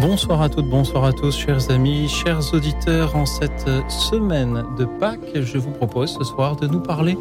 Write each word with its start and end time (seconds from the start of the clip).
Bonsoir 0.00 0.42
à 0.42 0.48
toutes, 0.48 0.68
bonsoir 0.68 1.04
à 1.04 1.12
tous, 1.12 1.36
chers 1.36 1.72
amis, 1.72 2.08
chers 2.08 2.54
auditeurs. 2.54 3.16
En 3.16 3.26
cette 3.26 3.68
semaine 3.88 4.64
de 4.78 4.84
Pâques, 4.84 5.34
je 5.34 5.58
vous 5.58 5.72
propose 5.72 6.16
ce 6.16 6.22
soir 6.22 6.54
de 6.54 6.68
nous 6.68 6.78
parler 6.78 7.18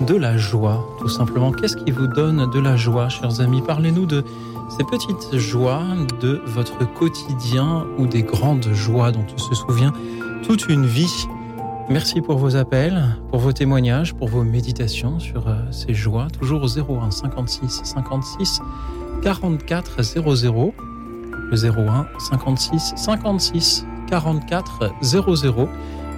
de 0.00 0.14
la 0.14 0.38
joie, 0.38 0.88
tout 0.98 1.10
simplement. 1.10 1.52
Qu'est-ce 1.52 1.76
qui 1.76 1.90
vous 1.90 2.06
donne 2.06 2.50
de 2.50 2.58
la 2.58 2.74
joie, 2.74 3.10
chers 3.10 3.42
amis? 3.42 3.60
Parlez-nous 3.60 4.06
de 4.06 4.24
ces 4.70 4.84
petites 4.84 5.36
joies 5.36 5.82
de 6.22 6.40
votre 6.46 6.90
quotidien 6.94 7.86
ou 7.98 8.06
des 8.06 8.22
grandes 8.22 8.72
joies 8.72 9.12
dont 9.12 9.26
on 9.34 9.38
se 9.38 9.54
souvient 9.54 9.92
toute 10.42 10.70
une 10.70 10.86
vie. 10.86 11.26
Merci 11.90 12.22
pour 12.22 12.38
vos 12.38 12.56
appels, 12.56 13.14
pour 13.30 13.40
vos 13.40 13.52
témoignages, 13.52 14.14
pour 14.14 14.28
vos 14.28 14.42
méditations 14.42 15.20
sur 15.20 15.48
euh, 15.48 15.60
ces 15.70 15.92
joies. 15.92 16.28
Toujours 16.32 16.62
au 16.62 16.78
01 16.78 17.10
56 17.10 17.82
56 17.84 18.62
44 19.22 20.02
00. 20.02 20.74
Le 21.50 21.56
01 21.56 22.06
56 22.18 22.94
56 22.96 23.86
44 24.08 24.92
00. 25.02 25.68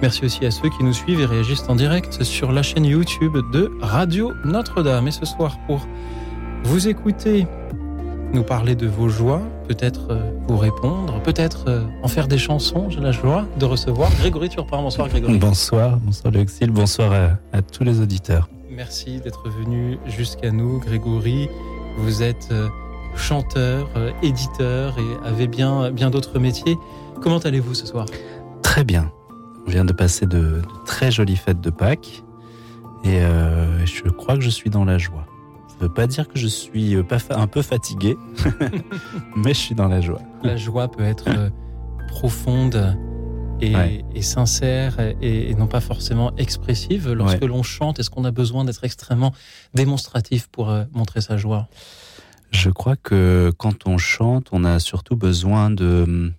Merci 0.01 0.25
aussi 0.25 0.45
à 0.45 0.51
ceux 0.51 0.69
qui 0.69 0.83
nous 0.83 0.93
suivent 0.93 1.19
et 1.19 1.25
réagissent 1.25 1.67
en 1.67 1.75
direct 1.75 2.23
sur 2.23 2.51
la 2.51 2.63
chaîne 2.63 2.85
YouTube 2.85 3.37
de 3.51 3.71
Radio 3.81 4.31
Notre-Dame. 4.45 5.07
Et 5.07 5.11
ce 5.11 5.25
soir, 5.25 5.57
pour 5.67 5.85
vous 6.63 6.87
écouter 6.87 7.47
nous 8.33 8.43
parler 8.43 8.75
de 8.75 8.87
vos 8.87 9.09
joies, 9.09 9.41
peut-être 9.67 10.11
euh, 10.11 10.31
vous 10.47 10.57
répondre, 10.57 11.21
peut-être 11.23 11.65
euh, 11.67 11.83
en 12.03 12.07
faire 12.07 12.27
des 12.27 12.37
chansons. 12.37 12.89
J'ai 12.89 12.99
la 12.99 13.11
joie 13.11 13.45
de 13.57 13.65
recevoir 13.65 14.11
Grégory 14.19 14.49
Turpin. 14.49 14.81
Bonsoir 14.81 15.09
Grégory. 15.09 15.37
Bonsoir, 15.37 15.97
bonsoir 15.97 16.31
Luxil, 16.31 16.69
bonsoir 16.69 17.11
à, 17.51 17.61
tous 17.61 17.83
les 17.83 17.99
auditeurs. 17.99 18.47
Merci 18.69 19.19
d'être 19.19 19.49
venu 19.49 19.97
jusqu'à 20.05 20.51
nous 20.51 20.79
Grégory. 20.79 21.49
Vous 21.97 22.21
êtes 22.21 22.49
euh, 22.51 22.67
chanteur, 23.19 23.89
éditeur 24.23 24.97
et 24.97 25.27
avez 25.27 25.47
bien, 25.47 25.91
bien 25.91 26.09
d'autres 26.09 26.39
métiers. 26.39 26.77
Comment 27.21 27.39
allez-vous 27.39 27.73
ce 27.73 27.85
soir? 27.85 28.05
Très 28.61 28.83
bien. 28.83 29.11
On 29.67 29.69
vient 29.69 29.85
de 29.85 29.93
passer 29.93 30.25
de, 30.25 30.37
de, 30.39 30.61
très 30.85 31.11
jolies 31.11 31.35
fêtes 31.35 31.61
de 31.61 31.69
Pâques 31.69 32.23
et 33.03 33.21
je 33.85 34.09
crois 34.09 34.35
que 34.35 34.41
je 34.41 34.49
suis 34.49 34.69
dans 34.69 34.85
la 34.85 34.97
joie 34.97 35.25
ne 35.79 35.87
veut 35.87 35.93
pas 35.93 36.07
dire 36.07 36.27
que 36.27 36.37
je 36.37 36.47
suis 36.47 36.95
euh, 36.95 37.03
pas 37.03 37.19
un 37.31 37.47
peu 37.47 37.61
fatigué, 37.61 38.17
mais 39.35 39.53
je 39.53 39.59
suis 39.59 39.75
dans 39.75 39.87
la 39.87 40.01
joie. 40.01 40.21
La 40.43 40.57
joie 40.57 40.89
peut 40.89 41.03
être 41.03 41.25
euh, 41.27 41.49
profonde 42.07 42.97
et, 43.61 44.21
sincère 44.21 44.97
et, 45.21 45.53
non 45.55 45.67
pas 45.67 45.81
forcément 45.81 46.35
expressive. 46.37 47.11
Lorsque 47.11 47.43
l'on 47.43 47.63
chante, 47.63 47.99
est-ce 47.99 48.09
qu'on 48.09 48.25
a 48.25 48.31
besoin 48.31 48.65
d'être 48.65 48.83
extrêmement 48.83 49.33
démonstratif 49.73 50.47
pour 50.47 50.69
euh, 50.69 50.83
montrer 50.93 51.21
sa 51.21 51.37
joie? 51.37 51.67
Je 52.51 52.69
crois 52.69 52.95
que 52.95 53.51
quand 53.57 53.87
on 53.87 53.97
chante, 53.97 54.49
on 54.51 54.63
a 54.63 54.79
surtout 54.79 55.15
besoin 55.15 55.69
de, 55.69 56.31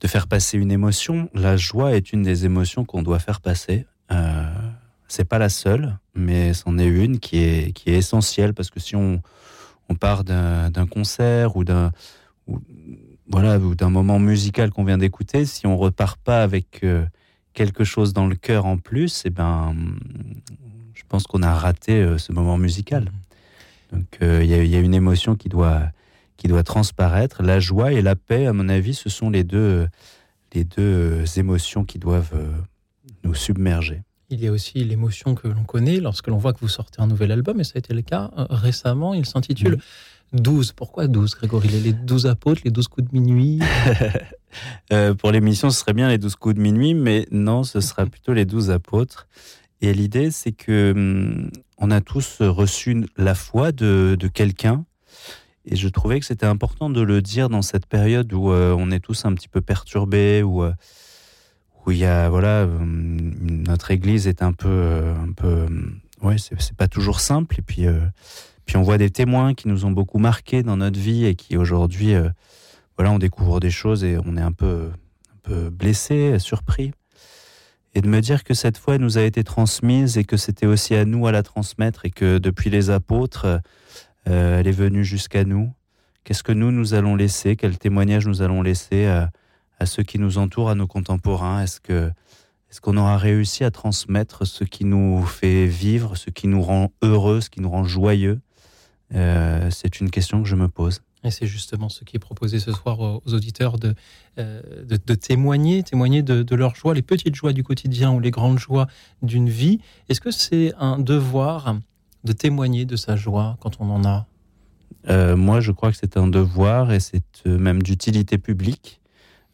de 0.00 0.08
faire 0.08 0.26
passer 0.26 0.58
une 0.58 0.70
émotion. 0.70 1.28
La 1.34 1.56
joie 1.56 1.92
est 1.96 2.12
une 2.12 2.22
des 2.22 2.44
émotions 2.44 2.84
qu'on 2.84 3.02
doit 3.02 3.18
faire 3.18 3.40
passer. 3.40 3.86
C'est 5.08 5.24
pas 5.24 5.38
la 5.38 5.48
seule, 5.48 5.98
mais 6.14 6.54
c'en 6.54 6.78
est 6.78 6.86
une 6.86 7.18
qui 7.18 7.38
est, 7.38 7.88
essentielle 7.88 8.54
parce 8.54 8.70
que 8.70 8.78
si 8.78 8.94
on, 8.94 9.20
on 9.88 9.94
part 9.94 10.22
d'un 10.24 10.86
concert 10.86 11.56
ou 11.56 11.64
d'un 11.64 11.92
voilà, 13.30 13.58
ou 13.58 13.74
d'un 13.74 13.90
moment 13.90 14.18
musical 14.18 14.70
qu'on 14.70 14.84
vient 14.84 14.98
d'écouter, 14.98 15.44
si 15.44 15.66
on 15.66 15.76
repart 15.76 16.20
pas 16.20 16.42
avec 16.42 16.80
euh, 16.82 17.04
quelque 17.52 17.84
chose 17.84 18.12
dans 18.12 18.26
le 18.26 18.34
cœur 18.34 18.66
en 18.66 18.76
plus, 18.76 19.22
eh 19.24 19.30
ben, 19.30 19.74
je 20.94 21.02
pense 21.08 21.24
qu'on 21.24 21.42
a 21.42 21.54
raté 21.54 22.02
euh, 22.02 22.18
ce 22.18 22.32
moment 22.32 22.58
musical. 22.58 23.10
Donc 23.92 24.18
euh, 24.22 24.42
il 24.42 24.50
y, 24.50 24.68
y, 24.68 24.76
a 24.76 24.80
une 24.80 24.94
émotion 24.94 25.36
qui 25.36 25.48
doit, 25.48 25.82
qui 26.36 26.48
doit 26.48 26.62
transparaître. 26.62 27.42
La 27.42 27.60
joie 27.60 27.92
et 27.92 28.02
la 28.02 28.16
paix, 28.16 28.46
à 28.46 28.52
mon 28.52 28.68
avis, 28.68 28.94
ce 28.94 29.08
sont 29.08 29.30
les 29.30 29.44
deux, 29.44 29.86
les 30.52 30.64
deux 30.64 31.24
émotions 31.38 31.84
qui 31.84 31.98
doivent 31.98 32.34
nous 33.24 33.34
submerger. 33.34 34.02
Il 34.32 34.40
y 34.40 34.46
a 34.46 34.52
aussi 34.52 34.84
l'émotion 34.84 35.34
que 35.34 35.48
l'on 35.48 35.64
connaît 35.64 35.98
lorsque 35.98 36.28
l'on 36.28 36.38
voit 36.38 36.52
que 36.52 36.60
vous 36.60 36.68
sortez 36.68 37.02
un 37.02 37.08
nouvel 37.08 37.32
album, 37.32 37.58
et 37.58 37.64
ça 37.64 37.72
a 37.74 37.78
été 37.78 37.92
le 37.92 38.02
cas 38.02 38.30
euh, 38.38 38.46
récemment. 38.48 39.12
Il 39.12 39.26
s'intitule 39.26 39.78
12. 40.32 40.72
Pourquoi 40.72 41.08
12, 41.08 41.34
Grégory? 41.34 41.68
Les 41.68 41.92
12 41.92 42.26
apôtres, 42.26 42.62
les 42.64 42.70
12 42.70 42.88
coups 42.88 43.10
de 43.10 43.18
minuit? 43.18 43.60
Euh, 44.92 45.14
Pour 45.14 45.30
l'émission, 45.30 45.70
ce 45.70 45.78
serait 45.78 45.92
bien 45.92 46.08
les 46.08 46.18
12 46.18 46.34
coups 46.34 46.56
de 46.56 46.60
minuit, 46.60 46.92
mais 46.92 47.24
non, 47.30 47.62
ce 47.62 47.80
sera 47.80 48.04
plutôt 48.04 48.32
les 48.32 48.44
12 48.44 48.72
apôtres. 48.72 49.28
Et 49.80 49.94
l'idée, 49.94 50.32
c'est 50.32 50.50
que 50.50 50.90
hum, 50.90 51.50
on 51.80 51.90
a 51.90 52.00
tous 52.00 52.40
reçu 52.40 53.04
la 53.16 53.34
foi 53.34 53.72
de, 53.72 54.16
quelqu'un. 54.32 54.84
Et 55.64 55.76
je 55.76 55.88
trouvais 55.88 56.20
que 56.20 56.26
c'était 56.26 56.46
important 56.46 56.88
de 56.88 57.00
le 57.00 57.20
dire 57.20 57.48
dans 57.48 57.62
cette 57.62 57.86
période 57.86 58.32
où 58.32 58.50
euh, 58.50 58.74
on 58.78 58.90
est 58.90 59.00
tous 59.00 59.24
un 59.24 59.34
petit 59.34 59.48
peu 59.48 59.60
perturbés, 59.60 60.42
où 60.42 60.64
où 61.86 61.90
il 61.90 61.98
y 61.98 62.04
a 62.04 62.28
voilà 62.28 62.62
euh, 62.62 62.78
notre 62.80 63.90
Église 63.90 64.26
est 64.26 64.42
un 64.42 64.52
peu 64.52 64.68
euh, 64.68 65.14
un 65.14 65.32
peu 65.32 65.46
euh, 65.46 65.68
ouais 66.22 66.36
c'est 66.38 66.76
pas 66.76 66.88
toujours 66.88 67.20
simple 67.20 67.58
et 67.58 67.62
puis 67.62 67.86
puis 68.66 68.76
on 68.76 68.82
voit 68.82 68.98
des 68.98 69.10
témoins 69.10 69.54
qui 69.54 69.68
nous 69.68 69.84
ont 69.84 69.90
beaucoup 69.90 70.18
marqués 70.18 70.62
dans 70.62 70.76
notre 70.76 70.98
vie 70.98 71.24
et 71.24 71.34
qui 71.34 71.56
aujourd'hui 71.56 72.14
voilà 72.96 73.10
on 73.10 73.18
découvre 73.18 73.60
des 73.60 73.70
choses 73.70 74.04
et 74.04 74.18
on 74.24 74.36
est 74.36 74.42
un 74.42 74.52
peu 74.52 74.90
un 75.32 75.38
peu 75.42 75.70
blessé 75.70 76.38
surpris 76.38 76.92
et 77.94 78.00
de 78.00 78.08
me 78.08 78.20
dire 78.20 78.44
que 78.44 78.54
cette 78.54 78.78
foi 78.78 78.98
nous 78.98 79.18
a 79.18 79.22
été 79.22 79.42
transmise 79.44 80.16
et 80.18 80.24
que 80.24 80.36
c'était 80.36 80.66
aussi 80.66 80.94
à 80.94 81.04
nous 81.04 81.26
à 81.26 81.32
la 81.32 81.42
transmettre 81.42 82.04
et 82.04 82.10
que 82.10 82.38
depuis 82.38 82.70
les 82.70 82.90
apôtres 82.90 83.60
elle 84.24 84.66
est 84.68 84.72
venue 84.72 85.04
jusqu'à 85.04 85.44
nous. 85.44 85.72
Qu'est-ce 86.22 86.42
que 86.42 86.52
nous 86.52 86.70
nous 86.70 86.94
allons 86.94 87.16
laisser? 87.16 87.56
Quel 87.56 87.78
témoignage 87.78 88.26
nous 88.26 88.42
allons 88.42 88.62
laisser 88.62 89.06
à 89.06 89.86
ceux 89.86 90.02
qui 90.02 90.18
nous 90.18 90.38
entourent, 90.38 90.70
à 90.70 90.74
nos 90.74 90.86
contemporains? 90.86 91.62
Est-ce 91.62 92.80
qu'on 92.80 92.96
aura 92.96 93.16
réussi 93.16 93.64
à 93.64 93.70
transmettre 93.72 94.46
ce 94.46 94.62
qui 94.62 94.84
nous 94.84 95.24
fait 95.24 95.66
vivre, 95.66 96.16
ce 96.16 96.30
qui 96.30 96.46
nous 96.46 96.62
rend 96.62 96.92
heureux, 97.02 97.40
ce 97.40 97.50
qui 97.50 97.60
nous 97.60 97.70
rend 97.70 97.82
joyeux? 97.84 98.40
Euh, 99.14 99.68
C'est 99.70 100.00
une 100.00 100.10
question 100.10 100.42
que 100.42 100.48
je 100.48 100.54
me 100.54 100.68
pose. 100.68 101.02
Et 101.22 101.30
c'est 101.30 101.46
justement 101.46 101.88
ce 101.88 102.04
qui 102.04 102.16
est 102.16 102.20
proposé 102.20 102.60
ce 102.60 102.72
soir 102.72 103.00
aux 103.00 103.34
auditeurs 103.34 103.78
de, 103.78 103.94
euh, 104.38 104.62
de, 104.84 105.14
témoigner, 105.14 105.82
témoigner 105.82 106.22
de, 106.22 106.42
de 106.42 106.54
leur 106.56 106.74
joie, 106.74 106.94
les 106.94 107.02
petites 107.02 107.34
joies 107.34 107.52
du 107.52 107.62
quotidien 107.62 108.10
ou 108.12 108.20
les 108.20 108.30
grandes 108.30 108.58
joies 108.58 108.86
d'une 109.22 109.48
vie. 109.48 109.80
Est-ce 110.08 110.20
que 110.20 110.30
c'est 110.30 110.72
un 110.78 110.98
devoir 110.98 111.76
de 112.24 112.32
témoigner 112.32 112.86
de 112.86 112.96
sa 112.96 113.16
joie 113.16 113.58
quand 113.60 113.80
on 113.80 113.90
en 113.90 114.04
a? 114.04 114.26
Euh, 115.08 115.36
Moi, 115.36 115.60
je 115.60 115.72
crois 115.72 115.90
que 115.90 115.96
c'est 115.96 116.16
un 116.16 116.26
devoir 116.26 116.92
et 116.92 117.00
c'est 117.00 117.22
même 117.46 117.82
d'utilité 117.82 118.38
publique 118.38 119.00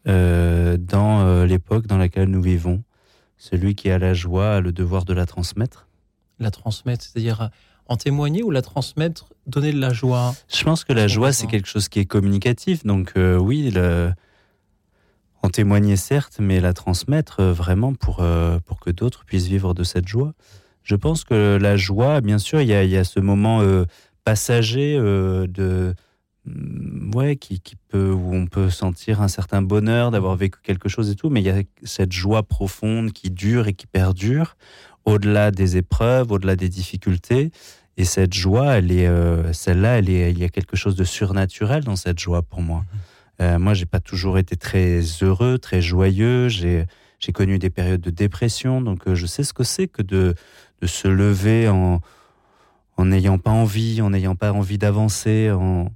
euh, 0.07 0.77
dans 0.77 1.21
euh, 1.21 1.45
l'époque 1.45 1.85
dans 1.85 1.97
laquelle 1.97 2.29
nous 2.29 2.41
vivons. 2.41 2.83
Celui 3.37 3.75
qui 3.75 3.89
a 3.89 3.99
la 3.99 4.13
joie 4.13 4.55
a 4.55 4.61
le 4.61 4.71
devoir 4.71 5.05
de 5.05 5.13
la 5.13 5.25
transmettre. 5.25 5.87
La 6.39 6.49
transmettre, 6.49 7.03
c'est-à-dire 7.03 7.41
euh, 7.41 7.47
en 7.89 7.97
témoigner 7.97 8.43
ou 8.43 8.51
la 8.51 8.61
transmettre, 8.61 9.29
donner 9.45 9.71
de 9.71 9.79
la 9.79 9.93
joie? 9.93 10.35
Je 10.53 10.63
pense 10.63 10.83
que 10.83 10.93
la 10.93 11.07
joie, 11.07 11.31
c'est 11.31 11.47
quelque 11.47 11.67
chose 11.67 11.89
qui 11.89 11.99
est 11.99 12.05
communicatif. 12.05 12.85
Donc 12.85 13.13
oui, 13.15 13.71
le... 13.71 14.11
en 15.41 15.49
témoigner 15.49 15.95
certes, 15.95 16.37
mais 16.39 16.59
la 16.59 16.73
transmettre 16.73 17.43
vraiment 17.43 17.93
pour, 17.93 18.23
pour 18.65 18.79
que 18.79 18.91
d'autres 18.91 19.25
puissent 19.25 19.47
vivre 19.47 19.73
de 19.73 19.83
cette 19.83 20.07
joie. 20.07 20.33
Je 20.83 20.95
pense 20.95 21.23
que 21.23 21.57
la 21.61 21.77
joie, 21.77 22.21
bien 22.21 22.37
sûr, 22.37 22.61
il 22.61 22.67
y 22.67 22.73
a, 22.73 22.83
y 22.83 22.97
a, 22.97 23.03
ce 23.03 23.19
moment 23.19 23.61
passager 24.23 24.97
de 24.97 25.95
Mm, 26.47 27.13
ouais, 27.15 27.35
qui, 27.35 27.61
peut, 27.89 28.11
où 28.11 28.33
on 28.33 28.47
peut 28.47 28.69
sentir 28.69 29.21
un 29.21 29.27
certain 29.27 29.61
bonheur 29.61 30.11
d'avoir 30.11 30.35
vécu 30.35 30.59
quelque 30.63 30.87
chose 30.87 31.09
et 31.09 31.15
tout, 31.15 31.29
mais 31.29 31.41
il 31.41 31.45
y 31.45 31.49
a 31.49 31.61
cette 31.83 32.13
joie 32.13 32.43
profonde 32.43 33.11
qui 33.11 33.31
dure 33.31 33.67
et 33.67 33.73
qui 33.73 33.87
perdure 33.87 34.55
au-delà 35.05 35.51
des 35.51 35.77
épreuves, 35.77 36.31
au-delà 36.31 36.55
des 36.55 36.69
difficultés. 36.69 37.51
Et 37.97 38.05
cette 38.05 38.33
joie, 38.33 38.77
elle 38.77 38.91
est, 38.91 39.07
euh, 39.07 39.51
celle-là, 39.53 39.97
elle 39.97 40.09
est, 40.09 40.31
il 40.31 40.39
y 40.39 40.43
a 40.43 40.49
quelque 40.49 40.75
chose 40.75 40.95
de 40.95 41.03
surnaturel 41.03 41.83
dans 41.83 41.95
cette 41.95 42.19
joie 42.19 42.43
pour 42.43 42.61
moi. 42.61 42.79
Mmh. 42.79 42.97
Euh, 43.41 43.59
moi, 43.59 43.73
j'ai 43.73 43.85
pas 43.85 43.99
toujours 43.99 44.37
été 44.37 44.55
très 44.55 45.01
heureux, 45.21 45.57
très 45.57 45.81
joyeux. 45.81 46.47
J'ai, 46.47 46.85
j'ai 47.19 47.31
connu 47.31 47.59
des 47.59 47.69
périodes 47.69 48.01
de 48.01 48.09
dépression, 48.09 48.81
donc 48.81 49.07
euh, 49.07 49.15
je 49.15 49.25
sais 49.25 49.43
ce 49.43 49.53
que 49.53 49.63
c'est 49.63 49.87
que 49.87 50.01
de, 50.01 50.35
de 50.81 50.87
se 50.87 51.07
lever 51.07 51.67
en, 51.67 52.01
n'ayant 52.99 53.37
pas 53.37 53.51
envie, 53.51 54.01
en 54.01 54.11
n'ayant 54.11 54.35
pas 54.35 54.51
envie 54.53 54.77
d'avancer, 54.77 55.51
en, 55.51 55.91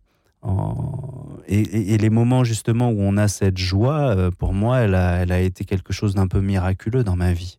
et, 1.47 1.97
les 1.97 2.09
moments 2.09 2.43
justement 2.43 2.89
où 2.89 2.99
on 2.99 3.17
a 3.17 3.27
cette 3.27 3.57
joie, 3.57 4.15
euh, 4.15 4.31
pour 4.31 4.53
moi, 4.53 4.79
elle 4.79 4.95
a, 4.95 5.17
elle 5.17 5.31
a 5.31 5.39
été 5.39 5.65
quelque 5.65 5.93
chose 5.93 6.15
d'un 6.15 6.27
peu 6.27 6.41
miraculeux 6.41 7.03
dans 7.03 7.15
ma 7.15 7.33
vie. 7.33 7.57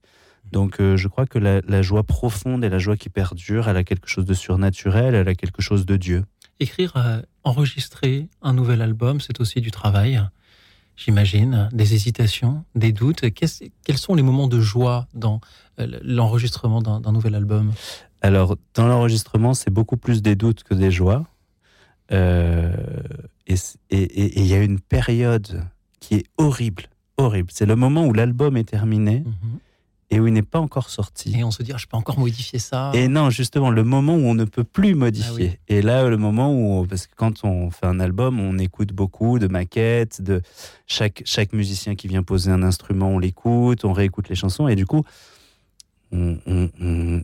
Donc 0.52 0.80
euh, 0.80 0.96
je 0.96 1.08
crois 1.08 1.26
que 1.26 1.38
la, 1.38 1.82
joie 1.82 2.04
profonde 2.04 2.64
et 2.64 2.68
la 2.68 2.78
joie 2.78 2.96
qui 2.96 3.08
perdure, 3.08 3.68
elle 3.68 3.76
a 3.76 3.84
quelque 3.84 4.08
chose 4.08 4.26
de 4.26 4.34
surnaturel, 4.34 5.14
elle 5.14 5.28
a 5.28 5.34
quelque 5.34 5.62
chose 5.62 5.86
de 5.86 5.96
Dieu. 5.96 6.24
Écrire, 6.60 6.92
euh, 6.96 7.22
enregistrer 7.42 8.28
un 8.42 8.52
nouvel 8.52 8.82
album, 8.82 9.20
c'est 9.20 9.40
aussi 9.40 9.60
du 9.60 9.70
travail, 9.70 10.22
j'imagine, 10.96 11.68
des 11.72 11.94
hésitations, 11.94 12.64
des 12.74 12.92
doutes. 12.92 13.24
Quels 13.32 13.98
sont 13.98 14.14
les 14.14 14.22
moments 14.22 14.46
de 14.46 14.60
joie 14.60 15.08
dans 15.14 15.40
l'enregistrement 15.78 16.82
d'un 16.82 17.12
nouvel 17.12 17.34
album? 17.34 17.72
Alors, 18.20 18.56
dans 18.74 18.86
l'enregistrement, 18.86 19.54
c'est 19.54 19.70
beaucoup 19.70 19.96
plus 19.96 20.22
des 20.22 20.36
doutes 20.36 20.62
que 20.62 20.74
des 20.74 20.92
joies. 20.92 21.24
Euh, 22.12 22.76
et 23.46 24.36
il 24.36 24.46
y 24.46 24.54
a 24.54 24.62
une 24.62 24.80
période 24.80 25.64
qui 25.98 26.16
est 26.16 26.24
horrible, 26.36 26.84
horrible. 27.16 27.48
C'est 27.52 27.66
le 27.66 27.74
moment 27.74 28.06
où 28.06 28.12
l'album 28.12 28.56
est 28.56 28.68
terminé. 28.68 29.20
Mhm. 29.20 29.58
Et 30.12 30.20
où 30.20 30.26
il 30.26 30.34
n'est 30.34 30.42
pas 30.42 30.60
encore 30.60 30.90
sorti. 30.90 31.34
Et 31.34 31.42
on 31.42 31.50
se 31.50 31.62
dit, 31.62 31.72
ah, 31.74 31.78
je 31.78 31.86
peux 31.86 31.96
encore 31.96 32.18
modifier 32.18 32.58
ça. 32.58 32.90
Et 32.92 33.08
non, 33.08 33.30
justement, 33.30 33.70
le 33.70 33.82
moment 33.82 34.14
où 34.14 34.24
on 34.26 34.34
ne 34.34 34.44
peut 34.44 34.62
plus 34.62 34.94
modifier. 34.94 35.52
Ah 35.54 35.74
et 35.74 35.80
là, 35.80 36.06
le 36.08 36.18
moment 36.18 36.52
où, 36.52 36.86
parce 36.86 37.06
que 37.06 37.14
quand 37.16 37.44
on 37.44 37.70
fait 37.70 37.86
un 37.86 37.98
album, 37.98 38.38
on 38.38 38.58
écoute 38.58 38.92
beaucoup 38.92 39.38
de 39.38 39.46
maquettes, 39.48 40.20
de 40.20 40.42
chaque, 40.86 41.22
chaque 41.24 41.54
musicien 41.54 41.94
qui 41.94 42.08
vient 42.08 42.22
poser 42.22 42.50
un 42.50 42.62
instrument, 42.62 43.08
on 43.08 43.18
l'écoute, 43.18 43.86
on 43.86 43.94
réécoute 43.94 44.28
les 44.28 44.34
chansons, 44.34 44.68
et 44.68 44.76
du 44.76 44.84
coup, 44.84 45.02
on, 46.12 46.36
on, 46.46 46.68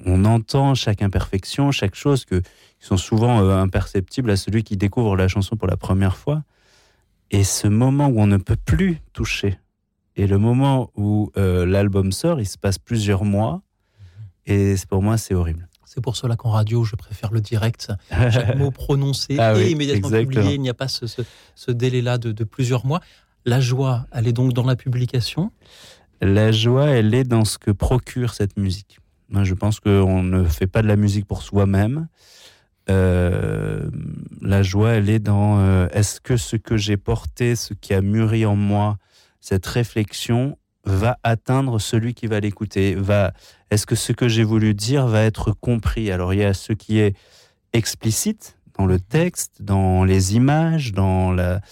on 0.06 0.24
entend 0.24 0.74
chaque 0.74 1.02
imperfection, 1.02 1.70
chaque 1.72 1.94
chose 1.94 2.24
que 2.24 2.42
qui 2.80 2.86
sont 2.86 2.96
souvent 2.96 3.42
euh, 3.42 3.60
imperceptibles 3.60 4.30
à 4.30 4.36
celui 4.36 4.62
qui 4.62 4.76
découvre 4.76 5.16
la 5.16 5.28
chanson 5.28 5.56
pour 5.56 5.68
la 5.68 5.76
première 5.76 6.16
fois. 6.16 6.42
Et 7.30 7.44
ce 7.44 7.66
moment 7.68 8.06
où 8.06 8.20
on 8.20 8.26
ne 8.26 8.36
peut 8.36 8.56
plus 8.56 9.00
toucher, 9.12 9.58
et 10.18 10.26
le 10.26 10.36
moment 10.36 10.90
où 10.96 11.30
euh, 11.36 11.64
l'album 11.64 12.10
sort, 12.10 12.40
il 12.40 12.46
se 12.46 12.58
passe 12.58 12.78
plusieurs 12.78 13.24
mois, 13.24 13.62
et 14.46 14.74
pour 14.88 15.00
moi, 15.00 15.16
c'est 15.16 15.34
horrible. 15.34 15.68
C'est 15.86 16.00
pour 16.00 16.16
cela 16.16 16.34
qu'en 16.36 16.50
radio, 16.50 16.84
je 16.84 16.96
préfère 16.96 17.32
le 17.32 17.40
direct. 17.40 17.92
Chaque 18.10 18.56
mot 18.56 18.72
prononcé 18.72 19.38
ah 19.38 19.58
et 19.58 19.70
immédiatement 19.70 20.10
publié. 20.10 20.54
Il 20.54 20.60
n'y 20.60 20.68
a 20.68 20.74
pas 20.74 20.88
ce, 20.88 21.06
ce, 21.06 21.70
délai-là 21.70 22.18
de, 22.18 22.32
de, 22.32 22.44
plusieurs 22.44 22.84
mois. 22.84 23.00
La 23.46 23.60
joie, 23.60 24.06
elle 24.12 24.26
est 24.26 24.32
donc 24.32 24.52
dans 24.52 24.66
la 24.66 24.74
publication? 24.74 25.52
La 26.20 26.50
joie, 26.50 26.86
elle 26.86 27.14
est 27.14 27.24
dans 27.24 27.44
ce 27.44 27.56
que 27.56 27.70
procure 27.70 28.34
cette 28.34 28.56
musique. 28.58 28.98
Moi, 29.28 29.44
je 29.44 29.54
pense 29.54 29.78
qu'on 29.78 30.22
ne 30.22 30.44
fait 30.44 30.66
pas 30.66 30.82
de 30.82 30.88
la 30.88 30.96
musique 30.96 31.26
pour 31.26 31.42
soi-même. 31.42 32.08
Euh, 32.90 33.88
la 34.40 34.62
joie, 34.62 34.92
elle 34.92 35.10
est 35.10 35.18
dans 35.20 35.60
euh, 35.60 35.86
est-ce 35.92 36.20
que 36.20 36.36
ce 36.36 36.56
que 36.56 36.76
j'ai 36.76 36.96
porté, 36.96 37.54
ce 37.54 37.74
qui 37.74 37.94
a 37.94 38.00
mûri 38.00 38.46
en 38.46 38.56
moi, 38.56 38.98
cette 39.48 39.64
réflexion 39.64 40.58
va 40.84 41.18
atteindre 41.22 41.78
celui 41.78 42.12
qui 42.12 42.26
va 42.26 42.38
l'écouter 42.38 42.94
va 42.94 43.32
est-ce 43.70 43.86
que 43.86 43.94
ce 43.94 44.12
que 44.12 44.28
j'ai 44.28 44.44
voulu 44.44 44.74
dire 44.74 45.06
va 45.06 45.22
être 45.22 45.52
compris? 45.52 46.10
Alors 46.10 46.34
il 46.34 46.40
y 46.40 46.44
a 46.44 46.52
ce 46.52 46.74
qui 46.74 46.98
est 46.98 47.16
explicite 47.72 48.58
dans 48.76 48.84
le 48.84 49.00
texte 49.00 49.62
dans 49.62 50.04
les 50.04 50.36
images 50.36 50.92
dans 50.92 51.32
la, 51.32 51.62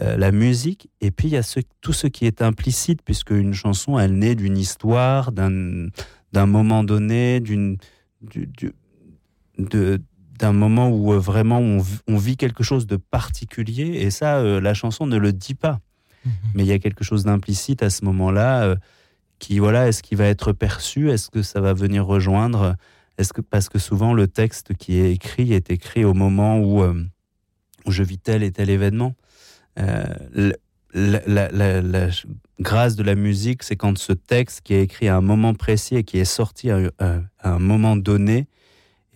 euh, 0.00 0.30
musique 0.30 0.88
et 1.00 1.10
puis 1.10 1.26
il 1.26 1.32
y 1.32 1.36
a 1.36 1.62
tout 1.80 1.92
ce 1.92 2.06
qui 2.06 2.24
est 2.24 2.40
implicite 2.40 3.02
puisque 3.04 3.30
une 3.30 3.52
chanson 3.52 3.98
elle 3.98 4.16
naît 4.16 4.36
d'une 4.36 4.56
histoire 4.56 5.32
d'un 5.32 5.90
moment 6.32 6.84
donné 6.84 7.42
d'un 10.38 10.52
moment 10.52 10.88
où 10.88 11.12
euh, 11.12 11.18
vraiment 11.18 11.58
on, 11.58 12.16
vit 12.16 12.36
quelque 12.36 12.62
chose 12.62 12.86
de 12.86 12.96
particulier 12.96 14.02
et 14.02 14.10
ça, 14.10 14.38
euh, 14.38 14.60
la 14.60 14.72
chanson 14.72 15.08
ne 15.08 15.16
le 15.16 15.32
dit 15.32 15.56
pas. 15.56 15.80
Mais 16.54 16.62
il 16.62 16.66
y 16.66 16.72
a 16.72 16.78
quelque 16.78 17.04
chose 17.04 17.24
d'implicite 17.24 17.82
à 17.82 17.90
ce 17.90 18.04
moment-là 18.04 18.64
euh, 18.64 18.76
qui, 19.38 19.58
voilà, 19.58 19.88
est-ce 19.88 20.02
qu'il 20.02 20.18
va 20.18 20.26
être 20.26 20.52
perçu? 20.52 21.10
Est-ce 21.10 21.30
que 21.30 21.42
ça 21.42 21.60
va 21.60 21.74
venir 21.74 22.06
rejoindre? 22.06 22.76
Est-ce 23.18 23.32
que 23.32 23.40
parce 23.40 23.68
que 23.68 23.78
souvent 23.78 24.12
le 24.14 24.26
texte 24.26 24.74
qui 24.74 24.98
est 24.98 25.12
écrit 25.12 25.52
est 25.52 25.70
écrit 25.70 26.04
au 26.04 26.14
moment 26.14 26.58
où, 26.58 26.82
où 26.82 27.90
je 27.90 28.02
vis 28.02 28.18
tel 28.18 28.42
et 28.42 28.50
tel 28.50 28.70
événement. 28.70 29.14
La, 29.76 31.48
la, 31.48 32.08
grâce 32.60 32.96
de 32.96 33.02
la 33.02 33.14
musique, 33.14 33.62
c'est 33.62 33.76
quand 33.76 33.96
ce 33.98 34.12
texte 34.12 34.62
qui 34.62 34.74
est 34.74 34.82
écrit 34.82 35.08
à 35.08 35.16
un 35.16 35.20
moment 35.20 35.54
précis 35.54 35.96
et 35.96 36.04
qui 36.04 36.18
est 36.18 36.24
sorti 36.24 36.70
à 36.70 36.90
un 37.42 37.58
moment 37.58 37.96
donné, 37.96 38.48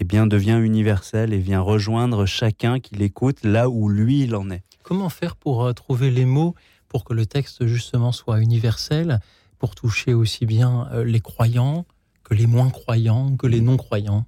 eh 0.01 0.05
bien, 0.05 0.27
devient 0.27 0.61
universel 0.63 1.33
et 1.33 1.39
vient 1.39 1.61
rejoindre 1.61 2.25
chacun 2.27 2.79
qui 2.79 2.95
l'écoute 2.95 3.45
là 3.45 3.69
où 3.69 3.89
lui 3.89 4.23
il 4.23 4.37
en 4.37 4.51
est. 4.51 4.63
Comment 4.83 5.09
faire 5.09 5.37
pour 5.37 5.65
euh, 5.65 5.73
trouver 5.73 6.11
les 6.11 6.25
mots 6.25 6.55
pour 6.89 7.05
que 7.05 7.15
le 7.15 7.27
texte 7.27 7.67
justement 7.67 8.13
soit 8.13 8.41
universel, 8.41 9.21
pour 9.59 9.75
toucher 9.75 10.15
aussi 10.15 10.47
bien 10.47 10.89
euh, 10.93 11.05
les 11.05 11.21
croyants 11.21 11.87
que 12.25 12.35
les 12.35 12.47
moins 12.47 12.71
croyants, 12.71 13.37
que 13.37 13.47
les 13.47 13.61
non-croyants 13.61 14.27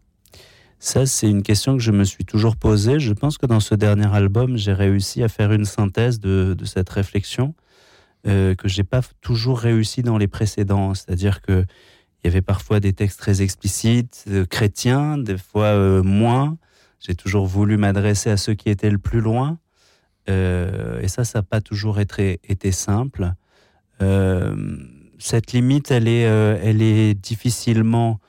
ça, 0.82 1.04
c'est 1.04 1.28
une 1.28 1.42
question 1.42 1.76
que 1.76 1.82
je 1.82 1.92
me 1.92 2.04
suis 2.04 2.24
toujours 2.24 2.56
posée. 2.56 3.00
Je 3.00 3.12
pense 3.12 3.36
que 3.36 3.44
dans 3.44 3.60
ce 3.60 3.74
dernier 3.74 4.06
album, 4.06 4.56
j'ai 4.56 4.72
réussi 4.72 5.22
à 5.22 5.28
faire 5.28 5.52
une 5.52 5.66
synthèse 5.66 6.20
de, 6.20 6.56
cette 6.64 6.88
réflexion 6.88 7.54
euh, 8.26 8.54
que 8.54 8.66
j'ai 8.66 8.82
pas 8.82 9.02
toujours 9.20 9.58
réussi 9.58 10.00
dans 10.00 10.16
les 10.16 10.26
précédents. 10.26 10.94
C'est-à-dire 10.94 11.42
que 11.42 11.66
il 12.22 12.26
y 12.26 12.30
avait 12.30 12.40
parfois 12.40 12.80
des 12.80 12.94
textes 12.94 13.18
très 13.18 13.42
explicites, 13.42 14.24
euh, 14.28 14.46
chrétiens, 14.46 15.18
des 15.18 15.36
fois 15.36 15.66
euh, 15.66 16.02
moins. 16.02 16.56
J'ai 16.98 17.14
toujours 17.14 17.46
voulu 17.46 17.76
m'adresser 17.76 18.30
à 18.30 18.38
ceux 18.38 18.54
qui 18.54 18.70
étaient 18.70 18.90
le 18.90 18.98
plus 18.98 19.20
loin. 19.20 19.58
Euh, 20.31 21.00
et 21.00 21.09
ça, 21.09 21.25
ça 21.25 21.41
n'a 21.41 21.43
pas 21.43 21.61
toujours 21.61 22.00
été, 22.00 22.41
été 22.44 22.73
simple. 22.73 23.32
cette 25.19 25.53
limite, 25.53 25.91
elle 25.91 26.09
est, 26.09 26.23
elle 26.23 26.81
est 26.81 27.15
difficilement 27.15 28.21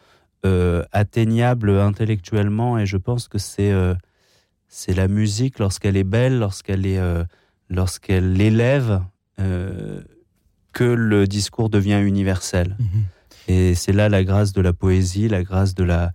atteignable 0.43 1.69
intellectuellement. 1.71 2.77
Et 2.77 2.85
je 2.85 2.97
pense 2.97 3.27
que 3.27 3.37
c'est 3.37 3.73
c'est 4.67 4.93
la 4.93 5.07
musique, 5.07 5.59
lorsqu'elle 5.59 5.95
est 5.95 6.03
belle, 6.03 6.39
lorsqu'elle 6.39 6.85
est, 6.85 6.99
lorsqu'elle 7.69 8.41
élève, 8.41 9.01
que 9.37 10.83
le 10.83 11.27
discours 11.27 11.69
devient 11.69 12.01
universel. 12.03 12.75
Mm-hmm. 12.79 13.03
Et 13.47 13.75
c'est 13.75 13.93
là 13.93 14.09
la 14.09 14.23
grâce 14.23 14.53
de 14.53 14.61
la 14.61 14.73
poésie, 14.73 15.27
la 15.27 15.43
grâce 15.43 15.75
de 15.75 15.83
la, 15.83 16.13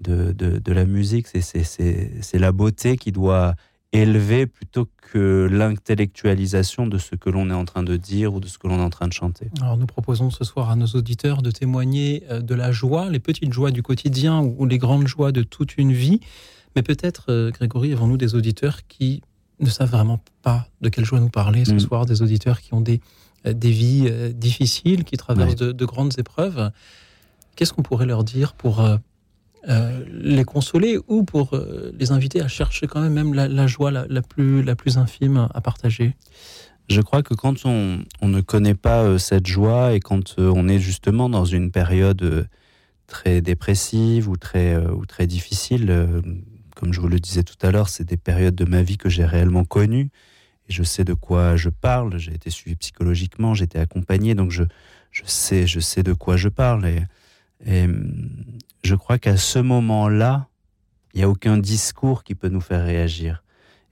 de, 0.00 0.32
de, 0.32 0.72
la 0.72 0.84
musique. 0.84 1.28
C'est 1.28 2.38
la 2.38 2.52
beauté 2.52 2.96
qui 2.96 3.12
doit 3.12 3.54
élever 3.92 4.46
plutôt 4.46 4.86
que 5.02 5.48
l'intellectualisation 5.50 6.86
de 6.86 6.96
ce 6.96 7.16
que 7.16 7.28
l'on 7.28 7.50
est 7.50 7.54
en 7.54 7.66
train 7.66 7.82
de 7.82 7.96
dire 7.96 8.32
ou 8.32 8.40
de 8.40 8.46
ce 8.46 8.56
que 8.56 8.66
l'on 8.66 8.78
est 8.78 8.82
en 8.82 8.90
train 8.90 9.08
de 9.08 9.12
chanter. 9.12 9.50
Alors 9.60 9.76
nous 9.76 9.86
proposons 9.86 10.30
ce 10.30 10.44
soir 10.44 10.70
à 10.70 10.76
nos 10.76 10.86
auditeurs 10.86 11.42
de 11.42 11.50
témoigner 11.50 12.24
euh, 12.30 12.40
de 12.40 12.54
la 12.54 12.72
joie, 12.72 13.10
les 13.10 13.18
petites 13.18 13.52
joies 13.52 13.72
du 13.72 13.82
quotidien 13.82 14.40
ou 14.40 14.64
les 14.64 14.78
grandes 14.78 15.06
joies 15.06 15.32
de 15.32 15.42
toute 15.42 15.76
une 15.76 15.92
vie. 15.92 16.20
Mais 16.76 16.82
peut-être, 16.82 17.26
euh, 17.28 17.50
Grégory, 17.50 17.92
avons-nous 17.92 18.16
des 18.16 18.34
auditeurs 18.34 18.86
qui 18.86 19.22
ne 19.60 19.68
savent 19.68 19.90
vraiment 19.90 20.20
pas 20.40 20.66
de 20.80 20.88
quelle 20.88 21.04
joie 21.04 21.20
nous 21.20 21.28
parler 21.28 21.64
ce 21.64 21.74
mm. 21.74 21.80
soir, 21.80 22.06
des 22.06 22.22
auditeurs 22.22 22.60
qui 22.60 22.72
ont 22.72 22.80
des 22.80 23.00
euh, 23.44 23.52
des 23.52 23.70
vies 23.70 24.08
difficiles, 24.34 25.04
qui 25.04 25.16
traversent 25.16 25.56
de, 25.56 25.84
grandes 25.84 26.16
épreuves. 26.16 26.70
Qu'est-ce 27.56 27.72
qu'on 27.72 27.82
pourrait 27.82 28.06
leur 28.06 28.22
dire 28.22 28.52
pour 28.54 28.80
euh, 29.68 30.04
les 30.10 30.44
consoler 30.44 30.98
ou 31.08 31.24
pour 31.24 31.58
les 31.92 32.12
inviter 32.12 32.40
à 32.40 32.48
chercher 32.48 32.86
quand 32.86 33.00
même, 33.00 33.12
même 33.12 33.34
la, 33.34 33.66
joie 33.66 33.90
la, 33.90 34.22
plus, 34.22 34.62
la 34.62 34.76
plus 34.76 34.98
infime 34.98 35.48
à 35.52 35.60
partager? 35.60 36.16
Je 36.88 37.00
crois 37.00 37.22
que 37.22 37.34
quand 37.34 37.64
on, 37.64 38.04
ne 38.22 38.40
connaît 38.40 38.74
pas 38.74 39.18
cette 39.18 39.46
joie 39.46 39.94
et 39.94 40.00
quand 40.00 40.38
on 40.38 40.68
est 40.68 40.80
justement 40.80 41.28
dans 41.28 41.44
une 41.44 41.70
période 41.70 42.48
très 43.06 43.40
dépressive 43.40 44.28
ou 44.28 44.36
très, 44.36 44.76
ou 44.76 45.06
très 45.06 45.26
difficile, 45.26 46.22
comme 46.74 46.92
je 46.92 47.00
vous 47.00 47.08
le 47.08 47.20
disais 47.20 47.44
tout 47.44 47.56
à 47.62 47.70
l'heure, 47.70 47.88
c'est 47.88 48.04
des 48.04 48.16
périodes 48.16 48.56
de 48.56 48.64
ma 48.64 48.82
vie 48.82 48.98
que 48.98 49.08
j'ai 49.08 49.24
réellement 49.24 49.64
connues 49.64 50.10
je 50.72 50.82
sais 50.82 51.04
de 51.04 51.14
quoi 51.14 51.56
je 51.56 51.68
parle. 51.68 52.18
J'ai 52.18 52.34
été 52.34 52.50
suivi 52.50 52.74
psychologiquement, 52.76 53.54
j'ai 53.54 53.64
été 53.64 53.78
accompagné, 53.78 54.34
donc 54.34 54.50
je, 54.50 54.64
je, 55.12 55.22
sais, 55.26 55.66
je 55.66 55.78
sais 55.78 56.02
de 56.02 56.12
quoi 56.12 56.36
je 56.36 56.48
parle. 56.48 56.86
Et, 56.86 56.98
hum, 57.66 58.28
je 58.84 58.94
crois 58.94 59.18
qu'à 59.18 59.36
ce 59.36 59.58
moment-là, 59.58 60.48
il 61.14 61.18
n'y 61.18 61.24
a 61.24 61.28
aucun 61.28 61.58
discours 61.58 62.24
qui 62.24 62.34
peut 62.34 62.48
nous 62.48 62.60
faire 62.60 62.84
réagir. 62.84 63.44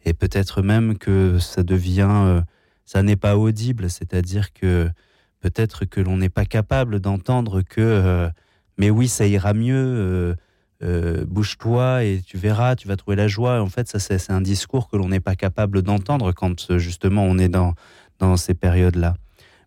Et 0.04 0.14
peut-être 0.14 0.62
même 0.62 0.96
que 0.96 1.38
ça 1.38 1.62
devient, 1.62 2.08
euh, 2.10 2.40
ça 2.86 3.02
n'est 3.02 3.16
pas 3.16 3.36
audible, 3.36 3.90
c'est-à-dire 3.90 4.52
que 4.52 4.90
peut-être 5.40 5.84
que 5.84 6.00
l'on 6.00 6.16
n'est 6.16 6.30
pas 6.30 6.46
capable 6.46 7.00
d'entendre 7.00 7.62
que, 7.62 7.80
euh, 7.80 8.30
mais 8.78 8.90
oui, 8.90 9.08
ça 9.08 9.26
ira 9.26 9.52
mieux. 9.52 9.74
Euh, 9.76 10.34
euh, 10.82 11.26
bouge-toi 11.26 12.04
et 12.04 12.22
tu 12.24 12.38
verras, 12.38 12.74
tu 12.74 12.88
vas 12.88 12.96
trouver 12.96 13.16
la 13.16 13.28
joie. 13.28 13.60
En 13.60 13.68
fait, 13.68 13.86
ça 13.86 13.98
c'est 13.98 14.32
un 14.32 14.40
discours 14.40 14.88
que 14.88 14.96
l'on 14.96 15.08
n'est 15.08 15.20
pas 15.20 15.36
capable 15.36 15.82
d'entendre 15.82 16.32
quand 16.32 16.70
euh, 16.70 16.78
justement 16.78 17.24
on 17.24 17.36
est 17.36 17.50
dans, 17.50 17.74
dans 18.18 18.38
ces 18.38 18.54
périodes-là. 18.54 19.14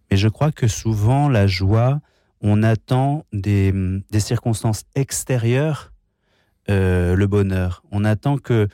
Mais 0.09 0.17
je 0.17 0.27
crois 0.27 0.51
que 0.51 0.67
souvent 0.67 1.29
la 1.29 1.45
joie, 1.45 2.01
on 2.43 2.61
attend 2.61 3.25
des, 3.31 3.73
circonstances 4.19 4.83
extérieures 4.95 5.91
euh, 6.69 7.15
le 7.15 7.25
bonheur. 7.25 7.83
On 7.91 8.03
attend 8.03 8.37
que, 8.37 8.67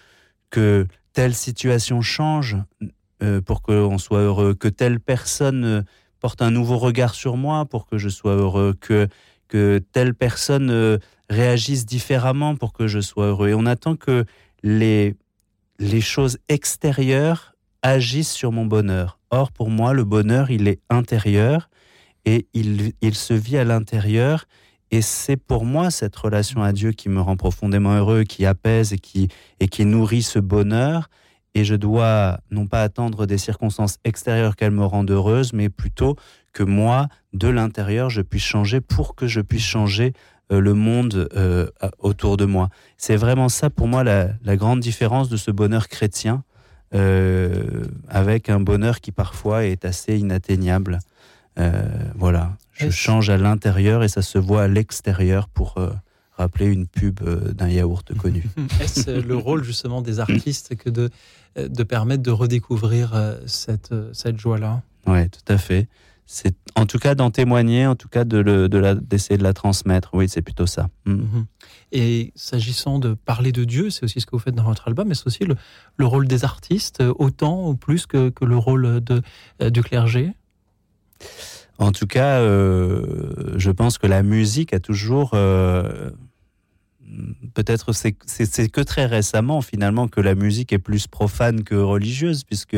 telle 1.13 1.35
situation 1.35 2.01
change 2.01 2.57
euh, 3.21 3.41
pour 3.41 3.61
qu'on 3.61 3.97
soit 3.97 4.21
heureux, 4.21 4.55
que 4.55 4.67
telle 4.67 4.99
personne 4.99 5.63
euh, 5.63 5.81
porte 6.19 6.41
un 6.41 6.49
nouveau 6.51 6.77
regard 6.77 7.13
sur 7.13 7.37
moi 7.37 7.65
pour 7.65 7.85
que 7.85 7.97
je 7.97 8.09
sois 8.09 8.35
heureux, 8.35 8.75
que, 8.79 9.07
telle 9.91 10.13
personne 10.13 10.99
réagisse 11.29 11.85
différemment 11.85 12.55
pour 12.55 12.73
que 12.73 12.87
je 12.87 12.99
sois 12.99 13.27
heureux. 13.27 13.49
Et 13.49 13.53
on 13.55 13.65
attend 13.65 13.95
que 13.95 14.25
les 14.61 15.15
choses 16.01 16.37
extérieures 16.49 17.55
agissent 17.81 18.31
sur 18.31 18.51
mon 18.51 18.65
bonheur. 18.65 19.19
Or, 19.31 19.51
pour 19.51 19.69
moi, 19.69 19.93
le 19.93 20.03
bonheur, 20.03 20.51
il 20.51 20.67
est 20.67 20.81
intérieur 20.89 21.68
et 22.29 22.45
il, 22.53 23.15
se 23.15 23.33
vit 23.33 23.57
à 23.57 23.63
l'intérieur 23.63 24.45
et 24.91 25.01
c'est 25.01 25.35
pour 25.35 25.65
moi 25.65 25.89
cette 25.89 26.15
relation 26.15 26.61
à 26.61 26.73
Dieu 26.73 26.91
qui 26.91 27.09
me 27.09 27.21
rend 27.21 27.35
profondément 27.35 27.95
heureux, 27.95 28.23
qui 28.23 28.45
apaise 28.45 28.93
et 28.93 28.99
qui, 28.99 29.29
et 29.59 29.67
qui 29.67 29.83
nourrit 29.83 30.21
ce 30.21 30.37
bonheur. 30.37 31.09
Et 31.55 31.63
je 31.63 31.73
dois 31.73 32.39
non 32.51 32.67
pas 32.67 32.83
attendre 32.83 33.25
des 33.25 33.39
circonstances 33.39 33.97
extérieures 34.03 34.55
qu'elles 34.55 34.69
me 34.69 34.85
rendent 34.85 35.09
heureuse, 35.09 35.53
mais 35.53 35.69
plutôt 35.69 36.15
que 36.53 36.61
moi, 36.61 37.07
de 37.33 37.47
l'intérieur, 37.47 38.11
je 38.11 38.21
puisse 38.21 38.43
changer 38.43 38.79
pour 38.79 39.15
que 39.15 39.25
je 39.25 39.41
puisse 39.41 39.63
changer 39.63 40.13
euh, 40.51 40.59
le 40.59 40.75
monde 40.75 41.29
euh, 41.35 41.67
autour 41.97 42.37
de 42.37 42.45
moi. 42.45 42.69
C'est 42.97 43.15
vraiment 43.15 43.49
ça 43.49 43.71
pour 43.71 43.87
moi 43.87 44.03
la, 44.03 44.29
la, 44.43 44.55
grande 44.55 44.81
différence 44.81 45.29
de 45.29 45.37
ce 45.37 45.49
bonheur 45.49 45.87
chrétien 45.87 46.43
euh, 46.93 47.83
avec 48.07 48.49
un 48.49 48.59
bonheur 48.59 48.99
qui 49.01 49.11
parfois 49.11 49.65
est 49.65 49.83
assez 49.83 50.17
inatteignable. 50.17 50.99
Euh, 51.59 51.81
voilà, 52.15 52.57
je 52.73 52.89
change 52.89 53.29
à 53.29 53.37
l'intérieur 53.37 54.03
et 54.03 54.07
ça 54.07 54.21
se 54.21 54.37
voit 54.37 54.63
à 54.63 54.67
l'extérieur 54.67 55.49
pour 55.49 55.77
euh, 55.77 55.89
rappeler 56.37 56.67
une 56.67 56.87
pub 56.87 57.19
euh, 57.21 57.51
d'un 57.51 57.69
yaourt 57.69 58.13
connu. 58.15 58.45
Est-ce 58.81 59.09
le 59.09 59.35
rôle 59.35 59.63
justement 59.63 60.01
des 60.01 60.19
artistes 60.19 60.75
que 60.75 60.89
de, 60.89 61.09
de 61.57 61.83
permettre 61.83 62.23
de 62.23 62.31
redécouvrir 62.31 63.13
cette, 63.45 63.93
cette 64.13 64.39
joie-là? 64.39 64.81
Oui, 65.05 65.29
tout 65.29 65.53
à 65.53 65.57
fait. 65.57 65.87
C'est 66.31 66.55
en 66.75 66.85
tout 66.85 66.99
cas 66.99 67.15
d'en 67.15 67.31
témoigner, 67.31 67.87
en 67.87 67.95
tout 67.95 68.07
cas 68.07 68.23
de, 68.23 68.43
de 68.43 68.93
d'essayer 69.01 69.39
de 69.39 69.43
la 69.43 69.53
transmettre. 69.53 70.11
Oui, 70.13 70.29
c'est 70.29 70.43
plutôt 70.43 70.67
ça. 70.67 70.87
Mm. 71.05 71.13
Mhm. 71.13 71.45
Et 71.91 72.31
s'agissant 72.35 72.99
de 72.99 73.15
parler 73.15 73.51
de 73.51 73.63
Dieu, 73.63 73.89
c'est 73.89 74.03
aussi 74.03 74.21
ce 74.21 74.27
que 74.27 74.35
vous 74.35 74.39
faites 74.39 74.53
dans 74.53 74.63
votre 74.63 74.87
album, 74.87 75.07
mais 75.07 75.15
c'est 75.15 75.25
aussi 75.25 75.43
le, 75.43 75.55
le, 75.97 76.05
rôle 76.05 76.27
des 76.27 76.45
artistes, 76.45 77.03
autant 77.17 77.67
ou 77.67 77.75
plus 77.75 78.05
que, 78.05 78.29
que 78.29 78.45
le 78.45 78.57
rôle 78.57 79.01
de, 79.01 79.23
du 79.71 79.81
clergé? 79.81 80.35
En 81.79 81.93
tout 81.93 82.07
cas, 82.07 82.41
euh, 82.41 83.53
je 83.55 83.71
pense 83.71 83.97
que 83.97 84.07
la 84.07 84.21
musique 84.21 84.73
a 84.73 84.79
toujours... 84.79 85.31
Euh, 85.33 86.11
peut-être 87.53 87.91
c'est 87.93 88.11
que 88.69 88.81
très 88.81 89.07
récemment 89.07 89.61
finalement 89.61 90.07
que 90.07 90.21
la 90.21 90.35
musique 90.35 90.71
est 90.73 90.79
plus 90.79 91.07
profane 91.07 91.63
que 91.63 91.73
religieuse, 91.73 92.43
puisque 92.43 92.77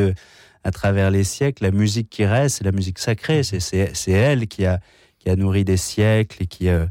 à 0.63 0.71
travers 0.71 1.11
les 1.11 1.25
siècles, 1.25 1.63
la 1.63 1.71
musique 1.71 2.09
qui 2.09 2.23
reste, 2.25 2.59
c'est 2.59 2.63
la 2.63 2.71
musique 2.71 2.99
sacrée. 2.99 3.43
C'est 3.43 4.11
elle 4.11 4.47
qui 4.47 4.65
a, 4.65 4.79
qui 5.19 5.29
a 5.29 5.35
nourri 5.35 5.65
des 5.65 5.77
siècles 5.77 6.43
et 6.43 6.45
qui, 6.45 6.69
euh, 6.69 6.85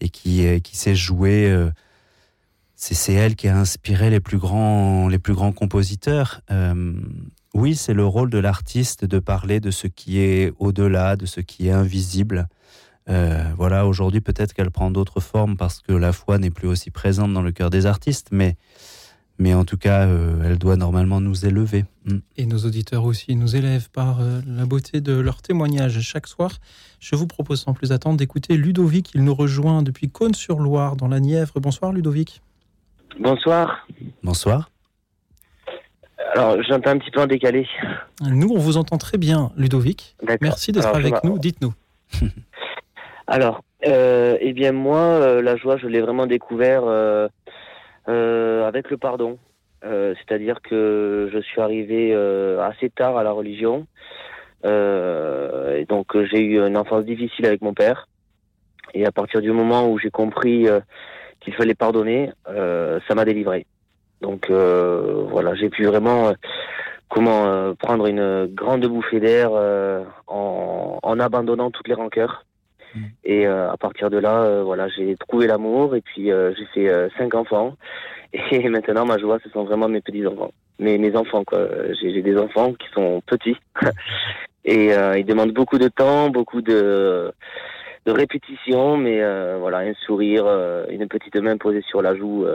qui, 0.00 0.60
qui 0.60 0.76
s'est 0.76 0.96
jouée. 0.96 1.70
c'est 2.74 3.12
elle 3.14 3.36
qui 3.36 3.46
a 3.48 3.56
inspiré 3.56 4.10
les 4.10 4.20
plus 4.20 4.38
grands, 4.38 5.08
les 5.08 5.20
plus 5.20 5.34
grands 5.34 5.52
compositeurs. 5.52 6.42
Oui, 7.54 7.76
c'est 7.76 7.92
le 7.92 8.06
rôle 8.06 8.30
de 8.30 8.38
l'artiste 8.38 9.04
de 9.04 9.18
parler 9.18 9.60
de 9.60 9.70
ce 9.70 9.86
qui 9.86 10.20
est 10.20 10.52
au-delà, 10.58 11.16
de 11.16 11.26
ce 11.26 11.40
qui 11.40 11.68
est 11.68 11.72
invisible. 11.72 12.48
Euh, 13.10 13.42
voilà, 13.56 13.86
aujourd'hui 13.86 14.20
peut-être 14.20 14.54
qu'elle 14.54 14.70
prend 14.70 14.90
d'autres 14.90 15.20
formes 15.20 15.56
parce 15.56 15.80
que 15.80 15.92
la 15.92 16.12
foi 16.12 16.38
n'est 16.38 16.50
plus 16.50 16.68
aussi 16.68 16.90
présente 16.90 17.32
dans 17.32 17.42
le 17.42 17.52
cœur 17.52 17.68
des 17.68 17.84
artistes, 17.84 18.28
mais, 18.30 18.56
mais 19.38 19.52
en 19.52 19.64
tout 19.64 19.76
cas, 19.76 20.06
euh, 20.06 20.42
elle 20.44 20.56
doit 20.56 20.76
normalement 20.76 21.20
nous 21.20 21.44
élever. 21.44 21.84
Mm. 22.06 22.18
Et 22.38 22.46
nos 22.46 22.58
auditeurs 22.58 23.04
aussi 23.04 23.36
nous 23.36 23.54
élèvent 23.54 23.90
par 23.90 24.20
euh, 24.20 24.40
la 24.46 24.64
beauté 24.64 25.02
de 25.02 25.12
leur 25.12 25.42
témoignage 25.42 26.00
chaque 26.00 26.28
soir. 26.28 26.52
Je 27.00 27.16
vous 27.16 27.26
propose 27.26 27.60
sans 27.60 27.74
plus 27.74 27.92
attendre 27.92 28.16
d'écouter 28.16 28.56
Ludovic. 28.56 29.10
Il 29.14 29.24
nous 29.24 29.34
rejoint 29.34 29.82
depuis 29.82 30.08
Cône-sur-Loire, 30.08 30.96
dans 30.96 31.08
la 31.08 31.20
Nièvre. 31.20 31.60
Bonsoir 31.60 31.92
Ludovic. 31.92 32.40
Bonsoir. 33.20 33.86
Bonsoir. 34.22 34.71
Alors, 36.34 36.62
j'entends 36.62 36.90
un 36.90 36.98
petit 36.98 37.10
peu 37.10 37.20
en 37.20 37.26
décalé. 37.26 37.66
Nous, 38.22 38.48
on 38.48 38.58
vous 38.58 38.76
entend 38.76 38.98
très 38.98 39.18
bien, 39.18 39.50
Ludovic. 39.56 40.16
Merci 40.40 40.72
d'être 40.72 40.94
avec 40.94 41.22
nous. 41.24 41.38
Dites-nous. 41.38 41.72
Alors, 43.26 43.62
euh, 43.86 44.36
eh 44.40 44.52
bien, 44.52 44.72
moi, 44.72 44.98
euh, 44.98 45.42
la 45.42 45.56
joie, 45.56 45.76
je 45.76 45.86
l'ai 45.86 46.00
vraiment 46.00 46.26
découvert 46.26 46.82
euh, 46.84 47.28
avec 48.06 48.90
le 48.90 48.96
pardon. 48.96 49.38
C'est-à-dire 49.82 50.62
que 50.62 51.28
je 51.32 51.40
suis 51.40 51.60
arrivé 51.60 52.14
assez 52.60 52.88
tard 52.88 53.16
à 53.16 53.24
la 53.24 53.32
religion. 53.32 53.86
et 54.64 55.84
donc, 55.88 56.16
j'ai 56.30 56.40
eu 56.40 56.64
une 56.64 56.76
enfance 56.76 57.04
difficile 57.04 57.46
avec 57.46 57.62
mon 57.62 57.74
père. 57.74 58.06
Et 58.94 59.04
à 59.06 59.10
partir 59.10 59.40
du 59.40 59.50
moment 59.50 59.90
où 59.90 59.98
j'ai 59.98 60.10
compris 60.10 60.68
qu'il 61.40 61.54
fallait 61.54 61.74
pardonner, 61.74 62.30
ça 62.46 63.14
m'a 63.16 63.24
délivré. 63.24 63.66
Donc 64.22 64.48
euh, 64.50 65.26
voilà, 65.28 65.54
j'ai 65.54 65.68
pu 65.68 65.84
vraiment 65.84 66.28
euh, 66.28 66.32
comment 67.08 67.44
euh, 67.44 67.74
prendre 67.74 68.06
une 68.06 68.46
grande 68.46 68.86
bouffée 68.86 69.20
d'air 69.20 69.50
en, 70.28 70.98
en, 71.02 71.20
abandonnant 71.20 71.70
toutes 71.70 71.88
les 71.88 71.94
rancœurs. 71.94 72.46
Mm. 72.94 73.00
Et 73.24 73.46
à 73.46 73.76
partir 73.78 74.08
de 74.10 74.18
là, 74.18 74.62
voilà, 74.62 74.88
j'ai 74.88 75.16
trouvé 75.16 75.46
l'amour 75.46 75.96
et 75.96 76.00
puis 76.00 76.30
j'ai 76.30 76.66
fait 76.72 77.10
cinq 77.18 77.34
enfants. 77.34 77.76
Et 78.50 78.66
maintenant, 78.70 79.04
ma 79.04 79.18
joie, 79.18 79.38
ce 79.44 79.50
sont 79.50 79.64
vraiment 79.64 79.88
mes 79.88 80.00
petits 80.00 80.26
enfants, 80.26 80.52
mes 80.78 80.96
mes 80.96 81.14
enfants 81.14 81.44
quoi. 81.44 81.66
J'ai 82.00 82.22
des 82.22 82.38
enfants 82.38 82.72
qui 82.72 82.88
sont 82.94 83.20
petits 83.26 83.58
et 84.64 84.86
ils 85.18 85.26
demandent 85.26 85.52
beaucoup 85.52 85.78
de 85.78 85.88
temps, 85.88 86.30
beaucoup 86.30 86.62
de 86.62 87.30
de 88.06 88.12
répétition, 88.12 88.96
mais 88.96 89.20
voilà, 89.58 89.78
un 89.78 89.94
sourire, 90.06 90.46
une 90.90 91.06
petite 91.08 91.36
main 91.36 91.56
posée 91.56 91.82
sur 91.82 92.02
la 92.02 92.16
joue, 92.16 92.46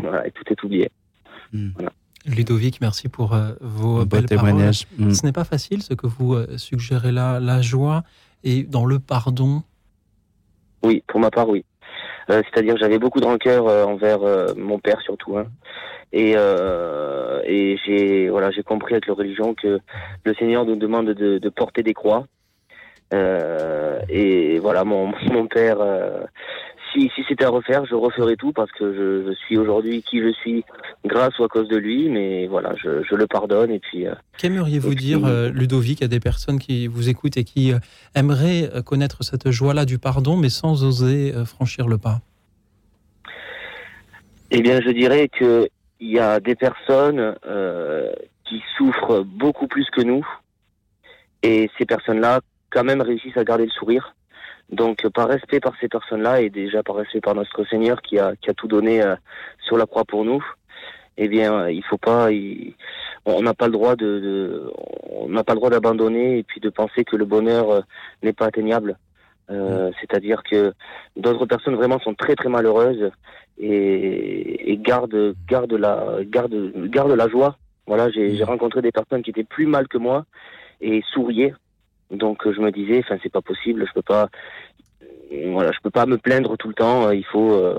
voilà, 0.00 0.26
et 0.26 0.30
tout 0.30 0.44
est 0.50 0.62
oublié. 0.62 0.90
Hmm. 1.52 1.70
Ludovic, 2.26 2.80
merci 2.80 3.08
pour 3.08 3.34
euh, 3.34 3.52
vos 3.60 4.04
belles 4.04 4.26
témoignages. 4.26 4.86
Hmm. 4.98 5.10
Ce 5.10 5.24
n'est 5.24 5.32
pas 5.32 5.44
facile 5.44 5.82
ce 5.82 5.94
que 5.94 6.06
vous 6.06 6.34
euh, 6.34 6.58
suggérez 6.58 7.12
là, 7.12 7.38
la 7.38 7.62
joie 7.62 8.02
et 8.42 8.64
dans 8.64 8.84
le 8.84 8.98
pardon. 8.98 9.62
Oui, 10.82 11.02
pour 11.06 11.20
ma 11.20 11.30
part, 11.30 11.48
oui. 11.48 11.64
Euh, 12.30 12.42
c'est-à-dire 12.44 12.74
que 12.74 12.80
j'avais 12.80 12.98
beaucoup 12.98 13.20
de 13.20 13.24
rancœur 13.24 13.66
envers 13.88 14.18
mon 14.56 14.80
père 14.80 15.00
surtout, 15.02 15.38
hein. 15.38 15.46
et 16.12 16.32
et 16.32 17.78
j'ai 17.86 18.28
voilà 18.28 18.50
j'ai 18.50 18.64
compris 18.64 18.94
avec 18.94 19.06
la 19.06 19.14
religion 19.14 19.54
que 19.54 19.78
le 20.24 20.34
Seigneur 20.34 20.64
nous 20.64 20.74
demande 20.74 21.06
de, 21.06 21.38
de 21.38 21.48
porter 21.48 21.84
des 21.84 21.94
croix. 21.94 22.26
Et 23.12 24.58
voilà, 24.58 24.84
mon, 24.84 25.12
mon 25.32 25.46
père 25.46 25.78
si, 27.14 27.24
c'était 27.28 27.44
à 27.44 27.50
refaire, 27.50 27.84
je 27.86 27.94
referais 27.94 28.36
tout 28.36 28.52
parce 28.52 28.70
que 28.72 29.24
je, 29.26 29.34
suis 29.34 29.58
aujourd'hui 29.58 30.02
qui 30.02 30.20
je 30.20 30.32
suis 30.32 30.64
grâce 31.04 31.38
ou 31.38 31.44
à 31.44 31.48
cause 31.48 31.68
de 31.68 31.76
lui, 31.76 32.08
mais 32.08 32.46
voilà, 32.46 32.74
je, 32.76 33.14
le 33.14 33.26
pardonne 33.26 33.70
et 33.70 33.78
puis. 33.78 34.06
Euh, 34.06 34.14
Qu'aimeriez-vous 34.38 34.94
dire, 34.94 35.24
euh, 35.24 35.50
Ludovic, 35.50 36.02
à 36.02 36.08
des 36.08 36.20
personnes 36.20 36.58
qui 36.58 36.86
vous 36.86 37.08
écoutent 37.08 37.36
et 37.36 37.44
qui 37.44 37.72
euh, 37.72 37.78
aimeraient 38.14 38.70
connaître 38.84 39.22
cette 39.22 39.50
joie-là 39.50 39.84
du 39.84 39.98
pardon, 39.98 40.36
mais 40.36 40.48
sans 40.48 40.84
oser 40.84 41.32
franchir 41.44 41.86
le 41.86 41.98
pas? 41.98 42.20
Eh 44.50 44.60
bien, 44.62 44.80
je 44.80 44.90
dirais 44.90 45.28
que 45.28 45.68
il 45.98 46.10
y 46.10 46.18
a 46.18 46.40
des 46.40 46.54
personnes 46.54 47.34
qui 48.44 48.62
souffrent 48.76 49.24
beaucoup 49.24 49.66
plus 49.66 49.86
que 49.90 50.02
nous, 50.02 50.26
et 51.42 51.70
ces 51.78 51.86
personnes-là, 51.86 52.40
quand 52.76 52.84
même, 52.84 53.00
réussissent 53.00 53.38
à 53.38 53.44
garder 53.44 53.64
le 53.64 53.70
sourire 53.70 54.14
donc, 54.70 55.08
par 55.08 55.28
respect 55.28 55.60
par 55.60 55.74
ces 55.80 55.88
personnes-là 55.88 56.40
et 56.40 56.50
déjà 56.50 56.82
par 56.82 56.96
respect 56.96 57.20
par 57.20 57.34
notre 57.34 57.64
Seigneur 57.64 58.02
qui 58.02 58.18
a, 58.18 58.34
qui 58.36 58.50
a 58.50 58.54
tout 58.54 58.66
donné 58.66 59.00
euh, 59.00 59.14
sur 59.64 59.76
la 59.76 59.86
croix 59.86 60.04
pour 60.04 60.24
nous, 60.24 60.44
eh 61.16 61.28
bien, 61.28 61.68
il 61.68 61.84
faut 61.84 61.98
pas, 61.98 62.28
on 63.24 63.42
n'a 63.42 63.54
pas 63.54 63.66
le 63.66 63.72
droit 63.72 63.96
de, 63.96 64.18
de 64.18 64.72
on 65.08 65.28
n'a 65.28 65.44
pas 65.44 65.54
le 65.54 65.60
droit 65.60 65.70
d'abandonner 65.70 66.38
et 66.38 66.42
puis 66.42 66.60
de 66.60 66.68
penser 66.68 67.04
que 67.04 67.16
le 67.16 67.24
bonheur 67.24 67.70
euh, 67.70 67.80
n'est 68.22 68.32
pas 68.32 68.46
atteignable. 68.46 68.98
Euh, 69.50 69.90
mm. 69.90 69.92
C'est-à-dire 70.00 70.42
que 70.42 70.74
d'autres 71.16 71.46
personnes 71.46 71.76
vraiment 71.76 72.00
sont 72.00 72.14
très 72.14 72.34
très 72.34 72.48
malheureuses 72.48 73.10
et, 73.58 74.72
et 74.72 74.76
gardent, 74.76 75.34
gardent 75.48 75.72
la, 75.72 76.18
gardent, 76.24 76.72
gardent 76.90 77.12
la 77.12 77.28
joie. 77.28 77.56
Voilà, 77.86 78.10
j'ai 78.10 78.40
mm. 78.40 78.44
rencontré 78.44 78.82
des 78.82 78.92
personnes 78.92 79.22
qui 79.22 79.30
étaient 79.30 79.44
plus 79.44 79.66
mal 79.66 79.86
que 79.86 79.98
moi 79.98 80.26
et 80.80 81.02
souriaient 81.12 81.54
donc 82.10 82.50
je 82.50 82.60
me 82.60 82.70
disais, 82.70 83.00
enfin 83.04 83.16
c'est 83.22 83.32
pas 83.32 83.42
possible, 83.42 83.86
je 83.86 83.92
peux 83.92 84.02
pas, 84.02 84.28
voilà, 85.50 85.72
je 85.72 85.78
peux 85.82 85.90
pas 85.90 86.06
me 86.06 86.18
plaindre 86.18 86.56
tout 86.56 86.68
le 86.68 86.74
temps. 86.74 87.10
Il 87.10 87.24
faut, 87.24 87.52
euh, 87.52 87.78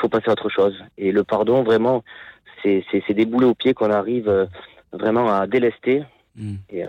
faut 0.00 0.08
passer 0.08 0.28
à 0.28 0.32
autre 0.32 0.48
chose. 0.48 0.74
Et 0.98 1.12
le 1.12 1.24
pardon, 1.24 1.62
vraiment, 1.62 2.02
c'est 2.62 2.84
c'est 2.90 3.14
des 3.14 3.26
boulets 3.26 3.46
aux 3.46 3.54
pieds 3.54 3.74
qu'on 3.74 3.90
arrive 3.90 4.28
euh, 4.28 4.46
vraiment 4.92 5.32
à 5.32 5.46
délester. 5.46 6.04
Mm. 6.36 6.54
Et 6.70 6.84
euh, 6.84 6.88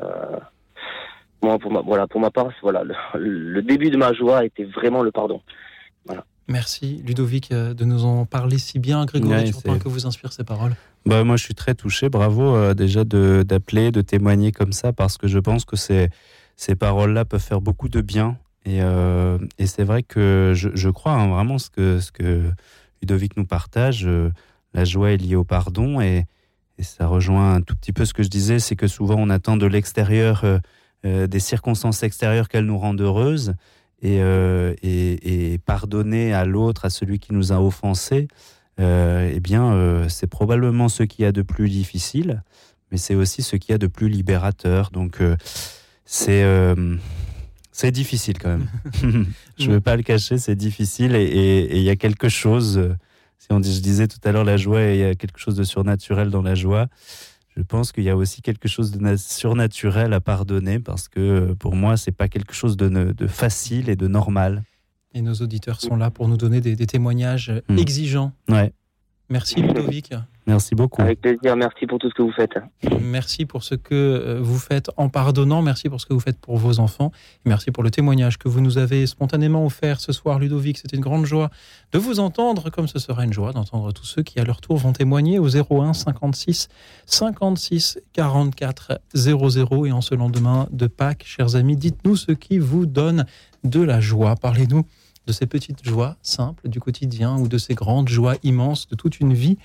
moi, 1.41 1.59
pour 1.59 1.71
ma, 1.71 1.81
voilà, 1.81 2.07
pour 2.07 2.21
ma 2.21 2.31
part, 2.31 2.49
voilà, 2.61 2.83
le, 3.15 3.61
début 3.61 3.89
de 3.89 3.97
ma 3.97 4.13
joie 4.13 4.45
était 4.45 4.63
vraiment 4.63 5.03
le 5.03 5.11
pardon. 5.11 5.41
Voilà. 6.05 6.25
Merci 6.47 7.01
Ludovic 7.05 7.51
euh, 7.51 7.73
de 7.73 7.85
nous 7.85 8.05
en 8.05 8.25
parler 8.25 8.57
si 8.57 8.79
bien. 8.79 9.05
Grégory 9.05 9.51
Turpin, 9.51 9.77
que 9.79 9.87
vous 9.87 10.05
inspire 10.05 10.33
ces 10.33 10.43
paroles? 10.43 10.73
Bah, 11.05 11.23
Moi 11.23 11.37
je 11.37 11.43
suis 11.43 11.55
très 11.55 11.73
touché. 11.73 12.09
Bravo 12.09 12.55
euh, 12.55 12.73
déjà 12.73 13.03
d'appeler, 13.03 13.91
de, 13.91 14.01
témoigner 14.01 14.51
comme 14.51 14.73
ça 14.73 14.91
parce 14.91 15.17
que 15.17 15.27
je 15.27 15.39
pense 15.39 15.63
que 15.65 15.75
ces, 15.75 16.09
ces 16.55 16.75
paroles-là 16.75 17.25
peuvent 17.25 17.41
faire 17.41 17.61
beaucoup 17.61 17.89
de 17.89 18.01
bien. 18.01 18.37
Et, 18.65 18.81
euh, 18.81 19.37
c'est 19.65 19.83
vrai 19.83 20.03
que 20.03 20.53
je, 20.55 20.89
crois 20.89 21.13
hein, 21.13 21.27
vraiment 21.27 21.57
ce 21.57 21.69
que, 21.69 22.43
Ludovic 23.01 23.35
nous 23.37 23.45
partage. 23.45 24.07
la 24.73 24.85
joie 24.85 25.11
est 25.11 25.17
liée 25.17 25.35
au 25.35 25.43
pardon 25.43 26.01
et, 26.01 26.25
ça 26.79 27.07
rejoint 27.07 27.53
un 27.53 27.61
tout 27.61 27.75
petit 27.75 27.93
peu 27.93 28.03
ce 28.03 28.13
que 28.13 28.23
je 28.23 28.29
disais, 28.29 28.59
c'est 28.59 28.75
que 28.75 28.87
souvent 28.87 29.15
on 29.17 29.29
attend 29.29 29.57
de 29.57 29.67
l'extérieur, 29.67 30.43
des 31.03 31.39
circonstances 31.39 32.03
extérieures 32.03 32.49
qu'elles 32.49 32.65
nous 32.65 32.79
rendent 32.79 32.99
heureuses. 32.99 33.53
Euh, 34.05 34.75
et, 34.83 35.59
pardonner 35.65 36.33
à 36.33 36.45
l'autre, 36.45 36.85
à 36.85 36.89
celui 36.89 37.19
qui 37.19 37.33
nous 37.33 37.51
a 37.51 37.61
offensés, 37.61 38.27
euh, 38.79 39.31
eh 39.33 39.39
bien, 39.39 39.71
euh, 39.73 40.09
c'est 40.09 40.27
probablement 40.27 40.89
ce 40.89 41.03
qu'il 41.03 41.23
y 41.23 41.27
a 41.27 41.31
de 41.31 41.41
plus 41.41 41.69
difficile, 41.69 42.43
mais 42.91 42.97
c'est 42.97 43.15
aussi 43.15 43.43
ce 43.43 43.55
qu'il 43.55 43.71
y 43.71 43.75
a 43.75 43.77
de 43.77 43.87
plus 43.87 44.09
libérateur. 44.09 44.89
Donc, 44.91 45.21
c'est 46.05 46.43
c'est 47.71 47.91
difficile 47.91 48.37
quand 48.37 48.49
même. 48.49 48.67
je 49.57 49.67
ne 49.67 49.73
veux 49.73 49.81
pas 49.81 49.95
le 49.95 50.03
cacher, 50.03 50.37
c'est 50.37 50.55
difficile 50.55 51.15
et 51.15 51.77
il 51.77 51.83
y 51.83 51.89
a 51.89 51.95
quelque 51.95 52.29
chose. 52.29 52.95
Si 53.39 53.47
on 53.51 53.59
dit, 53.59 53.75
je 53.75 53.81
disais 53.81 54.07
tout 54.07 54.19
à 54.23 54.31
l'heure 54.31 54.45
la 54.45 54.57
joie, 54.57 54.81
il 54.83 54.99
y 54.99 55.03
a 55.03 55.15
quelque 55.15 55.39
chose 55.39 55.55
de 55.55 55.63
surnaturel 55.63 56.29
dans 56.29 56.41
la 56.41 56.55
joie 56.55 56.87
je 57.55 57.61
pense 57.61 57.91
qu'il 57.91 58.03
y 58.03 58.09
a 58.09 58.15
aussi 58.15 58.41
quelque 58.41 58.67
chose 58.67 58.91
de 58.91 59.15
surnaturel 59.15 60.13
à 60.13 60.19
pardonner 60.19 60.79
parce 60.79 61.07
que 61.07 61.19
euh, 61.19 61.55
pour 61.55 61.75
moi, 61.75 61.97
c'est 61.97 62.11
pas 62.11 62.27
quelque 62.27 62.53
chose 62.53 62.77
de, 62.77 63.27
facile 63.27 63.89
et 63.89 63.95
de 63.95 64.07
normal. 64.07 64.63
Et 65.13 65.21
nos 65.21 65.35
auditeurs 65.35 65.79
sont 65.79 65.95
là 65.95 66.09
pour 66.09 66.27
nous 66.27 66.37
donner 66.37 66.61
des, 66.61 66.75
témoignages 66.87 67.53
hmm. 67.69 67.77
exigeants. 67.77 68.31
Ouais. 68.49 68.73
Merci 69.29 69.61
Ludovic. 69.61 70.13
Merci 70.45 70.75
beaucoup. 70.75 71.01
Avec 71.01 71.21
plaisir, 71.21 71.55
merci 71.55 71.87
pour 71.87 71.99
tout 71.99 72.09
ce 72.09 72.13
que 72.13 72.21
vous 72.21 72.31
faites. 72.31 72.57
Merci 73.01 73.45
pour 73.45 73.63
ce 73.63 73.75
que 73.75 73.93
euh, 73.93 74.39
vous 74.41 74.59
faites 74.59 74.91
en 74.97 75.07
pardonnant, 75.07 75.61
merci 75.61 75.87
pour 75.87 76.01
ce 76.01 76.05
que 76.05 76.13
vous 76.13 76.19
faites 76.19 76.39
pour 76.39 76.57
vos 76.57 76.79
enfants, 76.79 77.11
merci 77.45 77.71
pour 77.71 77.81
le 77.81 77.89
témoignage 77.91 78.37
que 78.37 78.49
vous 78.49 78.59
nous 78.59 78.77
avez 78.77 79.07
spontanément 79.07 79.65
offert 79.65 80.01
ce 80.01 80.11
soir, 80.11 80.39
Ludovic. 80.39 80.77
C'était 80.77 80.97
une 80.97 81.03
grande 81.03 81.25
joie 81.25 81.49
de 81.93 81.99
vous 81.99 82.19
entendre, 82.19 82.69
comme 82.69 82.87
ce 82.87 82.99
sera 82.99 83.23
une 83.23 83.31
joie 83.31 83.53
d'entendre 83.53 83.93
tous 83.93 84.05
ceux 84.05 84.23
qui, 84.23 84.39
à 84.39 84.43
leur 84.43 84.59
tour, 84.59 84.77
vont 84.77 84.91
témoigner 84.91 85.39
au 85.39 85.47
01 85.47 85.93
56 85.93 86.67
56 87.05 87.99
44 88.11 88.99
00. 89.13 89.85
Et 89.85 89.91
en 89.93 90.01
ce 90.01 90.13
lendemain 90.13 90.67
de 90.71 90.87
Pâques, 90.87 91.23
chers 91.25 91.55
amis, 91.55 91.77
dites-nous 91.77 92.17
ce 92.17 92.33
qui 92.33 92.57
vous 92.57 92.85
donne 92.85 93.25
de 93.63 93.81
la 93.81 94.01
joie. 94.01 94.35
Parlez-nous 94.35 94.85
de 95.27 95.31
ces 95.33 95.45
petites 95.45 95.85
joies 95.85 96.17
simples 96.21 96.67
du 96.67 96.79
quotidien 96.79 97.37
ou 97.37 97.47
de 97.47 97.57
ces 97.57 97.75
grandes 97.75 98.09
joies 98.09 98.35
immenses 98.43 98.87
de 98.87 98.95
toute 98.95 99.19
une 99.19 99.33
vie. 99.33 99.57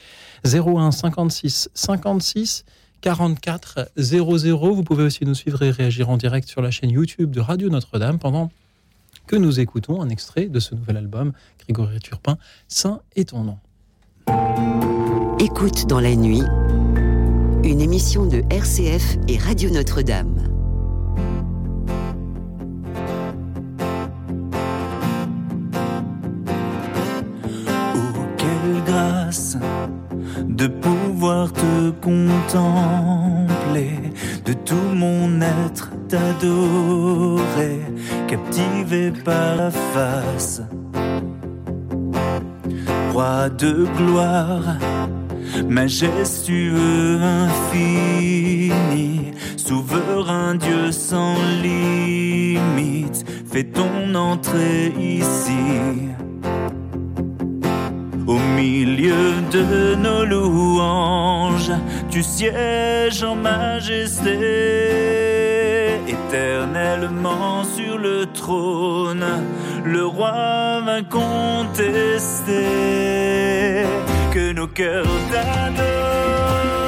01 0.44 0.90
56 0.92 1.70
56 1.74 2.64
44 3.00 3.90
00. 3.96 4.74
Vous 4.74 4.84
pouvez 4.84 5.04
aussi 5.04 5.24
nous 5.24 5.34
suivre 5.34 5.62
et 5.62 5.70
réagir 5.70 6.10
en 6.10 6.16
direct 6.16 6.48
sur 6.48 6.62
la 6.62 6.70
chaîne 6.70 6.90
YouTube 6.90 7.30
de 7.30 7.40
Radio 7.40 7.68
Notre-Dame 7.68 8.18
pendant 8.18 8.50
que 9.26 9.36
nous 9.36 9.60
écoutons 9.60 10.00
un 10.00 10.08
extrait 10.08 10.46
de 10.46 10.58
ce 10.58 10.74
nouvel 10.74 10.96
album, 10.96 11.32
Grégory 11.60 12.00
Turpin, 12.00 12.38
Saint 12.66 13.00
est 13.14 13.30
ton 13.30 13.44
nom. 13.44 13.58
Écoute 15.38 15.86
dans 15.86 16.00
la 16.00 16.16
nuit, 16.16 16.42
une 17.62 17.80
émission 17.80 18.26
de 18.26 18.42
RCF 18.50 19.18
et 19.28 19.38
Radio 19.38 19.70
Notre-Dame. 19.70 20.57
De 30.58 30.66
pouvoir 30.66 31.52
te 31.52 31.90
contempler, 32.02 33.92
de 34.44 34.52
tout 34.52 34.90
mon 34.92 35.40
être 35.40 35.90
t'adorer, 36.08 37.80
captivé 38.26 39.12
par 39.24 39.54
la 39.54 39.70
face. 39.70 40.62
Roi 43.12 43.50
de 43.50 43.86
gloire, 43.96 44.78
majestueux 45.68 47.20
infini, 47.22 49.20
souverain 49.56 50.56
Dieu 50.56 50.90
sans 50.90 51.36
limite, 51.62 53.24
fais 53.48 53.64
ton 53.64 54.12
entrée 54.16 54.92
ici 54.98 56.08
au 58.28 58.38
milieu 58.38 59.40
de 59.50 59.94
nos 59.94 60.24
louanges, 60.24 61.72
tu 62.10 62.22
sièges 62.22 63.24
en 63.24 63.34
majesté, 63.34 64.34
éternellement 66.06 67.64
sur 67.64 67.96
le 67.96 68.26
trône, 68.26 69.24
le 69.84 70.04
roi 70.04 70.82
va 70.84 71.00
contester 71.02 72.66
que 74.30 74.52
nos 74.52 74.68
cœurs 74.68 75.06
t'adorent. 75.32 76.87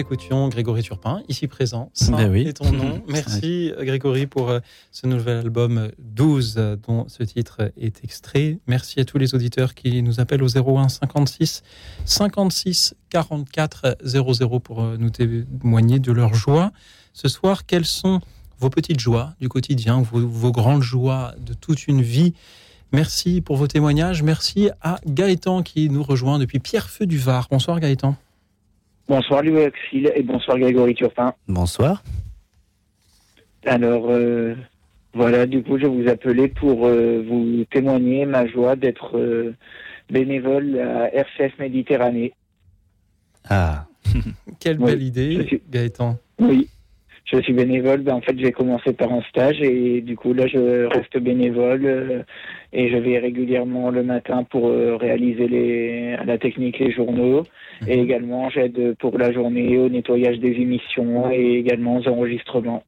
Écoutions 0.00 0.48
Grégory 0.48 0.82
Turpin, 0.82 1.22
ici 1.28 1.46
présent. 1.46 1.90
Saint 1.92 2.16
Ben 2.16 2.30
oui. 2.30 2.48
est 2.48 2.54
ton 2.54 2.72
nom. 2.72 3.02
Merci 3.08 3.72
Grégory 3.78 4.26
pour 4.26 4.48
euh, 4.48 4.60
ce 4.90 5.06
nouvel 5.06 5.36
album 5.38 5.78
euh, 5.78 5.88
12 5.98 6.54
euh, 6.56 6.76
dont 6.76 7.06
ce 7.08 7.22
titre 7.22 7.70
est 7.76 8.02
extrait. 8.02 8.58
Merci 8.66 8.98
à 9.00 9.04
tous 9.04 9.18
les 9.18 9.34
auditeurs 9.34 9.74
qui 9.74 10.02
nous 10.02 10.18
appellent 10.18 10.42
au 10.42 10.48
01 10.48 10.88
56 10.88 11.62
56 12.06 12.94
44 13.10 13.98
00 14.02 14.60
pour 14.60 14.82
euh, 14.82 14.96
nous 14.98 15.10
témoigner 15.10 15.98
de 15.98 16.12
leur 16.12 16.34
joie. 16.34 16.72
Ce 17.12 17.28
soir, 17.28 17.66
quelles 17.66 17.84
sont 17.84 18.20
vos 18.58 18.70
petites 18.70 19.00
joies 19.00 19.34
du 19.40 19.48
quotidien, 19.48 20.00
vos, 20.00 20.26
vos 20.26 20.52
grandes 20.52 20.82
joies 20.82 21.34
de 21.38 21.52
toute 21.52 21.86
une 21.86 22.02
vie? 22.02 22.32
Merci 22.92 23.40
pour 23.40 23.56
vos 23.56 23.66
témoignages. 23.66 24.22
Merci 24.22 24.70
à 24.80 24.98
Gaëtan 25.06 25.62
qui 25.62 25.90
nous 25.90 26.02
rejoint 26.02 26.38
depuis 26.38 26.58
Pierrefeu 26.58 27.06
du 27.06 27.18
Var. 27.18 27.46
Bonsoir 27.50 27.78
Gaëtan. 27.78 28.16
Bonsoir 29.10 29.42
Louis 29.42 29.66
Auxil 29.66 30.12
et 30.14 30.22
bonsoir 30.22 30.56
Grégory 30.56 30.94
Turpin. 30.94 31.34
Bonsoir. 31.48 32.04
Alors 33.66 34.06
euh, 34.08 34.54
voilà, 35.14 35.46
du 35.46 35.64
coup 35.64 35.78
je 35.80 35.86
vous 35.86 36.06
appelais 36.08 36.46
pour 36.46 36.86
euh, 36.86 37.20
vous 37.28 37.64
témoigner 37.72 38.24
ma 38.24 38.46
joie 38.46 38.76
d'être 38.76 39.18
euh, 39.18 39.52
bénévole 40.10 40.78
à 40.78 41.12
RCF 41.12 41.58
Méditerranée. 41.58 42.34
Ah, 43.48 43.86
Quelle 44.60 44.78
Oui, 44.78 44.92
belle 44.92 45.02
idée, 45.02 45.32
je 45.32 45.42
suis- 45.42 45.62
Gaëtan. 45.68 46.16
Oui, 46.38 46.68
je 47.24 47.40
suis 47.40 47.52
bénévole. 47.52 48.02
Ben, 48.02 48.14
en 48.14 48.20
fait, 48.20 48.38
j'ai 48.38 48.52
commencé 48.52 48.92
par 48.92 49.12
un 49.12 49.22
stage 49.22 49.60
et 49.60 50.02
du 50.02 50.14
coup 50.14 50.34
là 50.34 50.46
je 50.46 50.84
reste 50.86 51.18
bénévole 51.18 51.84
euh, 51.84 52.22
et 52.72 52.88
je 52.90 52.96
vais 52.96 53.18
régulièrement 53.18 53.90
le 53.90 54.04
matin 54.04 54.44
pour 54.44 54.68
euh, 54.68 54.94
réaliser 54.94 55.48
les, 55.48 56.12
à 56.14 56.24
la 56.24 56.38
technique 56.38 56.78
les 56.78 56.92
journaux 56.92 57.42
et 57.86 57.98
également 58.00 58.50
j'aide 58.50 58.94
pour 58.98 59.16
la 59.18 59.32
journée 59.32 59.78
au 59.78 59.88
nettoyage 59.88 60.38
des 60.38 60.52
émissions 60.52 61.30
et 61.30 61.54
également 61.58 61.96
aux 61.98 62.08
enregistrements. 62.08 62.82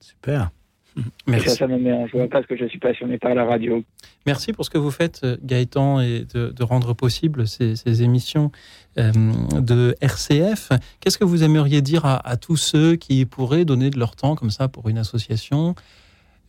super. 0.00 0.50
Et 0.96 1.00
ça, 1.00 1.06
Merci. 1.26 1.50
ça 1.56 1.66
me 1.68 1.78
met 1.78 1.90
en 1.92 2.06
joie 2.06 2.28
parce 2.28 2.44
que 2.44 2.54
je 2.54 2.66
suis 2.66 2.78
passionné 2.78 3.16
par 3.16 3.34
la 3.34 3.46
radio. 3.46 3.82
Merci 4.26 4.52
pour 4.52 4.66
ce 4.66 4.68
que 4.70 4.76
vous 4.76 4.90
faites, 4.90 5.22
euh, 5.24 5.38
Gaëtan, 5.42 6.00
et 6.02 6.26
de, 6.34 6.50
de 6.50 6.62
rendre 6.64 6.92
possible 6.92 7.46
ces, 7.48 7.76
ces 7.76 8.02
émissions 8.02 8.52
euh, 8.98 9.10
de 9.58 9.96
RCF. 10.02 10.68
Qu'est-ce 11.00 11.16
que 11.16 11.24
vous 11.24 11.44
aimeriez 11.44 11.80
dire 11.80 12.04
à, 12.04 12.16
à 12.28 12.36
tous 12.36 12.58
ceux 12.58 12.96
qui 12.96 13.24
pourraient 13.24 13.64
donner 13.64 13.88
de 13.88 13.98
leur 13.98 14.16
temps 14.16 14.34
comme 14.34 14.50
ça 14.50 14.68
pour 14.68 14.90
une 14.90 14.98
association, 14.98 15.74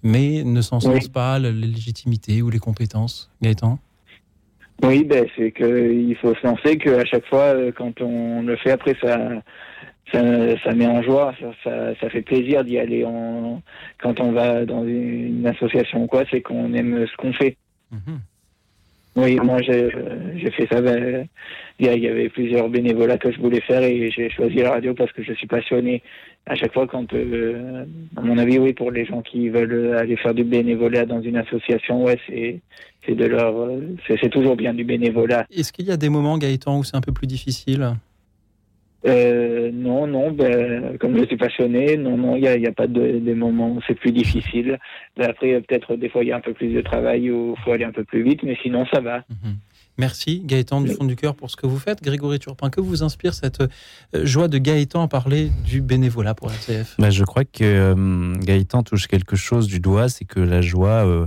mais 0.02 0.44
ne 0.44 0.60
s'en 0.62 0.80
Oui. 0.92 1.08
pas 1.08 1.40
la 1.40 1.50
la 1.54 1.66
légitimité 1.68 2.42
ou 2.42 2.50
les 2.50 2.60
compétences, 2.60 3.32
Gaëtan? 3.42 3.80
Oui, 4.84 5.06
ben, 5.06 5.26
c'est 5.38 5.52
qu'il 5.54 6.16
faut 6.18 6.36
se 6.36 6.46
lancer, 6.46 6.78
qu'à 6.78 7.06
chaque 7.06 7.26
fois, 7.28 7.56
euh, 7.56 7.72
quand 7.72 8.02
on 8.02 8.42
le 8.42 8.58
fait, 8.58 8.72
après, 8.72 8.96
ça, 9.02 9.18
ça, 10.12 10.74
met 10.76 10.86
en 10.86 11.02
joie, 11.02 11.34
ça, 11.40 11.52
ça, 11.64 11.96
ça 12.00 12.10
fait 12.10 12.22
plaisir 12.22 12.66
d'y 12.66 12.78
aller 12.78 13.06
en, 13.06 13.62
quand 14.00 14.20
on 14.20 14.34
va 14.34 14.66
dans 14.66 14.86
une 14.86 15.48
association 15.48 16.04
ou 16.04 16.08
quoi, 16.08 16.24
c'est 16.30 16.42
qu'on 16.42 16.74
aime 16.74 17.08
ce 17.08 17.16
qu'on 17.16 17.32
fait. 17.34 17.58
Mhm. 17.92 18.20
Oui, 19.16 19.36
moi, 19.36 19.62
j'ai 19.62 19.92
fait 20.52 20.68
ça, 20.72 20.82
ben, 20.82 21.28
il 21.80 21.86
y 21.86 22.08
avait 22.08 22.30
plusieurs 22.30 22.68
bénévolats 22.68 23.18
que 23.18 23.32
je 23.32 23.40
voulais 23.40 23.62
faire 23.62 23.84
et 23.84 24.10
j'ai 24.10 24.30
choisi 24.30 24.56
la 24.56 24.72
radio 24.72 24.94
parce 24.94 25.12
que 25.12 25.22
je 25.24 25.34
suis 25.34 25.48
passionné. 25.48 26.02
À 26.46 26.56
chaque 26.56 26.74
fois, 26.74 26.88
quand, 26.88 27.14
euh, 27.14 27.86
à 28.18 28.22
mon 28.22 28.38
avis, 28.38 28.58
oui, 28.58 28.74
pour 28.74 28.92
les 28.92 29.06
gens 29.06 29.22
qui 29.22 29.50
veulent 29.50 29.96
aller 29.96 30.18
faire 30.18 30.34
du 30.34 30.44
bénévolat 30.44 31.06
dans 31.06 31.22
une 31.22 31.38
association, 31.38 32.04
ouais, 32.04 32.20
c'est 32.28 33.16
de 33.16 33.26
leur, 33.26 33.56
euh, 33.56 33.82
c'est 34.08 34.30
toujours 34.30 34.56
bien 34.56 34.74
du 34.74 34.84
bénévolat. 34.84 35.46
Est-ce 35.56 35.72
qu'il 35.72 35.86
y 35.86 35.92
a 35.92 35.98
des 35.98 36.10
moments, 36.10 36.38
Gaëtan, 36.38 36.80
où 36.80 36.84
c'est 36.84 36.98
un 36.98 37.02
peu 37.02 37.14
plus 37.14 37.28
difficile? 37.28 37.94
Euh, 39.06 39.70
non, 39.74 40.08
non, 40.08 40.32
ben, 40.32 40.98
comme 40.98 41.18
je 41.18 41.26
suis 41.26 41.38
passionné, 41.38 41.98
non, 41.98 42.18
non, 42.18 42.36
il 42.36 42.42
n'y 42.42 42.48
a, 42.48 42.58
y 42.58 42.68
a 42.68 42.72
pas 42.72 42.88
de, 42.88 43.20
des 43.20 43.36
moments 43.36 43.72
où 43.72 43.80
c'est 43.86 43.96
plus 43.96 44.12
difficile. 44.12 44.80
Ben, 45.18 45.30
Après, 45.30 45.60
peut-être 45.62 45.96
des 45.96 46.10
fois, 46.10 46.24
il 46.24 46.30
y 46.30 46.32
a 46.32 46.38
un 46.38 46.42
peu 46.42 46.54
plus 46.54 46.74
de 46.74 46.82
travail 46.82 47.30
où 47.30 47.56
il 47.58 47.64
faut 47.64 47.72
aller 47.72 47.84
un 47.84 47.92
peu 47.92 48.04
plus 48.04 48.24
vite, 48.24 48.42
mais 48.44 48.58
sinon, 48.64 48.86
ça 48.94 49.02
va. 49.02 49.18
Mhm. 49.30 49.56
Merci, 50.00 50.42
Gaëtan, 50.44 50.82
du 50.82 50.92
fond 50.92 51.04
du 51.04 51.16
cœur, 51.16 51.36
pour 51.36 51.52
ce 51.52 51.56
que 51.56 51.68
vous 51.68 51.78
faites. 51.78 52.02
Grégory 52.02 52.40
Turpin, 52.40 52.72
que 52.72 52.82
vous 52.82 53.04
inspire 53.04 53.36
cette 53.36 53.62
euh, 53.62 54.26
joie 54.26 54.48
de 54.48 54.58
Gaëtan 54.58 55.04
à 55.04 55.08
parler 55.08 55.50
du 55.66 55.82
bénévolat 55.82 56.34
pour 56.34 56.50
RCF 56.50 56.96
Bah, 56.98 57.12
je 57.12 57.24
crois 57.24 57.44
que 57.44 57.64
euh, 57.64 58.34
Gaëtan 58.40 58.82
touche 58.82 59.08
quelque 59.08 59.36
chose 59.36 59.68
du 59.68 59.80
doigt, 59.80 60.10
c'est 60.10 60.26
que 60.26 60.40
la 60.40 60.62
joie, 60.62 61.06
euh, 61.06 61.26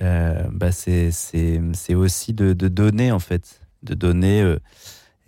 euh, 0.00 0.42
bah, 0.52 0.72
c'est 0.72 1.94
aussi 1.94 2.32
de, 2.32 2.54
de 2.54 2.68
donner, 2.68 3.12
en 3.12 3.18
fait, 3.18 3.60
de 3.82 3.92
donner 3.92 4.40
euh, 4.40 4.58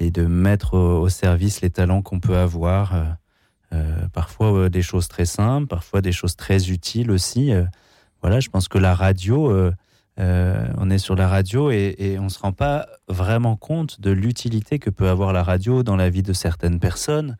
et 0.00 0.10
de 0.10 0.24
mettre 0.24 0.74
au, 0.74 1.08
service 1.08 1.60
les 1.60 1.70
talents 1.70 2.02
qu'on 2.02 2.18
peut 2.18 2.36
avoir. 2.36 2.94
euh, 2.94 3.04
euh, 3.72 4.08
parfois 4.12 4.52
euh, 4.52 4.68
des 4.68 4.82
choses 4.82 5.06
très 5.06 5.26
simples, 5.26 5.68
parfois 5.68 6.00
des 6.00 6.10
choses 6.10 6.34
très 6.34 6.70
utiles 6.70 7.12
aussi. 7.12 7.52
voilà, 8.20 8.40
je 8.40 8.48
pense 8.48 8.66
que 8.66 8.78
la 8.78 8.94
radio, 8.94 9.70
on 10.18 10.90
est 10.90 10.98
sur 10.98 11.14
la 11.14 11.28
radio 11.28 11.70
et, 11.70 12.16
on 12.18 12.24
ne 12.24 12.28
se 12.28 12.38
rend 12.38 12.52
pas 12.52 12.86
vraiment 13.08 13.56
compte 13.56 14.00
de 14.00 14.10
l'utilité 14.10 14.78
que 14.78 14.90
peut 14.90 15.08
avoir 15.08 15.32
la 15.32 15.42
radio 15.42 15.82
dans 15.82 15.96
la 15.96 16.10
vie 16.10 16.22
de 16.22 16.32
certaines 16.32 16.80
personnes 16.80 17.36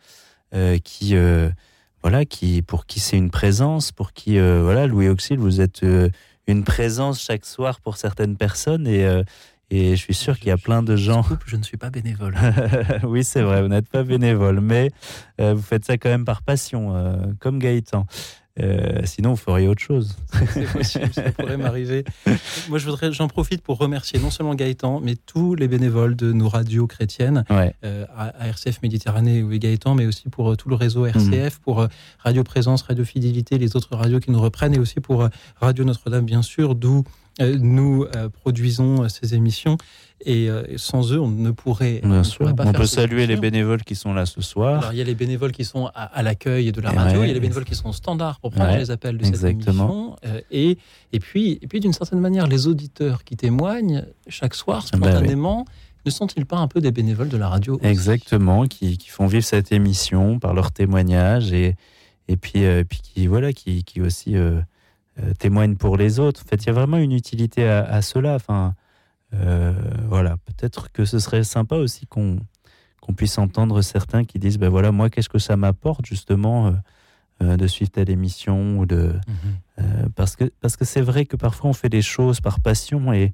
qui, 0.85 1.17
voilà, 2.03 2.25
qui, 2.25 2.63
pour 2.63 2.87
qui 2.87 3.01
c'est 3.01 3.19
une 3.19 3.31
présence, 3.31 3.93
pour 3.93 4.13
qui, 4.13 4.39
voilà, 4.39 4.87
Louis 4.87 5.09
Auxil, 5.09 5.39
vous 5.39 5.61
êtes 5.61 5.85
une 6.47 6.65
présence 6.65 7.21
chaque 7.21 7.45
soir 7.45 7.81
pour 7.81 7.97
certaines 7.97 8.37
personnes 8.37 8.87
et, 8.87 9.05
et 9.71 9.91
je 9.97 10.01
suis 10.03 10.15
sûr 10.15 10.39
qu'il 10.39 10.49
y 10.49 10.53
a 10.53 10.57
plein 10.59 10.83
de 10.83 10.97
gens. 10.97 11.25
Je 11.47 11.57
ne 11.57 11.63
suis 11.63 11.77
pas 11.77 11.91
bénévole. 11.91 12.37
oui, 13.05 13.25
c'est 13.25 13.43
vrai, 13.43 13.63
vous 13.63 13.69
n'êtes 13.69 13.89
pas 13.89 14.03
bénévole, 14.03 14.61
mais 14.61 14.91
euh, 15.41 15.55
vous 15.55 15.63
faites 15.63 15.85
ça 15.85 15.97
quand 15.97 16.09
même 16.09 16.25
par 16.25 16.43
passion, 16.43 16.95
euh, 16.97 17.17
comme 17.39 17.59
Gaëtan. 17.59 18.07
Euh, 18.61 19.01
sinon, 19.05 19.31
vous 19.31 19.37
feriez 19.37 19.69
autre 19.69 19.81
chose. 19.81 20.17
C'est 20.53 20.71
possible, 20.71 21.09
ça 21.15 21.31
pourrait 21.33 21.57
m'arriver. 21.57 22.05
Moi, 22.69 22.79
je 22.79 22.85
voudrais, 22.85 23.11
j'en 23.13 23.29
profite 23.29 23.63
pour 23.63 23.79
remercier 23.79 24.19
non 24.19 24.31
seulement 24.31 24.55
Gaëtan, 24.55 25.01
mais 25.01 25.15
tous 25.15 25.55
les 25.55 25.69
bénévoles 25.69 26.15
de 26.17 26.33
nos 26.33 26.49
radios 26.49 26.87
chrétiennes, 26.87 27.45
Ouais. 27.49 27.75
euh, 27.85 28.05
à, 28.15 28.49
RCF 28.49 28.83
Méditerranée 28.83 29.43
ou 29.43 29.49
Gaëtan, 29.51 29.95
mais 29.95 30.05
aussi 30.05 30.29
pour 30.29 30.51
euh, 30.51 30.57
tout 30.57 30.69
le 30.69 30.75
réseau 30.75 31.07
RCF, 31.07 31.61
pour 31.61 31.87
Radio 32.19 32.43
Présence, 32.45 32.83
Radio 32.83 33.05
Fidélité, 33.05 33.57
les 33.57 33.77
autres 33.77 33.95
radios 33.97 34.21
qui 34.21 34.31
nous 34.33 34.41
reprennent, 34.41 34.75
et 34.75 34.79
aussi 34.81 35.01
pour 35.01 35.27
Radio 35.61 35.85
Notre-Dame, 35.85 36.27
bien 36.27 36.43
sûr, 36.43 36.75
d'où 36.75 37.05
nous 37.39 38.05
euh, 38.17 38.29
produisons 38.29 39.03
euh, 39.05 39.09
ces 39.09 39.35
émissions. 39.35 39.77
Et 40.27 40.51
euh, 40.51 40.65
sans 40.77 41.13
eux, 41.15 41.19
on 41.21 41.29
ne 41.29 41.51
pourrait, 41.51 42.01
on 42.05 42.09
Bien 42.09 42.19
ne 42.19 42.23
sûr. 42.25 42.55
pas 42.55 42.65
On 42.65 42.73
faire 42.73 42.81
peut 42.81 42.87
saluer 42.87 43.27
les 43.27 43.37
bénévoles 43.39 43.83
qui 43.85 43.95
sont 43.95 44.13
là 44.13 44.27
ce 44.27 44.43
soir. 44.43 44.81
Alors, 44.81 44.93
il 44.93 44.99
y 44.99 45.01
a 45.01 45.05
les 45.05 45.15
bénévoles 45.15 45.53
qui 45.53 45.65
sont 45.65 45.87
à, 45.95 46.03
à 46.03 46.23
l'accueil 46.23 46.73
de 46.73 46.81
la 46.83 46.93
Et 46.93 46.97
radio, 46.99 47.21
ouais, 47.21 47.25
il 47.25 47.29
y 47.29 47.31
a 47.31 47.35
les 47.35 47.41
bénévoles 47.41 47.65
qui 47.65 47.75
sont 47.75 47.93
standards 47.93 48.39
pour 48.41 48.51
prendre 48.51 48.73
Ouais, 48.73 48.79
les 48.79 48.91
appels 48.91 49.17
de 49.17 49.25
exactement. 49.25 50.17
cette 50.23 50.31
émission. 50.31 50.37
euh, 50.37 50.41
et, 50.51 50.77
et 51.15 51.21
puis, 51.21 51.59
et 51.63 51.67
puis 51.67 51.81
d'une 51.81 51.95
certaine 51.95 52.21
manière, 52.21 52.47
les 52.49 52.67
auditeurs 52.67 53.25
qui 53.25 53.37
témoignent 53.37 54.05
chaque 54.29 54.55
soir, 54.55 54.85
Ah 54.93 54.97
bah 54.99 55.07
oui. 55.07 55.13
spontanément, 55.15 55.65
ne 56.05 56.11
sont-ils 56.11 56.45
pas 56.45 56.59
un 56.59 56.69
peu 56.69 56.83
des 56.83 56.93
bénévoles 56.93 57.31
de 57.31 57.39
la 57.39 57.49
radio 57.49 57.81
Exactement, 57.83 58.67
qui, 58.67 58.99
qui 58.99 59.09
font 59.09 59.27
vivre 59.27 59.45
cette 59.45 59.73
émission 59.73 60.39
par 60.39 60.53
leurs 60.53 60.73
témoignages 60.73 61.51
et, 61.55 61.77
et 62.29 62.37
puis, 62.37 62.67
euh, 62.67 62.85
puis 62.87 63.01
qui, 63.03 63.27
voilà, 63.27 63.55
qui, 63.55 63.85
qui 63.85 64.03
aussi 64.03 64.37
euh, 64.37 64.61
euh, 65.19 65.33
témoignent 65.35 65.77
pour 65.77 65.97
les 65.97 66.19
autres. 66.19 66.43
En 66.45 66.49
fait, 66.49 66.65
il 66.65 66.67
y 66.67 66.71
a 66.71 66.73
vraiment 66.73 66.99
une 66.99 67.13
utilité 67.13 67.69
à, 67.69 67.83
à 67.85 68.03
cela. 68.03 68.35
Enfin, 68.35 68.75
euh, 69.35 69.73
voilà, 70.09 70.37
peut-être 70.39 70.91
que 70.93 71.05
ce 71.05 71.19
serait 71.19 71.45
sympa 71.45 71.77
aussi 71.77 72.07
qu'on 72.07 72.39
qu'on 73.01 73.15
puisse 73.15 73.39
entendre 73.39 73.83
certains 73.83 74.25
qui 74.25 74.39
disent 74.39 74.59
ben 74.59 74.69
voilà, 74.69 74.93
moi, 74.93 75.11
qu'est-ce 75.11 75.29
que 75.29 75.39
ça 75.39 75.57
m'apporte 75.57 76.07
justement 76.07 76.69
euh, 76.69 76.73
euh, 77.43 77.57
de 77.57 77.67
suivre 77.67 77.91
telle 77.91 78.11
émission 78.11 78.79
ou 78.79 78.87
de 78.87 79.15
euh, 79.79 79.83
parce 80.15 80.37
que 80.37 80.45
parce 80.61 80.77
que 80.77 80.85
c'est 80.85 81.01
vrai 81.01 81.25
que 81.25 81.37
parfois 81.37 81.71
on 81.71 81.73
fait 81.73 81.89
des 81.89 82.03
choses 82.03 82.41
par 82.41 82.61
passion 82.61 83.13
et 83.13 83.33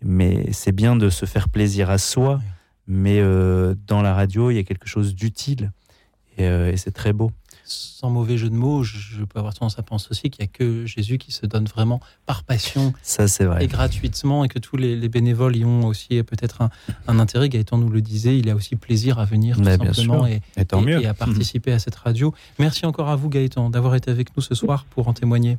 mais 0.00 0.52
c'est 0.52 0.72
bien 0.72 0.94
de 0.94 1.10
se 1.10 1.26
faire 1.26 1.48
plaisir 1.48 1.90
à 1.90 1.98
soi. 1.98 2.40
Mais 2.90 3.20
dans 3.86 4.00
la 4.00 4.14
radio, 4.14 4.50
il 4.50 4.54
y 4.54 4.58
a 4.58 4.62
quelque 4.62 4.88
chose 4.88 5.14
d'utile 5.14 5.72
et, 6.38 6.44
et 6.44 6.76
c'est 6.78 6.90
très 6.90 7.12
beau. 7.12 7.30
Sans 7.70 8.08
mauvais 8.10 8.38
jeu 8.38 8.48
de 8.48 8.54
mots, 8.54 8.82
je, 8.82 8.96
je 8.96 9.24
peux 9.24 9.38
avoir 9.38 9.52
tendance 9.54 9.78
à 9.78 9.82
penser 9.82 10.08
aussi 10.10 10.30
qu'il 10.30 10.42
n'y 10.42 10.48
a 10.48 10.52
que 10.52 10.86
Jésus 10.86 11.18
qui 11.18 11.32
se 11.32 11.44
donne 11.46 11.66
vraiment 11.66 12.00
par 12.26 12.42
passion 12.44 12.92
Ça, 13.02 13.28
c'est 13.28 13.44
vrai. 13.44 13.64
et 13.64 13.66
gratuitement 13.66 14.44
et 14.44 14.48
que 14.48 14.58
tous 14.58 14.76
les, 14.76 14.96
les 14.96 15.08
bénévoles 15.08 15.56
y 15.56 15.64
ont 15.64 15.86
aussi 15.86 16.22
peut-être 16.22 16.62
un, 16.62 16.70
un 17.06 17.18
intérêt. 17.18 17.48
Gaëtan 17.48 17.76
nous 17.78 17.90
le 17.90 18.00
disait, 18.00 18.38
il 18.38 18.48
a 18.48 18.54
aussi 18.54 18.76
plaisir 18.76 19.18
à 19.18 19.24
venir 19.24 19.56
tout 19.58 19.64
simplement 19.64 20.26
et, 20.26 20.40
Et 20.56 21.06
à 21.06 21.14
participer 21.14 21.72
à 21.72 21.78
cette 21.78 21.96
radio. 21.96 22.32
Merci 22.58 22.86
encore 22.86 23.08
à 23.08 23.16
vous 23.16 23.28
Gaëtan 23.28 23.70
d'avoir 23.70 23.94
été 23.94 24.10
avec 24.10 24.34
nous 24.36 24.42
ce 24.42 24.54
soir 24.54 24.86
pour 24.90 25.08
en 25.08 25.12
témoigner. 25.12 25.58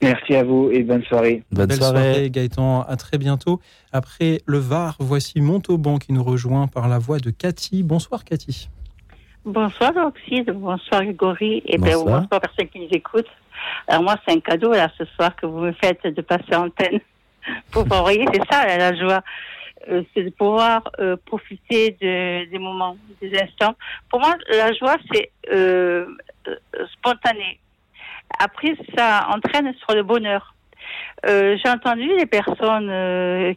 Merci 0.00 0.34
à 0.34 0.42
vous 0.42 0.68
et 0.72 0.82
bonne 0.82 1.04
soirée. 1.04 1.44
Bonne 1.52 1.66
Belle 1.66 1.76
soirée. 1.76 2.12
soirée 2.14 2.30
Gaëtan, 2.30 2.82
à 2.82 2.96
très 2.96 3.18
bientôt. 3.18 3.60
Après 3.92 4.42
le 4.46 4.58
Var, 4.58 4.96
voici 4.98 5.40
Montauban 5.40 5.98
qui 5.98 6.12
nous 6.12 6.24
rejoint 6.24 6.66
par 6.66 6.88
la 6.88 6.98
voix 6.98 7.18
de 7.20 7.30
Cathy. 7.30 7.82
Bonsoir 7.84 8.24
Cathy. 8.24 8.68
Bonsoir 9.44 9.92
Oxyde, 9.96 10.50
bonsoir 10.52 11.02
Grégory 11.02 11.62
et 11.66 11.76
ben, 11.78 11.94
Bonsoir. 11.94 12.20
bonsoir 12.20 12.40
personne 12.40 12.68
qui 12.68 12.78
nous 12.80 12.88
écoute. 12.92 13.26
Alors 13.88 14.02
moi 14.04 14.16
c'est 14.26 14.34
un 14.36 14.40
cadeau 14.40 14.72
là 14.72 14.88
ce 14.96 15.04
soir 15.04 15.34
que 15.34 15.46
vous 15.46 15.58
me 15.60 15.72
faites 15.72 16.04
de 16.06 16.22
passer 16.22 16.54
en 16.54 16.66
antenne 16.66 17.00
pour 17.72 17.82
envoyer, 17.92 18.24
c'est 18.32 18.42
ça 18.50 18.64
là, 18.66 18.76
la 18.78 18.94
joie, 18.96 19.22
Euh, 19.90 20.04
c'est 20.14 20.22
de 20.22 20.30
pouvoir 20.30 20.80
euh, 21.00 21.16
profiter 21.26 21.96
de- 22.00 22.44
des 22.52 22.58
moments, 22.60 22.96
des 23.20 23.32
instants. 23.44 23.74
Pour 24.08 24.20
moi 24.20 24.34
la 24.48 24.72
joie 24.74 24.94
c'est 25.10 25.32
euh, 25.52 26.06
spontané. 26.94 27.58
Après 28.38 28.74
ça 28.96 29.26
entraîne 29.34 29.74
sur 29.82 29.92
le 29.98 30.04
bonheur. 30.04 30.54
J'ai 31.26 31.68
entendu 31.68 32.08
les 32.16 32.26
personnes 32.26 32.90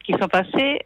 qui 0.03 0.13
sont 0.13 0.27
passées. 0.39 0.79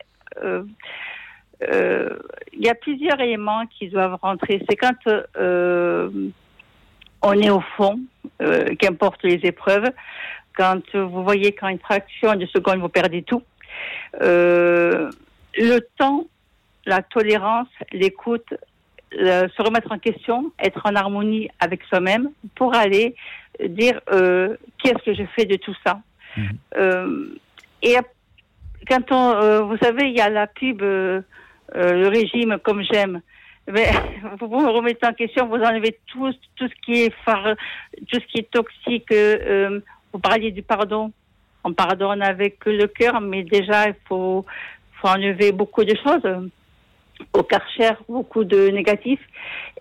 Euh, 1.61 1.65
euh, 1.71 2.17
il 2.53 2.65
y 2.65 2.69
a 2.69 2.75
plusieurs 2.75 3.19
éléments 3.19 3.65
qui 3.67 3.89
doivent 3.89 4.17
rentrer. 4.21 4.63
C'est 4.69 4.75
quand 4.75 4.95
euh, 5.37 6.09
on 7.21 7.33
est 7.33 7.49
au 7.49 7.61
fond, 7.75 7.99
euh, 8.41 8.75
qu'importe 8.75 9.23
les 9.23 9.39
épreuves, 9.43 9.89
quand 10.55 10.95
vous 10.95 11.23
voyez 11.23 11.53
qu'en 11.53 11.69
une 11.69 11.79
fraction 11.79 12.35
de 12.35 12.45
seconde, 12.47 12.79
vous 12.79 12.89
perdez 12.89 13.23
tout. 13.23 13.43
Le 14.21 15.79
temps, 15.97 16.25
la 16.85 17.01
tolérance, 17.01 17.67
l'écoute, 17.91 18.53
se 19.11 19.61
remettre 19.61 19.91
en 19.91 19.99
question, 19.99 20.51
être 20.59 20.81
en 20.85 20.95
harmonie 20.95 21.49
avec 21.59 21.83
soi-même 21.83 22.29
pour 22.55 22.75
aller 22.75 23.15
dire 23.67 23.99
euh, 24.11 24.55
qu'est-ce 24.81 25.03
que 25.03 25.13
je 25.13 25.23
fais 25.35 25.45
de 25.45 25.55
tout 25.55 25.75
ça. 25.85 25.99
Mhm. 26.37 26.49
Euh, 26.77 27.25
et 27.81 27.95
quand 28.87 29.11
on, 29.11 29.31
euh, 29.31 29.61
vous 29.61 29.77
savez, 29.77 30.09
il 30.09 30.15
y 30.15 30.21
a 30.21 30.29
la 30.29 30.47
pub, 30.47 30.81
euh, 31.75 31.93
le 31.93 32.07
régime 32.07 32.57
comme 32.63 32.83
j'aime. 32.83 33.21
Mais 33.71 33.87
vous 34.39 34.59
me 34.59 34.69
remettez 34.69 35.05
en 35.05 35.13
question, 35.13 35.47
vous 35.47 35.55
enlevez 35.63 35.99
tout, 36.07 36.31
tout 36.55 36.67
ce 36.67 36.75
qui 36.83 37.03
est 37.03 37.13
phare, 37.25 37.55
tout 38.09 38.19
ce 38.19 38.25
qui 38.31 38.39
est 38.39 38.51
toxique. 38.51 39.11
euh, 39.11 39.79
vous 40.11 40.19
parliez 40.19 40.51
du 40.51 40.63
pardon. 40.63 41.11
On 41.63 41.73
pardonne 41.73 42.21
avec 42.21 42.65
le 42.65 42.87
cœur, 42.87 43.19
mais 43.21 43.43
déjà 43.43 43.89
il 43.89 43.95
faut, 44.07 44.45
faut 44.93 45.07
enlever 45.07 45.51
beaucoup 45.51 45.83
de 45.83 45.95
choses. 46.03 46.49
Au 47.33 47.43
karcher, 47.43 47.91
beaucoup 48.07 48.45
de 48.45 48.69
négatifs. 48.69 49.19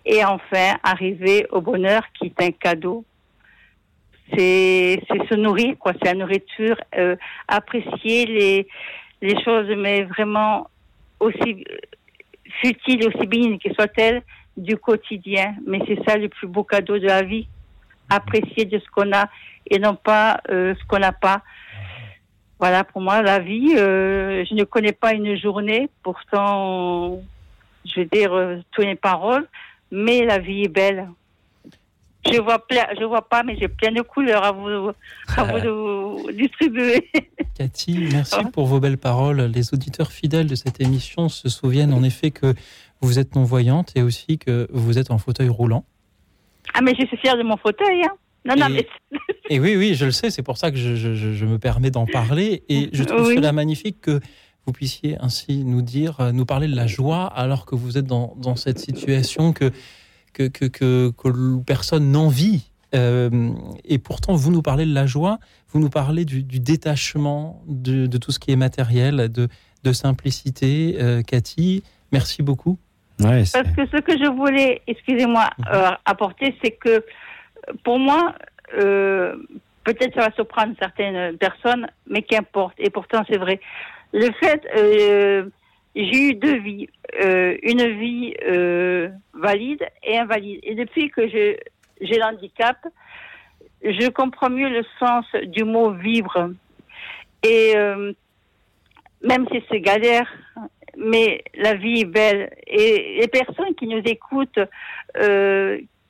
Et 0.05 0.25
enfin, 0.25 0.77
arriver 0.83 1.47
au 1.51 1.61
bonheur 1.61 2.03
qui 2.15 2.27
est 2.27 2.43
un 2.43 2.51
cadeau. 2.51 3.05
C'est 4.35 5.01
c'est 5.09 5.29
se 5.29 5.35
nourrir, 5.35 5.77
quoi. 5.79 5.93
C'est 5.95 6.09
la 6.13 6.15
nourriture. 6.15 6.77
euh, 6.97 7.17
apprécier 7.47 8.27
les, 8.27 8.69
les 9.23 9.43
choses, 9.45 9.69
mais 9.77 10.03
vraiment 10.03 10.69
aussi 11.21 11.65
futiles, 12.61 13.07
aussi 13.07 13.27
bénignes 13.27 13.59
qu'elles 13.59 13.75
soient-elles, 13.75 14.23
du 14.57 14.77
quotidien. 14.77 15.55
Mais 15.67 15.81
c'est 15.87 16.03
ça 16.07 16.17
le 16.17 16.29
plus 16.29 16.47
beau 16.47 16.65
cadeau 16.65 16.99
de 16.99 17.07
la 17.07 17.23
vie. 17.23 17.47
Apprécier 18.11 18.65
de 18.65 18.79
ce 18.79 18.91
qu'on 18.91 19.13
a 19.13 19.29
et 19.71 19.79
non 19.79 19.95
pas 19.95 20.41
euh, 20.51 20.75
ce 20.75 20.87
qu'on 20.87 20.99
n'a 20.99 21.13
pas. 21.13 21.43
Voilà, 22.59 22.83
pour 22.83 23.01
moi, 23.01 23.23
la 23.23 23.39
vie, 23.39 23.75
euh, 23.77 24.45
je 24.45 24.55
ne 24.55 24.65
connais 24.65 24.93
pas 24.93 25.13
une 25.13 25.39
journée, 25.39 25.89
pourtant, 26.03 27.21
je 27.85 28.01
veux 28.01 28.07
dire, 28.07 28.33
euh, 28.33 28.57
tout 28.73 28.83
n'est 28.83 28.97
pas 28.97 29.13
rose, 29.13 29.47
mais 29.93 30.25
la 30.25 30.39
vie 30.39 30.65
est 30.65 30.69
belle. 30.69 31.09
Je 32.31 32.41
vois 32.41 32.59
plein, 32.67 32.85
je 32.99 33.05
vois 33.05 33.27
pas, 33.29 33.43
mais 33.43 33.57
j'ai 33.59 33.69
plein 33.69 33.93
de 33.93 34.03
couleurs 34.03 34.45
à 34.45 34.53
vous, 34.53 34.91
à 35.37 35.45
vous 35.45 35.61
de 35.61 35.69
vous 35.71 36.33
distribuer. 36.37 37.09
Cathy, 37.57 38.09
merci 38.13 38.35
Ah. 38.39 38.51
pour 38.53 38.67
vos 38.67 38.81
belles 38.81 38.99
paroles. 38.99 39.41
Les 39.43 39.73
auditeurs 39.73 40.11
fidèles 40.13 40.47
de 40.47 40.55
cette 40.55 40.81
émission 40.81 41.29
se 41.29 41.49
souviennent 41.49 41.95
en 41.95 42.03
effet 42.03 42.31
que 42.31 42.55
vous 43.01 43.19
êtes 43.19 43.35
non-voyante 43.37 43.93
et 43.95 44.03
aussi 44.03 44.39
que 44.39 44.67
vous 44.73 44.99
êtes 44.99 45.11
en 45.11 45.19
fauteuil 45.19 45.49
roulant. 45.49 45.85
Ah, 46.75 46.81
mais 46.83 46.95
je 46.99 47.07
suis 47.07 47.17
fière 47.17 47.37
de 47.37 47.43
mon 47.45 47.57
fauteuil, 47.57 48.03
hein. 48.05 48.13
Non, 48.45 48.57
non, 48.57 48.67
Et- 48.67 48.87
mais 49.13 49.19
Et 49.51 49.61
oui, 49.61 49.77
oui, 49.77 49.95
je 49.95 50.05
le 50.05 50.11
sais, 50.11 50.31
c'est 50.31 50.43
pour 50.43 50.59
ça 50.59 50.71
que 50.71 50.77
je, 50.77 50.95
je- 50.97 51.15
je- 51.15 51.33
je 51.33 51.47
me 51.47 51.59
permets 51.59 51.91
d'en 51.91 52.05
parler. 52.07 52.65
Et 52.69 52.91
je 52.93 53.05
trouve 53.05 53.29
Oui. 53.29 53.37
cela 53.37 53.53
magnifique 53.53 54.01
que 54.03 54.21
vous 54.67 54.73
puissiez 54.73 55.17
ainsi 55.21 55.65
nous 55.65 55.81
dire, 55.83 56.33
nous 56.35 56.45
parler 56.45 56.67
de 56.69 56.77
la 56.77 56.87
joie 56.87 57.25
alors 57.27 57.65
que 57.65 57.75
vous 57.75 57.97
êtes 57.97 58.05
dans, 58.07 58.35
dans 58.37 58.57
cette 58.57 58.79
situation 58.79 59.53
que, 59.55 59.71
que, 60.33 60.49
que, 60.49 60.65
que, 60.67 61.11
que 61.11 61.63
personne 61.65 62.11
n'envie. 62.11 62.71
Euh, 62.95 63.51
et 63.85 63.99
pourtant, 63.99 64.35
vous 64.35 64.51
nous 64.51 64.63
parlez 64.63 64.87
de 64.87 64.95
la 64.95 65.07
joie, 65.07 65.39
vous 65.71 65.79
nous 65.81 65.91
parlez 65.91 66.25
du, 66.25 66.43
du 66.43 66.59
détachement 66.61 67.63
de, 67.67 68.07
de 68.07 68.19
tout 68.19 68.33
ce 68.33 68.39
qui 68.39 68.51
est 68.51 68.57
matériel, 68.57 69.29
de, 69.31 69.49
de 69.85 69.93
simplicité. 69.93 70.97
Euh, 71.01 71.23
Cathy, 71.23 71.83
merci 72.13 72.43
beaucoup. 72.43 72.79
Ouais, 73.21 73.43
Parce 73.53 73.75
que 73.75 73.87
ce 73.87 74.01
que 74.01 74.13
je 74.17 74.31
voulais, 74.31 74.81
excusez-moi, 74.87 75.51
Mhm. 75.59 75.65
euh, 75.75 75.91
apporter, 76.05 76.57
c'est 76.63 76.71
que 76.71 77.05
pour 77.85 77.99
moi, 77.99 78.35
euh, 78.79 79.35
peut-être 79.85 80.15
ça 80.15 80.29
va 80.29 80.33
surprendre 80.35 80.75
certaines 80.79 81.37
personnes, 81.37 81.89
mais 82.09 82.23
qu'importe. 82.23 82.75
Et 82.79 82.91
pourtant, 82.91 83.23
c'est 83.29 83.39
vrai. 83.39 83.61
Le 84.15 84.31
fait, 84.41 84.63
euh, 84.77 85.51
j'ai 85.95 86.31
eu 86.31 86.35
deux 86.35 86.59
vies, 86.59 86.89
euh, 87.21 87.57
une 87.63 87.99
vie 87.99 88.35
euh, 88.47 89.09
valide 89.35 89.85
et 90.03 90.19
invalide. 90.19 90.61
Et 90.63 90.75
depuis 90.75 91.11
que 91.11 91.29
j'ai 91.29 92.19
l'handicap, 92.19 92.77
je 93.83 94.09
comprends 94.09 94.51
mieux 94.51 94.69
le 94.69 94.85
sens 94.99 95.25
du 95.47 95.65
mot 95.65 95.91
vivre. 95.91 96.53
Et 97.43 97.73
euh, 97.77 98.13
même 99.23 99.47
si 99.51 99.63
c'est 99.71 99.81
galère, 99.81 100.31
mais 100.97 101.43
la 101.55 101.75
vie 101.75 102.01
est 102.01 102.05
belle. 102.05 102.51
Et 102.67 103.19
les 103.21 103.29
personnes 103.29 103.75
qui 103.75 103.87
nous 103.87 104.03
écoutent, 104.05 104.59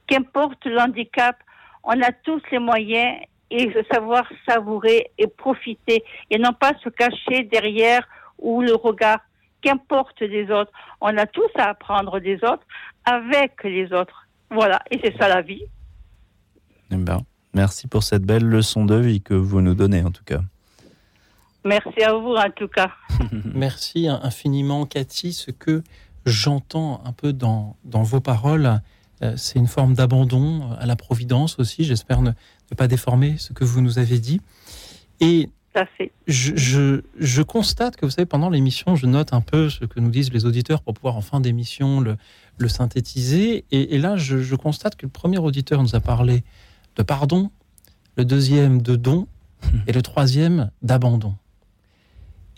qu'importe 0.06 0.64
l'handicap, 0.66 1.36
on 1.84 2.02
a 2.02 2.12
tous 2.12 2.42
les 2.50 2.58
moyens 2.58 3.20
et 3.50 3.72
savoir 3.90 4.30
savourer 4.46 5.10
et 5.16 5.26
profiter 5.26 6.04
et 6.30 6.38
non 6.38 6.52
pas 6.52 6.72
se 6.82 6.88
cacher 6.88 7.44
derrière 7.44 8.06
ou 8.38 8.62
le 8.62 8.74
regard, 8.74 9.20
qu'importe 9.62 10.22
des 10.22 10.50
autres. 10.50 10.72
On 11.00 11.16
a 11.16 11.26
tous 11.26 11.50
à 11.56 11.70
apprendre 11.70 12.20
des 12.20 12.36
autres 12.36 12.66
avec 13.04 13.62
les 13.64 13.92
autres. 13.92 14.26
Voilà, 14.50 14.80
et 14.90 14.98
c'est 15.02 15.16
ça 15.18 15.28
la 15.28 15.42
vie. 15.42 15.62
Eh 16.90 16.96
ben, 16.96 17.20
merci 17.54 17.86
pour 17.86 18.02
cette 18.02 18.22
belle 18.22 18.44
leçon 18.44 18.84
de 18.84 18.96
vie 18.96 19.20
que 19.20 19.34
vous 19.34 19.60
nous 19.60 19.74
donnez 19.74 20.02
en 20.02 20.10
tout 20.10 20.24
cas. 20.24 20.40
Merci 21.64 22.02
à 22.02 22.14
vous 22.14 22.34
en 22.34 22.50
tout 22.50 22.68
cas. 22.68 22.90
Merci 23.44 24.08
infiniment, 24.08 24.86
Cathy. 24.86 25.32
Ce 25.32 25.50
que 25.50 25.82
j'entends 26.24 27.02
un 27.04 27.12
peu 27.12 27.32
dans, 27.32 27.76
dans 27.84 28.02
vos 28.02 28.20
paroles, 28.20 28.80
euh, 29.22 29.34
c'est 29.36 29.58
une 29.58 29.66
forme 29.66 29.94
d'abandon 29.94 30.70
à 30.78 30.86
la 30.86 30.96
providence 30.96 31.58
aussi. 31.58 31.84
J'espère 31.84 32.22
ne, 32.22 32.30
ne 32.30 32.76
pas 32.76 32.86
déformer 32.86 33.36
ce 33.38 33.52
que 33.52 33.64
vous 33.64 33.80
nous 33.80 33.98
avez 33.98 34.18
dit. 34.18 34.40
Et 35.20 35.50
Fait. 35.96 36.10
je, 36.26 36.56
je- 36.56 37.02
je 37.20 37.42
constate 37.42 37.96
que, 37.96 38.04
vous 38.04 38.10
savez, 38.10 38.26
pendant 38.26 38.50
l'émission, 38.50 38.96
je 38.96 39.06
note 39.06 39.32
un 39.32 39.40
peu 39.40 39.70
ce 39.70 39.84
que 39.84 40.00
nous 40.00 40.10
disent 40.10 40.32
les 40.32 40.44
auditeurs 40.44 40.82
pour 40.82 40.92
pouvoir 40.94 41.16
en 41.16 41.20
fin 41.20 41.40
d'émission 41.40 42.00
le, 42.00 42.16
le 42.56 42.68
synthétiser. 42.68 43.64
Et, 43.70 43.94
et 43.94 43.98
là, 43.98 44.16
je, 44.16 44.38
je 44.38 44.54
constate 44.56 44.96
que 44.96 45.06
le 45.06 45.12
premier 45.12 45.38
auditeur 45.38 45.80
nous 45.82 45.94
a 45.94 46.00
parlé 46.00 46.42
de 46.96 47.02
pardon, 47.04 47.50
le 48.16 48.24
deuxième 48.24 48.82
de 48.82 48.96
don 48.96 49.28
et 49.86 49.92
le 49.92 50.02
troisième 50.02 50.70
d'abandon. 50.82 51.34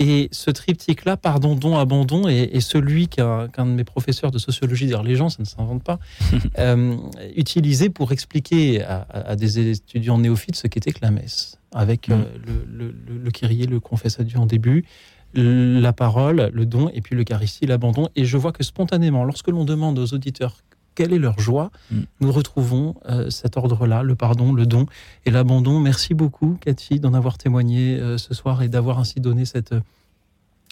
Et 0.00 0.30
ce 0.32 0.50
triptyque-là, 0.50 1.18
pardon, 1.18 1.54
don, 1.54 1.76
abandon, 1.76 2.26
est, 2.26 2.56
est 2.56 2.60
celui 2.60 3.06
qu'un 3.06 3.48
de 3.48 3.70
mes 3.70 3.84
professeurs 3.84 4.30
de 4.30 4.38
sociologie, 4.38 4.86
d'ailleurs 4.86 5.02
les 5.02 5.14
gens, 5.14 5.28
ça 5.28 5.36
ne 5.40 5.44
s'invente 5.44 5.84
pas, 5.84 5.98
euh, 6.58 6.96
utilisé 7.36 7.90
pour 7.90 8.10
expliquer 8.10 8.82
à, 8.82 9.36
des 9.36 9.72
étudiants 9.72 10.16
néophytes 10.16 10.56
ce 10.56 10.68
qu'était 10.68 10.92
que 10.92 11.00
la 11.02 11.10
messe, 11.10 11.58
avec 11.72 12.08
euh, 12.08 12.24
le, 12.46 12.86
le, 12.86 12.94
le, 13.06 13.18
le 13.18 13.30
kyrie, 13.30 13.66
le 13.66 13.78
confesse 13.78 14.18
à 14.18 14.24
Dieu 14.24 14.38
en 14.38 14.46
début, 14.46 14.86
la 15.34 15.92
parole, 15.92 16.50
le 16.52 16.64
don, 16.64 16.90
et 16.94 17.02
puis 17.02 17.14
l'Eucharistie, 17.14 17.66
l'abandon. 17.66 18.08
Et 18.16 18.24
je 18.24 18.38
vois 18.38 18.52
que 18.52 18.64
spontanément, 18.64 19.24
lorsque 19.24 19.48
l'on 19.48 19.64
demande 19.64 19.98
aux 19.98 20.14
auditeurs 20.14 20.56
quelle 20.94 21.12
est 21.12 21.18
leur 21.18 21.38
joie. 21.38 21.70
Mm. 21.90 22.00
Nous 22.20 22.32
retrouvons 22.32 22.96
euh, 23.08 23.30
cet 23.30 23.56
ordre-là, 23.56 24.02
le 24.02 24.14
pardon, 24.14 24.52
le 24.52 24.66
don 24.66 24.86
et 25.24 25.30
l'abandon. 25.30 25.80
Merci 25.80 26.14
beaucoup, 26.14 26.58
Cathy, 26.60 27.00
d'en 27.00 27.14
avoir 27.14 27.38
témoigné 27.38 27.98
euh, 27.98 28.18
ce 28.18 28.34
soir 28.34 28.62
et 28.62 28.68
d'avoir 28.68 28.98
ainsi 28.98 29.20
donné 29.20 29.44
cette, 29.44 29.74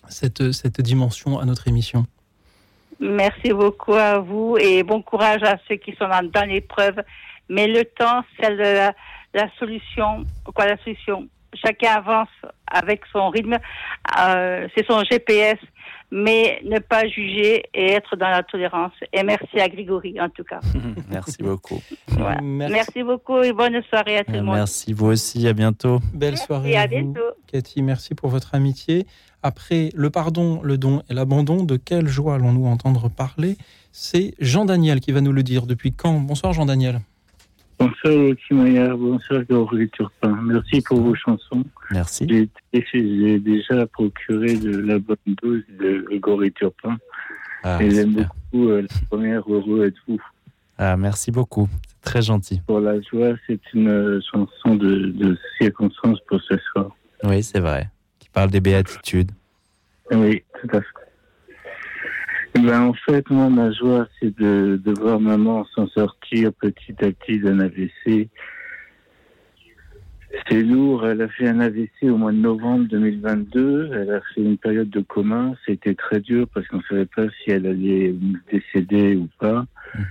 cette, 0.08 0.52
cette 0.52 0.80
dimension 0.80 1.38
à 1.38 1.44
notre 1.44 1.68
émission. 1.68 2.06
Merci 3.00 3.52
beaucoup 3.52 3.94
à 3.94 4.18
vous 4.18 4.56
et 4.58 4.82
bon 4.82 5.02
courage 5.02 5.42
à 5.44 5.56
ceux 5.68 5.76
qui 5.76 5.92
sont 5.92 6.08
dans, 6.08 6.28
dans 6.28 6.48
l'épreuve. 6.48 7.00
Mais 7.48 7.66
le 7.66 7.84
temps, 7.84 8.22
c'est 8.38 8.54
la, 8.54 8.92
la 9.34 9.48
solution. 9.58 10.24
Quoi, 10.54 10.66
la 10.66 10.76
solution? 10.78 11.28
Chacun 11.54 11.92
avance 11.92 12.28
avec 12.66 13.02
son 13.10 13.30
rythme, 13.30 13.58
euh, 14.18 14.68
c'est 14.76 14.86
son 14.86 15.02
GPS, 15.04 15.56
mais 16.10 16.60
ne 16.64 16.78
pas 16.78 17.06
juger 17.06 17.64
et 17.74 17.92
être 17.92 18.16
dans 18.16 18.28
la 18.30 18.42
tolérance. 18.42 18.92
Et 19.12 19.22
merci 19.22 19.60
à 19.60 19.68
Grégory, 19.68 20.20
en 20.20 20.28
tout 20.30 20.44
cas. 20.44 20.60
Merci 21.10 21.42
beaucoup. 21.42 21.80
Voilà. 22.08 22.40
Merci. 22.42 22.72
Merci 22.74 23.02
beaucoup 23.02 23.40
et 23.42 23.52
bonne 23.52 23.80
soirée 23.88 24.18
à 24.18 24.24
tout 24.24 24.32
le 24.32 24.42
monde. 24.42 24.56
Merci 24.56 24.92
vous 24.92 25.06
aussi. 25.06 25.46
À 25.48 25.52
bientôt. 25.52 26.00
Belle 26.14 26.30
Merci, 26.32 26.46
soirée 26.46 26.76
à 26.76 26.82
à 26.82 26.86
vous. 26.86 26.90
bientôt. 26.90 27.20
Cathy, 27.46 27.82
merci 27.82 28.14
pour 28.14 28.28
votre 28.30 28.54
amitié. 28.54 29.06
Après 29.42 29.90
le 29.94 30.10
pardon, 30.10 30.60
le 30.62 30.78
don 30.78 31.02
et 31.08 31.14
l'abandon, 31.14 31.62
de 31.62 31.76
quelle 31.76 32.08
joie 32.08 32.34
allons-nous 32.34 32.66
entendre 32.66 33.08
parler? 33.08 33.56
C'est 33.92 34.34
Jean-Daniel 34.38 35.00
qui 35.00 35.12
va 35.12 35.20
nous 35.20 35.32
le 35.32 35.42
dire. 35.42 35.66
Depuis 35.66 35.92
quand? 35.92 36.20
Bonsoir 36.20 36.52
Jean-Daniel. 36.52 37.00
Bonsoir 37.78 38.12
Lucie 38.12 38.54
Maillard, 38.54 38.98
bonsoir 38.98 39.44
Grégory 39.44 39.88
Turpin. 39.90 40.36
Merci 40.42 40.80
pour 40.80 41.00
vos 41.00 41.14
chansons. 41.14 41.62
Merci. 41.92 42.48
J'ai 42.72 43.38
déjà 43.38 43.86
procuré 43.86 44.56
de 44.56 44.78
la 44.78 44.98
bonne 44.98 45.16
dose 45.42 45.62
de 45.78 46.02
Grégory 46.08 46.52
Turpin. 46.52 46.96
Ah, 47.62 47.78
et 47.80 47.90
j'aime 47.90 48.14
beaucoup 48.14 48.68
euh, 48.68 48.82
la 48.82 48.88
première 49.08 49.42
Heureux 49.48 49.86
êtes-vous. 49.86 50.20
Ah, 50.76 50.96
merci 50.96 51.30
beaucoup. 51.30 51.68
C'est 51.86 52.10
très 52.10 52.22
gentil. 52.22 52.60
Pour 52.66 52.80
la 52.80 53.00
joie, 53.00 53.34
c'est 53.46 53.60
une 53.74 53.88
euh, 53.88 54.20
chanson 54.28 54.74
de, 54.74 55.06
de 55.06 55.38
circonstance 55.58 56.18
pour 56.28 56.40
ce 56.42 56.56
soir. 56.72 56.90
Oui, 57.24 57.42
c'est 57.42 57.60
vrai. 57.60 57.88
Qui 58.18 58.28
parle 58.28 58.50
des 58.50 58.60
béatitudes. 58.60 59.30
Oui, 60.10 60.42
tout 60.60 60.76
à 60.76 60.80
fait. 60.80 61.07
Eh 62.58 62.66
Ben, 62.66 62.80
en 62.80 62.92
fait, 62.92 63.30
moi, 63.30 63.48
ma 63.50 63.70
joie, 63.70 64.08
c'est 64.18 64.36
de, 64.36 64.80
de 64.84 64.92
voir 64.92 65.20
maman 65.20 65.64
s'en 65.76 65.86
sortir 65.88 66.52
petit 66.54 66.92
à 67.04 67.12
petit 67.12 67.38
d'un 67.38 67.60
AVC. 67.60 68.28
C'est 70.48 70.62
lourd. 70.62 71.06
Elle 71.06 71.22
a 71.22 71.28
fait 71.28 71.46
un 71.46 71.60
AVC 71.60 72.04
au 72.04 72.16
mois 72.16 72.32
de 72.32 72.38
novembre 72.38 72.88
2022. 72.88 73.90
Elle 73.94 74.10
a 74.10 74.20
fait 74.34 74.40
une 74.40 74.58
période 74.58 74.90
de 74.90 75.00
coma. 75.00 75.54
C'était 75.66 75.94
très 75.94 76.18
dur 76.18 76.48
parce 76.52 76.66
qu'on 76.66 76.78
ne 76.78 76.82
savait 76.88 77.06
pas 77.06 77.26
si 77.28 77.52
elle 77.52 77.66
allait 77.66 78.14
décéder 78.50 79.14
ou 79.14 79.28
pas. 79.38 79.64
Mhm. 79.94 80.04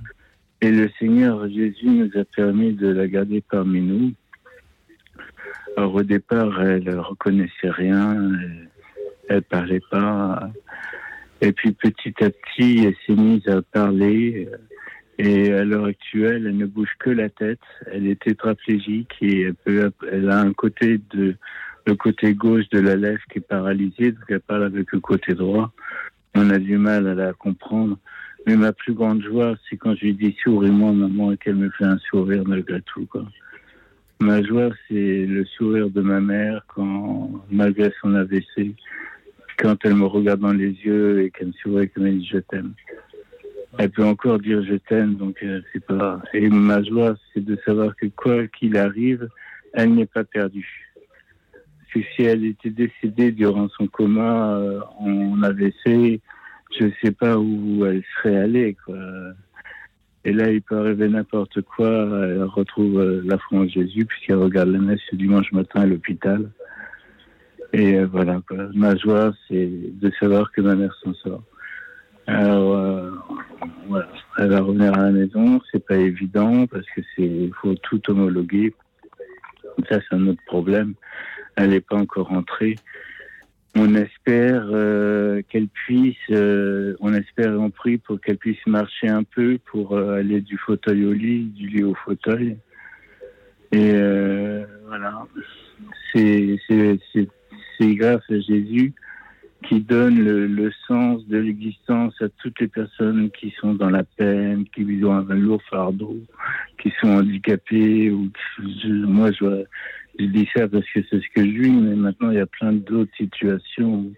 Et 0.61 0.71
le 0.71 0.89
Seigneur 0.99 1.49
Jésus 1.49 1.89
nous 1.89 2.11
a 2.17 2.23
permis 2.23 2.71
de 2.71 2.87
la 2.87 3.07
garder 3.07 3.43
parmi 3.51 3.81
nous. 3.81 4.13
Alors, 5.75 5.95
au 5.95 6.03
départ, 6.03 6.61
elle 6.61 6.97
reconnaissait 6.97 7.69
rien. 7.69 8.13
Elle, 8.13 8.69
elle 9.27 9.43
parlait 9.43 9.81
pas. 9.91 10.49
Et 11.41 11.51
puis 11.51 11.71
petit 11.71 12.13
à 12.23 12.29
petit, 12.29 12.85
elle 12.85 12.95
s'est 13.05 13.21
mise 13.21 13.47
à 13.47 13.61
parler. 13.61 14.47
Et 15.19 15.51
à 15.51 15.63
l'heure 15.63 15.85
actuelle, 15.85 16.45
elle 16.45 16.57
ne 16.57 16.65
bouge 16.65 16.93
que 16.99 17.09
la 17.09 17.29
tête. 17.29 17.59
Elle 17.91 18.07
est 18.07 18.21
tétraplégique 18.21 19.13
et 19.21 19.41
elle, 19.41 19.55
peut, 19.55 19.91
elle 20.11 20.29
a 20.29 20.39
un 20.39 20.53
côté 20.53 20.99
de 21.11 21.35
le 21.87 21.95
côté 21.95 22.33
gauche 22.33 22.67
de 22.69 22.79
la 22.79 22.97
lèvre 22.97 23.21
qui 23.31 23.37
est 23.37 23.47
paralysé, 23.47 24.11
donc 24.11 24.23
elle 24.27 24.41
parle 24.41 24.65
avec 24.65 24.91
le 24.91 24.99
côté 24.99 25.33
droit. 25.33 25.71
On 26.35 26.49
a 26.49 26.59
du 26.59 26.77
mal 26.77 27.07
à 27.07 27.15
la 27.15 27.31
comprendre. 27.33 27.97
Mais 28.45 28.57
ma 28.57 28.73
plus 28.73 28.93
grande 28.93 29.23
joie, 29.23 29.55
c'est 29.69 29.77
quand 29.77 29.95
je 29.95 30.05
lui 30.05 30.13
dis 30.13 30.35
souris-moi, 30.43 30.91
maman, 30.91 31.31
et 31.31 31.37
qu'elle 31.37 31.55
me 31.55 31.69
fait 31.71 31.85
un 31.85 31.97
sourire 32.09 32.43
malgré 32.45 32.81
tout. 32.81 33.05
Quoi. 33.05 33.25
Ma 34.19 34.43
joie, 34.43 34.69
c'est 34.87 35.25
le 35.25 35.45
sourire 35.45 35.89
de 35.89 36.01
ma 36.01 36.19
mère 36.19 36.65
quand, 36.67 37.31
malgré 37.49 37.91
son 38.01 38.15
AVC, 38.15 38.73
quand 39.57 39.77
elle 39.83 39.95
me 39.95 40.05
regarde 40.05 40.41
dans 40.41 40.53
les 40.53 40.71
yeux 40.71 41.23
et 41.23 41.31
qu'elle 41.31 41.47
me 41.47 41.53
sourit, 41.53 41.89
qu'elle 41.89 42.03
me 42.03 42.11
dit 42.11 42.29
je 42.31 42.37
t'aime. 42.37 42.73
Elle 43.77 43.89
peut 43.89 44.05
encore 44.05 44.39
dire 44.39 44.63
je 44.63 44.75
t'aime, 44.75 45.15
donc 45.15 45.37
euh, 45.43 45.61
c'est 45.71 45.85
pas. 45.85 46.21
Et 46.33 46.49
ma 46.49 46.81
joie, 46.83 47.15
c'est 47.33 47.43
de 47.43 47.57
savoir 47.65 47.95
que 47.95 48.07
quoi 48.07 48.47
qu'il 48.47 48.77
arrive, 48.77 49.27
elle 49.73 49.93
n'est 49.93 50.05
pas 50.05 50.23
perdue. 50.23 50.83
Si 51.93 52.23
elle 52.23 52.45
était 52.45 52.69
décédée 52.69 53.31
durant 53.31 53.69
son 53.69 53.87
coma 53.87 54.57
euh, 54.57 54.81
en 54.99 55.41
AVC, 55.41 56.21
je 56.77 56.83
ne 56.83 56.91
sais 57.01 57.11
pas 57.11 57.37
où 57.37 57.85
elle 57.85 58.03
serait 58.15 58.37
allée. 58.37 58.77
Quoi. 58.85 58.97
Et 60.23 60.33
là, 60.33 60.51
il 60.51 60.61
peut 60.61 60.77
arriver 60.77 61.07
n'importe 61.07 61.61
quoi. 61.61 61.87
Elle 61.87 62.43
retrouve 62.43 62.99
euh, 62.99 63.21
la 63.25 63.37
en 63.51 63.67
Jésus, 63.67 64.05
puisqu'elle 64.05 64.35
regarde 64.35 64.69
la 64.69 64.79
messe 64.79 64.99
le 65.11 65.17
dimanche 65.17 65.51
matin 65.51 65.81
à 65.81 65.85
l'hôpital. 65.85 66.51
Et 67.73 67.95
euh, 67.95 68.05
voilà, 68.07 68.41
quoi. 68.47 68.69
ma 68.73 68.95
joie, 68.95 69.33
c'est 69.47 69.69
de 69.69 70.11
savoir 70.19 70.51
que 70.51 70.61
ma 70.61 70.75
mère 70.75 70.95
s'en 71.03 71.13
sort. 71.15 71.43
Alors, 72.27 72.75
euh, 72.75 73.11
voilà. 73.87 74.07
Elle 74.37 74.49
va 74.49 74.59
revenir 74.61 74.93
à 74.93 75.03
la 75.03 75.11
maison, 75.11 75.61
c'est 75.71 75.85
pas 75.85 75.95
évident 75.97 76.67
parce 76.67 76.85
que 76.95 77.01
c'est, 77.15 77.49
faut 77.61 77.75
tout 77.75 78.01
homologuer. 78.09 78.73
Ça, 79.89 79.99
c'est 80.01 80.15
un 80.15 80.27
autre 80.27 80.41
problème. 80.45 80.93
Elle 81.55 81.69
n'est 81.71 81.81
pas 81.81 81.95
encore 81.97 82.27
rentrée. 82.27 82.75
On 83.75 83.93
espère 83.95 84.67
euh, 84.71 85.41
qu'elle 85.49 85.67
puisse, 85.67 86.15
euh, 86.31 86.95
on 86.99 87.13
espère 87.13 87.53
et 87.53 87.57
on 87.57 87.69
prie 87.69 87.97
pour 87.97 88.19
qu'elle 88.19 88.37
puisse 88.37 88.65
marcher 88.65 89.07
un 89.07 89.23
peu 89.23 89.59
pour 89.71 89.95
euh, 89.95 90.17
aller 90.17 90.41
du 90.41 90.57
fauteuil 90.57 91.05
au 91.05 91.13
lit, 91.13 91.45
du 91.45 91.67
lit 91.67 91.83
au 91.83 91.93
fauteuil. 91.93 92.57
Et 93.71 93.91
euh, 93.93 94.65
voilà, 94.87 95.25
c'est- 96.13 96.57
c'est 97.77 97.95
grâce 97.95 98.23
à 98.29 98.39
Jésus 98.39 98.93
qui 99.63 99.81
donne 99.81 100.19
le, 100.19 100.71
sens 100.87 101.25
de 101.27 101.37
l'existence 101.37 102.13
à 102.21 102.29
toutes 102.41 102.59
les 102.59 102.67
personnes 102.67 103.29
qui 103.31 103.53
sont 103.59 103.73
dans 103.73 103.89
la 103.89 104.03
peine, 104.03 104.65
qui 104.73 104.83
ont 105.03 105.13
un 105.13 105.35
lourd 105.35 105.61
fardeau, 105.69 106.17
qui 106.81 106.93
sont 107.01 107.09
handicapées. 107.09 108.13
Moi, 108.83 109.31
je, 109.31 109.65
dis 110.19 110.47
ça 110.55 110.67
parce 110.67 110.85
que 110.93 110.99
c'est 111.09 111.19
ce 111.19 111.29
que 111.35 111.43
je 111.43 111.61
vis, 111.61 111.71
mais 111.71 111.95
maintenant, 111.95 112.31
il 112.31 112.37
y 112.37 112.41
a 112.41 112.45
plein 112.45 112.73
d'autres 112.73 113.11
situations 113.17 113.93
où 113.95 114.13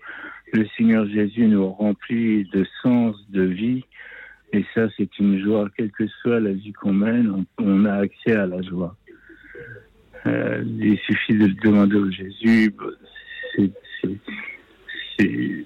le 0.54 0.66
Seigneur 0.78 1.08
Jésus 1.08 1.48
nous 1.48 1.68
remplit 1.68 2.46
de 2.54 2.66
sens, 2.84 3.16
de 3.30 3.44
vie. 3.44 3.84
Et 4.52 4.66
ça, 4.74 4.88
c'est 4.98 5.20
une 5.20 5.40
joie. 5.44 5.70
Quelle 5.78 5.92
que 5.92 6.08
soit 6.22 6.40
la 6.40 6.52
vie 6.52 6.74
qu'on 6.74 6.94
mène, 6.94 7.46
on, 7.60 7.86
a 7.86 7.94
accès 7.94 8.34
à 8.34 8.48
la 8.48 8.62
joie. 8.62 8.96
Euh, 10.26 10.64
il 10.80 10.98
suffit 11.00 11.34
de 11.34 11.46
le 11.46 11.54
demander 11.54 11.96
au 11.96 12.12
Jésus. 12.12 12.74
C'est, 13.56 13.72
c'est, 14.02 14.18
c'est- 15.18 15.66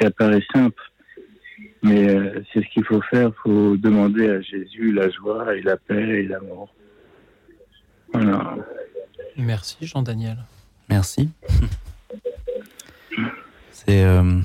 ça 0.00 0.10
paraît 0.10 0.42
simple, 0.52 0.80
mais 1.82 2.08
euh, 2.08 2.42
c'est 2.52 2.62
ce 2.62 2.68
qu'il 2.72 2.84
faut 2.84 3.00
faire. 3.02 3.28
Il 3.28 3.40
faut 3.42 3.76
demander 3.76 4.28
à 4.28 4.40
Jésus 4.40 4.92
la 4.92 5.08
joie 5.10 5.54
et 5.56 5.62
la 5.62 5.76
paix 5.76 5.94
et 6.20 6.22
l'amour. 6.26 6.72
Voilà. 8.12 8.56
Merci 9.36 9.86
Jean-Daniel. 9.86 10.38
Merci. 10.88 11.30
C'est 13.70 14.04
euh, 14.04 14.40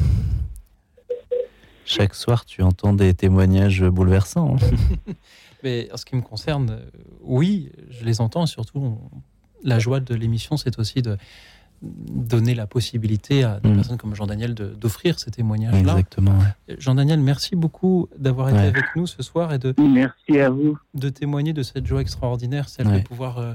chaque 1.86 2.14
soir 2.16 2.46
tu 2.46 2.62
entends 2.62 2.94
des 2.94 3.14
témoignages 3.14 3.84
bouleversants. 3.84 4.56
hein. 4.56 5.14
Mais 5.64 5.90
en 5.92 5.98
ce 5.98 6.06
qui 6.06 6.16
me 6.16 6.22
concerne, 6.22 6.70
euh, 6.72 6.86
oui, 7.22 7.72
je 7.90 8.06
les 8.06 8.22
entends. 8.22 8.44
et 8.44 8.48
Surtout, 8.48 8.80
on- 8.80 9.00
la 9.64 9.78
joie 9.78 10.00
de 10.00 10.16
l'émission, 10.16 10.56
c'est 10.56 10.80
aussi 10.80 11.02
de 11.02 11.18
donner 11.82 12.56
la 12.56 12.68
possibilité 12.68 13.44
à 13.44 13.60
des 13.60 13.70
Mm. 13.70 13.76
personnes 13.76 13.98
comme 13.98 14.16
Jean-Daniel 14.16 14.54
d'offrir 14.54 15.20
ces 15.20 15.32
témoignages-là. 15.32 15.80
Exactement. 15.94 16.32
ouais. 16.38 16.76
Jean-Daniel, 16.78 17.20
merci 17.22 17.56
beaucoup 17.56 18.10
d'avoir 18.18 18.50
été 18.50 18.58
Ouais. 18.60 18.66
avec 18.68 18.84
nous 18.96 19.08
ce 19.08 19.24
soir 19.24 19.54
et 19.54 19.60
de, 19.60 19.74
Merci 19.78 20.40
à 20.40 20.50
vous. 20.50 20.78
de 20.94 21.10
témoigner 21.10 21.54
de 21.54 21.64
cette 21.64 21.86
joie 21.86 22.02
extraordinaire, 22.02 22.68
celle 22.70 22.88
Ouais. 22.88 23.00
de 23.02 23.04
pouvoir 23.08 23.38
euh, 23.40 23.54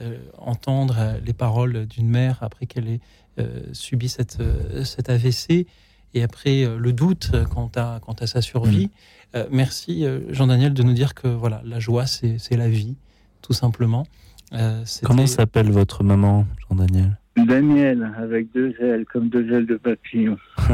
euh, 0.00 0.18
entendre 0.38 0.96
euh, 0.98 1.18
les 1.24 1.32
paroles 1.34 1.86
d'une 1.86 2.08
mère 2.08 2.38
après 2.42 2.66
qu'elle 2.66 2.88
ait 2.88 3.00
euh, 3.38 3.60
subi 3.72 4.08
cette, 4.08 4.38
euh, 4.40 4.84
cet 4.84 5.10
AVC 5.10 5.66
et 6.14 6.22
après 6.22 6.64
euh, 6.64 6.78
le 6.78 6.92
doute 6.92 7.30
euh, 7.34 7.44
quant 7.44 7.70
à, 7.76 8.00
quant 8.02 8.14
à 8.20 8.26
sa 8.26 8.40
survie. 8.42 8.86
Mm. 8.86 8.90
Euh, 9.36 9.46
merci 9.50 10.04
euh, 10.04 10.20
Jean-Daniel 10.32 10.72
de 10.74 10.82
nous 10.82 10.92
dire 10.94 11.14
que 11.14 11.28
voilà, 11.28 11.60
la 11.64 11.78
joie, 11.78 12.06
c'est 12.06 12.38
la 12.56 12.68
vie, 12.68 12.96
tout 13.42 13.52
simplement. 13.52 14.06
Euh, 14.52 14.82
Comment 15.04 15.28
s'appelle 15.28 15.70
votre 15.70 16.02
maman, 16.02 16.46
Jean-Daniel? 16.68 17.16
Daniel, 17.46 18.12
avec 18.18 18.52
deux 18.52 18.74
ailes, 18.80 19.04
comme 19.04 19.28
deux 19.28 19.52
ailes 19.52 19.66
de 19.66 19.76
papillon. 19.76 20.36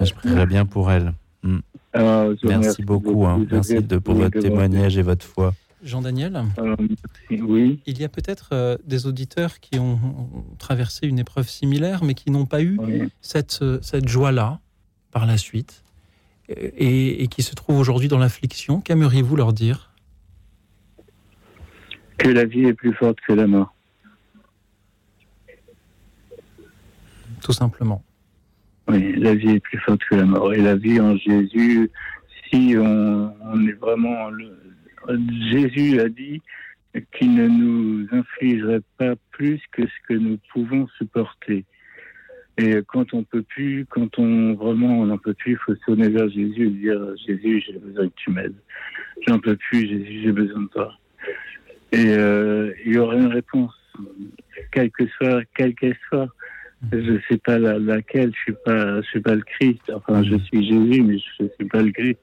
Je 0.00 0.12
prierai 0.14 0.46
bien 0.46 0.64
pour 0.66 0.90
elle. 0.92 1.12
Alors, 1.92 2.32
je 2.36 2.42
vous 2.42 2.48
Merci 2.48 2.82
beaucoup. 2.82 3.26
hein. 3.26 3.44
Merci 3.50 3.82
de, 3.82 3.98
pour 3.98 4.14
votre 4.14 4.38
témoignage 4.38 4.96
et 4.98 5.02
votre 5.02 5.24
foi. 5.26 5.54
Jean-Daniel, 5.82 6.32
merci. 6.56 7.42
Oui, 7.42 7.80
il 7.86 8.00
y 8.00 8.04
a 8.04 8.08
peut-être 8.08 8.48
euh, 8.52 8.76
des 8.84 9.06
auditeurs 9.06 9.60
qui 9.60 9.78
ont, 9.78 9.92
ont 9.94 10.44
traversé 10.58 11.06
une 11.06 11.18
épreuve 11.20 11.48
similaire, 11.48 12.02
mais 12.04 12.14
qui 12.14 12.30
n'ont 12.32 12.46
pas 12.46 12.62
eu 12.62 12.76
oui. 12.80 13.08
cette, 13.20 13.60
euh, 13.62 13.78
cette 13.80 14.08
joie-là 14.08 14.58
par 15.12 15.24
la 15.26 15.36
suite. 15.38 15.82
et, 16.48 17.22
et 17.22 17.26
qui 17.28 17.42
se 17.42 17.54
trouvent 17.54 17.78
aujourd'hui 17.78 18.08
dans 18.08 18.18
l'affliction, 18.18 18.80
qu'aimeriez-vous 18.80 19.36
leur 19.36 19.52
dire? 19.52 19.92
Que 22.18 22.28
la 22.28 22.44
vie 22.44 22.64
est 22.64 22.74
plus 22.74 22.92
forte 22.94 23.18
que 23.26 23.32
la 23.32 23.46
mort. 23.46 23.72
Tout 27.42 27.52
simplement. 27.52 28.02
Oui, 28.88 29.14
la 29.16 29.34
vie 29.34 29.50
est 29.50 29.60
plus 29.60 29.78
forte 29.78 30.00
que 30.08 30.14
la 30.14 30.24
mort. 30.24 30.52
Et 30.54 30.62
la 30.62 30.76
vie 30.76 31.00
en 31.00 31.16
Jésus, 31.16 31.90
si 32.50 32.74
on, 32.76 33.66
est 33.66 33.72
vraiment... 33.72 34.30
Jésus 35.50 36.00
a 36.00 36.08
dit 36.08 36.40
qu'il 37.12 37.34
ne 37.34 37.46
nous 37.46 38.06
infligerait 38.12 38.82
pas 38.96 39.14
plus 39.30 39.60
que 39.72 39.82
ce 39.82 40.06
que 40.08 40.14
nous 40.14 40.38
pouvons 40.52 40.88
supporter. 40.98 41.64
Et 42.56 42.80
quand 42.88 43.14
on 43.14 43.22
peut 43.22 43.42
plus, 43.42 43.86
quand 43.88 44.18
on 44.18 44.54
vraiment 44.54 45.00
on 45.00 45.06
n'en 45.06 45.18
peut 45.18 45.34
plus, 45.34 45.52
il 45.52 45.58
faut 45.58 45.74
se 45.76 45.80
tourner 45.84 46.08
vers 46.08 46.28
Jésus 46.28 46.66
et 46.66 46.70
dire 46.70 47.00
Jésus, 47.24 47.62
j'ai 47.64 47.78
besoin 47.78 48.08
que 48.08 48.14
tu 48.16 48.30
m'aides. 48.30 48.56
J'en 49.26 49.38
peux 49.38 49.54
plus, 49.56 49.86
Jésus, 49.86 50.22
j'ai 50.24 50.32
besoin 50.32 50.62
de 50.62 50.68
toi. 50.68 50.92
Et 51.92 52.06
euh, 52.08 52.72
il 52.84 52.94
y 52.94 52.98
aura 52.98 53.14
une 53.14 53.28
réponse, 53.28 53.74
quelle 54.72 54.90
que 54.90 55.06
soit, 55.06 55.42
quelle 55.54 55.74
qu'elle 55.74 55.96
soit. 56.08 56.28
Je 56.92 57.18
sais 57.28 57.38
pas 57.38 57.58
la- 57.58 57.78
laquelle, 57.78 58.32
je 58.34 58.40
suis 58.40 58.54
pas, 58.64 59.00
je 59.02 59.06
suis 59.08 59.20
pas 59.20 59.34
le 59.34 59.42
Christ. 59.42 59.92
Enfin, 59.94 60.22
je 60.22 60.36
suis 60.36 60.64
Jésus, 60.64 61.02
mais 61.02 61.18
je 61.18 61.44
suis 61.56 61.68
pas 61.68 61.82
le 61.82 61.90
Christ. 61.90 62.18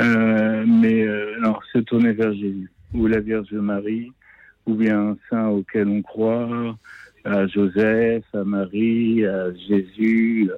Euh, 0.00 0.64
mais 0.66 1.02
euh, 1.06 1.36
non, 1.40 1.56
se 1.72 1.78
tourner 1.80 2.12
vers 2.12 2.32
Jésus 2.32 2.70
ou 2.94 3.06
la 3.06 3.20
Vierge 3.20 3.52
Marie, 3.52 4.10
ou 4.66 4.74
bien 4.74 4.98
un 5.10 5.16
saint 5.28 5.48
auquel 5.48 5.88
on 5.88 6.02
croit, 6.02 6.76
à 7.24 7.46
Joseph, 7.46 8.24
à 8.34 8.44
Marie, 8.44 9.24
à 9.26 9.52
Jésus, 9.54 10.50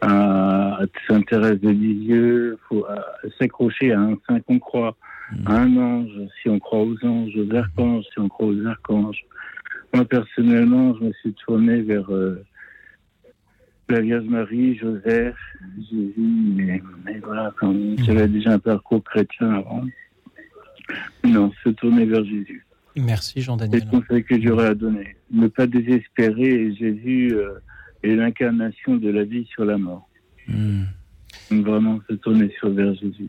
à 0.00 0.80
Sainte 1.08 1.26
Thérèse 1.26 1.60
de 1.60 1.70
Lisieux. 1.70 2.58
faut 2.68 2.86
s'accrocher 3.38 3.92
à 3.92 4.00
un 4.00 4.16
saint 4.28 4.40
qu'on 4.40 4.58
croit, 4.58 4.96
à 5.46 5.54
un 5.56 5.76
ange, 5.76 6.10
si 6.42 6.48
on 6.48 6.58
croit 6.58 6.80
aux 6.82 7.04
anges, 7.04 7.36
aux 7.36 7.54
archanges, 7.54 8.04
si 8.12 8.18
on 8.18 8.28
croit 8.28 8.48
aux 8.48 8.66
archanges. 8.66 9.24
Moi, 9.94 10.04
personnellement, 10.04 10.94
je 10.98 11.04
me 11.04 11.12
suis 11.14 11.34
tourné 11.34 11.80
vers 11.82 12.12
euh, 12.12 12.44
la 13.88 14.00
Vierge 14.00 14.26
Marie, 14.26 14.76
Joseph, 14.76 15.36
Jésus, 15.90 16.14
mais, 16.18 16.82
mais 17.04 17.18
voilà, 17.20 17.52
quand 17.58 17.74
j'avais 18.04 18.28
déjà 18.28 18.52
un 18.52 18.58
parcours 18.58 19.02
chrétien 19.02 19.50
avant. 19.54 19.84
Non, 21.24 21.52
se 21.64 21.70
tourner 21.70 22.04
vers 22.06 22.24
Jésus. 22.24 22.64
Merci 22.96 23.34
C'est 23.36 23.40
Jean-Daniel. 23.42 23.82
le 23.84 24.00
conseil 24.00 24.24
que 24.24 24.40
j'aurais 24.40 24.68
à 24.68 24.74
donner. 24.74 25.16
Ne 25.30 25.48
pas 25.48 25.66
désespérer. 25.66 26.74
Jésus 26.74 27.34
euh, 27.34 27.60
est 28.02 28.14
l'incarnation 28.14 28.96
de 28.96 29.10
la 29.10 29.24
vie 29.24 29.46
sur 29.46 29.64
la 29.64 29.78
mort. 29.78 30.08
Hmm. 30.46 30.84
Donc 31.50 31.66
vraiment 31.66 32.00
se 32.08 32.14
tourner 32.14 32.52
sur 32.58 32.70
vers 32.70 32.94
Jésus. 32.94 33.28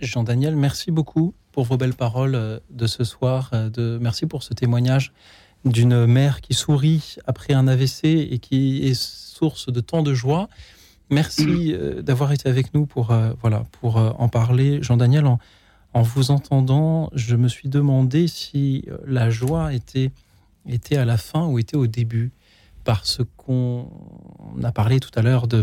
Jean-Daniel, 0.00 0.56
merci 0.56 0.90
beaucoup 0.90 1.34
pour 1.52 1.64
vos 1.64 1.76
belles 1.76 1.94
paroles 1.94 2.34
euh, 2.34 2.58
de 2.70 2.86
ce 2.86 3.04
soir. 3.04 3.50
De... 3.52 3.98
Merci 4.00 4.26
pour 4.26 4.42
ce 4.42 4.54
témoignage 4.54 5.12
d'une 5.64 6.06
mère 6.06 6.40
qui 6.40 6.54
sourit 6.54 7.16
après 7.26 7.54
un 7.54 7.68
AVC 7.68 8.04
et 8.04 8.38
qui 8.38 8.84
est 8.86 8.94
source 8.94 9.70
de 9.72 9.80
tant 9.80 10.02
de 10.02 10.14
joie. 10.14 10.48
Merci 11.10 11.72
euh, 11.74 12.02
d'avoir 12.02 12.32
été 12.32 12.48
avec 12.48 12.72
nous 12.74 12.86
pour, 12.86 13.10
euh, 13.10 13.32
voilà, 13.40 13.64
pour 13.80 13.98
euh, 13.98 14.10
en 14.18 14.28
parler. 14.28 14.82
Jean-Daniel, 14.82 15.26
en, 15.26 15.38
en 15.92 16.02
vous 16.02 16.30
entendant, 16.30 17.10
je 17.14 17.36
me 17.36 17.48
suis 17.48 17.68
demandé 17.68 18.26
si 18.28 18.86
la 19.06 19.28
joie 19.30 19.74
était, 19.74 20.10
était 20.68 20.96
à 20.96 21.04
la 21.04 21.16
fin 21.18 21.46
ou 21.46 21.58
était 21.58 21.76
au 21.76 21.86
début. 21.86 22.32
Parce 22.84 23.20
qu'on 23.36 23.88
a 24.64 24.72
parlé 24.72 24.98
tout 24.98 25.10
à 25.14 25.22
l'heure 25.22 25.46
de, 25.46 25.62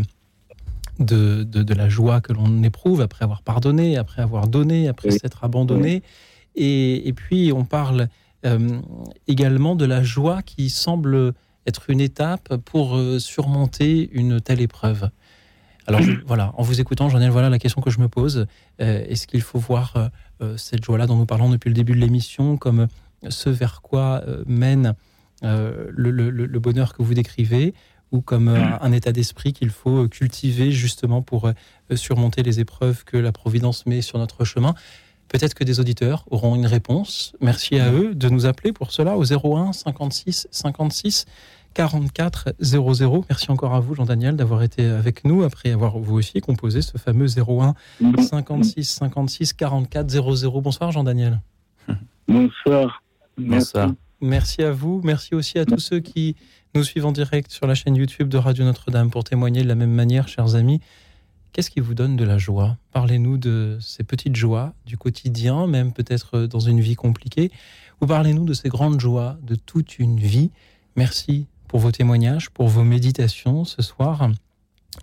de, 1.00 1.44
de, 1.44 1.64
de 1.64 1.74
la 1.74 1.90
joie 1.90 2.22
que 2.22 2.32
l'on 2.32 2.64
éprouve 2.64 3.02
après 3.02 3.24
avoir 3.26 3.42
pardonné, 3.42 3.98
après 3.98 4.22
avoir 4.22 4.48
donné, 4.48 4.88
après 4.88 5.10
Oui. 5.12 5.20
s'être 5.20 5.44
abandonné. 5.44 6.02
Et, 6.56 7.08
et 7.08 7.14
puis 7.14 7.52
on 7.54 7.66
parle 7.66 8.08
également 9.28 9.76
de 9.76 9.86
la 9.86 10.04
joie 10.04 10.42
qui 10.42 10.70
semble 10.70 11.34
être 11.66 11.90
une 11.90 12.00
étape 12.02 12.56
pour 12.58 12.96
euh, 12.96 13.20
surmonter 13.20 14.10
une 14.14 14.40
telle 14.42 14.62
épreuve. 14.62 15.10
Alors 15.88 16.02
je- 16.02 16.12
voilà, 16.26 16.54
en 16.58 16.64
vous 16.64 16.80
écoutant, 16.82 17.10
Jean-Daniel, 17.10 17.32
voilà 17.32 17.50
la 17.50 17.60
question 17.60 17.82
que 17.82 17.90
je 17.90 18.00
me 18.00 18.08
pose. 18.08 18.46
Euh, 18.82 19.04
Est-ce 19.08 19.28
qu'il 19.28 19.42
faut 19.42 19.60
voir 19.60 19.94
euh, 19.96 20.08
euh, 20.42 20.58
cette 20.58 20.84
joie-là 20.84 21.06
dont 21.08 21.16
nous 21.16 21.26
parlons 21.26 21.50
depuis 21.50 21.70
le 21.70 21.74
début 21.76 21.94
de 21.94 22.00
l'émission 22.00 22.58
comme 22.58 22.88
ce 23.28 23.50
vers 23.50 23.82
quoi 23.82 24.22
euh, 24.28 24.44
mène 24.48 24.94
euh, 25.44 25.88
le, 25.90 26.12
le- 26.12 26.30
le- 26.30 26.46
le 26.46 26.60
bonheur 26.60 26.94
que 26.94 27.02
vous 27.04 27.14
décrivez 27.14 27.74
ou 28.12 28.22
comme 28.22 28.48
euh, 28.50 28.58
un 28.82 28.92
état 28.92 29.12
d'esprit 29.12 29.54
qu'il 29.54 29.70
faut 29.70 30.08
cultiver 30.08 30.72
justement 30.72 31.22
pour 31.22 31.46
euh, 31.48 31.54
surmonter 31.96 32.42
les 32.44 32.60
épreuves 32.60 33.04
que 33.04 33.18
la 33.18 33.32
Providence 33.32 33.86
met 33.86 34.02
sur 34.02 34.18
notre 34.20 34.46
chemin? 34.46 34.74
Peut-être 35.30 35.54
que 35.54 35.64
des 35.64 35.80
auditeurs 35.80 36.26
auront 36.32 36.56
une 36.56 36.66
réponse. 36.66 37.34
Merci 37.40 37.80
à 37.80 37.92
eux 37.92 38.16
de 38.16 38.30
nous 38.30 38.46
appeler 38.46 38.74
pour 38.74 38.92
cela 38.92 39.16
au 39.16 39.24
01 39.24 39.74
56 39.74 40.48
56 40.52 41.26
44 41.76 42.56
00. 42.60 43.26
Merci 43.30 43.52
encore 43.52 43.76
à 43.76 43.80
vous, 43.80 43.94
Jean-Daniel, 43.94 44.36
d'avoir 44.36 44.64
été 44.64 44.86
avec 44.86 45.24
nous 45.24 45.44
après 45.44 45.72
avoir 45.72 46.00
vous 46.00 46.16
aussi 46.16 46.42
composé 46.42 46.82
ce 46.82 46.98
fameux 46.98 47.28
01 47.28 47.76
56 48.18 48.84
56 48.84 49.54
44 49.54 50.10
00. 50.10 50.62
Bonsoir, 50.62 50.92
Jean-Daniel. 50.92 51.40
Bonsoir. 52.28 53.04
Merci. 53.38 53.74
Bonsoir. 53.74 53.92
Merci 54.22 54.64
à 54.64 54.72
vous. 54.72 55.00
Merci 55.04 55.36
aussi 55.36 55.60
à 55.60 55.66
tous 55.66 55.80
ceux 55.80 56.00
qui 56.00 56.36
nous 56.76 56.84
suivent 56.84 57.06
en 57.06 57.12
direct 57.12 57.52
sur 57.52 57.68
la 57.68 57.76
chaîne 57.76 57.96
YouTube 57.96 58.28
de 58.28 58.38
Radio 58.38 58.66
Notre-Dame 58.66 59.10
pour 59.10 59.24
témoigner 59.24 59.64
de 59.64 59.68
la 59.68 59.76
même 59.76 59.94
manière, 59.94 60.28
chers 60.28 60.56
amis. 60.56 60.82
Qu'est-ce 61.52 61.72
qui 61.72 61.80
vous 61.80 61.96
donne 61.96 62.16
de 62.16 62.24
la 62.24 62.38
joie? 62.38 62.78
Parlez-nous 62.92 63.38
de 63.38 63.78
ces 63.82 64.04
petites 64.04 64.36
joies 64.36 64.74
du 64.86 64.98
quotidien, 64.98 65.68
même 65.68 65.92
peut-être 65.92 66.42
dans 66.42 66.60
une 66.60 66.80
vie 66.80 66.96
compliquée, 66.96 67.52
ou 68.02 68.06
parlez-nous 68.06 68.46
de 68.46 68.54
ces 68.54 68.70
grandes 68.70 69.00
joies 69.00 69.38
de 69.44 69.56
toute 69.56 69.98
une 70.00 70.20
vie. 70.20 70.52
Merci 70.96 71.48
pour 71.68 71.80
vos 71.80 71.92
témoignages, 71.92 72.50
pour 72.50 72.68
vos 72.68 72.84
méditations 72.84 73.66
ce 73.66 73.82
soir. 73.82 74.30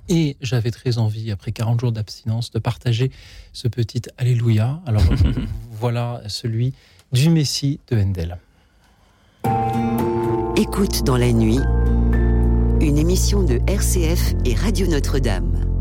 Et 0.09 0.37
j'avais 0.41 0.71
très 0.71 0.99
envie, 0.99 1.31
après 1.31 1.53
40 1.53 1.81
jours 1.81 1.93
d'abstinence, 1.93 2.51
de 2.51 2.59
partager 2.59 3.11
ce 3.53 3.67
petit 3.69 4.03
Alléluia. 4.17 4.81
Alors 4.87 5.03
voilà 5.73 6.23
celui 6.29 6.75
du 7.13 7.29
Messie 7.29 7.81
de 7.89 7.97
Handel. 7.97 8.39
Écoute 10.57 11.05
dans 11.05 11.17
la 11.17 11.33
nuit, 11.33 11.61
une 12.81 12.99
émission 12.99 13.43
de 13.43 13.61
RCF 13.67 14.35
et 14.45 14.55
Radio 14.55 14.87
Notre-Dame. 14.87 15.76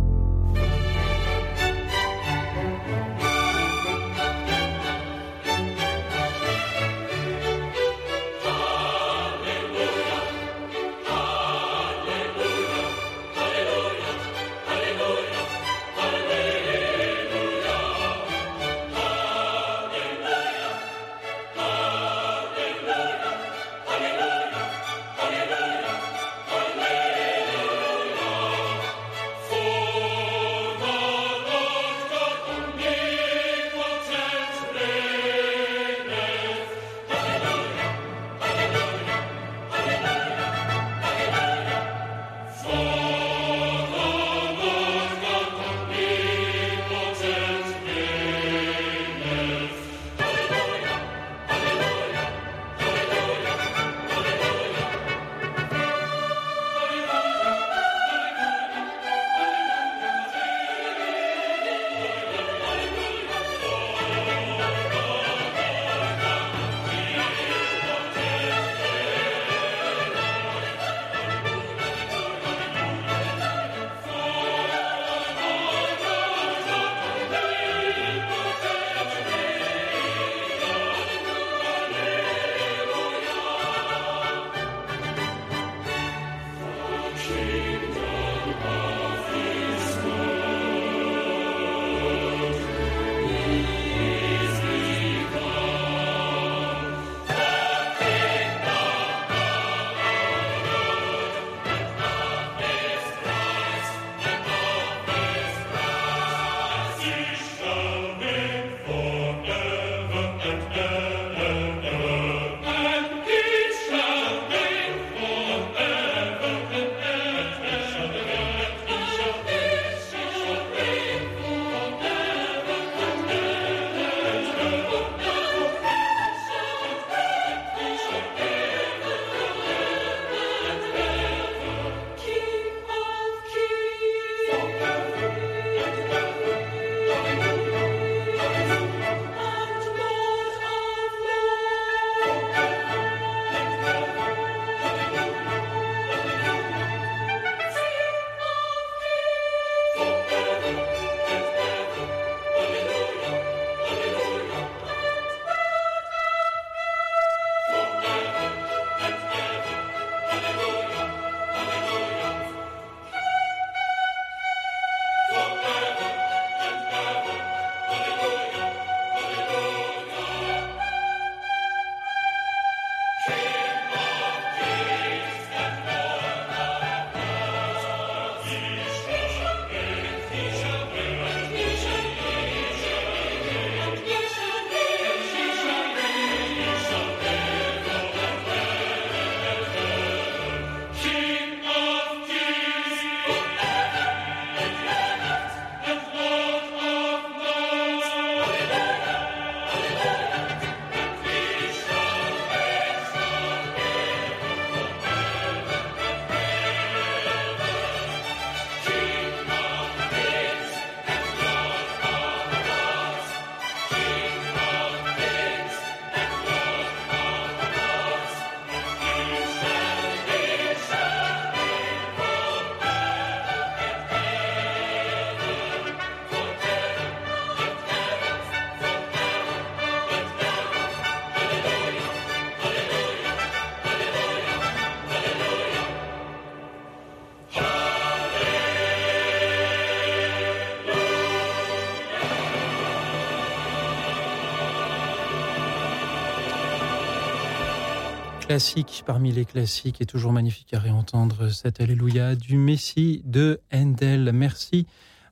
Classique 248.46 249.04
parmi 249.08 249.32
les 249.32 249.44
classiques 249.44 250.02
et 250.02 250.06
toujours 250.06 250.32
magnifique 250.32 250.72
à 250.76 250.80
réentendre 250.80 251.52
cet 251.52 251.82
Alléluia 251.82 252.36
du 252.36 252.58
Messie 252.58 253.24
de 253.26 253.60
Handel. 253.74 254.30
Merci 254.34 254.86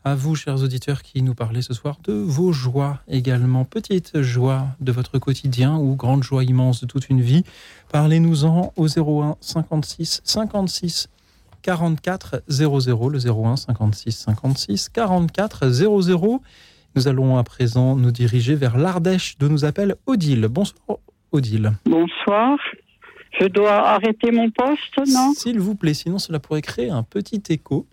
à 0.04 0.16
vous, 0.16 0.34
chers 0.34 0.64
auditeurs, 0.64 1.04
qui 1.04 1.22
nous 1.22 1.36
parlez 1.36 1.62
ce 1.62 1.76
soir 1.76 1.98
de 2.04 2.14
vos 2.14 2.52
joies 2.52 3.00
également. 3.08 3.66
Petite 3.66 4.20
joie 4.22 4.66
de 4.80 4.92
votre 4.92 5.20
quotidien 5.20 5.78
ou 5.78 5.96
grande 5.96 6.24
joie 6.24 6.44
immense 6.44 6.82
de 6.82 6.88
toute 6.88 7.08
une 7.10 7.22
vie. 7.22 7.44
Parlez-nous-en 7.92 8.74
au 8.78 8.88
01 8.88 9.36
56 9.42 10.22
56 10.24 11.08
44 11.62 12.42
00, 12.48 13.10
le 13.10 13.20
01 13.20 13.58
56 13.58 14.12
56 14.12 14.90
44 14.90 15.70
00. 15.70 16.42
Nous 16.96 17.08
allons 17.08 17.38
à 17.38 17.44
présent 17.44 17.96
nous 17.96 18.12
diriger 18.12 18.56
vers 18.56 18.76
l'Ardèche, 18.76 19.38
d'où 19.38 19.50
nous 19.50 19.66
appelle 19.66 19.98
Odile. 20.08 20.48
Bonsoir, 20.48 20.98
Odile. 21.32 21.74
Bonsoir. 21.86 22.58
Je 23.40 23.46
dois 23.48 23.72
arrêter 23.72 24.32
mon 24.32 24.50
poste, 24.52 24.98
non 25.12 25.34
S'il 25.34 25.60
vous 25.60 25.76
plaît, 25.76 25.94
sinon 25.94 26.20
cela 26.20 26.40
pourrait 26.40 26.62
créer 26.62 26.90
un 26.90 27.04
petit 27.04 27.42
écho. 27.50 27.88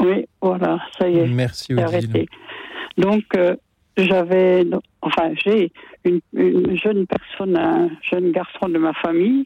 Oui, 0.00 0.26
voilà, 0.40 0.78
ça 0.98 1.08
y 1.08 1.18
est. 1.18 1.26
Merci, 1.26 1.72
Odile. 1.72 1.84
arrêté. 1.84 2.28
Donc, 2.96 3.24
euh, 3.36 3.56
j'avais, 3.96 4.64
enfin, 5.02 5.32
j'ai 5.44 5.72
une, 6.04 6.20
une 6.32 6.76
jeune 6.78 7.06
personne, 7.06 7.56
un 7.56 7.90
jeune 8.08 8.30
garçon 8.30 8.68
de 8.68 8.78
ma 8.78 8.92
famille 8.94 9.44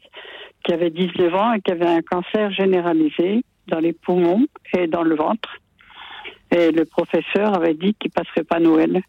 qui 0.63 0.73
avait 0.73 0.91
19 0.91 1.33
ans 1.33 1.53
et 1.53 1.61
qui 1.61 1.71
avait 1.71 1.87
un 1.87 2.01
cancer 2.01 2.51
généralisé 2.51 3.43
dans 3.67 3.79
les 3.79 3.93
poumons 3.93 4.45
et 4.77 4.87
dans 4.87 5.03
le 5.03 5.15
ventre. 5.15 5.57
Et 6.55 6.71
le 6.71 6.85
professeur 6.85 7.55
avait 7.55 7.73
dit 7.73 7.95
qu'il 7.95 8.11
passerait 8.11 8.43
pas 8.43 8.59
Noël. 8.59 9.01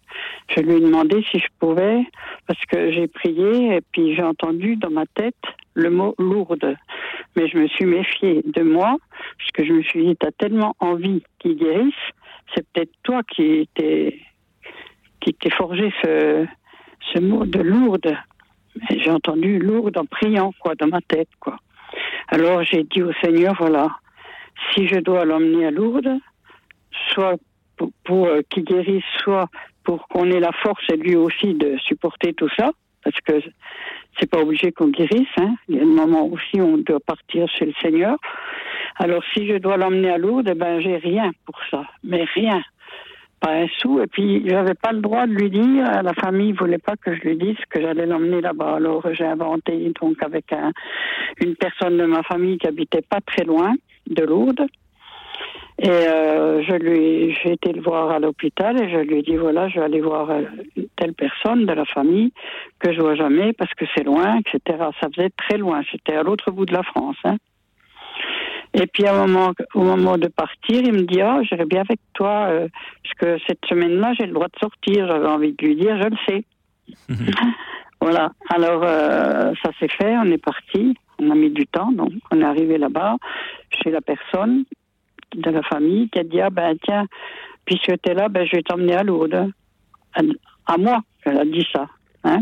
Je 0.49 0.61
lui 0.61 0.77
ai 0.77 0.81
demandé 0.81 1.23
si 1.31 1.39
je 1.39 1.47
pouvais, 1.59 2.03
parce 2.47 2.65
que 2.67 2.91
j'ai 2.91 3.07
prié 3.07 3.77
et 3.77 3.81
puis 3.93 4.15
j'ai 4.15 4.23
entendu 4.23 4.77
dans 4.77 4.91
ma 4.91 5.05
tête 5.07 5.35
le 5.75 5.91
mot 5.91 6.15
lourde. 6.19 6.77
Mais 7.37 7.49
je 7.49 7.59
me 7.59 7.69
suis 7.69 7.85
méfiée 7.85 8.43
de 8.47 8.63
moi, 8.63 8.97
parce 9.39 9.51
que 9.53 9.65
je 9.65 9.73
me 9.73 9.83
suis 9.83 10.07
dit, 10.07 10.17
t'as 10.17 10.31
tellement 10.31 10.75
envie 10.81 11.23
qu'il 11.39 11.57
guérisse, 11.57 11.93
c'est 12.55 12.67
peut-être 12.73 12.93
toi 13.03 13.23
qui 13.23 13.69
t'es 13.75 14.21
qui 15.21 15.35
t'es 15.35 15.51
forgé 15.51 15.93
ce, 16.03 16.47
ce 17.13 17.19
mot 17.19 17.45
de 17.45 17.61
lourde. 17.61 18.17
J'ai 18.91 19.11
entendu 19.11 19.59
lourde 19.59 19.97
en 19.99 20.05
priant, 20.05 20.53
quoi, 20.61 20.75
dans 20.75 20.89
ma 20.89 21.01
tête, 21.01 21.29
quoi. 21.41 21.57
Alors 22.29 22.63
j'ai 22.63 22.85
dit 22.85 23.03
au 23.03 23.13
Seigneur, 23.23 23.55
voilà, 23.59 23.89
si 24.73 24.89
je 24.89 24.99
dois 24.99 25.25
l'emmener 25.25 25.67
à 25.67 25.71
Lourdes, 25.71 26.19
soit 27.13 27.37
pour, 28.05 28.27
euh, 28.27 28.41
qu'il 28.51 28.65
guérisse, 28.65 29.05
soit 29.23 29.49
pour 29.85 30.07
qu'on 30.09 30.31
ait 30.31 30.41
la 30.41 30.53
force 30.53 30.85
et 30.91 30.97
lui 30.97 31.17
aussi 31.17 31.55
de 31.55 31.77
supporter 31.79 32.33
tout 32.33 32.49
ça, 32.57 32.71
parce 33.03 33.21
que 33.21 33.41
c'est 34.19 34.31
pas 34.31 34.41
obligé 34.41 34.73
qu'on 34.73 34.89
guérisse. 34.89 35.29
Hein. 35.39 35.55
Il 35.69 35.77
y 35.77 35.81
a 35.81 35.83
un 35.83 35.87
moment 35.87 36.27
aussi 36.27 36.61
où 36.61 36.65
on 36.65 36.79
doit 36.79 37.01
partir 37.01 37.49
chez 37.49 37.67
le 37.67 37.75
Seigneur. 37.83 38.17
Alors 38.97 39.23
si 39.33 39.47
je 39.47 39.57
dois 39.57 39.77
l'emmener 39.77 40.11
à 40.11 40.19
Lourdes, 40.19 40.49
eh 40.51 40.55
ben 40.55 40.81
j'ai 40.81 40.97
rien 40.97 41.33
pour 41.45 41.59
ça, 41.71 41.85
mais 42.05 42.25
rien, 42.35 42.63
pas 43.41 43.53
un 43.53 43.67
sou. 43.79 44.01
Et 44.01 44.07
puis 44.07 44.49
j'avais 44.49 44.75
pas 44.75 44.93
le 44.93 45.01
droit 45.01 45.27
de 45.27 45.33
lui 45.33 45.51
dire. 45.51 46.03
La 46.03 46.15
famille 46.15 46.53
voulait 46.53 46.79
pas 46.79 46.95
que 46.97 47.15
je 47.15 47.21
lui 47.23 47.37
dise 47.37 47.57
que 47.69 47.81
j'allais 47.81 48.07
l'emmener 48.07 48.41
là-bas. 48.41 48.77
Alors 48.77 49.07
j'ai 49.13 49.25
inventé 49.25 49.93
donc 50.01 50.23
avec 50.23 50.53
un, 50.53 50.71
une 51.41 51.57
personne 51.57 51.99
de 51.99 52.05
ma 52.05 52.23
famille 52.23 52.59
qui 52.59 52.69
habitait 52.69 53.03
pas 53.03 53.21
très 53.21 53.45
loin 53.45 53.75
de 54.07 54.23
Lourdes. 54.23 54.67
Et 55.79 55.89
euh, 55.89 56.63
je 56.63 56.75
lui, 56.75 57.37
j'ai 57.43 57.53
été 57.53 57.73
le 57.73 57.83
voir 57.83 58.11
à 58.11 58.21
l'hôpital 58.21 58.81
et 58.81 58.89
je 58.89 58.99
lui 58.99 59.19
ai 59.19 59.23
dit 59.23 59.37
voilà, 59.37 59.69
je 59.69 59.81
vais 59.81 59.85
aller 59.85 60.01
voir 60.01 60.31
euh, 60.31 60.43
telle 60.97 61.15
personne 61.15 61.67
de 61.67 61.73
la 61.73 61.85
famille 61.85 62.33
que 62.79 62.93
je 62.93 63.01
vois 63.01 63.17
jamais 63.17 63.53
parce 63.53 63.73
que 63.75 63.85
c'est 63.95 64.05
loin, 64.05 64.39
etc. 64.39 64.79
Ça 65.01 65.09
faisait 65.15 65.31
très 65.31 65.59
loin, 65.59 65.83
c'était 65.91 66.15
à 66.15 66.23
l'autre 66.23 66.53
bout 66.53 66.65
de 66.65 66.73
la 66.73 66.85
France. 66.85 67.17
Hein. 67.25 67.39
Et 68.73 68.87
puis 68.87 69.05
à 69.07 69.15
un 69.15 69.27
moment, 69.27 69.53
au 69.75 69.83
moment 69.83 70.17
de 70.17 70.29
partir, 70.29 70.81
il 70.81 70.93
me 70.93 71.03
dit 71.03 71.21
ah, 71.21 71.41
j'irai 71.43 71.65
bien 71.65 71.81
avec 71.81 71.99
toi 72.13 72.47
euh, 72.51 72.69
parce 73.03 73.15
que 73.15 73.45
cette 73.49 73.65
semaine-là 73.69 74.13
j'ai 74.17 74.27
le 74.27 74.33
droit 74.33 74.49
de 74.49 74.59
sortir. 74.61 75.09
J'avais 75.09 75.27
envie 75.27 75.55
de 75.55 75.67
lui 75.67 75.75
dire 75.75 76.01
je 76.01 76.09
le 76.09 76.17
sais. 76.29 76.45
voilà. 78.01 78.31
Alors 78.49 78.83
euh, 78.85 79.53
ça 79.65 79.73
s'est 79.81 79.89
fait, 79.89 80.17
on 80.19 80.31
est 80.31 80.43
parti. 80.43 80.97
On 81.19 81.31
a 81.31 81.35
mis 81.35 81.51
du 81.51 81.67
temps, 81.67 81.91
donc 81.91 82.13
on 82.31 82.41
est 82.41 82.45
arrivé 82.45 82.79
là-bas 82.79 83.17
chez 83.71 83.91
la 83.91 84.01
personne 84.01 84.65
de 85.35 85.51
la 85.51 85.63
famille 85.63 86.09
qui 86.11 86.19
a 86.19 86.25
dit 86.25 86.41
ah 86.41 86.51
ben 86.51 86.77
tiens 86.83 87.07
puisque 87.65 88.01
tu 88.03 88.11
es 88.11 88.15
là 88.15 88.29
ben 88.29 88.47
je 88.47 88.57
vais 88.57 88.63
t'emmener 88.63 88.95
à 88.95 89.03
Lourdes 89.03 89.51
à, 90.15 90.79
moi 90.79 91.01
elle 91.25 91.39
a 91.39 91.45
dit 91.45 91.67
ça 91.73 91.87
hein. 92.25 92.41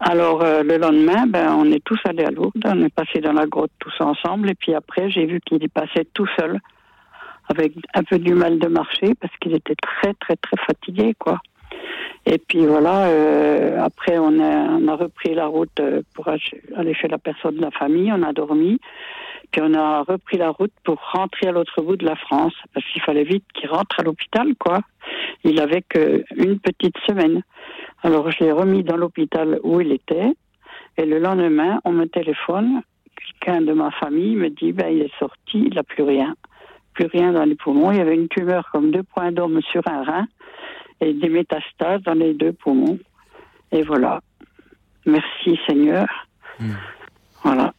Alors 0.00 0.42
euh, 0.42 0.62
le 0.62 0.76
lendemain 0.76 1.26
ben 1.26 1.54
on 1.54 1.70
est 1.70 1.84
tous 1.84 1.98
allés 2.04 2.24
à 2.24 2.30
Lourdes 2.30 2.64
on 2.64 2.82
est 2.82 2.94
passé 2.94 3.20
dans 3.20 3.32
la 3.32 3.46
grotte 3.46 3.72
tous 3.78 4.00
ensemble 4.00 4.50
et 4.50 4.54
puis 4.54 4.74
après 4.74 5.10
j'ai 5.10 5.26
vu 5.26 5.40
qu'il 5.40 5.62
y 5.62 5.68
passait 5.68 6.06
tout 6.12 6.28
seul 6.38 6.60
avec 7.48 7.74
un 7.94 8.02
peu 8.02 8.18
du 8.18 8.34
mal 8.34 8.58
de 8.58 8.66
marcher 8.68 9.14
parce 9.20 9.34
qu'il 9.38 9.54
était 9.54 9.76
très 9.76 10.14
très 10.14 10.36
très 10.36 10.56
fatigué 10.66 11.14
quoi. 11.18 11.38
Et 12.24 12.38
puis 12.38 12.66
voilà 12.66 13.06
euh, 13.06 13.80
après 13.82 14.18
on 14.18 14.40
a, 14.40 14.78
on 14.78 14.88
a 14.88 14.96
repris 14.96 15.34
la 15.34 15.46
route 15.46 15.80
euh, 15.80 16.02
pour 16.14 16.28
aller 16.28 16.94
chez 16.94 17.08
la 17.08 17.18
personne 17.18 17.56
de 17.56 17.60
la 17.60 17.70
famille 17.70 18.12
on 18.12 18.22
a 18.22 18.32
dormi 18.32 18.80
puis 19.56 19.64
on 19.66 19.72
a 19.72 20.02
repris 20.02 20.36
la 20.36 20.50
route 20.50 20.72
pour 20.84 21.00
rentrer 21.12 21.46
à 21.46 21.52
l'autre 21.52 21.80
bout 21.80 21.96
de 21.96 22.04
la 22.04 22.14
France, 22.14 22.52
parce 22.74 22.84
qu'il 22.88 23.00
fallait 23.00 23.24
vite 23.24 23.44
qu'il 23.54 23.70
rentre 23.70 23.98
à 23.98 24.02
l'hôpital, 24.02 24.54
quoi. 24.58 24.80
Il 25.44 25.58
avait 25.60 25.80
qu'une 25.80 26.58
petite 26.58 26.98
semaine. 27.06 27.40
Alors 28.02 28.30
je 28.30 28.44
l'ai 28.44 28.52
remis 28.52 28.84
dans 28.84 28.98
l'hôpital 28.98 29.58
où 29.62 29.80
il 29.80 29.92
était, 29.92 30.34
et 30.98 31.06
le 31.06 31.18
lendemain, 31.18 31.80
on 31.86 31.92
me 31.92 32.04
téléphone, 32.04 32.82
quelqu'un 33.16 33.62
de 33.62 33.72
ma 33.72 33.90
famille 33.92 34.36
me 34.36 34.50
dit, 34.50 34.72
ben 34.72 34.88
il 34.94 35.00
est 35.00 35.18
sorti, 35.18 35.64
il 35.68 35.74
n'a 35.74 35.84
plus 35.84 36.02
rien. 36.02 36.36
Plus 36.92 37.06
rien 37.06 37.32
dans 37.32 37.44
les 37.44 37.54
poumons, 37.54 37.92
il 37.92 37.96
y 37.96 38.02
avait 38.02 38.14
une 38.14 38.28
tumeur 38.28 38.68
comme 38.72 38.90
deux 38.90 39.04
points 39.04 39.32
d'homme 39.32 39.62
sur 39.72 39.80
un 39.88 40.04
rein, 40.04 40.26
et 41.00 41.14
des 41.14 41.30
métastases 41.30 42.02
dans 42.02 42.12
les 42.12 42.34
deux 42.34 42.52
poumons. 42.52 42.98
Et 43.72 43.80
voilà. 43.80 44.20
Merci 45.06 45.58
Seigneur. 45.66 46.06
Voilà. 47.42 47.72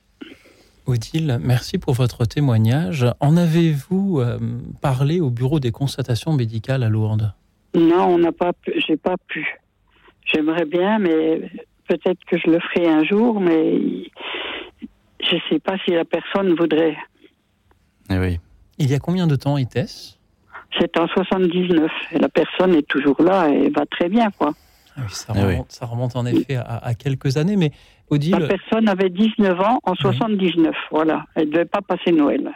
Odile, 0.88 1.38
merci 1.41 1.77
pour 1.77 1.93
votre 1.93 2.25
témoignage. 2.25 3.05
En 3.19 3.35
avez-vous 3.35 4.19
euh, 4.21 4.39
parlé 4.81 5.19
au 5.19 5.29
bureau 5.29 5.59
des 5.59 5.71
constatations 5.71 6.31
médicales 6.31 6.81
à 6.83 6.89
Lourdes? 6.89 7.33
Non, 7.75 8.05
on 8.05 8.17
n'a 8.17 8.31
pas 8.31 8.53
pu, 8.53 8.73
j'ai 8.88 8.95
pas 8.95 9.15
pu. 9.27 9.59
J'aimerais 10.25 10.65
bien, 10.65 10.97
mais 10.99 11.51
peut-être 11.89 12.19
que 12.25 12.38
je 12.38 12.49
le 12.49 12.59
ferai 12.59 12.88
un 12.88 13.03
jour, 13.03 13.39
mais 13.41 13.77
je 15.21 15.35
ne 15.35 15.41
sais 15.49 15.59
pas 15.59 15.75
si 15.85 15.91
la 15.91 16.05
personne 16.05 16.53
voudrait. 16.55 16.95
Eh 18.09 18.17
oui. 18.17 18.39
Il 18.77 18.89
y 18.89 18.93
a 18.93 18.99
combien 18.99 19.27
de 19.27 19.35
temps 19.35 19.57
était-ce? 19.57 20.15
C'est 20.79 20.97
en 20.97 21.07
79, 21.07 21.89
et 22.13 22.19
la 22.19 22.29
personne 22.29 22.73
est 22.75 22.88
toujours 22.88 23.21
là 23.21 23.49
et 23.49 23.69
va 23.69 23.85
très 23.85 24.07
bien, 24.09 24.29
quoi. 24.31 24.53
Ah 24.95 25.01
oui, 25.03 25.09
ça, 25.11 25.33
Eh 25.35 25.39
oui. 25.39 25.45
remonte, 25.53 25.71
ça 25.71 25.85
remonte 25.85 26.15
en 26.15 26.25
effet 26.25 26.55
à, 26.55 26.77
à 26.77 26.93
quelques 26.93 27.38
années, 27.38 27.55
mais 27.57 27.71
Odile, 28.09 28.37
La 28.39 28.47
personne 28.47 28.87
avait 28.87 29.09
19 29.09 29.59
ans 29.59 29.79
en 29.83 29.95
79, 29.95 30.73
voilà. 30.91 31.25
Elle 31.35 31.47
ne 31.47 31.53
devait 31.53 31.65
pas 31.65 31.81
passer 31.81 32.11
Noël. 32.11 32.51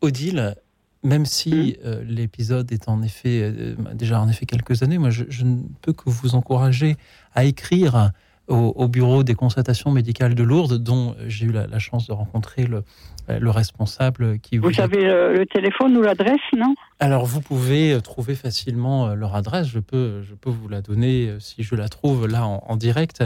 Odile, 0.00 0.54
même 1.02 1.26
si 1.26 1.76
euh, 1.84 2.04
l'épisode 2.06 2.70
est 2.70 2.88
en 2.88 3.02
effet 3.02 3.42
euh, 3.42 3.74
déjà 3.94 4.20
en 4.20 4.28
effet 4.28 4.46
quelques 4.46 4.82
années, 4.82 4.98
moi 4.98 5.10
je, 5.10 5.24
je 5.28 5.44
ne 5.44 5.58
peux 5.82 5.92
que 5.92 6.10
vous 6.10 6.34
encourager 6.34 6.96
à 7.34 7.44
écrire 7.44 8.12
au, 8.48 8.72
au 8.76 8.88
bureau 8.88 9.22
des 9.22 9.34
constatations 9.34 9.90
médicales 9.90 10.34
de 10.34 10.42
Lourdes, 10.42 10.78
dont 10.78 11.14
j'ai 11.26 11.46
eu 11.46 11.52
la, 11.52 11.66
la 11.66 11.78
chance 11.78 12.06
de 12.06 12.12
rencontrer 12.12 12.66
le, 12.66 12.84
le 13.28 13.50
responsable 13.50 14.38
qui 14.38 14.58
Vous 14.58 14.80
avez 14.80 15.04
euh, 15.04 15.36
le 15.36 15.46
téléphone 15.46 15.96
ou 15.96 16.02
l'adresse, 16.02 16.40
non? 16.56 16.74
Alors 17.00 17.26
vous 17.26 17.40
pouvez 17.40 17.92
euh, 17.92 18.00
trouver 18.00 18.34
facilement 18.34 19.08
euh, 19.08 19.14
leur 19.14 19.34
adresse. 19.34 19.66
Je 19.68 19.80
peux, 19.80 20.22
je 20.22 20.34
peux 20.34 20.50
vous 20.50 20.68
la 20.68 20.80
donner 20.80 21.34
si 21.40 21.62
je 21.62 21.74
la 21.74 21.88
trouve 21.88 22.26
là 22.26 22.46
en, 22.46 22.62
en 22.66 22.76
direct. 22.76 23.24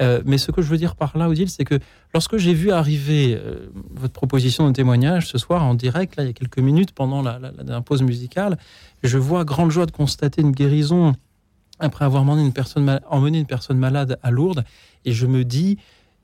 Euh, 0.00 0.20
mais 0.24 0.38
ce 0.38 0.52
que 0.52 0.62
je 0.62 0.68
veux 0.68 0.76
dire 0.76 0.94
par 0.94 1.16
là, 1.18 1.28
Odile, 1.28 1.48
c'est 1.50 1.64
que 1.64 1.78
lorsque 2.14 2.36
j'ai 2.36 2.54
vu 2.54 2.70
arriver 2.70 3.36
euh, 3.36 3.70
votre 3.90 4.12
proposition 4.12 4.68
de 4.68 4.72
témoignage 4.72 5.26
ce 5.26 5.38
soir 5.38 5.64
en 5.64 5.74
direct, 5.74 6.14
là, 6.16 6.22
il 6.22 6.26
y 6.26 6.30
a 6.30 6.32
quelques 6.34 6.60
minutes 6.60 6.92
pendant 6.92 7.20
la, 7.20 7.40
la, 7.40 7.50
la 7.64 7.80
pause 7.80 8.02
musicale, 8.02 8.58
je 9.02 9.18
vois 9.18 9.44
grande 9.44 9.70
joie 9.72 9.86
de 9.86 9.90
constater 9.90 10.42
une 10.42 10.52
guérison 10.52 11.14
après 11.78 12.04
avoir 12.04 12.22
emmené 12.22 12.42
une 12.42 12.52
personne, 12.52 12.84
mal- 12.84 13.02
emmené 13.08 13.38
une 13.38 13.46
personne 13.46 13.78
malade 13.78 14.18
à 14.22 14.30
Lourdes. 14.30 14.64
Et 15.04 15.12
je 15.12 15.26
me 15.26 15.44
dis, 15.44 15.78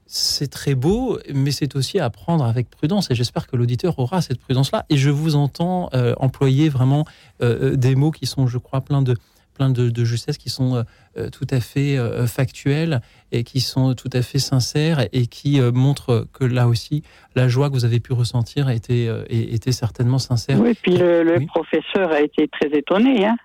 c'est 0.07 0.49
très 0.51 0.75
beau, 0.75 1.19
mais 1.33 1.51
c'est 1.51 1.77
aussi 1.77 1.99
à 1.99 2.11
prendre 2.11 2.45
avec 2.45 2.69
prudence. 2.71 3.11
Et 3.11 3.15
j'espère 3.15 3.47
que 3.47 3.57
l'auditeur 3.57 3.99
aura 3.99 4.21
cette 4.21 4.39
prudence-là. 4.41 4.85
Et 4.91 4.97
je 4.97 5.11
vous 5.11 5.35
entends 5.35 5.89
euh, 5.95 6.15
employer 6.19 6.69
vraiment 6.69 7.07
euh, 7.43 7.73
euh, 7.73 7.77
des 7.77 7.95
mots 7.95 8.11
qui 8.11 8.27
sont, 8.27 8.47
je 8.47 8.59
crois, 8.59 8.81
plein 8.83 9.03
de 9.03 9.17
plein 9.55 9.71
de, 9.71 9.89
de 9.89 10.05
justesse, 10.05 10.37
qui 10.37 10.51
sont 10.51 10.85
euh, 11.17 11.31
tout 11.31 11.47
à 11.53 11.61
fait 11.61 11.97
factuels 12.27 13.01
et 13.31 13.45
qui 13.45 13.61
sont 13.61 13.95
tout 13.95 14.11
à 14.13 14.21
fait 14.21 14.41
sincères 14.41 15.07
et 15.13 15.29
qui 15.29 15.61
montrent 15.61 16.27
que 16.33 16.43
là 16.45 16.67
aussi, 16.67 17.05
la 17.37 17.47
joie 17.47 17.69
que 17.69 17.75
vous 17.75 17.85
avez 17.85 18.01
pu 18.01 18.13
ressentir 18.15 18.69
était, 18.69 19.09
était 19.31 19.71
certainement 19.71 20.19
sincère. 20.19 20.59
Oui, 20.61 20.75
puis 20.83 20.97
le, 20.97 21.23
le 21.23 21.39
Oui. 21.39 21.47
professeur 21.47 22.11
a 22.11 22.21
été 22.21 22.49
très 22.49 22.77
étonné. 22.77 23.27
Hein. 23.27 23.37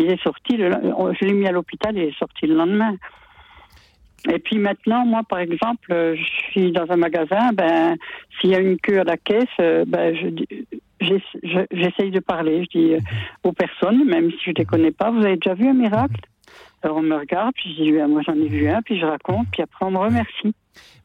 Il 0.00 0.10
est 0.10 0.22
sorti, 0.22 0.56
le, 0.56 0.70
je 1.20 1.24
l'ai 1.26 1.34
mis 1.34 1.46
à 1.46 1.52
l'hôpital, 1.52 1.94
il 1.96 2.04
est 2.04 2.18
sorti 2.18 2.46
le 2.46 2.54
lendemain. 2.54 2.96
Et 4.30 4.38
puis 4.38 4.58
maintenant, 4.58 5.04
moi, 5.04 5.22
par 5.28 5.38
exemple, 5.40 5.92
euh, 5.92 6.16
je 6.16 6.24
suis 6.50 6.72
dans 6.72 6.90
un 6.90 6.96
magasin, 6.96 7.52
ben 7.52 7.96
s'il 8.38 8.50
y 8.50 8.54
a 8.54 8.60
une 8.60 8.78
queue 8.78 9.00
à 9.00 9.04
la 9.04 9.16
caisse, 9.16 9.44
euh, 9.60 9.84
ben 9.86 10.14
je 10.14 10.28
dis- 10.28 10.66
j'ess- 11.00 11.40
je- 11.42 11.66
j'essaye 11.70 12.10
de 12.10 12.20
parler. 12.20 12.64
Je 12.64 12.78
dis 12.78 12.94
euh, 12.94 13.00
aux 13.44 13.52
personnes, 13.52 14.04
même 14.06 14.30
si 14.30 14.38
je 14.46 14.52
les 14.56 14.64
connais 14.64 14.90
pas, 14.90 15.10
vous 15.10 15.24
avez 15.24 15.36
déjà 15.36 15.54
vu 15.54 15.68
un 15.68 15.74
miracle? 15.74 16.20
Alors 16.82 16.96
on 16.98 17.02
me 17.02 17.16
regarde, 17.16 17.52
puis 17.54 17.74
je 17.76 17.82
dis 17.82 17.98
Ah, 17.98 18.08
moi 18.08 18.22
j'en 18.26 18.34
ai 18.34 18.48
vu 18.48 18.68
un, 18.68 18.80
puis 18.82 18.98
je 18.98 19.04
raconte, 19.04 19.48
puis 19.52 19.62
après 19.62 19.84
on 19.86 19.90
me 19.90 19.98
remercie. 19.98 20.54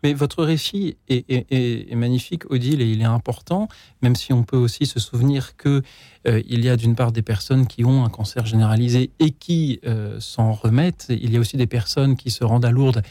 Mais 0.03 0.13
votre 0.13 0.43
récit 0.43 0.97
est, 1.07 1.29
est- 1.29 1.45
est- 1.51 1.91
est 1.91 1.95
magnifique, 1.95 2.49
Odile, 2.51 2.81
et 2.81 2.91
il 2.91 3.01
est 3.01 3.05
important, 3.05 3.67
même 4.01 4.15
si 4.15 4.33
on 4.33 4.43
peut 4.43 4.57
aussi 4.57 4.85
se 4.85 4.99
souvenir 4.99 5.55
que 5.57 5.81
euh, 6.27 6.41
il 6.47 6.63
y 6.63 6.69
a 6.69 6.75
d'une 6.77 6.95
part 6.95 7.11
des 7.11 7.21
personnes 7.21 7.65
qui 7.67 7.83
ont 7.85 8.03
un 8.05 8.09
cancer 8.09 8.45
généralisé 8.45 9.11
et 9.19 9.31
qui 9.31 9.79
euh, 9.85 10.19
s'en 10.19 10.51
remettent. 10.51 11.07
Il 11.09 11.31
y 11.33 11.37
a 11.37 11.39
aussi 11.39 11.57
des 11.57 11.67
personnes 11.67 12.15
qui 12.17 12.29
se 12.31 12.43
rendent 12.43 12.65
à 12.65 12.71
Lourdes 12.71 13.01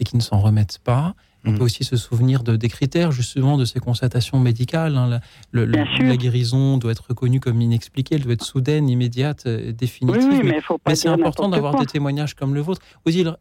et 0.00 0.04
qui 0.04 0.16
ne 0.16 0.22
s'en 0.22 0.38
remettent 0.38 0.78
pas. 0.82 1.14
On 1.44 1.50
Mhm. 1.52 1.58
peut 1.58 1.64
aussi 1.64 1.84
se 1.84 1.96
souvenir 1.96 2.42
de, 2.42 2.56
des 2.56 2.68
critères 2.68 3.12
justement 3.12 3.56
de 3.56 3.64
ces 3.64 3.78
constatations 3.78 4.40
médicales. 4.40 4.96
hein. 4.96 5.08
La, 5.08 5.20
le- 5.52 5.66
la 5.66 6.16
guérison 6.16 6.78
doit 6.78 6.90
être 6.92 7.06
reconnue 7.08 7.38
comme 7.40 7.60
inexpliquée, 7.60 8.16
elle 8.16 8.22
doit 8.22 8.32
être 8.32 8.44
soudaine, 8.44 8.88
immédiate, 8.88 9.44
euh, 9.46 9.66
Oui, 9.66 9.72
définitive. 9.74 10.22
oui, 10.30 10.38
mais 10.42 10.50
mais 10.52 10.60
mais 10.86 10.94
c'est 10.96 11.08
important 11.08 11.48
d'avoir 11.48 11.76
des 11.76 11.86
témoignages 11.86 12.34
comme 12.34 12.54
le 12.54 12.60
vôtre. 12.60 12.80
Odile, 13.06 13.36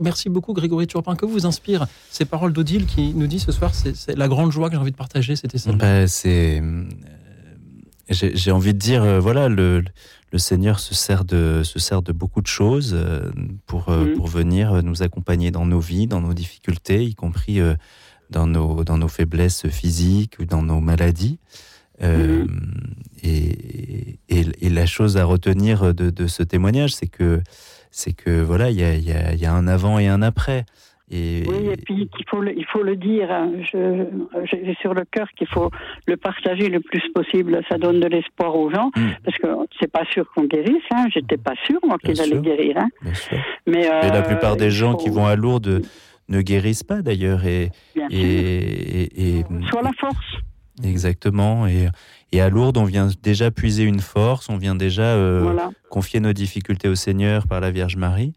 merci 0.00 0.28
beaucoup 0.28 0.52
Grégory 0.52 0.86
Turpin. 0.86 1.14
Que 1.16 1.26
vous 1.26 1.46
inspire 1.46 1.86
ces 2.10 2.24
paroles 2.24 2.52
d'Odile 2.52 2.86
qui 2.86 3.14
nous 3.14 3.26
dit 3.26 3.38
ce 3.40 3.52
soir, 3.52 3.72
c'est 3.74 4.16
la 4.16 4.28
grande 4.28 4.52
joie 4.52 4.68
que 4.68 4.74
j'ai 4.76 4.80
envie 4.80 4.90
de 4.92 4.96
partager, 4.96 5.36
c'était 5.36 5.58
ça. 5.58 5.72
Ben, 5.72 6.06
c'est. 6.06 6.60
euh, 6.62 6.84
J'ai 8.10 8.50
envie 8.50 8.74
de 8.74 8.78
dire, 8.78 9.02
euh, 9.02 9.18
voilà, 9.20 9.48
le, 9.48 9.82
le 10.32 10.38
Seigneur 10.38 10.78
se 10.80 10.94
sert 10.94 11.24
de, 11.24 11.62
se 11.64 11.78
sert 11.78 12.02
de 12.02 12.12
beaucoup 12.12 12.42
de 12.42 12.46
choses 12.46 12.92
euh, 12.94 13.30
pour, 13.66 13.88
euh, 13.88 14.04
Mhm. 14.06 14.14
pour 14.16 14.26
venir 14.26 14.82
nous 14.82 15.02
accompagner 15.02 15.50
dans 15.50 15.64
nos 15.66 15.80
vies, 15.80 16.06
dans 16.06 16.20
nos 16.20 16.34
difficultés, 16.34 17.04
y 17.04 17.14
compris 17.14 17.60
euh, 17.60 17.74
dans, 18.30 18.46
nos, 18.46 18.84
dans 18.84 18.98
nos 18.98 19.08
faiblesses 19.08 19.66
physiques 19.68 20.36
ou 20.38 20.44
dans 20.44 20.62
nos 20.62 20.80
maladies. 20.80 21.38
Euh, 22.02 22.46
et, 23.22 24.18
et, 24.28 24.46
et 24.60 24.68
la 24.68 24.84
chose 24.86 25.16
à 25.16 25.24
retenir 25.24 25.94
de, 25.94 26.10
de 26.10 26.26
ce 26.26 26.42
témoignage, 26.42 26.94
c'est 26.94 27.06
que, 27.06 27.40
c'est 27.96 28.12
que 28.12 28.42
voilà, 28.42 28.70
il 28.70 28.80
y 28.80 28.82
a, 28.84 28.94
il 28.94 29.08
y, 29.08 29.12
a, 29.12 29.32
il 29.34 29.38
y 29.40 29.46
a 29.46 29.52
un 29.52 29.68
avant 29.68 29.98
et 30.00 30.08
un 30.08 30.20
après. 30.20 30.64
Et, 31.10 31.42
Oui, 31.46 31.68
et 31.70 31.76
puis 31.76 32.08
qu'il 32.16 32.26
faut 32.28 32.40
le, 32.40 32.58
il 32.58 32.64
faut 32.64 32.82
le 32.82 32.96
dire. 32.96 33.30
hein. 33.30 33.52
Je- 33.72 34.06
J'ai 34.50 34.74
sur 34.80 34.94
le 34.94 35.04
cœur 35.04 35.28
qu'il 35.36 35.46
faut 35.46 35.70
le 36.06 36.16
partager 36.16 36.68
le 36.68 36.80
plus 36.80 37.02
possible. 37.14 37.60
Ça 37.68 37.76
donne 37.78 38.00
de 38.00 38.06
l'espoir 38.08 38.56
aux 38.56 38.70
gens, 38.70 38.90
Mm. 38.96 39.10
parce 39.24 39.36
que 39.38 39.46
c'est 39.78 39.92
pas 39.92 40.04
sûr 40.12 40.24
qu'on 40.34 40.44
guérisse. 40.44 40.82
Hein. 40.92 41.04
J'étais 41.12 41.36
pas 41.36 41.52
sûre 41.66 41.78
moi 41.86 41.98
qu'ils 42.02 42.20
allaient 42.20 42.32
sûr. 42.32 42.42
guérir. 42.42 42.78
Hein. 42.78 42.88
bien 43.02 43.14
sûr. 43.14 43.38
Mais 43.66 43.82
Et 43.82 43.88
la 44.10 44.16
euh, 44.16 44.22
plupart 44.22 44.56
des 44.56 44.70
gens 44.70 44.92
faut- 44.92 44.96
qui 44.98 45.10
vont 45.10 45.26
à 45.26 45.36
Lourdes 45.36 45.82
ne 46.30 46.40
guérissent 46.40 46.82
pas 46.84 47.02
d'ailleurs. 47.02 47.44
Et, 47.46 47.70
sûr. 47.94 48.06
et- 48.10 49.38
et- 49.38 49.44
Soit 49.70 49.82
la 49.82 49.92
force. 50.00 50.16
exactement. 50.82 51.66
Et, 51.66 51.88
et 52.34 52.40
à 52.40 52.48
Lourdes, 52.50 52.76
on 52.78 52.84
vient 52.84 53.08
déjà 53.22 53.50
puiser 53.50 53.84
une 53.84 54.00
force, 54.00 54.48
on 54.48 54.56
vient 54.56 54.74
déjà 54.74 55.02
euh, 55.14 55.40
voilà. 55.42 55.70
confier 55.90 56.20
nos 56.20 56.32
difficultés 56.32 56.88
au 56.88 56.94
Seigneur 56.94 57.46
par 57.46 57.60
la 57.60 57.70
Vierge 57.70 57.96
Marie. 57.96 58.32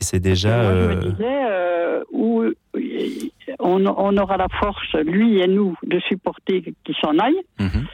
Et 0.00 0.04
c'est 0.04 0.20
déjà. 0.20 0.62
Moi, 0.62 0.72
je 0.72 0.76
euh, 0.78 0.88
me 0.96 1.10
disais 1.10 1.42
euh, 1.50 2.02
où 2.12 2.44
on, 3.58 3.86
on 3.86 4.16
aura 4.16 4.36
la 4.36 4.48
force, 4.60 4.94
lui 5.04 5.40
et 5.40 5.46
nous, 5.46 5.76
de 5.86 6.00
supporter 6.00 6.62
qu'il 6.84 6.94
s'en 7.00 7.18
aille, 7.18 7.40
mhm. 7.60 7.86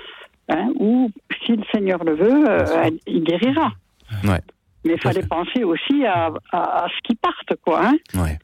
hein, 0.50 0.68
ou 0.78 1.10
si 1.44 1.52
le 1.52 1.64
Seigneur 1.72 2.04
le 2.04 2.14
veut, 2.14 2.44
euh, 2.48 2.90
il 3.06 3.24
guérira. 3.24 3.72
Ouais. 4.24 4.40
Mais 4.84 4.94
il 4.94 5.00
fallait 5.00 5.26
penser 5.26 5.64
aussi 5.64 6.04
à, 6.06 6.30
à, 6.52 6.84
à 6.84 6.88
ce 6.88 6.98
qui 7.08 7.16
partent, 7.16 7.54
quoi. 7.64 7.84
Hein, 7.84 7.94
Ouais. 8.14 8.38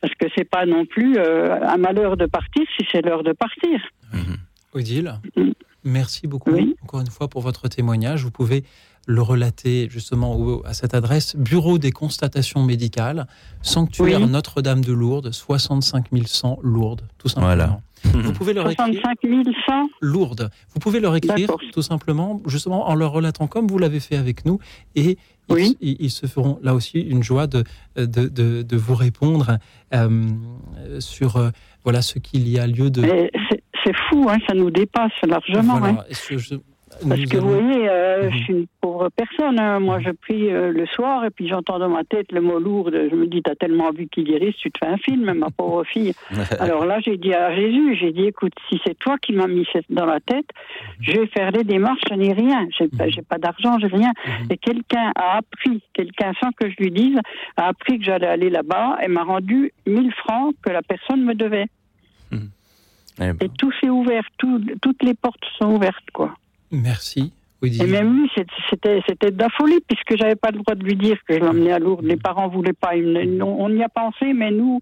parce 0.00 0.12
que 0.14 0.26
c'est 0.36 0.44
pas 0.48 0.66
non 0.66 0.84
plus 0.84 1.16
euh, 1.16 1.58
un 1.64 1.76
malheur 1.76 2.16
de 2.16 2.26
partir 2.26 2.62
si 2.76 2.84
c'est 2.90 3.02
l'heure 3.02 3.22
de 3.22 3.32
partir. 3.32 3.78
Mhm. 4.12 4.36
Odile, 4.74 5.14
Mm. 5.36 5.50
Merci 5.84 6.26
beaucoup 6.26 6.50
Oui. 6.50 6.76
encore 6.82 7.00
une 7.00 7.10
fois 7.10 7.28
pour 7.28 7.42
votre 7.42 7.68
témoignage. 7.68 8.24
Vous 8.24 8.30
pouvez 8.30 8.64
le 9.06 9.22
relater 9.22 9.88
justement 9.90 10.60
à 10.64 10.74
cette 10.74 10.94
adresse 10.94 11.34
Bureau 11.34 11.78
des 11.78 11.90
constatations 11.90 12.62
médicales, 12.62 13.26
Sanctuaire 13.62 14.20
Oui. 14.20 14.28
Notre-Dame 14.28 14.84
de 14.84 14.92
Lourdes, 14.92 15.32
65 15.32 16.06
100 16.26 16.58
Lourdes, 16.62 17.02
tout 17.18 17.28
simplement. 17.28 17.46
Voilà. 17.46 17.80
Vous 18.04 18.32
pouvez 18.32 18.52
leur 18.54 18.70
écrire 18.70 18.86
65 19.02 19.18
100 19.68 19.88
Lourdes. 20.00 20.50
Vous 20.72 20.80
pouvez 20.80 21.00
leur 21.00 21.16
écrire 21.16 21.50
tout 21.72 21.82
simplement, 21.82 22.40
justement 22.46 22.88
en 22.88 22.94
leur 22.94 23.12
relatant 23.12 23.46
comme 23.46 23.66
vous 23.66 23.78
l'avez 23.78 24.00
fait 24.00 24.16
avec 24.16 24.44
nous, 24.44 24.58
et 24.94 25.18
ils, 25.48 25.54
Oui. 25.54 25.76
ils- 25.80 25.96
ils 26.00 26.10
se 26.10 26.26
feront 26.26 26.58
là 26.62 26.74
aussi 26.74 26.98
une 27.00 27.22
joie 27.22 27.46
de, 27.46 27.64
de, 27.96 28.04
de, 28.28 28.62
de 28.62 28.76
vous 28.76 28.94
répondre 28.94 29.58
euh, 29.92 30.28
sur 31.00 31.36
euh, 31.36 31.50
voilà 31.84 32.02
ce 32.02 32.18
qu'il 32.18 32.48
y 32.48 32.58
a 32.58 32.66
lieu 32.66 32.90
de. 32.90 33.00
Mais 33.02 33.30
c'est- 33.50 33.60
fou, 34.08 34.26
hein, 34.30 34.36
ça 34.46 34.54
nous 34.54 34.70
dépasse 34.70 35.10
largement. 35.26 35.76
hein. 35.76 35.78
Voilà. 35.80 36.06
Je- 36.10 36.56
Parce 37.08 37.20
nous 37.20 37.28
que 37.28 37.36
vous 37.38 37.48
voyez, 37.60 37.88
euh, 37.88 38.24
Mhm. 38.24 38.30
je 38.32 38.38
suis 38.44 38.52
une 38.52 38.66
pauvre 38.80 39.08
personne. 39.16 39.58
hein. 39.58 39.80
Moi, 39.80 40.00
je 40.00 40.10
prie 40.10 40.50
euh, 40.50 40.70
le 40.72 40.86
soir 40.86 41.24
et 41.24 41.30
puis 41.30 41.48
j'entends 41.48 41.78
dans 41.78 41.88
ma 41.88 42.04
tête 42.04 42.30
le 42.32 42.40
mot 42.40 42.58
lourd. 42.58 42.90
Je 42.92 43.14
me 43.14 43.26
dis, 43.26 43.42
t'as 43.42 43.54
tellement 43.54 43.86
envie 43.86 44.08
qu'il 44.08 44.24
guérisse, 44.24 44.54
tu 44.56 44.70
te 44.70 44.78
fais 44.78 44.86
un 44.90 44.98
film, 44.98 45.32
ma 45.32 45.50
pauvre 45.50 45.84
fille. 45.84 46.12
Alors 46.60 46.84
là, 46.84 47.00
j'ai 47.00 47.16
dit 47.16 47.32
à 47.32 47.54
Jésus, 47.54 47.96
j'ai 48.00 48.12
dit, 48.12 48.24
écoute, 48.26 48.52
si 48.68 48.80
c'est 48.86 48.98
toi 48.98 49.16
qui 49.18 49.32
m'as 49.32 49.46
mis 49.46 49.66
dans 49.88 50.06
la 50.06 50.20
tête, 50.20 50.46
je 51.00 51.12
vais 51.12 51.26
faire 51.28 51.50
les 51.52 51.64
démarches, 51.64 52.02
je 52.10 52.14
n'ai 52.14 52.32
rien. 52.32 52.66
J'ai 52.78 52.88
pas, 52.88 53.08
j'ai 53.08 53.22
pas 53.22 53.38
d'argent, 53.38 53.78
j'ai 53.78 53.86
rien. 53.86 54.12
Mhm. 54.26 54.46
Et 54.50 54.56
quelqu'un 54.58 55.12
a 55.16 55.38
appris, 55.38 55.82
quelqu'un 55.94 56.32
sans 56.40 56.50
que 56.52 56.68
je 56.70 56.76
lui 56.78 56.90
dise, 56.90 57.18
a 57.56 57.68
appris 57.68 57.98
que 57.98 58.04
j'allais 58.04 58.26
aller 58.26 58.50
là-bas 58.50 58.98
et 59.02 59.08
m'a 59.08 59.22
rendu 59.24 59.72
1000 59.86 60.12
francs 60.12 60.54
que 60.62 60.70
la 60.70 60.82
personne 60.82 61.24
me 61.24 61.34
devait. 61.34 61.66
Eh 63.22 63.32
ben, 63.32 63.36
Et 63.42 63.48
tout 63.58 63.70
s'est 63.80 63.90
ouvert, 63.90 64.22
tout- 64.38 64.64
toutes 64.80 65.02
les 65.02 65.12
portes 65.14 65.44
sont 65.58 65.74
ouvertes, 65.74 66.10
quoi. 66.14 66.34
Merci, 66.70 67.32
Odile. 67.62 67.82
Et 67.82 67.86
même 67.86 68.20
lui, 68.20 68.30
c'était 68.70 69.00
c'était 69.06 69.30
de 69.30 69.38
la 69.38 69.48
folie, 69.50 69.80
puisque 69.86 70.16
j'avais 70.16 70.36
pas 70.36 70.50
le 70.50 70.58
droit 70.58 70.74
de 70.74 70.84
lui 70.84 70.96
dire 70.96 71.18
que 71.26 71.34
je 71.34 71.40
l'emmenais 71.40 71.72
à 71.72 71.78
Lourdes. 71.78 72.04
Les 72.04 72.16
parents 72.16 72.48
voulaient 72.48 72.72
pas. 72.72 72.92
On 72.94 73.70
y 73.70 73.82
a 73.82 73.88
pensé, 73.88 74.32
mais 74.32 74.50
nous, 74.50 74.80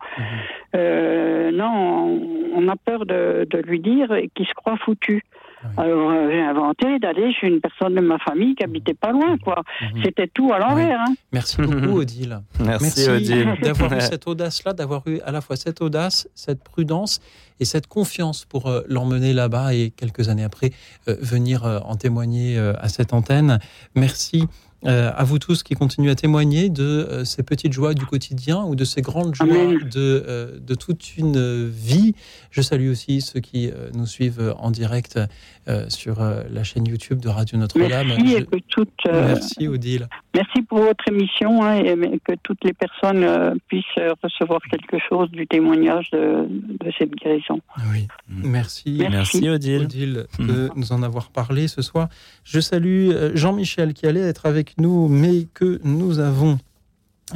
euh, 0.74 1.50
non, 1.50 2.20
on, 2.54 2.68
a 2.68 2.76
peur 2.76 3.06
de, 3.06 3.46
de 3.50 3.58
lui 3.58 3.80
dire 3.80 4.12
et 4.12 4.28
qu'il 4.34 4.46
se 4.46 4.54
croit 4.54 4.76
foutu. 4.76 5.22
Oui. 5.64 5.70
Alors 5.76 6.10
euh, 6.10 6.28
j'ai 6.30 6.40
inventé 6.40 6.98
d'aller 6.98 7.32
chez 7.32 7.48
une 7.48 7.60
personne 7.60 7.94
de 7.94 8.00
ma 8.00 8.18
famille 8.18 8.54
qui 8.54 8.64
habitait 8.64 8.94
pas 8.94 9.12
loin, 9.12 9.36
quoi. 9.38 9.62
Mhm. 9.82 10.02
C'était 10.04 10.28
tout 10.28 10.52
à 10.52 10.58
l'envers. 10.58 11.00
Hein. 11.00 11.14
Merci 11.32 11.60
beaucoup, 11.60 11.98
Odile. 12.00 12.40
Merci, 12.64 13.08
Odile. 13.08 13.56
d'avoir 13.62 13.92
eu 13.92 14.00
cette 14.00 14.26
audace-là, 14.26 14.72
d'avoir 14.72 15.02
eu 15.06 15.20
à 15.20 15.32
la 15.32 15.40
fois 15.40 15.56
cette 15.56 15.80
audace, 15.80 16.28
cette 16.34 16.62
prudence 16.62 17.20
et 17.60 17.64
cette 17.64 17.86
confiance 17.86 18.44
pour 18.44 18.66
euh, 18.66 18.82
l'emmener 18.88 19.32
là-bas 19.32 19.74
et 19.74 19.90
quelques 19.90 20.28
années 20.28 20.44
après 20.44 20.70
euh, 21.08 21.16
venir 21.20 21.64
euh, 21.64 21.80
en 21.84 21.96
témoigner 21.96 22.58
euh, 22.58 22.72
à 22.78 22.88
cette 22.88 23.12
antenne. 23.12 23.58
Merci. 23.94 24.44
Euh, 24.86 25.10
à 25.16 25.24
vous 25.24 25.38
tous 25.38 25.62
qui 25.64 25.74
continuez 25.74 26.10
à 26.10 26.14
témoigner 26.14 26.68
de 26.68 26.84
euh, 26.84 27.24
ces 27.24 27.42
petites 27.42 27.72
joies 27.72 27.94
du 27.94 28.06
quotidien 28.06 28.62
ou 28.64 28.76
de 28.76 28.84
ces 28.84 29.02
grandes 29.02 29.34
joies 29.34 29.46
de, 29.46 29.88
euh, 29.96 30.58
de 30.60 30.74
toute 30.74 31.16
une 31.16 31.66
vie. 31.68 32.14
Je 32.52 32.62
salue 32.62 32.88
aussi 32.90 33.20
ceux 33.20 33.40
qui 33.40 33.68
euh, 33.68 33.90
nous 33.94 34.06
suivent 34.06 34.54
en 34.58 34.70
direct 34.70 35.18
euh, 35.68 35.88
sur 35.88 36.22
euh, 36.22 36.42
la 36.50 36.62
chaîne 36.62 36.86
YouTube 36.86 37.18
de 37.20 37.28
Radio 37.28 37.58
Notre-Dame. 37.58 38.06
Merci, 38.08 38.28
Je- 38.28 38.36
et 38.36 38.44
que 38.44 39.08
euh, 39.08 39.26
Merci 39.34 39.68
Odile. 39.68 40.08
merci 40.34 40.62
pour 40.62 40.78
votre 40.78 41.06
émission 41.08 41.62
hein, 41.64 41.74
et 41.82 41.94
que 42.24 42.32
toutes 42.42 42.62
les 42.64 42.72
personnes 42.72 43.24
euh, 43.24 43.54
puissent 43.66 43.84
recevoir 44.22 44.60
quelque 44.70 44.96
chose 45.08 45.30
du 45.30 45.46
témoignage 45.46 46.10
de, 46.12 46.46
de 46.48 46.92
cette 46.98 47.12
guérison. 47.16 47.60
Oui. 47.92 48.06
Mm. 48.28 48.48
Merci. 48.48 48.96
Merci. 48.98 49.10
Merci, 49.40 49.48
Odile. 49.48 49.82
Odile 49.82 50.26
de 50.38 50.70
nous 50.76 50.92
en 50.92 51.02
avoir 51.02 51.30
parlé 51.30 51.66
ce 51.68 51.82
soir. 51.82 52.08
Je 52.44 52.60
salue 52.60 53.10
Jean-Michel 53.34 53.92
qui 53.92 54.06
allait 54.06 54.20
être 54.20 54.46
avec 54.46 54.67
nous, 54.76 55.08
mais 55.08 55.46
que 55.54 55.80
nous 55.84 56.18
avons 56.18 56.58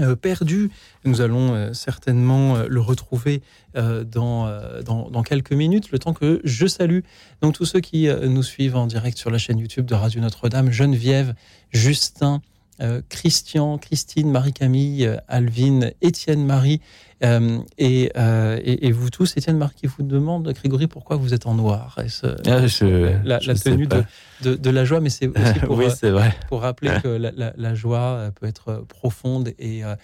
euh, 0.00 0.16
perdu. 0.16 0.70
Nous 1.04 1.20
allons 1.20 1.52
euh, 1.52 1.74
certainement 1.74 2.56
euh, 2.56 2.66
le 2.66 2.80
retrouver 2.80 3.42
dans, 3.74 4.52
dans, 4.84 5.08
dans 5.08 5.22
quelques 5.22 5.52
minutes, 5.52 5.92
le 5.92 5.98
temps 5.98 6.12
que 6.12 6.42
je 6.44 6.66
salue 6.66 7.00
donc 7.40 7.54
tous 7.54 7.64
ceux 7.64 7.80
qui 7.80 8.06
nous 8.06 8.42
suivent 8.42 8.76
en 8.76 8.86
direct 8.86 9.16
sur 9.16 9.30
la 9.30 9.38
chaîne 9.38 9.58
YouTube 9.58 9.86
de 9.86 9.94
Radio 9.94 10.20
Notre-Dame, 10.20 10.70
Geneviève, 10.70 11.34
Justin, 11.70 12.42
Christian, 13.08 13.78
Christine, 13.78 14.30
Marie-Camille, 14.30 15.06
euh, 15.06 15.16
Alvin, 15.28 15.90
Étienne 16.00 16.44
Marie 16.44 16.80
euh, 17.24 17.58
et, 17.78 18.10
euh, 18.16 18.58
et, 18.64 18.86
et 18.88 18.92
vous 18.92 19.10
tous. 19.10 19.36
Étienne 19.36 19.56
Marie 19.58 19.74
qui 19.76 19.86
vous 19.86 20.02
demande, 20.02 20.52
Grégory, 20.52 20.86
pourquoi 20.88 21.16
vous 21.16 21.34
êtes 21.34 21.46
en 21.46 21.54
noir? 21.54 21.96
Est-ce, 22.04 22.26
Ah, 22.46 22.66
je- 22.66 23.16
la, 23.24 23.38
je 23.38 23.48
la 23.48 23.56
sais 23.56 23.70
tenue 23.70 23.86
de, 23.86 24.02
de, 24.42 24.54
de 24.56 24.70
la 24.70 24.84
joie, 24.84 25.00
mais 25.00 25.10
c'est 25.10 25.26
aussi 25.40 25.58
pour, 25.60 25.76
oui, 25.76 25.84
euh, 25.86 25.90
c'est 25.96 26.10
vrai. 26.10 26.34
pour 26.48 26.62
rappeler 26.62 26.90
que 27.02 27.08
la, 27.08 27.30
la- 27.30 27.52
la 27.56 27.74
joie 27.74 27.98
euh, 28.00 28.30
peut 28.32 28.46
être 28.46 28.68
euh, 28.70 28.82
profonde 28.88 29.52
et, 29.58 29.84
euh, 29.84 29.94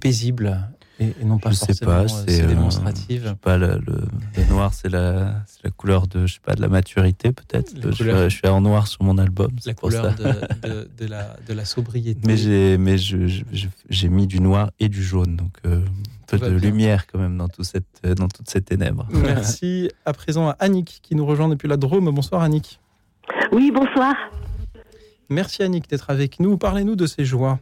paisible 0.00 0.58
et, 1.00 1.14
et 1.20 1.24
non 1.24 1.38
pas 1.38 1.50
Je 1.50 1.54
sais 1.56 1.66
forcément 1.66 1.90
pas, 1.92 2.02
euh, 2.02 2.08
c'est 2.08 2.30
c'est 2.36 2.42
euh, 2.42 2.46
démonstrative. 2.48 3.22
je 3.24 3.28
sais 3.28 3.34
pas, 3.36 3.56
le, 3.58 3.80
le- 3.86 4.08
le 4.36 4.44
noir, 4.50 4.74
c'est 4.74 4.88
la, 4.88 5.44
couleur 5.76 6.06
de, 6.06 6.26
je 6.26 6.34
sais 6.34 6.40
pas, 6.44 6.54
de 6.54 6.60
la 6.60 6.68
maturité 6.68 7.32
peut-être. 7.32 7.72
Je, 7.82 7.90
suis- 7.92 8.04
je 8.04 8.28
suis 8.28 8.48
en 8.48 8.60
noir 8.60 8.86
sur 8.88 9.02
mon 9.02 9.16
album. 9.18 9.50
La 9.54 9.60
c'est 9.62 9.74
pour 9.74 9.88
couleur 9.90 10.16
ça. 10.16 10.22
de, 10.22 10.68
de, 10.68 10.90
de 10.98 11.06
la, 11.06 11.36
de 11.46 11.52
la 11.54 11.64
sobriété. 11.64 12.20
Mais 12.26 12.36
j'ai, 12.36 12.78
mais 12.78 12.96
mis 14.08 14.26
du 14.26 14.40
noir 14.40 14.70
et 14.80 14.88
du 14.88 15.02
jaune, 15.02 15.36
donc 15.36 15.52
euh, 15.66 15.80
un 16.32 16.38
peu 16.38 16.50
de 16.50 16.58
bien. 16.58 16.70
lumière 16.70 17.06
quand 17.06 17.18
même 17.18 17.36
dans 17.38 17.48
tout 17.48 17.64
cette, 17.64 17.84
euh, 18.04 18.14
dans 18.14 18.28
toutes 18.28 18.50
ces 18.50 18.60
ténèbres. 18.60 19.06
Merci 19.12 19.90
à 20.04 20.12
présent 20.12 20.48
à 20.48 20.56
Annick 20.58 21.00
qui 21.02 21.14
nous 21.14 21.24
rejoint 21.26 21.48
depuis 21.48 21.68
la 21.68 21.76
Drôme. 21.76 22.10
Bonsoir 22.10 22.42
Annick. 22.42 22.80
Oui, 23.52 23.70
bonsoir. 23.74 24.14
Merci 25.30 25.62
Annick 25.62 25.88
d'être 25.88 26.08
avec 26.10 26.40
nous. 26.40 26.56
Parlez-nous 26.56 26.96
de 26.96 27.06
ces 27.06 27.24
joies. 27.24 27.58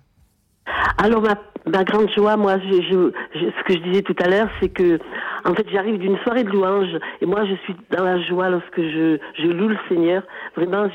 Alors 0.98 1.22
ma, 1.22 1.84
grande 1.84 2.10
joie, 2.10 2.36
moi, 2.36 2.54
ce 2.54 3.62
que 3.64 3.74
je 3.74 3.78
disais 3.78 4.02
tout 4.02 4.16
à 4.20 4.28
l'heure, 4.28 4.48
c'est 4.60 4.68
que 4.68 4.98
en 5.44 5.54
fait, 5.54 5.66
j'arrive 5.70 5.98
d'une 5.98 6.18
soirée 6.18 6.42
de 6.44 6.50
louanges 6.50 6.98
et 7.20 7.26
moi, 7.26 7.44
je 7.44 7.54
suis 7.64 7.76
dans 7.90 8.04
la 8.04 8.20
joie 8.22 8.48
lorsque 8.48 8.80
je, 8.80 9.18
loue 9.46 9.68
le 9.68 9.78
Seigneur. 9.88 10.22
Vraiment, 10.56 10.88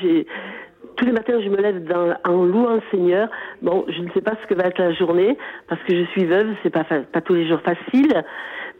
tous 0.96 1.06
les 1.06 1.12
matins, 1.12 1.40
je 1.42 1.48
me 1.48 1.56
lève 1.56 1.84
dans, 1.84 2.14
en 2.24 2.44
louant 2.44 2.74
le 2.74 2.82
Seigneur. 2.90 3.28
Bon, 3.62 3.84
je 3.88 4.00
ne 4.02 4.10
sais 4.10 4.20
pas 4.20 4.34
ce 4.42 4.46
que 4.46 4.54
va 4.54 4.68
être 4.68 4.78
la 4.78 4.92
journée 4.92 5.38
parce 5.68 5.80
que 5.84 5.96
je 5.96 6.04
suis 6.10 6.26
veuve, 6.26 6.48
c'est 6.62 6.70
pas 6.70 6.84
pas 6.84 7.20
tous 7.22 7.34
les 7.34 7.48
jours 7.48 7.60
facile, 7.60 8.22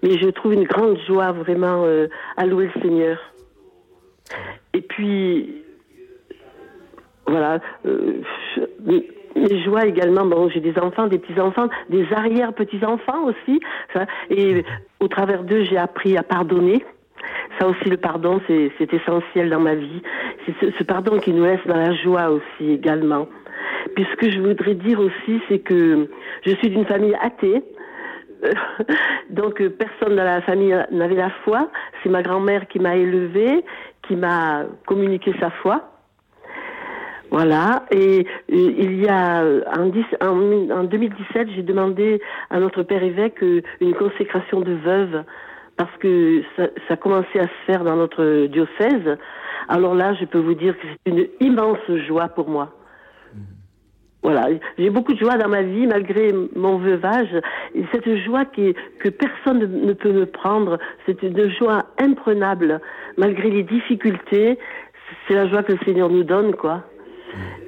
mais 0.03 0.19
je 0.19 0.29
trouve 0.29 0.53
une 0.53 0.65
grande 0.65 0.99
joie 1.07 1.33
vraiment 1.33 1.85
euh, 1.85 2.09
à 2.37 2.45
louer 2.45 2.71
le 2.75 2.83
Seigneur. 2.83 3.19
Et 4.75 4.83
puis 4.83 5.63
voilà, 7.27 7.61
euh, 7.87 8.21
je- 8.57 9.03
mes 9.37 9.63
joies 9.63 9.87
également. 9.87 10.25
Bon, 10.25 10.49
j'ai 10.49 10.61
des 10.61 10.79
enfants, 10.79 11.07
des 11.07 11.19
petits 11.19 11.41
enfants, 11.41 11.69
des 11.89 12.07
arrière 12.13 12.53
petits 12.53 12.85
enfants 12.85 13.25
aussi. 13.25 13.61
Ça, 13.93 14.07
et 14.31 14.65
au 15.01 15.09
travers 15.09 15.45
d'eux, 15.45 15.65
j'ai 15.65 15.79
appris 15.79 16.17
à 16.17 16.23
pardonner. 16.23 16.85
Ça 17.59 17.69
aussi, 17.69 17.89
le 17.89 17.97
pardon, 17.97 18.41
c'est 18.47 18.93
essentiel 18.93 19.51
dans 19.51 19.61
ma 19.61 19.75
vie. 19.75 20.03
C'est 20.45 20.55
ce, 20.61 20.73
ce 20.79 20.85
pardon 20.85 21.19
qui 21.19 21.33
nous 21.33 21.45
laisse 21.45 21.65
dans 21.67 21.77
la 21.77 21.95
joie 21.95 22.31
aussi 22.31 22.73
également. 22.73 23.29
Puis 23.95 24.07
ce 24.11 24.17
que 24.17 24.31
je 24.31 24.41
voudrais 24.41 24.75
dire 24.75 25.01
aussi, 25.01 25.41
c'est 25.49 25.59
que 25.59 26.09
je 26.45 26.55
suis 26.57 26.71
d'une 26.71 26.87
famille 26.87 27.17
athée. 27.21 27.63
Donc 29.31 29.61
euh, 29.61 29.71
personne 29.71 30.17
dans 30.17 30.25
la 30.25 30.41
famille 30.43 30.77
n'avait 30.91 31.15
la 31.15 31.31
foi. 31.45 31.69
C'est 32.03 32.09
ma 32.09 32.23
grand-mère 32.23 32.67
qui 32.69 32.79
m'a 32.79 32.97
élevée, 32.97 33.65
qui 34.07 34.17
m'a 34.17 34.65
communiqué 34.87 35.33
sa 35.41 35.51
foi. 35.51 35.92
Voilà. 37.33 37.87
Et 37.91 38.27
il 38.51 39.03
y 39.03 39.09
a 39.09 39.43
euh, 39.43 39.63
en, 39.75 39.91
en, 40.29 40.71
en 40.71 40.85
2017, 40.85 41.49
j'ai 41.57 41.63
demandé 41.63 42.21
à 42.51 42.61
notre 42.61 42.83
père 42.83 43.03
évêque 43.03 43.43
euh, 43.43 43.63
une 43.81 43.95
consécration 43.95 44.61
de 44.61 44.73
veuve 44.75 45.25
parce 45.79 45.97
que 45.99 46.43
ça, 46.57 46.65
ça 46.89 46.97
commençait 46.99 47.41
à 47.41 47.45
se 47.45 47.65
faire 47.65 47.85
dans 47.85 47.97
notre 47.97 48.47
diocèse. 48.49 49.17
Alors 49.69 49.95
là, 49.95 50.13
je 50.21 50.27
peux 50.27 50.41
vous 50.41 50.53
dire 50.53 50.75
que 50.79 50.87
c'est 50.87 51.11
une 51.11 51.27
immense 51.41 51.79
joie 52.07 52.29
pour 52.29 52.51
moi. 52.51 52.69
Voilà, 54.23 54.49
j'ai 54.79 54.91
beaucoup 54.91 55.15
de 55.15 55.19
joie 55.19 55.39
dans 55.39 55.49
ma 55.49 55.63
vie 55.63 55.87
malgré 55.87 56.33
mon 56.55 56.77
veuvage. 56.77 57.35
Et 57.75 57.85
cette 57.93 58.15
joie 58.25 58.45
qui, 58.45 58.75
que 59.01 59.09
personne 59.09 59.59
ne, 59.59 59.87
ne 59.87 59.93
peut 59.95 60.13
me 60.13 60.27
prendre, 60.27 60.79
c'est 61.07 61.23
une 61.23 61.51
joie 61.51 61.87
imprenable 61.99 62.79
malgré 63.17 63.49
les 63.49 63.63
difficultés. 63.63 64.59
C'est 65.27 65.35
la 65.35 65.49
joie 65.49 65.63
que 65.63 65.73
le 65.73 65.79
Seigneur 65.87 66.11
nous 66.11 66.25
donne, 66.25 66.55
quoi. 66.55 66.85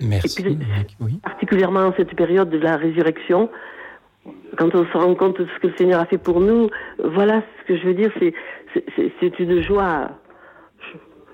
Merci. 0.02 0.40
Et 0.42 0.44
puis. 0.44 0.58
Oui. 1.00 1.20
particulièrement 1.22 1.80
en 1.86 1.94
cette 1.96 2.14
période 2.16 2.50
de 2.50 2.58
la 2.58 2.76
résurrection, 2.76 3.48
quand 4.58 4.74
on 4.74 4.84
se 4.86 4.96
rend 4.96 5.14
compte 5.14 5.38
de 5.40 5.46
ce 5.54 5.60
que 5.60 5.66
le 5.68 5.74
Seigneur 5.76 6.00
a 6.00 6.06
fait 6.06 6.18
pour 6.18 6.40
nous, 6.40 6.68
voilà 7.02 7.42
ce 7.62 7.68
que 7.68 7.78
je 7.78 7.84
veux 7.86 7.94
dire, 7.94 8.10
c'est 9.20 9.38
une 9.40 9.62
joie. 9.62 10.10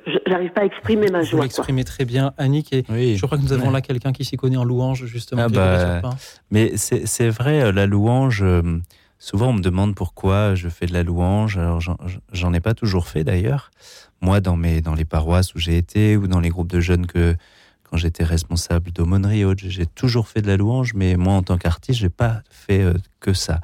je- 0.07 0.13
J'arrive 0.27 0.51
pas 0.53 0.63
à 0.63 0.65
exprimer 0.65 1.09
ma 1.11 1.21
Vous 1.21 1.25
joie. 1.27 1.39
quoi. 1.41 1.45
l'exprimez 1.45 1.85
très 1.85 2.05
bien, 2.07 2.33
Annick. 2.39 2.73
Et 2.73 2.85
Oui. 2.89 3.17
je 3.17 3.27
crois 3.27 3.37
que 3.39 3.43
nous 3.43 3.53
avons 3.53 3.67
Ouais. 3.67 3.73
là 3.75 3.81
quelqu'un 3.83 4.13
qui 4.13 4.25
s'y 4.25 4.37
connaît 4.37 4.57
en 4.57 4.65
louange, 4.65 5.05
justement. 5.05 5.43
Ah 5.45 5.49
bah. 5.49 6.01
Mais 6.51 6.73
c'est 6.77 7.29
vrai, 7.29 7.63
euh, 7.65 7.73
la 7.73 7.87
louange, 7.87 8.43
euh, 8.43 8.63
souvent 9.19 9.49
on 9.49 9.53
me 9.53 9.61
demande 9.61 9.95
pourquoi 9.95 10.55
je 10.55 10.69
fais 10.69 10.87
de 10.87 10.95
la 10.95 11.03
louange. 11.03 11.59
Alors 11.59 11.81
j'en- 11.83 11.99
j'en 12.33 12.53
ai 12.55 12.61
pas 12.61 12.73
toujours 12.75 13.07
fait 13.09 13.25
d'ailleurs. 13.25 13.71
Moi, 14.23 14.41
dans, 14.41 14.57
mes, 14.57 14.81
dans 14.81 14.95
les 14.95 15.05
paroisses 15.05 15.55
où 15.55 15.59
j'ai 15.59 15.77
été 15.77 16.17
ou 16.17 16.27
dans 16.27 16.41
les 16.41 16.49
groupes 16.49 16.71
de 16.71 16.81
jeunes 16.81 17.07
que 17.07 17.35
quand 17.91 17.97
j'étais 17.97 18.25
responsable 18.25 18.93
d'aumônerie, 18.93 19.45
j'ai 19.57 19.87
toujours 19.87 20.29
fait 20.29 20.43
de 20.43 20.47
la 20.47 20.57
louange, 20.57 20.95
mais 20.95 21.17
moi 21.17 21.35
en 21.35 21.43
tant 21.43 21.59
qu'artiste, 21.59 21.99
j'ai 21.99 22.09
pas 22.09 22.43
fait 22.51 22.83
euh, 22.83 22.95
que 23.19 23.33
ça. 23.33 23.61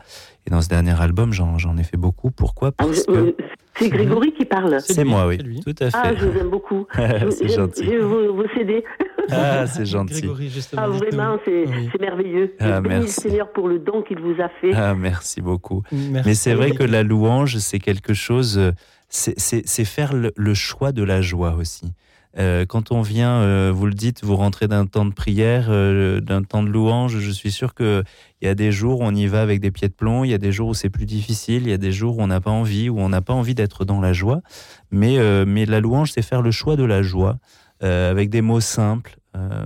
Et 0.47 0.51
dans 0.51 0.61
ce 0.63 0.69
dernier 0.69 1.01
album, 1.01 1.33
j'en 1.33 1.77
ai 1.77 1.83
fait 1.85 1.97
beaucoup. 1.97 2.31
Pourquoi? 2.31 2.69
Ah, 2.79 2.85
Parce 2.85 3.05
que 3.05 3.13
euh, 3.13 3.37
c'est 3.79 3.89
Grégory 3.89 4.33
qui 4.33 4.45
parle. 4.45 4.79
c'est 4.81 5.05
moi, 5.05 5.27
oui, 5.29 5.39
tout 5.65 5.75
à 5.81 5.89
Ah, 5.93 6.09
fait. 6.11 6.17
je 6.19 6.27
vous 6.27 6.39
aime 6.39 6.51
beaucoup. 6.51 6.87
Je- 6.97 7.31
c'est 7.31 7.49
gentil. 7.49 7.85
J'ai 7.85 7.99
vos, 7.99 8.35
vos 8.35 8.45
CD. 8.55 8.83
Ah, 9.29 9.67
c'est 9.67 9.85
gentil. 9.87 10.21
Grégory, 10.21 10.49
justement. 10.49 10.83
Ah, 10.85 10.89
vraiment, 10.89 11.37
c'est 11.45 11.67
Oui. 11.67 11.89
merveilleux. 11.99 12.55
Ah, 12.61 12.81
le 12.81 12.89
merci. 12.89 13.09
Seigneur 13.23 13.51
pour 13.53 13.67
le 13.67 13.81
don 13.81 14.03
qu'il 14.03 14.21
vous 14.21 14.41
a 14.41 14.49
fait. 14.61 14.73
Ah, 14.73 14.95
merci 14.95 15.41
beaucoup. 15.41 15.83
Merci. 15.91 16.29
Mais 16.29 16.35
c'est 16.37 16.55
vrai 16.55 16.71
que 16.71 16.85
la 16.85 17.03
louange, 17.03 17.57
c'est 17.59 17.81
quelque 17.81 18.15
chose, 18.15 18.57
euh, 18.57 18.71
c'est- 19.09 19.85
faire 19.85 20.13
le, 20.15 20.33
le 20.37 20.55
choix 20.55 20.93
de 20.93 21.03
la 21.03 21.23
joie 21.23 21.57
aussi. 21.57 21.93
Euh, 22.39 22.67
quand 22.67 22.93
on 22.93 23.01
vient, 23.01 23.41
euh, 23.41 23.73
vous 23.75 23.87
le 23.87 23.95
dites, 23.95 24.23
vous 24.23 24.37
rentrez 24.37 24.69
d'un 24.69 24.87
temps 24.87 25.07
de 25.07 25.13
prière, 25.13 25.67
euh, 25.71 26.21
d'un 26.21 26.43
temps 26.43 26.63
de 26.63 26.69
louange, 26.69 27.19
je 27.19 27.31
suis 27.31 27.51
sûr 27.51 27.75
qu'il 27.75 28.05
y 28.43 28.47
a 28.47 28.55
des 28.55 28.73
jours 28.73 29.01
où 29.01 29.05
on 29.05 29.15
y 29.15 29.27
va 29.27 29.41
avec 29.41 29.61
des 29.61 29.71
pieds 29.71 29.89
de 29.89 29.95
plomb, 29.95 30.25
il 30.25 30.31
y 30.31 30.35
a 30.35 30.39
des 30.39 30.53
jours 30.53 30.69
où 30.69 30.75
c'est 30.75 30.91
plus 30.91 31.07
difficile, 31.07 31.63
il 31.63 31.71
y 31.71 31.73
a 31.73 31.79
des 31.79 31.93
jours 31.93 32.19
où 32.19 32.23
on 32.23 32.27
n'a 32.27 32.41
pas 32.41 32.51
envie, 32.51 32.91
où 32.91 32.99
on 32.99 33.09
n'a 33.09 33.23
pas 33.23 33.33
envie 33.33 33.55
d'être 33.55 33.85
dans 33.85 34.01
la 34.01 34.13
joie. 34.13 34.43
Mais, 34.91 35.19
mais 35.47 35.67
la 35.67 35.81
louange, 35.81 36.13
c'est 36.13 36.23
faire 36.23 36.43
le 36.43 36.51
choix 36.51 36.77
de 36.77 36.85
la 36.85 37.03
joie, 37.03 37.39
avec 37.81 38.31
des 38.31 38.43
mots 38.43 38.61
simples. 38.61 39.17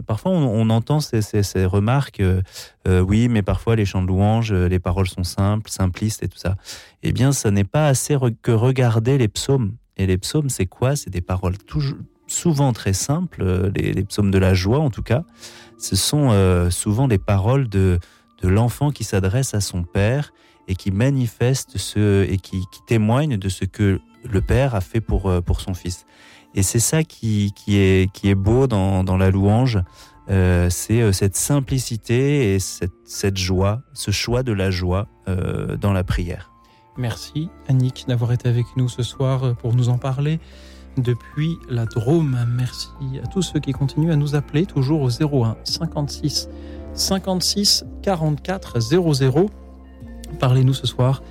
Parfois, 0.07 0.33
on, 0.33 0.71
entend 0.71 1.01
ces, 1.01 1.65
remarques, 1.65 2.23
oui, 2.87 3.29
mais 3.29 3.43
parfois 3.43 3.77
les 3.77 3.85
chants 3.85 4.03
de 4.03 4.09
louange, 4.09 4.53
les 4.53 4.79
paroles 4.79 5.09
sont 5.09 5.25
simples, 5.25 5.71
simplistes 5.71 6.23
et 6.23 6.29
tout 6.29 6.39
ça. 6.39 6.57
Eh 7.03 7.13
bien, 7.13 7.33
ça 7.33 7.51
n'est 7.51 7.65
pas 7.65 7.87
assez 7.87 8.17
que 8.43 8.53
regarder 8.53 9.19
les 9.19 9.29
psaumes. 9.29 9.73
Et 9.97 10.07
les 10.07 10.17
psaumes, 10.17 10.49
c'est 10.49 10.67
quoi? 10.67 10.97
C'est 10.97 11.11
des 11.11 11.21
paroles 11.21 11.59
toujours, 11.59 11.99
souvent 12.31 12.73
très 12.73 12.93
simples, 12.93 13.43
euh, 13.43 13.71
les, 13.75 13.93
les 13.93 14.05
psaumes 14.05 14.31
de 14.31 14.39
la 14.39 14.55
joie 14.55 14.79
en 14.79 14.91
tout 14.91 15.03
cas. 15.03 15.25
Ce 15.79 15.97
sont 15.97 16.31
euh, 16.31 16.71
souvent 16.71 17.09
des 17.09 17.19
paroles 17.19 17.69
de, 17.69 17.99
de 18.43 18.49
l'enfant 18.49 18.91
qui 18.91 19.05
s'adresse 19.05 19.55
à 19.55 19.61
son 19.61 19.83
père 19.83 20.33
et 20.69 20.75
qui 20.75 20.91
manifeste 20.91 21.79
ce, 21.79 22.25
et 22.31 22.39
qui, 22.39 22.63
témoigne 22.87 23.37
de 23.37 23.49
ce 23.49 23.65
que 23.65 24.01
le 24.25 24.41
père 24.41 24.75
a 24.75 24.81
fait 24.81 25.01
pour, 25.01 25.29
euh, 25.29 25.41
pour 25.41 25.61
son 25.61 25.75
fils. 25.75 26.07
Et 26.55 26.63
c'est 26.63 26.81
ça 26.81 27.03
qui, 27.03 27.53
qui, 27.55 27.79
est, 27.79 28.13
qui 28.13 28.29
est 28.29 28.35
beau 28.35 28.67
dans, 28.67 29.05
dans 29.05 29.17
la 29.17 29.31
louange, 29.31 29.79
c'est 30.29 31.13
cette 31.13 31.35
simplicité 31.35 32.55
et 32.55 32.61
cette, 32.61 32.93
cette 33.05 33.37
joie, 33.37 33.83
ce 33.95 34.13
choix 34.13 34.45
de 34.45 34.53
la 34.53 34.71
joie 34.71 35.09
dans 35.27 35.93
la 35.93 36.05
prière. 36.05 36.53
Merci 36.97 37.49
Annick 37.69 38.05
d'avoir 38.07 38.31
été 38.31 38.49
avec 38.49 38.67
nous 38.77 38.89
ce 38.89 39.03
soir 39.03 39.57
pour 39.57 39.75
nous 39.75 39.89
en 39.89 39.99
parler 39.99 40.39
depuis 40.97 41.59
la 41.69 41.87
Drôme. 41.87 42.39
Merci 42.57 42.89
à 43.23 43.27
tous 43.27 43.43
ceux 43.43 43.61
qui 43.61 43.73
continuent 43.73 44.13
à 44.13 44.17
nous 44.17 44.35
appeler 44.35 44.67
toujours 44.67 45.03
au 45.03 45.11
01 45.11 45.57
56 45.65 46.49
56 46.95 47.85
44 48.03 48.81
00. 48.81 49.51
Parlez-nous 50.39 50.75
ce 50.75 50.87
soir 50.87 51.23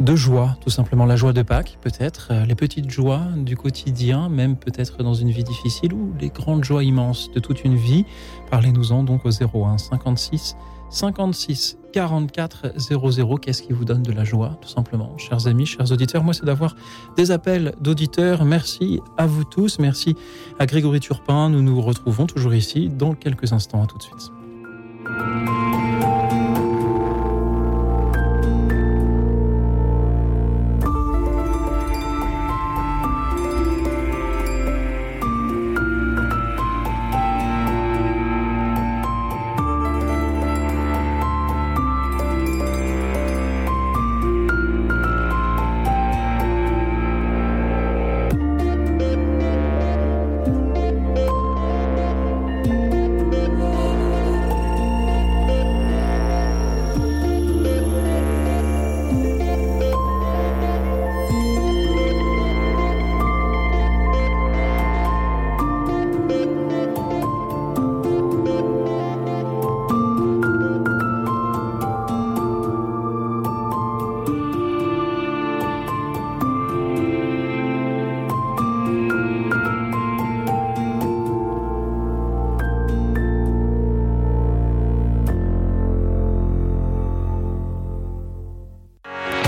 de 0.00 0.14
joie, 0.14 0.56
tout 0.60 0.70
simplement 0.70 1.06
la 1.06 1.16
joie 1.16 1.32
de 1.32 1.42
Pâques, 1.42 1.78
peut-être, 1.80 2.28
euh, 2.30 2.44
les 2.44 2.54
petites 2.54 2.88
joies 2.88 3.22
du 3.36 3.56
quotidien, 3.56 4.28
même 4.28 4.56
peut-être 4.56 5.02
dans 5.02 5.14
une 5.14 5.30
vie 5.30 5.42
difficile, 5.42 5.92
ou 5.92 6.14
les 6.20 6.28
grandes 6.28 6.62
joies 6.62 6.84
immenses 6.84 7.30
de 7.32 7.40
toute 7.40 7.64
une 7.64 7.74
vie. 7.74 8.04
Parlez-nous-en 8.50 9.02
donc 9.02 9.24
au 9.24 9.30
01 9.30 9.78
56 9.78 10.56
56 10.90 11.78
44 11.92 12.72
00. 12.76 13.36
Qu'est-ce 13.38 13.62
qui 13.62 13.72
vous 13.72 13.84
donne 13.84 14.02
de 14.02 14.12
la 14.12 14.24
joie, 14.24 14.58
tout 14.60 14.68
simplement, 14.68 15.16
chers 15.18 15.46
amis, 15.46 15.66
chers 15.66 15.90
auditeurs? 15.90 16.22
Moi, 16.22 16.34
c'est 16.34 16.44
d'avoir 16.44 16.76
des 17.16 17.30
appels 17.30 17.74
d'auditeurs. 17.80 18.44
Merci 18.44 19.00
à 19.16 19.26
vous 19.26 19.44
tous. 19.44 19.78
Merci 19.78 20.14
à 20.58 20.66
Grégory 20.66 21.00
Turpin. 21.00 21.50
Nous 21.50 21.62
nous 21.62 21.80
retrouvons 21.80 22.26
toujours 22.26 22.54
ici 22.54 22.88
dans 22.88 23.14
quelques 23.14 23.52
instants. 23.52 23.82
À 23.82 23.86
tout 23.86 23.98
de 23.98 24.02
suite. 24.02 25.77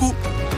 Radio 0.00 0.49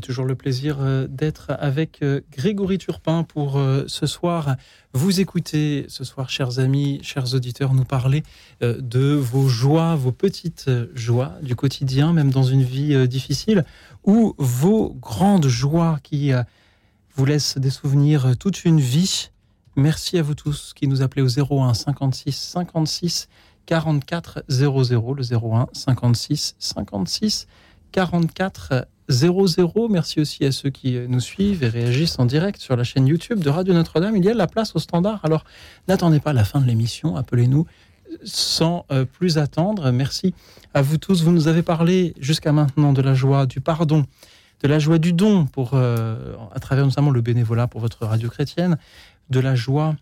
Toujours 0.00 0.24
le 0.24 0.34
plaisir 0.34 0.78
euh, 0.80 1.06
d'être 1.08 1.52
avec 1.58 2.02
euh, 2.02 2.20
Grégory 2.32 2.78
Turpin 2.78 3.22
pour 3.22 3.58
euh, 3.58 3.84
ce 3.86 4.06
soir 4.06 4.56
vous 4.92 5.20
écouter, 5.20 5.86
ce 5.88 6.04
soir, 6.04 6.30
chers 6.30 6.58
amis, 6.58 7.00
chers 7.02 7.34
auditeurs, 7.34 7.74
nous 7.74 7.84
parler 7.84 8.24
de 8.60 9.14
vos 9.14 9.48
joies, 9.48 9.94
vos 9.94 10.10
petites 10.10 10.68
joies 10.94 11.34
du 11.42 11.54
quotidien, 11.54 12.12
même 12.12 12.30
dans 12.30 12.42
une 12.42 12.64
vie 12.64 13.06
difficile, 13.06 13.64
ou 14.02 14.34
vos 14.36 14.92
grandes 15.00 15.46
joies 15.46 16.00
qui 16.02 16.32
vous 17.14 17.24
laissent 17.24 17.56
des 17.56 17.70
souvenirs 17.70 18.36
toute 18.36 18.64
une 18.64 18.80
vie. 18.80 19.30
Merci 19.76 20.18
à 20.18 20.22
vous 20.22 20.34
tous 20.34 20.72
qui 20.74 20.88
nous 20.88 21.02
appelez 21.02 21.22
au 21.22 21.28
01 21.28 21.72
56 21.74 22.34
56 22.34 23.28
44 23.66 24.42
00, 24.48 25.14
le 25.14 25.22
01 25.22 25.68
56 25.72 26.56
56 26.58 27.46
44 27.92 28.86
00. 29.10 29.88
Merci 29.88 30.20
aussi 30.20 30.44
à 30.44 30.52
ceux 30.52 30.70
qui 30.70 30.96
euh, 30.96 31.06
nous 31.08 31.20
suivent 31.20 31.62
et 31.62 31.68
réagissent 31.68 32.18
en 32.18 32.26
direct 32.26 32.60
sur 32.60 32.76
la 32.76 32.84
chaîne 32.84 33.06
YouTube 33.06 33.40
de 33.40 33.50
Radio 33.50 33.74
Notre-Dame. 33.74 34.16
Il 34.16 34.24
y 34.24 34.28
a 34.28 34.34
la 34.34 34.46
place 34.46 34.74
au 34.76 34.78
standard, 34.78 35.20
alors 35.24 35.44
n'attendez 35.88 36.20
pas 36.20 36.32
la 36.32 36.44
fin 36.44 36.60
de 36.60 36.66
l'émission, 36.66 37.16
appelez-nous 37.16 37.66
sans 38.24 38.86
euh, 38.90 39.04
plus 39.04 39.38
attendre. 39.38 39.90
Merci 39.90 40.34
à 40.74 40.82
vous 40.82 40.96
tous. 40.96 41.22
Vous 41.22 41.32
nous 41.32 41.48
avez 41.48 41.62
parlé 41.62 42.14
jusqu'à 42.18 42.52
maintenant 42.52 42.92
de 42.92 43.02
la 43.02 43.14
joie 43.14 43.46
du 43.46 43.60
pardon, 43.60 44.04
de 44.62 44.68
la 44.68 44.78
joie 44.78 44.98
du 44.98 45.12
don 45.12 45.46
pour, 45.46 45.72
euh, 45.74 46.34
à 46.54 46.60
travers 46.60 46.84
notamment 46.86 47.10
le 47.10 47.20
bénévolat 47.20 47.66
pour 47.66 47.80
votre 47.80 48.06
radio 48.06 48.28
chrétienne, 48.28 48.78
de 49.30 49.40
la 49.40 49.54
joie 49.54 49.96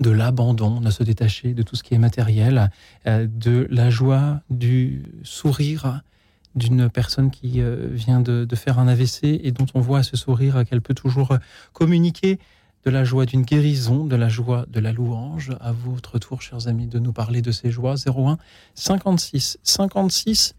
de 0.00 0.10
l'abandon, 0.10 0.80
de 0.80 0.90
se 0.90 1.04
détacher 1.04 1.54
de 1.54 1.62
tout 1.62 1.76
ce 1.76 1.82
qui 1.82 1.94
est 1.94 1.98
matériel, 1.98 2.70
de 3.06 3.68
la 3.70 3.88
joie 3.88 4.40
du 4.50 5.04
sourire 5.22 6.02
d'une 6.54 6.90
personne 6.90 7.30
qui 7.30 7.60
euh, 7.60 7.88
vient 7.90 8.20
de, 8.20 8.46
faire 8.54 8.78
un 8.78 8.88
AVC 8.88 9.24
et 9.24 9.52
dont 9.52 9.66
on 9.74 9.80
voit 9.80 9.98
à 9.98 10.02
ce 10.02 10.16
sourire 10.16 10.64
qu'elle 10.68 10.82
peut 10.82 10.94
toujours 10.94 11.32
euh, 11.32 11.38
communiquer, 11.72 12.38
de 12.84 12.90
la 12.90 13.04
joie 13.04 13.26
d'une 13.26 13.42
guérison, 13.42 14.04
de 14.04 14.16
la 14.16 14.28
joie 14.28 14.66
de 14.68 14.80
la 14.80 14.92
louange. 14.92 15.52
À 15.60 15.72
votre 15.72 16.18
tour, 16.18 16.42
chers 16.42 16.66
amis, 16.66 16.86
de 16.86 16.98
nous 16.98 17.12
parler 17.12 17.40
de 17.42 17.52
ces 17.52 17.70
joies. 17.70 17.94
01 17.94 18.38
56 18.74 19.58
56 19.62 20.54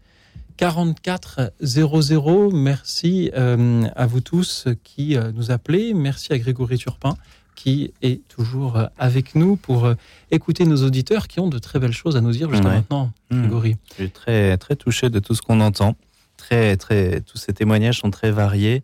44 0.56 1.52
00. 1.60 2.50
Merci 2.52 3.30
euh, 3.34 3.86
à 3.96 4.06
vous 4.06 4.20
tous 4.20 4.68
qui 4.84 5.16
euh, 5.16 5.32
nous 5.32 5.50
appelez. 5.50 5.94
Merci 5.94 6.32
à 6.32 6.38
Grégory 6.38 6.78
Turpin 6.78 7.16
qui 7.54 7.92
est 8.02 8.26
toujours 8.28 8.76
euh, 8.76 8.86
avec 8.98 9.34
nous 9.34 9.56
pour 9.56 9.84
euh, 9.84 9.94
écouter 10.30 10.64
nos 10.64 10.84
auditeurs 10.84 11.28
qui 11.28 11.40
ont 11.40 11.48
de 11.48 11.58
très 11.58 11.78
belles 11.78 11.92
choses 11.92 12.16
à 12.16 12.20
nous 12.20 12.32
dire 12.32 12.50
jusqu'à 12.50 12.68
Ouais. 12.68 12.74
maintenant, 12.76 13.12
Mmh. 13.30 13.40
Grégory. 13.42 13.76
Je 13.90 13.94
suis 13.94 14.10
très, 14.10 14.56
très 14.58 14.76
touché 14.76 15.10
de 15.10 15.18
tout 15.18 15.34
ce 15.34 15.42
qu'on 15.42 15.60
entend. 15.60 15.96
Très, 16.36 16.76
très, 16.76 17.20
tous 17.20 17.38
ces 17.38 17.52
témoignages 17.52 18.00
sont 18.00 18.10
très 18.10 18.30
variés 18.30 18.82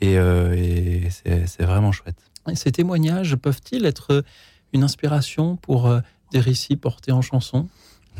et, 0.00 0.18
euh, 0.18 0.54
et 0.56 1.08
c'est 1.10 1.62
vraiment 1.64 1.92
chouette. 1.92 2.16
Et 2.50 2.56
Ces 2.56 2.72
témoignages 2.72 3.36
peuvent-ils 3.36 3.84
être 3.84 4.24
une 4.72 4.82
inspiration 4.82 5.56
pour 5.56 5.94
des 6.32 6.40
récits 6.40 6.76
portés 6.76 7.12
en 7.12 7.22
chanson? 7.22 7.68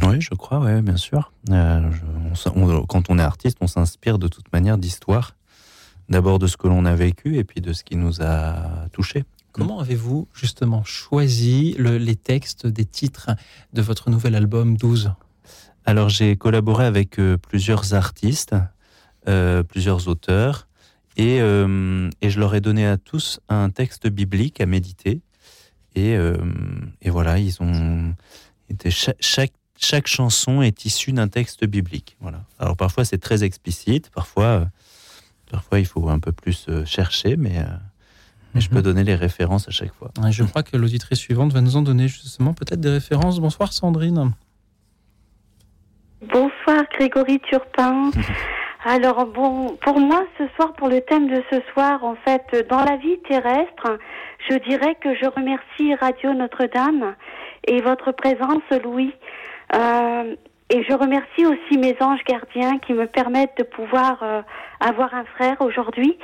Oui, 0.03 0.21
je 0.21 0.31
crois, 0.35 0.61
ouais, 0.61 0.83
bien 0.83 0.97
sûr. 0.97 1.33
Euh, 1.51 1.91
je- 1.91 2.01
on 2.31 2.33
s- 2.33 2.49
on- 2.55 2.85
quand 2.87 3.11
on 3.11 3.19
est 3.19 3.23
artiste, 3.23 3.59
on 3.61 3.67
s'inspire 3.67 4.19
de 4.19 4.29
toute 4.29 4.53
manière 4.53 4.79
d'histoire. 4.79 5.35
D'abord 6.09 6.39
de 6.39 6.47
ce 6.47 6.57
que 6.57 6.69
l'on 6.69 6.85
a 6.87 6.95
vécu 6.95 7.37
et 7.39 7.45
puis 7.45 7.61
de 7.61 7.73
ce 7.73 7.83
qui 7.85 7.97
nous 7.97 8.21
a 8.23 8.87
touchés. 8.93 9.25
Comment 9.53 9.81
avez-vous 9.81 10.29
justement 10.33 10.85
choisi 10.85 11.75
le- 11.79 11.99
les 11.99 12.17
textes 12.17 12.67
des 12.67 12.85
titres 12.85 13.31
de 13.73 13.83
votre 13.83 14.09
nouvel 14.11 14.35
album 14.35 14.77
12 14.77 15.13
Alors 15.85 16.09
j'ai 16.09 16.37
collaboré 16.37 16.85
avec 16.87 17.19
euh, 17.19 17.37
plusieurs 17.37 17.95
artistes, 17.95 18.55
euh, 19.29 19.63
plusieurs 19.63 20.09
auteurs, 20.09 20.69
et, 21.17 21.41
euh, 21.41 22.09
et 22.23 22.31
je 22.31 22.39
leur 22.39 22.55
ai 22.55 22.61
donné 22.61 22.87
à 22.87 22.97
tous 22.97 23.41
un 23.49 23.71
texte 23.71 24.07
biblique 24.07 24.61
à 24.61 24.67
méditer. 24.67 25.21
Et, 25.97 26.17
et 27.03 27.11
voilà, 27.11 27.39
ils 27.41 27.61
ont 27.61 28.15
été 28.69 28.93
cha- 28.93 29.15
chaque, 29.19 29.53
chaque 29.77 30.07
chanson 30.07 30.63
est 30.63 30.85
issue 30.85 31.11
d'un 31.13 31.27
texte 31.27 31.65
biblique. 31.67 32.17
Voilà. 32.21 32.45
Alors 32.61 32.77
parfois 32.77 33.05
c'est 33.05 33.19
très 33.19 33.43
explicite, 33.43 34.09
parfois, 34.11 34.69
parfois 35.51 35.81
il 35.81 35.87
faut 35.87 36.09
un 36.09 36.21
peu 36.21 36.31
plus 36.31 36.69
chercher, 36.85 37.37
mais, 37.37 37.59
mais 38.55 38.61
je 38.61 38.71
peux 38.71 38.83
donner 38.83 39.05
les 39.05 39.15
références 39.15 39.69
à 39.69 39.71
chaque 39.71 39.93
fois. 39.95 40.11
Et 40.27 40.33
Je 40.33 40.45
crois 40.45 40.63
que 40.63 40.77
l'auditrice 40.77 41.19
suivante 41.19 41.53
va 41.53 41.61
nous 41.61 41.77
en 41.77 41.83
donner 41.83 42.09
justement 42.09 42.53
peut-être 42.55 42.81
des 42.81 42.91
références. 42.91 43.41
Bonsoir 43.41 43.73
Sandrine. 43.73 44.33
Bonsoir 46.23 46.85
Grégory 46.99 47.41
Turpin. 47.41 48.11
Alors 48.85 49.27
bon, 49.27 49.77
pour 49.85 50.01
moi 50.01 50.25
ce 50.39 50.45
soir, 50.57 50.73
pour 50.75 50.89
le 50.89 51.01
thème 51.03 51.29
de 51.29 51.43
ce 51.51 51.61
soir, 51.73 52.03
en 52.03 52.17
fait, 52.25 52.67
dans 52.71 52.83
la 52.83 52.97
vie 52.97 53.19
terrestre, 53.29 53.99
je 54.49 54.57
dirais 54.69 54.97
que 55.03 55.15
je 55.15 55.27
remercie 55.27 55.95
Radio 55.95 56.33
Notre-Dame 56.33 57.15
et 57.67 57.83
votre 57.83 58.13
présence, 58.13 58.63
Louis. 58.83 59.13
Euh, 59.75 60.35
et 60.71 60.85
je 60.89 60.95
remercie 60.95 61.45
aussi 61.45 61.79
mes 61.79 61.97
anges 62.01 62.23
gardiens 62.27 62.79
qui 62.79 62.93
me 62.93 63.07
permettent 63.07 63.59
de 63.59 63.65
pouvoir 63.65 64.23
euh, 64.23 64.41
avoir 64.79 65.13
un 65.15 65.25
frère 65.25 65.57
aujourd'hui, 65.61 66.17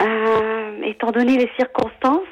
euh, 0.00 0.82
étant 0.82 1.10
donné 1.10 1.36
les 1.36 1.50
circonstances. 1.56 2.28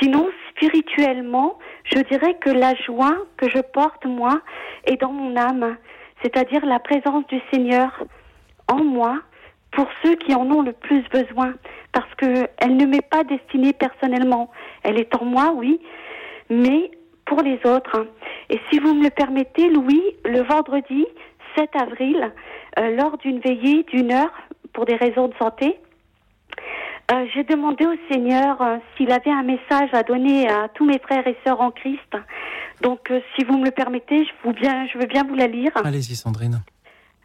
Sinon, 0.00 0.28
spirituellement, 0.50 1.58
je 1.84 2.00
dirais 2.00 2.34
que 2.40 2.50
la 2.50 2.74
joie 2.74 3.16
que 3.36 3.48
je 3.48 3.60
porte, 3.60 4.04
moi, 4.04 4.40
est 4.84 5.00
dans 5.00 5.12
mon 5.12 5.36
âme, 5.36 5.76
c'est-à-dire 6.22 6.64
la 6.66 6.78
présence 6.78 7.26
du 7.28 7.40
Seigneur 7.52 8.04
en 8.68 8.82
moi 8.84 9.20
pour 9.70 9.86
ceux 10.02 10.16
qui 10.16 10.34
en 10.34 10.50
ont 10.50 10.62
le 10.62 10.72
plus 10.72 11.02
besoin, 11.10 11.54
parce 11.92 12.12
que 12.16 12.48
elle 12.58 12.76
ne 12.76 12.86
m'est 12.86 13.08
pas 13.08 13.24
destinée 13.24 13.72
personnellement. 13.72 14.50
Elle 14.82 14.98
est 14.98 15.14
en 15.14 15.24
moi, 15.24 15.52
oui, 15.54 15.80
mais 16.48 16.90
pour 17.26 17.42
les 17.42 17.60
autres. 17.64 18.06
Et 18.50 18.58
si 18.70 18.78
vous 18.78 18.94
me 18.94 19.04
le 19.04 19.10
permettez, 19.10 19.68
Louis, 19.68 20.02
le 20.24 20.40
vendredi 20.40 21.06
7 21.56 21.70
avril, 21.76 22.32
euh, 22.78 22.96
lors 22.96 23.18
d'une 23.18 23.40
veillée 23.40 23.84
d'une 23.84 24.12
heure 24.12 24.32
pour 24.72 24.86
des 24.86 24.96
raisons 24.96 25.28
de 25.28 25.34
santé, 25.34 25.78
euh, 27.10 27.26
j'ai 27.34 27.42
demandé 27.42 27.86
au 27.86 27.94
Seigneur 28.10 28.60
euh, 28.60 28.76
s'il 28.96 29.10
avait 29.10 29.30
un 29.30 29.42
message 29.42 29.88
à 29.92 30.02
donner 30.02 30.46
à 30.48 30.68
tous 30.68 30.84
mes 30.84 30.98
frères 30.98 31.26
et 31.26 31.36
sœurs 31.42 31.60
en 31.60 31.70
Christ. 31.70 32.16
Donc, 32.82 33.10
euh, 33.10 33.20
si 33.34 33.44
vous 33.44 33.56
me 33.56 33.64
le 33.64 33.70
permettez, 33.70 34.24
je, 34.24 34.30
vous 34.44 34.52
bien, 34.52 34.86
je 34.92 34.98
veux 34.98 35.06
bien 35.06 35.24
vous 35.24 35.34
la 35.34 35.46
lire. 35.46 35.70
Allez-y, 35.84 36.16
Sandrine. 36.16 36.60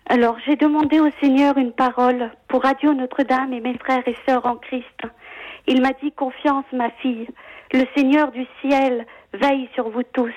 Alors, 0.07 0.37
j'ai 0.45 0.55
demandé 0.55 1.01
au 1.01 1.09
Seigneur 1.21 1.57
une 1.57 1.73
parole 1.73 2.31
pour 2.47 2.63
Radio 2.63 2.93
Notre-Dame 2.93 3.51
et 3.51 3.59
mes 3.59 3.77
frères 3.77 4.07
et 4.07 4.15
sœurs 4.27 4.45
en 4.45 4.55
Christ. 4.55 5.01
Il 5.67 5.81
m'a 5.81 5.91
dit 6.01 6.13
confiance, 6.13 6.65
ma 6.71 6.89
fille. 7.01 7.27
Le 7.73 7.83
Seigneur 7.95 8.31
du 8.31 8.45
ciel 8.61 9.05
veille 9.33 9.69
sur 9.75 9.89
vous 9.89 10.03
tous. 10.13 10.33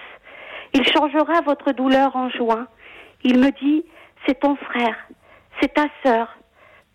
Il 0.74 0.84
changera 0.88 1.40
votre 1.42 1.70
douleur 1.70 2.16
en 2.16 2.30
joie. 2.30 2.66
Il 3.22 3.38
me 3.38 3.50
dit, 3.62 3.84
c'est 4.26 4.40
ton 4.40 4.56
frère, 4.56 4.96
c'est 5.60 5.74
ta 5.74 5.86
sœur. 6.04 6.36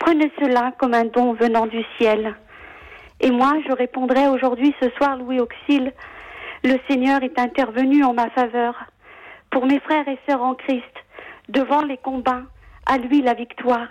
Prenez 0.01 0.31
cela 0.39 0.71
comme 0.79 0.95
un 0.95 1.05
don 1.05 1.33
venant 1.33 1.67
du 1.67 1.83
ciel. 1.99 2.35
Et 3.19 3.29
moi, 3.29 3.53
je 3.67 3.71
répondrai 3.71 4.27
aujourd'hui, 4.29 4.73
ce 4.81 4.89
soir, 4.97 5.15
Louis 5.15 5.39
Auxil, 5.39 5.93
le 6.63 6.77
Seigneur 6.89 7.21
est 7.21 7.37
intervenu 7.37 8.03
en 8.03 8.15
ma 8.15 8.31
faveur. 8.31 8.73
Pour 9.51 9.67
mes 9.67 9.79
frères 9.79 10.07
et 10.07 10.17
sœurs 10.27 10.41
en 10.41 10.55
Christ, 10.55 10.95
devant 11.49 11.83
les 11.83 11.97
combats, 11.97 12.41
à 12.87 12.97
lui 12.97 13.21
la 13.21 13.35
victoire. 13.35 13.89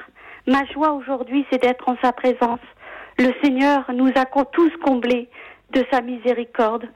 Ma 0.48 0.64
joie 0.64 0.94
aujourd'hui, 0.94 1.46
c'est 1.48 1.62
d'être 1.62 1.88
en 1.88 1.96
sa 2.02 2.12
présence. 2.12 2.58
Le 3.16 3.32
Seigneur 3.40 3.84
nous 3.94 4.10
a 4.16 4.24
tous 4.46 4.72
comblés 4.84 5.28
de 5.70 5.84
sa 5.92 6.00
miséricorde. 6.00 6.88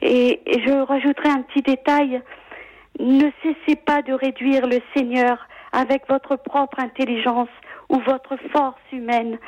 Et 0.00 0.40
je 0.46 0.72
rajouterai 0.72 1.28
un 1.28 1.42
petit 1.42 1.60
détail. 1.60 2.22
Ne 2.98 3.30
cessez 3.42 3.76
pas 3.76 4.00
de 4.00 4.14
réduire 4.14 4.66
le 4.66 4.78
Seigneur 4.96 5.46
avec 5.72 6.08
votre 6.08 6.36
propre 6.36 6.80
intelligence 6.80 7.50
ou 7.88 7.98
votre 8.00 8.36
force 8.52 8.80
humaine, 8.92 9.38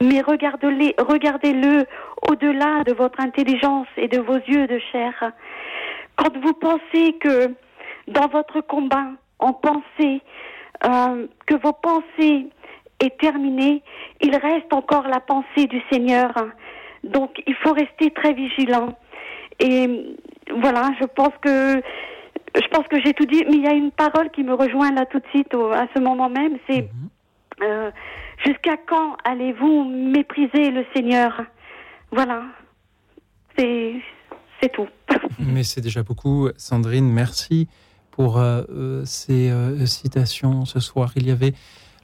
mais 0.00 0.20
regardez-le 0.20 0.92
regardez-le 1.02 1.86
au-delà 2.28 2.84
de 2.84 2.92
votre 2.92 3.20
intelligence 3.20 3.88
et 3.96 4.08
de 4.08 4.20
vos 4.20 4.36
yeux 4.38 4.66
de 4.66 4.78
chair. 4.92 5.32
Quand 6.16 6.36
vous 6.36 6.52
pensez 6.54 7.14
que 7.20 7.54
dans 8.08 8.28
votre 8.28 8.60
combat, 8.60 9.06
en 9.38 9.52
pensée, 9.52 10.20
euh, 10.84 11.26
que 11.46 11.54
vos 11.56 11.72
pensées 11.72 12.46
est 13.00 13.18
terminée, 13.18 13.82
il 14.20 14.36
reste 14.36 14.72
encore 14.72 15.08
la 15.08 15.20
pensée 15.20 15.66
du 15.66 15.80
Seigneur. 15.90 16.30
Donc 17.04 17.42
il 17.46 17.54
faut 17.56 17.72
rester 17.72 18.10
très 18.10 18.32
vigilant. 18.34 18.94
Et 19.58 19.88
voilà, 20.54 20.90
je 21.00 21.06
pense 21.06 21.32
que 21.40 21.80
je 22.56 22.66
pense 22.68 22.86
que 22.88 23.00
j'ai 23.00 23.14
tout 23.14 23.26
dit, 23.26 23.44
mais 23.48 23.56
il 23.56 23.62
y 23.62 23.68
a 23.68 23.74
une 23.74 23.92
parole 23.92 24.30
qui 24.30 24.42
me 24.42 24.54
rejoint 24.54 24.90
là 24.92 25.06
tout 25.06 25.20
de 25.20 25.26
suite 25.28 25.54
au- 25.54 25.70
à 25.72 25.86
ce 25.94 26.00
moment 26.00 26.28
même, 26.28 26.58
c'est 26.68 26.88
euh, 27.62 27.90
jusqu'à 28.44 28.76
quand 28.76 29.16
allez-vous 29.24 29.84
mépriser 29.84 30.70
le 30.70 30.84
Seigneur? 30.94 31.42
Voilà, 32.10 32.44
c'est 33.56 33.94
c'est 34.60 34.72
tout. 34.72 34.88
Mais 35.38 35.62
c'est 35.64 35.80
déjà 35.80 36.02
beaucoup. 36.02 36.48
Sandrine, 36.56 37.10
merci 37.10 37.68
pour 38.10 38.38
euh, 38.38 38.62
euh, 38.70 39.02
ces 39.04 39.50
euh, 39.50 39.86
citations 39.86 40.64
ce 40.64 40.80
soir. 40.80 41.12
Il 41.16 41.26
y 41.26 41.30
avait 41.30 41.54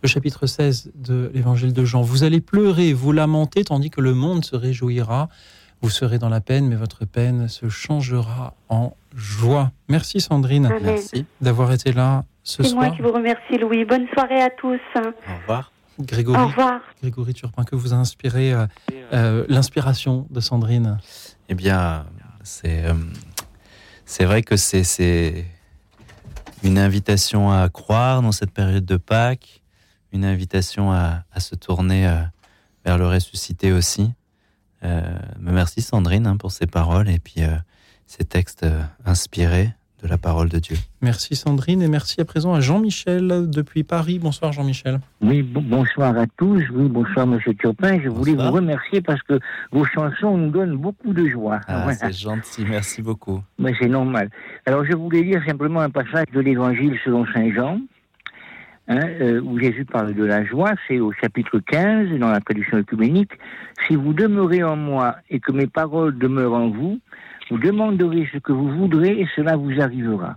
le 0.03 0.09
chapitre 0.09 0.47
16 0.47 0.93
de 0.95 1.31
l'évangile 1.35 1.73
de 1.73 1.85
Jean. 1.85 2.03
Vous 2.03 2.25
allez 2.25 2.41
pleurer, 2.41 2.93
vous 2.93 3.13
lamenter, 3.13 3.65
tandis 3.65 3.91
que 3.91 4.01
le 4.01 4.15
monde 4.15 4.45
se 4.45 4.57
réjouira. 4.57 5.29
Vous 5.83 5.91
serez 5.91 6.19
dans 6.19 6.31
la 6.31 6.41
peine, 6.41 6.69
mais 6.69 6.77
votre 6.77 7.05
peine 7.05 7.49
se 7.49 7.69
changera 7.69 8.55
en 8.69 8.95
joie. 9.15 9.73
Merci 9.89 10.21
Sandrine. 10.21 10.67
Amen. 10.67 10.81
Merci. 10.83 11.27
D'avoir 11.41 11.73
été 11.73 11.93
là 11.93 12.25
ce 12.47 12.63
C'est 12.63 12.75
moi 12.75 12.91
qui 12.91 13.03
vous 13.03 13.11
remercie, 13.13 13.59
Louis. 13.59 13.85
Bonne 13.85 14.07
soirée 14.15 14.41
à 14.41 14.51
tous. 14.51 14.79
Au 14.95 15.41
revoir. 15.41 15.73
Grégory, 15.99 16.39
Au 16.41 16.47
revoir. 16.47 16.81
Grégory 17.03 17.35
Turpin, 17.35 17.65
que 17.65 17.75
vous 17.75 17.93
a 17.93 17.97
inspiré 17.97 18.53
euh, 18.53 18.67
euh, 19.13 19.45
l'inspiration 19.49 20.27
de 20.31 20.41
Sandrine? 20.41 20.99
Eh 21.49 21.55
bien, 21.55 22.07
c'est 22.45 22.85
euh, 22.85 22.93
c'est 24.05 24.25
vrai 24.25 24.43
que 24.43 24.57
c'est 24.57 24.85
c'est 24.85 25.45
une 26.63 26.79
invitation 26.79 27.51
à 27.51 27.69
croire 27.69 28.23
dans 28.23 28.33
cette 28.33 28.53
période 28.53 28.85
de 28.85 28.97
Pâques, 28.97 29.63
une 30.13 30.25
invitation 30.25 30.93
à, 30.93 31.25
à 31.33 31.41
se 31.41 31.55
tourner 31.57 32.07
euh, 32.07 32.23
vers 32.85 32.99
le 32.99 33.09
ressuscité 33.09 33.73
aussi. 33.73 34.13
Euh, 34.85 35.03
merci 35.41 35.83
Sandrine 35.83 36.27
hein, 36.27 36.37
pour 36.37 36.53
ces 36.53 36.67
paroles 36.67 37.09
et 37.09 37.19
puis 37.19 37.43
euh, 37.43 37.57
ces 38.07 38.25
textes 38.25 38.63
euh, 38.63 38.83
inspirés 39.05 39.75
de 40.03 40.09
la 40.09 40.19
parole 40.19 40.49
de 40.51 40.59
Dieu. 40.59 40.77
Merci 41.01 41.37
Sandrine 41.37 41.81
et 41.81 41.89
merci 41.89 42.21
à 42.21 42.25
présent 42.27 42.53
à 42.55 42.61
Jean-Michel 42.61 43.49
depuis 43.49 43.83
Paris. 43.83 44.19
Bonsoir 44.19 44.53
Jean-Michel. 44.53 44.99
Oui, 45.23 45.43
bon- 45.43 45.63
bonsoir 45.63 46.17
à 46.19 46.27
tous. 46.37 46.63
Oui, 46.75 46.89
bonsoir 46.89 47.27
Monsieur 47.27 47.55
Turpin. 47.55 47.99
Je 48.03 48.09
voulais 48.11 48.35
vous 48.35 48.51
remercier 48.51 49.01
parce 49.01 49.23
que 49.23 49.39
vos 49.73 49.85
chansons 49.87 50.37
nous 50.37 50.51
donnent 50.51 50.77
beaucoup 50.77 51.15
de 51.15 51.27
joie. 51.27 51.61
Ah, 51.67 51.83
Voilà. 51.85 51.95
C'est 51.95 52.13
gentil, 52.13 52.65
merci 52.69 53.01
beaucoup. 53.01 53.43
Mais 53.59 53.73
c'est 53.81 53.89
normal. 53.89 54.29
Alors 54.67 54.85
je 54.85 54.95
voulais 54.95 55.23
lire 55.23 55.43
simplement 55.47 55.81
un 55.81 55.91
passage 55.91 56.27
de 56.33 56.41
l'Évangile 56.41 56.99
selon 57.05 57.25
Saint 57.33 57.51
Jean, 57.55 57.81
hein, 58.89 59.01
euh, 59.21 59.41
où 59.41 59.59
Jésus 59.59 59.87
parle 59.87 60.13
de 60.15 60.25
la 60.25 60.45
joie. 60.45 60.73
C'est 60.89 61.01
au 61.01 61.13
chapitre 61.13 61.59
15 61.59 62.19
dans 62.19 62.31
la 62.31 62.41
traduction 62.41 62.77
œcuménique. 62.77 63.33
Si 63.89 63.95
vous 63.97 64.13
demeurez 64.13 64.63
en 64.63 64.77
moi 64.77 65.17
et 65.31 65.41
que 65.41 65.53
mes 65.53 65.67
paroles 65.67 66.19
demeurent 66.19 66.55
en 66.55 66.69
vous, 66.69 67.01
vous 67.51 67.59
demanderez 67.59 68.29
ce 68.33 68.39
que 68.39 68.53
vous 68.53 68.71
voudrez 68.71 69.21
et 69.21 69.29
cela 69.37 69.57
vous 69.57 69.81
arrivera. 69.81 70.37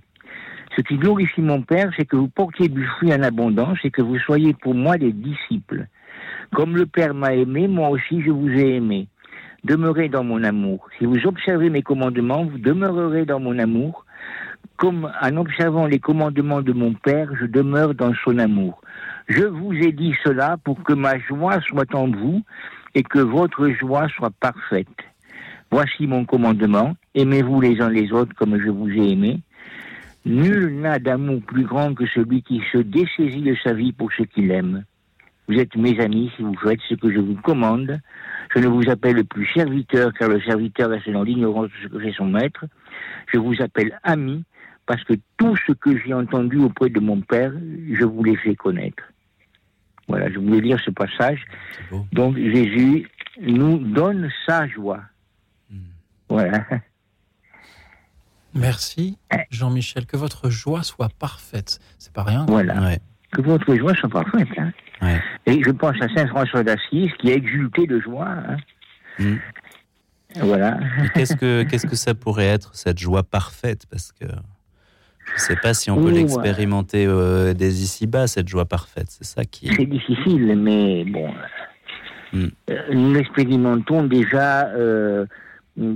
Ce 0.76 0.82
qui 0.82 0.98
glorifie 0.98 1.42
mon 1.42 1.62
Père, 1.62 1.92
c'est 1.98 2.06
que 2.06 2.16
vous 2.16 2.28
portiez 2.28 2.70
du 2.70 2.86
fruit 2.86 3.14
en 3.14 3.24
abondance 3.24 3.80
et 3.84 3.90
que 3.90 4.02
vous 4.02 4.20
soyez 4.20 4.54
pour 4.54 4.76
moi 4.76 4.98
des 4.98 5.12
disciples. 5.12 5.88
Comme 6.54 6.76
le 6.76 6.86
Père 6.86 7.14
m'a 7.14 7.34
aimé, 7.34 7.68
moi 7.68 7.90
aussi 7.90 8.22
je 8.22 8.30
vous 8.30 8.50
ai 8.50 8.76
aimé. 8.76 9.08
Demeurez 9.64 10.08
dans 10.08 10.24
mon 10.24 10.44
amour. 10.44 10.88
Si 10.98 11.06
vous 11.06 11.26
observez 11.26 11.70
mes 11.70 11.82
commandements, 11.82 12.46
vous 12.46 12.60
demeurerez 12.60 13.26
dans 13.26 13.40
mon 13.40 13.58
amour. 13.60 14.06
Comme 14.78 15.12
en 15.22 15.36
observant 15.36 15.88
les 15.88 16.00
commandements 16.00 16.62
de 16.62 16.72
mon 16.72 16.94
Père, 16.94 17.30
je 17.40 17.46
demeure 17.46 17.94
dans 17.94 18.14
son 18.24 18.38
amour. 18.38 18.82
Je 19.28 19.44
vous 19.44 19.74
ai 19.74 19.92
dit 19.92 20.16
cela 20.24 20.58
pour 20.64 20.82
que 20.84 20.94
ma 20.94 21.20
joie 21.20 21.60
soit 21.62 21.94
en 21.94 22.08
vous 22.08 22.42
et 22.96 23.04
que 23.04 23.20
votre 23.20 23.68
joie 23.70 24.08
soit 24.10 24.32
parfaite. 24.40 24.88
Voici 25.72 26.08
mon 26.08 26.26
commandement. 26.26 26.96
Aimez-vous 27.14 27.62
les 27.62 27.80
uns 27.82 27.90
les 27.90 28.12
autres 28.12 28.34
comme 28.36 28.60
je 28.60 28.70
vous 28.70 28.90
ai 28.90 29.12
aimé. 29.12 29.40
Nul 30.26 30.80
n'a 30.80 31.00
d'amour 31.00 31.42
plus 31.42 31.64
grand 31.64 31.94
que 31.94 32.06
celui 32.08 32.42
qui 32.42 32.62
se 32.72 32.80
dessaisit 32.80 33.42
de 33.42 33.56
sa 33.64 33.74
vie 33.74 33.94
pour 33.94 34.12
ce 34.12 34.24
qu'il 34.24 34.52
aime. 34.52 34.84
Vous 35.48 35.56
êtes 35.56 35.76
mes 35.76 36.00
amis 36.00 36.32
si 36.36 36.44
vous 36.44 36.56
faites 36.56 36.80
ce 36.88 36.94
que 36.96 37.12
je 37.12 37.20
vous 37.20 37.36
commande. 37.36 38.00
Je 38.54 38.60
ne 38.60 38.68
vous 38.68 38.90
appelle 38.90 39.24
plus 39.26 39.48
serviteur, 39.48 40.12
car 40.14 40.30
le 40.30 40.40
serviteur 40.42 40.94
est 40.94 41.12
dans 41.12 41.24
l'ignorance 41.24 41.70
de 41.70 41.84
ce 41.84 41.88
que 41.88 42.00
fait 42.00 42.14
son 42.14 42.26
maître. 42.26 42.66
Je 43.34 43.40
vous 43.40 43.60
appelle 43.60 44.00
ami, 44.04 44.44
parce 44.86 45.04
que 45.04 45.14
tout 45.38 45.56
ce 45.68 45.72
que 45.72 45.98
j'ai 45.98 46.14
entendu 46.14 46.58
auprès 46.58 46.90
de 46.90 47.00
mon 47.00 47.22
Père, 47.22 47.52
je 47.92 48.06
vous 48.06 48.24
l'ai 48.24 48.36
fait 48.36 48.56
connaître. 48.56 49.04
Voilà, 50.08 50.32
je 50.32 50.40
voulais 50.40 50.62
lire 50.62 50.80
ce 50.84 50.92
passage. 50.92 51.46
Donc 52.12 52.36
Jésus 52.38 53.08
nous 53.42 53.78
donne 53.78 54.30
sa 54.46 54.68
joie. 54.68 55.02
Voilà. 56.30 56.64
Merci 58.54 59.18
Jean-Michel. 59.52 60.06
Que 60.06 60.18
votre 60.18 60.50
joie 60.50 60.84
soit 60.84 61.10
parfaite. 61.20 61.80
C'est 61.98 62.14
pas 62.14 62.24
rien. 62.24 62.46
Voilà. 62.48 62.96
Que 63.32 63.42
votre 63.42 63.76
joie 63.76 63.94
soit 63.96 64.10
parfaite. 64.10 64.48
hein. 64.58 65.20
Et 65.46 65.62
je 65.64 65.70
pense 65.72 65.96
à 66.02 66.08
Saint 66.16 66.28
François 66.28 66.64
d'Assise 66.64 67.12
qui 67.20 67.32
a 67.32 67.36
exulté 67.36 67.86
de 67.86 68.00
joie. 68.00 68.28
hein. 68.28 68.58
Mm. 69.20 69.36
Voilà. 70.42 70.80
Qu'est-ce 71.14 71.36
que 71.36 71.64
qu'est-ce 71.64 71.88
que 71.88 71.96
ça 71.96 72.14
pourrait 72.14 72.46
être 72.48 72.76
cette 72.76 73.00
joie 73.00 73.24
parfaite? 73.24 73.86
Parce 73.90 74.12
que 74.12 74.26
je 74.26 75.34
ne 75.34 75.40
sais 75.40 75.56
pas 75.56 75.74
si 75.74 75.90
on 75.92 75.96
peut 75.96 76.10
Oh, 76.12 76.16
l'expérimenter 76.16 77.06
euh, 77.08 77.54
dès 77.54 77.70
ici-bas 77.70 78.28
cette 78.28 78.48
joie 78.48 78.66
parfaite. 78.66 79.08
C'est 79.10 79.26
ça 79.26 79.46
qui. 79.46 79.68
C'est 79.76 79.86
difficile, 79.86 80.56
mais 80.58 81.04
bon. 81.06 81.34
Mm. 82.34 82.46
euh, 82.70 82.94
Nous 82.94 83.14
l'expérimentons 83.14 84.04
déjà, 84.06 84.68
euh, 84.70 85.26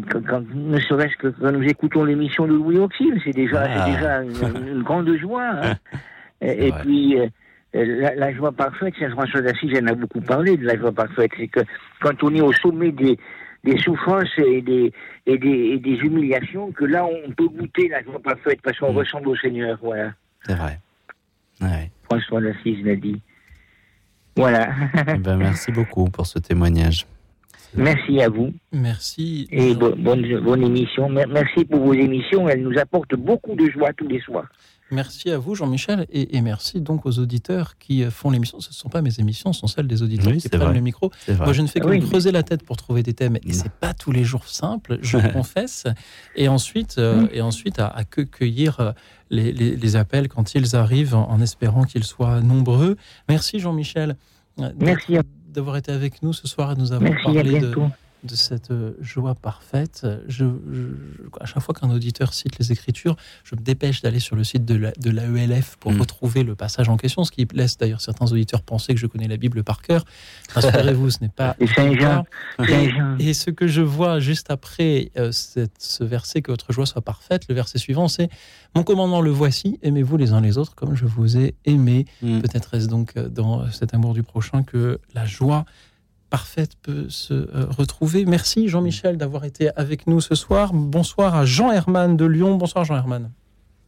quand- 0.10 0.26
quand- 0.28 0.44
ne 0.56 0.80
serait-ce 0.80 1.16
que 1.18 1.28
quand 1.28 1.52
nous 1.52 1.64
écoutons 1.64 2.04
l'émission 2.06 2.46
de 2.48 2.54
Louis 2.54 2.78
Auxil, 2.78 3.20
c'est 3.24 3.32
déjà, 3.36 3.64
Ah. 3.68 3.86
déjà 3.90 4.22
une, 4.24 4.68
une 4.68 4.84
grande 4.84 5.16
joie. 5.18 5.50
hein. 5.62 5.76
et 6.42 6.72
puis, 6.82 7.20
euh, 7.20 7.28
la, 7.74 8.16
la 8.16 8.34
joie 8.34 8.52
parfaite, 8.52 8.94
Saint 9.00 9.10
François 9.12 9.42
d'Assise 9.42 9.78
en 9.82 9.88
a 9.88 9.94
beaucoup 9.94 10.22
parlé 10.22 10.58
de 10.58 10.66
la 10.66 10.78
joie 10.78 10.92
parfaite, 10.92 11.32
c'est 11.38 11.48
que 11.48 11.62
quand 12.02 12.24
on 12.24 12.34
est 12.36 12.42
au 12.42 12.54
sommet 12.54 12.92
des, 12.92 13.18
des 13.64 13.78
souffrances 13.80 14.30
et 14.38 14.62
des, 14.62 14.92
et 15.26 15.38
des, 15.38 15.50
et 15.50 15.80
des 15.80 15.96
humiliations 15.98 16.72
que 16.72 16.86
là, 16.86 17.06
on 17.06 17.32
peut 17.32 17.48
goûter 17.48 17.88
la 17.90 18.04
joie 18.04 18.20
parfaite 18.22 18.60
parce 18.62 18.78
qu'on 18.78 18.94
ressemble 18.94 19.30
au 19.30 19.36
Seigneur. 19.38 19.80
Voilà. 19.82 20.12
C'est 20.46 20.56
vrai. 20.56 20.80
Ouais. 21.62 21.90
François 22.04 22.42
d'Assise 22.42 22.84
l'a 22.86 22.96
dit. 22.96 23.22
Voilà. 24.36 24.70
Eh 25.08 25.18
ben, 25.20 25.38
merci 25.38 25.72
beaucoup 25.72 26.10
pour 26.10 26.26
ce 26.26 26.40
témoignage. 26.40 27.06
Merci 27.76 28.22
à 28.22 28.30
vous. 28.30 28.54
Merci. 28.72 29.48
Et 29.52 29.74
bo- 29.76 29.96
bonne, 29.96 30.40
bonne 30.42 30.64
émission. 30.64 31.10
Mer- 31.10 31.28
Merci 31.28 31.66
pour 31.66 31.80
vos 31.80 31.94
émissions. 31.94 32.48
Elles 32.48 32.62
nous 32.64 32.78
apportent 32.78 33.16
beaucoup 33.16 33.56
de 33.56 33.70
joie 33.70 33.92
tous 33.94 34.08
les 34.08 34.20
soirs. 34.22 34.48
Merci 34.92 35.32
à 35.32 35.40
vous, 35.40 35.56
Jean-Michel, 35.56 36.06
et, 36.12 36.38
et 36.38 36.42
merci 36.42 36.80
donc 36.80 37.08
aux 37.08 37.18
auditeurs 37.18 37.80
qui 37.80 38.04
euh, 38.04 38.12
font 38.12 38.30
l'émission. 38.30 38.60
Ce 38.60 38.70
ne 38.70 38.74
sont 38.74 38.90
pas 38.90 39.02
mes 39.02 39.20
émissions, 39.20 39.52
ce 39.52 39.62
sont 39.62 39.68
celles 39.68 39.88
des 39.88 40.04
auditeurs 40.04 40.28
Oui, 40.32 40.38
qui 40.38 40.50
prennent 40.50 40.62
vrai. 40.62 40.74
le 40.74 40.82
micro. 40.82 41.10
Moi, 41.40 41.52
je 41.54 41.62
ne 41.64 41.68
fais 41.68 41.80
que 41.80 41.88
Ah 41.88 41.90
oui. 41.90 42.00
me 42.02 42.06
creuser 42.06 42.32
la 42.32 42.44
tête 42.44 42.64
pour 42.64 42.78
trouver 42.78 43.02
des 43.02 43.14
thèmes, 43.16 43.38
et 43.38 43.54
c'est 43.54 43.72
pas 43.72 43.96
tous 43.96 44.12
les 44.12 44.24
jours 44.24 44.48
simple, 44.48 45.00
je 45.02 45.18
confesse. 45.34 45.86
Et 46.36 46.48
ensuite, 46.48 46.96
euh, 47.00 47.26
et 47.32 47.42
ensuite 47.42 47.80
à, 47.80 47.88
à 47.88 48.04
que 48.04 48.22
cueillir 48.22 48.80
euh, 48.82 48.92
les, 49.32 49.52
les- 49.52 49.76
les 49.76 49.96
appels 49.96 50.28
quand 50.28 50.54
ils 50.54 50.76
arrivent, 50.76 51.16
en, 51.16 51.28
en 51.28 51.42
espérant 51.42 51.86
qu'ils 51.86 52.04
soient 52.04 52.42
nombreux. 52.42 52.96
Merci, 53.30 53.60
Jean-Michel, 53.60 54.16
Merci 54.80 55.18
à- 55.18 55.24
d'avoir 55.54 55.78
été 55.78 55.92
avec 55.92 56.22
nous 56.24 56.34
ce 56.34 56.48
soir 56.48 56.72
et 56.72 56.76
de 56.76 56.80
nous 56.80 56.92
avoir 56.92 57.12
Merci, 57.12 57.24
parlé 57.24 57.60
de. 57.60 57.76
De 58.24 58.36
cette 58.36 58.72
euh, 58.72 58.92
joie 59.02 59.36
parfaite. 59.36 60.06
Je, 60.28 60.46
je- 60.72 60.90
à 61.42 61.46
chaque 61.46 61.62
fois 61.62 61.74
qu'un 61.76 61.90
auditeur 61.90 62.34
cite 62.34 62.58
les 62.60 62.72
Écritures, 62.72 63.16
je 63.44 63.56
me 63.56 63.62
dépêche 63.62 64.02
d'aller 64.02 64.20
sur 64.20 64.36
le 64.36 64.44
site 64.44 64.66
de 64.66 64.76
la- 64.76 64.92
de 64.92 65.10
l'AELF 65.10 65.76
pour 65.80 65.92
retrouver 65.98 66.44
le 66.44 66.56
passage 66.56 66.90
en 66.90 66.98
question, 66.98 67.24
ce 67.24 67.32
qui 67.32 67.48
laisse 67.54 67.78
d'ailleurs 67.78 68.02
certains 68.02 68.32
auditeurs 68.32 68.62
penser 68.62 68.94
que 68.94 69.00
je 69.00 69.08
connais 69.08 69.28
la 69.28 69.38
Bible 69.38 69.64
par 69.64 69.82
cœur. 69.82 70.06
Rassurez-vous, 70.54 71.10
ce 71.10 71.18
n'est 71.22 71.30
pas 71.30 71.56
Et. 71.60 72.24
Et, 73.20 73.30
et 73.30 73.34
ce 73.34 73.50
que 73.50 73.68
je 73.68 73.82
vois 73.82 74.20
juste 74.20 74.50
après 74.52 75.12
euh, 75.18 75.32
cette- 75.32 75.72
ce 75.80 76.04
verset, 76.04 76.42
que 76.42 76.52
votre 76.52 76.72
joie 76.72 76.86
soit 76.86 77.02
parfaite, 77.02 77.44
le 77.50 77.56
verset 77.56 77.78
suivant, 77.78 78.08
c'est 78.08 78.30
Mon 78.76 78.84
commandement 78.84 79.22
le 79.22 79.30
voici, 79.32 79.78
aimez-vous 79.84 80.18
les 80.18 80.32
uns 80.34 80.42
les 80.42 80.58
autres 80.58 80.74
comme 80.76 80.96
je 80.96 81.06
vous 81.06 81.38
ai 81.38 81.54
aimé. 81.66 82.06
Peut-être 82.42 82.74
est-ce 82.74 82.88
donc 82.88 83.14
euh, 83.18 83.30
dans 83.30 83.70
cet 83.72 83.94
amour 83.94 84.14
du 84.14 84.24
prochain 84.24 84.64
que 84.64 85.00
la 85.14 85.26
joie 85.26 85.66
parfaite 86.34 86.72
peut 86.82 87.10
se 87.10 87.36
euh, 87.36 87.68
retrouver. 87.78 88.26
Merci 88.26 88.68
Jean-Michel 88.68 89.18
d'avoir 89.18 89.46
été 89.46 89.70
avec 89.76 90.08
nous 90.08 90.20
ce 90.20 90.34
soir. 90.34 90.72
Bonsoir 90.74 91.36
à 91.36 91.46
Jean 91.46 91.72
Herman 91.72 92.18
de 92.18 92.26
Lyon. 92.26 92.56
Bonsoir 92.56 92.86
Jean 92.86 92.96
Herman. 92.96 93.30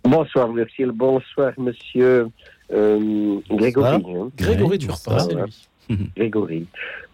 Bonsoir, 0.04 0.50
Lucille. 0.50 0.92
Bonsoir, 0.94 1.54
monsieur 1.58 2.30
euh, 2.72 3.40
Grégory. 3.50 3.96
hein. 3.96 4.30
Grégory 4.38 4.78
Turpin, 4.78 5.18
c'est 5.18 5.34
lui. 5.34 6.08
Grégory. 6.16 6.68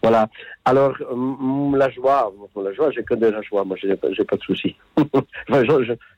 Voilà. 0.03 0.27
Alors, 0.65 0.95
euh, 0.99 1.77
la 1.77 1.89
joie, 1.89 2.33
la 2.61 2.73
joie, 2.73 2.91
je 2.91 2.99
connais 2.99 3.31
la 3.31 3.41
joie. 3.41 3.63
Moi, 3.63 3.77
je 3.81 3.87
n'ai 3.87 3.95
pas, 3.95 4.11
j'ai 4.11 4.25
pas 4.25 4.35
de 4.35 4.41
souci. 4.41 4.75
enfin, 4.97 5.63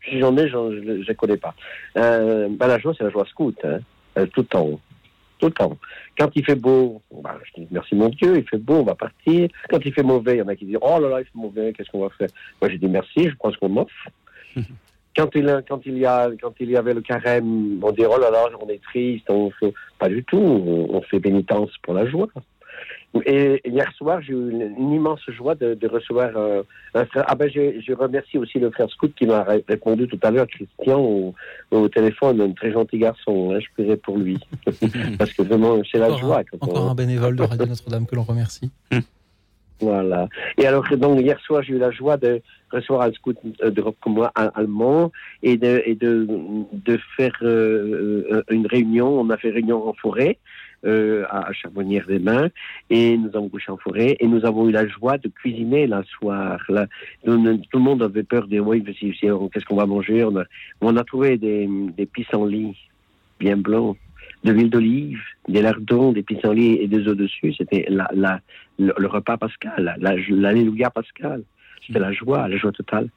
si 0.10 0.20
j'en 0.20 0.36
ai, 0.38 0.50
je 0.50 0.58
ne 0.58 1.14
connais 1.14 1.38
pas. 1.38 1.54
Euh, 1.98 2.48
ben, 2.50 2.66
la 2.66 2.80
joie, 2.80 2.96
c'est 2.98 3.04
la 3.04 3.12
joie 3.12 3.28
scout. 3.30 3.64
Hein. 3.64 3.78
Tout 4.34 4.42
le 4.42 4.48
temps. 4.48 4.80
Tout 5.44 5.48
le 5.50 5.54
temps. 5.56 5.78
Quand 6.18 6.30
il 6.36 6.46
fait 6.46 6.56
beau, 6.56 7.02
ben, 7.22 7.32
je 7.44 7.62
dis 7.62 7.68
merci 7.70 7.96
mon 7.96 8.08
Dieu, 8.08 8.38
il 8.38 8.48
fait 8.48 8.58
beau, 8.58 8.76
on 8.76 8.84
va 8.84 8.96
partir. 8.96 9.50
Quand 9.70 9.80
il 9.84 9.92
fait 9.94 10.02
mauvais, 10.02 10.36
il 10.36 10.38
y 10.38 10.42
en 10.42 10.48
a 10.48 10.56
qui 10.56 10.64
disent 10.64 10.78
oh 10.82 11.00
là 11.02 11.10
là, 11.10 11.20
il 11.20 11.26
fait 11.26 11.32
mauvais, 11.36 11.74
qu'est-ce 11.74 11.90
qu'on 11.92 12.00
va 12.00 12.10
faire? 12.18 12.30
Moi, 12.62 12.70
j'ai 12.72 12.78
dit 12.78 12.88
merci, 12.88 13.28
je 13.30 13.36
prends 13.36 13.52
ce 13.52 13.58
qu'on 13.58 13.68
m'offre. 13.68 14.08
quand 15.18 15.30
il, 15.36 15.50
a- 15.50 15.62
quand, 15.62 15.82
il 15.86 15.98
y 15.98 16.06
a, 16.06 16.30
quand 16.42 16.54
il 16.62 16.70
y 16.72 16.78
avait 16.78 16.94
le 16.94 17.02
carême, 17.02 17.84
on 17.84 17.92
dit 17.92 18.06
oh 18.06 18.18
là 18.18 18.32
là, 18.32 18.46
on 18.62 18.70
est 18.70 18.82
triste, 18.82 19.30
on 19.30 19.52
fait. 19.52 19.74
Pas 20.00 20.08
du 20.08 20.24
tout, 20.24 20.38
on, 20.38 20.96
on 20.96 21.02
fait 21.02 21.20
pénitence 21.20 21.72
pour 21.82 21.94
la 21.94 22.06
joie. 22.08 22.28
Et 23.26 23.62
hier 23.64 23.92
soir, 23.96 24.22
j'ai 24.24 24.34
eu 24.34 24.50
une, 24.50 24.74
une 24.78 24.92
immense 24.92 25.22
joie 25.28 25.54
de, 25.54 25.76
de 25.76 25.88
recevoir 25.88 26.32
euh, 26.36 26.64
un 26.96 27.06
frère. 27.06 27.26
Ah 27.28 27.36
ben, 27.36 27.48
je, 27.48 27.80
je 27.80 27.94
remercie 27.94 28.40
aussi 28.40 28.58
le 28.58 28.72
frère 28.72 28.90
Scout 28.90 29.14
qui 29.16 29.28
m'a 29.28 29.44
ré- 29.44 29.64
répondu 29.68 30.08
tout 30.08 30.18
à 30.24 30.32
l'heure, 30.32 30.48
Christian, 30.48 31.00
au, 31.00 31.36
au 31.72 31.88
téléphone, 31.90 32.42
un 32.42 32.52
très 32.54 32.72
gentil 32.72 32.98
garçon. 32.98 33.52
Hein, 33.54 33.60
je 33.60 33.68
plairais 33.76 33.98
pour 33.98 34.18
lui. 34.18 34.40
Parce 35.20 35.32
que 35.34 35.44
vraiment, 35.44 35.80
c'est 35.92 36.00
la 36.00 36.16
joie. 36.18 36.40
un, 36.40 36.44
quand 36.44 36.64
encore 36.68 36.86
on- 36.86 36.90
un 36.90 36.96
bénévole 36.96 37.36
de 37.36 37.44
Radio 37.44 37.68
Notre-Dame 37.68 38.08
que 38.08 38.16
l'on 38.16 38.24
remercie. 38.24 38.72
Voilà. 39.80 40.30
Et 40.58 40.66
alors, 40.66 40.86
donc, 40.96 41.20
hier 41.20 41.38
soir, 41.42 41.62
j'ai 41.62 41.74
eu 41.74 41.78
la 41.78 41.92
joie 41.92 42.16
de 42.16 42.42
recevoir 42.72 43.02
un 43.02 43.12
scout 43.12 43.36
euh, 43.64 43.70
d'Europe 43.70 43.98
comme 44.02 44.14
moi, 44.14 44.32
un 44.36 44.50
allemand, 44.56 45.12
et 45.42 45.58
de, 45.58 45.82
et 45.86 45.96
de, 45.96 46.26
de 46.72 47.00
faire 47.18 47.36
euh, 47.42 48.44
une 48.50 48.66
réunion. 48.66 49.20
On 49.20 49.30
a 49.30 49.36
fait 49.36 49.50
réunion 49.50 49.86
en 49.90 49.94
forêt, 49.94 50.38
euh, 50.86 51.26
à 51.30 51.48
à 51.50 51.54
Charbonnières-des-Mains, 51.54 52.50
et 52.90 53.18
nous 53.18 53.30
avons 53.34 53.50
couché 53.50 53.72
en 53.72 53.78
forêt, 53.78 54.16
et 54.20 54.28
nous 54.28 54.46
avons 54.46 54.68
eu 54.70 54.72
la 54.72 54.88
joie 54.88 55.18
de 55.18 55.30
cuisiner 55.30 55.88
la 55.88 56.04
soir. 56.04 56.60
Là, 56.70 56.88
tout 57.24 57.32
le 57.32 57.80
monde 57.80 58.02
avait 58.04 58.24
peur 58.24 58.48
de, 58.48 58.60
oui, 58.60 58.84
qu'est-ce 58.84 59.66
qu'on 59.66 59.76
va 59.76 59.86
manger? 59.86 60.24
On 60.24 60.36
a, 60.38 60.44
on 60.82 60.96
a 60.98 61.04
trouvé 61.04 61.38
des, 61.38 61.68
des 61.98 62.06
pissenlits 62.06 62.76
bien 63.40 63.58
blancs, 63.58 63.98
de 64.44 64.52
l'huile 64.52 64.70
d'olive, 64.70 65.22
des 65.48 65.62
lardons, 65.62 66.12
des 66.12 66.24
pissenlits 66.24 66.76
et 66.82 66.88
des 66.88 67.08
œufs 67.08 67.16
dessus. 67.16 67.54
C'était 67.58 67.86
la, 67.90 68.10
la, 68.14 68.42
le, 68.78 68.94
repas 69.08 69.38
pascal, 69.38 69.74
la- 69.78 69.98
la- 69.98 70.22
l'alléluia 70.30 70.90
pascal. 70.90 71.44
C'était 71.86 72.00
la 72.00 72.12
joie, 72.12 72.48
la 72.48 72.58
joie 72.58 72.72
totale. 72.72 73.10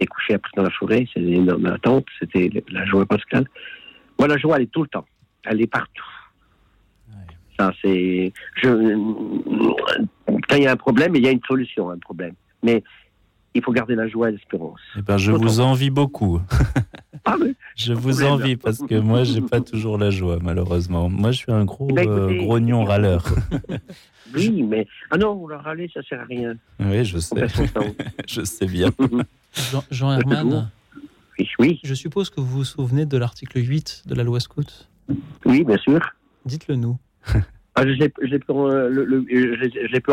Et 0.00 0.06
couché 0.06 0.34
après 0.34 0.50
dans 0.56 0.62
la 0.64 0.70
forêt, 0.70 1.06
c'était 1.12 1.38
dans 1.38 1.58
ma 1.58 1.78
tente, 1.78 2.06
c'était 2.18 2.50
la 2.70 2.84
joie 2.84 3.06
pascale. 3.06 3.46
Moi, 4.18 4.26
la 4.28 4.36
joie, 4.38 4.56
elle 4.56 4.62
est 4.64 4.72
tout 4.72 4.82
le 4.82 4.88
temps. 4.88 5.06
Elle 5.44 5.60
est 5.62 5.66
partout. 5.66 6.10
Ça, 7.58 7.72
c'est. 7.82 8.32
Je, 8.62 8.68
quand 10.48 10.56
il 10.56 10.62
y 10.62 10.66
a 10.66 10.72
un 10.72 10.76
problème, 10.76 11.14
il 11.16 11.22
y 11.24 11.28
a 11.28 11.30
une 11.30 11.40
solution 11.46 11.90
à 11.90 11.94
un 11.94 11.98
problème. 11.98 12.34
Mais 12.62 12.82
il 13.54 13.62
faut 13.62 13.72
garder 13.72 13.94
la 13.94 14.08
joie 14.08 14.30
et 14.30 14.32
l'espérance. 14.32 14.80
Eh 14.98 15.02
ben, 15.02 15.16
je 15.16 15.30
vous 15.32 15.60
envie 15.60 15.90
beaucoup. 15.90 16.40
Ah, 17.24 17.36
je 17.76 17.92
vous 17.92 18.10
problème. 18.10 18.32
envie 18.32 18.56
parce 18.56 18.78
que 18.78 18.98
moi, 18.98 19.22
j'ai 19.24 19.40
pas 19.40 19.60
toujours 19.60 19.98
la 19.98 20.10
joie, 20.10 20.38
malheureusement. 20.42 21.08
Moi, 21.08 21.30
je 21.30 21.38
suis 21.38 21.52
un 21.52 21.64
gros 21.64 21.86
Ben, 21.86 22.08
euh, 22.08 22.36
grognon 22.38 22.84
râleur. 22.84 23.24
Oui, 24.34 24.64
mais. 24.64 24.84
Ah 25.12 25.16
non, 25.16 25.46
le 25.46 25.54
râler, 25.54 25.88
ça 25.94 26.02
sert 26.02 26.20
à 26.20 26.24
rien. 26.24 26.54
oui, 26.80 27.04
je 27.04 27.18
sais. 27.18 27.46
je 28.26 28.42
sais 28.42 28.66
bien. 28.66 28.88
Jean, 29.70 29.84
Jean 29.92 30.12
Herman, 30.12 30.70
Oui, 31.38 31.48
oui. 31.60 31.80
je 31.84 31.94
suppose 31.94 32.30
que 32.30 32.40
vous 32.40 32.48
vous 32.48 32.64
souvenez 32.64 33.06
de 33.06 33.16
l'article 33.16 33.58
8 33.58 34.02
de 34.06 34.14
la 34.16 34.24
loi 34.24 34.40
Scout 34.40 34.88
Oui, 35.44 35.62
bien 35.62 35.76
sûr. 35.76 36.00
Dites-le 36.46 36.74
nous. 36.74 36.96
Ah, 37.76 37.84
l'ai 37.92 38.08
plus, 38.08 38.28
en- 38.52 38.68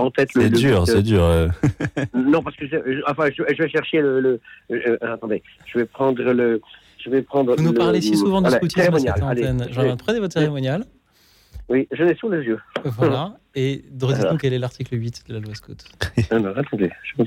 tête. 0.10 0.34
le- 0.34 0.42
C'est 0.42 0.50
le- 0.50 0.58
dur, 0.58 0.80
le- 0.80 0.86
c'est 0.88 1.04
dur. 1.04 1.24
euh. 1.24 1.48
Non, 2.16 2.42
parce 2.42 2.56
que 2.56 2.66
enfin, 3.08 3.26
je, 3.38 3.44
je 3.56 3.62
vais 3.62 3.70
chercher 3.70 4.02
le. 4.02 4.20
le 4.20 4.40
euh, 4.72 4.98
attendez, 5.02 5.44
je 5.68 5.78
vais 5.78 5.86
prendre 5.86 6.22
le. 6.24 6.60
Je 7.04 7.10
vais 7.12 7.22
prendre. 7.22 7.56
Vous 7.56 7.64
nous 7.64 7.72
le- 7.72 7.78
parlez 7.78 8.02
si 8.02 8.16
souvent 8.18 8.42
voilà, 8.42 8.58
scoutisme 8.58 8.94
à 8.96 9.00
cette 9.00 9.24
antenne. 9.24 9.68
je 9.70 9.74
Jean 9.74 9.96
prenez 9.98 10.20
votre 10.20 10.34
cérémonial. 10.34 10.86
Oui, 11.70 11.88
je 11.92 12.04
l'ai 12.04 12.16
sous 12.16 12.30
les 12.30 12.44
yeux. 12.44 12.60
Voilà. 12.86 13.36
Et 13.54 13.84
dites-nous 13.92 14.14
Alors. 14.16 14.38
quel 14.38 14.54
est 14.54 14.60
l'article 14.60 14.96
8 14.98 15.24
de 15.28 15.34
la 15.34 15.40
loi 15.42 15.54
Scout. 15.56 15.84
Alors, 16.30 16.58
attendez, 16.58 16.90
je. 17.04 17.22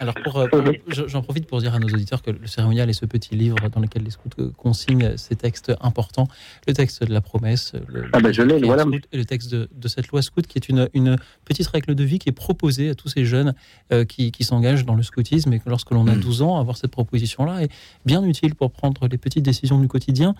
Alors, 0.00 0.14
pour, 0.24 0.38
euh, 0.38 0.46
pour- 0.48 0.62
je- 0.88 1.06
j'en 1.06 1.20
profite 1.20 1.46
pour 1.46 1.60
dire 1.60 1.74
à 1.74 1.78
nos 1.78 1.88
auditeurs 1.88 2.22
que 2.22 2.30
le 2.30 2.46
cérémonial 2.46 2.88
est 2.88 2.94
ce 2.94 3.04
petit 3.04 3.34
livre 3.34 3.56
dans 3.70 3.80
lequel 3.80 4.02
les 4.02 4.10
scouts 4.10 4.30
euh, 4.38 4.50
consignent 4.56 5.18
ces 5.18 5.36
textes 5.36 5.74
importants. 5.82 6.26
Le 6.66 6.72
texte 6.72 7.04
de 7.04 7.12
la 7.12 7.20
promesse, 7.20 7.74
le, 7.86 8.06
Ah 8.14 8.18
je 8.32 8.40
l'ai, 8.40 8.58
le 8.58 8.66
voilà. 8.66 8.84
scout, 8.84 9.02
et 9.12 9.16
le 9.18 9.26
texte 9.26 9.52
de, 9.52 9.68
de 9.74 9.88
cette 9.88 10.08
loi 10.08 10.22
scout, 10.22 10.46
qui 10.46 10.56
est 10.56 10.70
une, 10.70 10.88
une 10.94 11.16
petite 11.44 11.66
règle 11.66 11.94
de 11.94 12.04
vie 12.04 12.18
qui 12.18 12.30
est 12.30 12.32
proposée 12.32 12.88
à 12.88 12.94
tous 12.94 13.08
ces 13.08 13.26
jeunes 13.26 13.54
euh, 13.92 14.06
qui, 14.06 14.32
qui 14.32 14.42
s'engagent 14.42 14.86
dans 14.86 14.94
le 14.94 15.02
scoutisme 15.02 15.52
et 15.52 15.58
que 15.60 15.68
lorsque 15.68 15.90
l'on 15.90 16.04
Hmm. 16.04 16.08
a 16.08 16.16
12 16.16 16.40
ans, 16.42 16.58
avoir 16.58 16.78
cette 16.78 16.90
proposition-là 16.92 17.62
est 17.62 17.70
bien 18.06 18.22
utile 18.24 18.54
pour 18.54 18.70
prendre 18.70 19.06
les 19.06 19.18
petites 19.18 19.44
décisions 19.44 19.78
du 19.78 19.88
quotidien. 19.88 20.34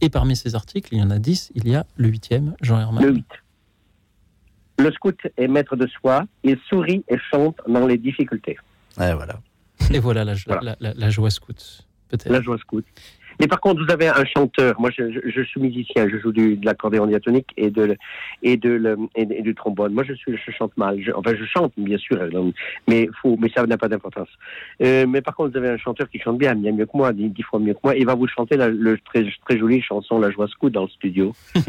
Et 0.00 0.08
parmi 0.08 0.34
ces 0.36 0.54
articles, 0.54 0.94
il 0.94 0.98
y 0.98 1.02
en 1.02 1.10
a 1.10 1.18
10, 1.18 1.52
il 1.54 1.68
y 1.68 1.74
a 1.74 1.84
le 1.96 2.08
huitième, 2.08 2.54
Jean 2.62 2.78
Herman. 2.80 3.04
Le 3.04 3.12
8. 3.14 3.26
Le 4.78 4.90
scout 4.92 5.18
est 5.36 5.46
maître 5.48 5.76
de 5.76 5.86
soi, 5.86 6.24
il 6.42 6.58
sourit 6.68 7.04
et 7.08 7.18
chante 7.30 7.60
dans 7.68 7.86
les 7.86 7.98
difficultés. 7.98 8.56
Ouais, 8.96 9.12
voilà. 9.14 9.40
Et 9.92 9.98
voilà 9.98 10.24
la, 10.24 10.34
jo- 10.34 10.50
la- 10.62 10.76
la- 10.80 10.94
la 10.94 11.10
joie 11.10 11.30
scout, 11.30 11.86
peut-être. 12.08 12.30
La 12.30 12.40
joie 12.40 12.56
scout. 12.58 12.84
Mais 13.40 13.48
par 13.48 13.60
contre, 13.60 13.82
vous 13.84 13.90
avez 13.90 14.06
un 14.08 14.24
chanteur. 14.24 14.78
Moi, 14.80 14.90
je, 14.96 15.10
je- 15.10 15.30
je 15.30 15.42
suis 15.42 15.60
musicien. 15.60 16.08
Je 16.08 16.18
joue 16.18 16.30
du, 16.30 16.56
de 16.56 16.64
l'accordéon 16.66 17.06
diatonique 17.06 17.48
et 17.56 17.70
de, 17.70 17.96
et, 18.42 18.56
de 18.56 18.70
le- 18.70 18.98
et, 19.16 19.22
et 19.22 19.42
du 19.42 19.54
trombone. 19.54 19.92
Moi, 19.94 20.04
je, 20.06 20.12
suis, 20.14 20.36
je 20.36 20.52
chante 20.52 20.76
mal. 20.76 21.00
Je- 21.02 21.12
enfin, 21.12 21.32
je 21.38 21.44
chante, 21.46 21.72
bien 21.76 21.98
sûr, 21.98 22.18
euh, 22.20 22.50
mais, 22.88 23.08
faut, 23.22 23.36
mais 23.40 23.48
ça 23.56 23.66
n'a 23.66 23.78
pas 23.78 23.88
d'importance. 23.88 24.28
Euh, 24.82 25.06
mais 25.08 25.22
par 25.22 25.34
contre, 25.34 25.52
vous 25.52 25.56
avez 25.58 25.70
un 25.70 25.78
chanteur 25.78 26.08
qui 26.10 26.18
chante 26.18 26.38
bien, 26.38 26.54
bien 26.54 26.72
mieux 26.72 26.86
que 26.86 26.96
moi, 26.96 27.12
dix, 27.12 27.28
dix 27.30 27.42
fois 27.42 27.58
mieux 27.58 27.74
que 27.74 27.80
moi. 27.82 27.96
Il 27.96 28.06
va 28.06 28.14
vous 28.14 28.28
chanter 28.28 28.56
la 28.56 28.68
le 28.68 28.98
très, 28.98 29.24
très 29.48 29.58
jolie 29.58 29.80
chanson 29.82 30.18
La 30.20 30.30
joie 30.30 30.46
scout 30.48 30.72
dans 30.72 30.82
le 30.82 30.88
studio. 30.90 31.32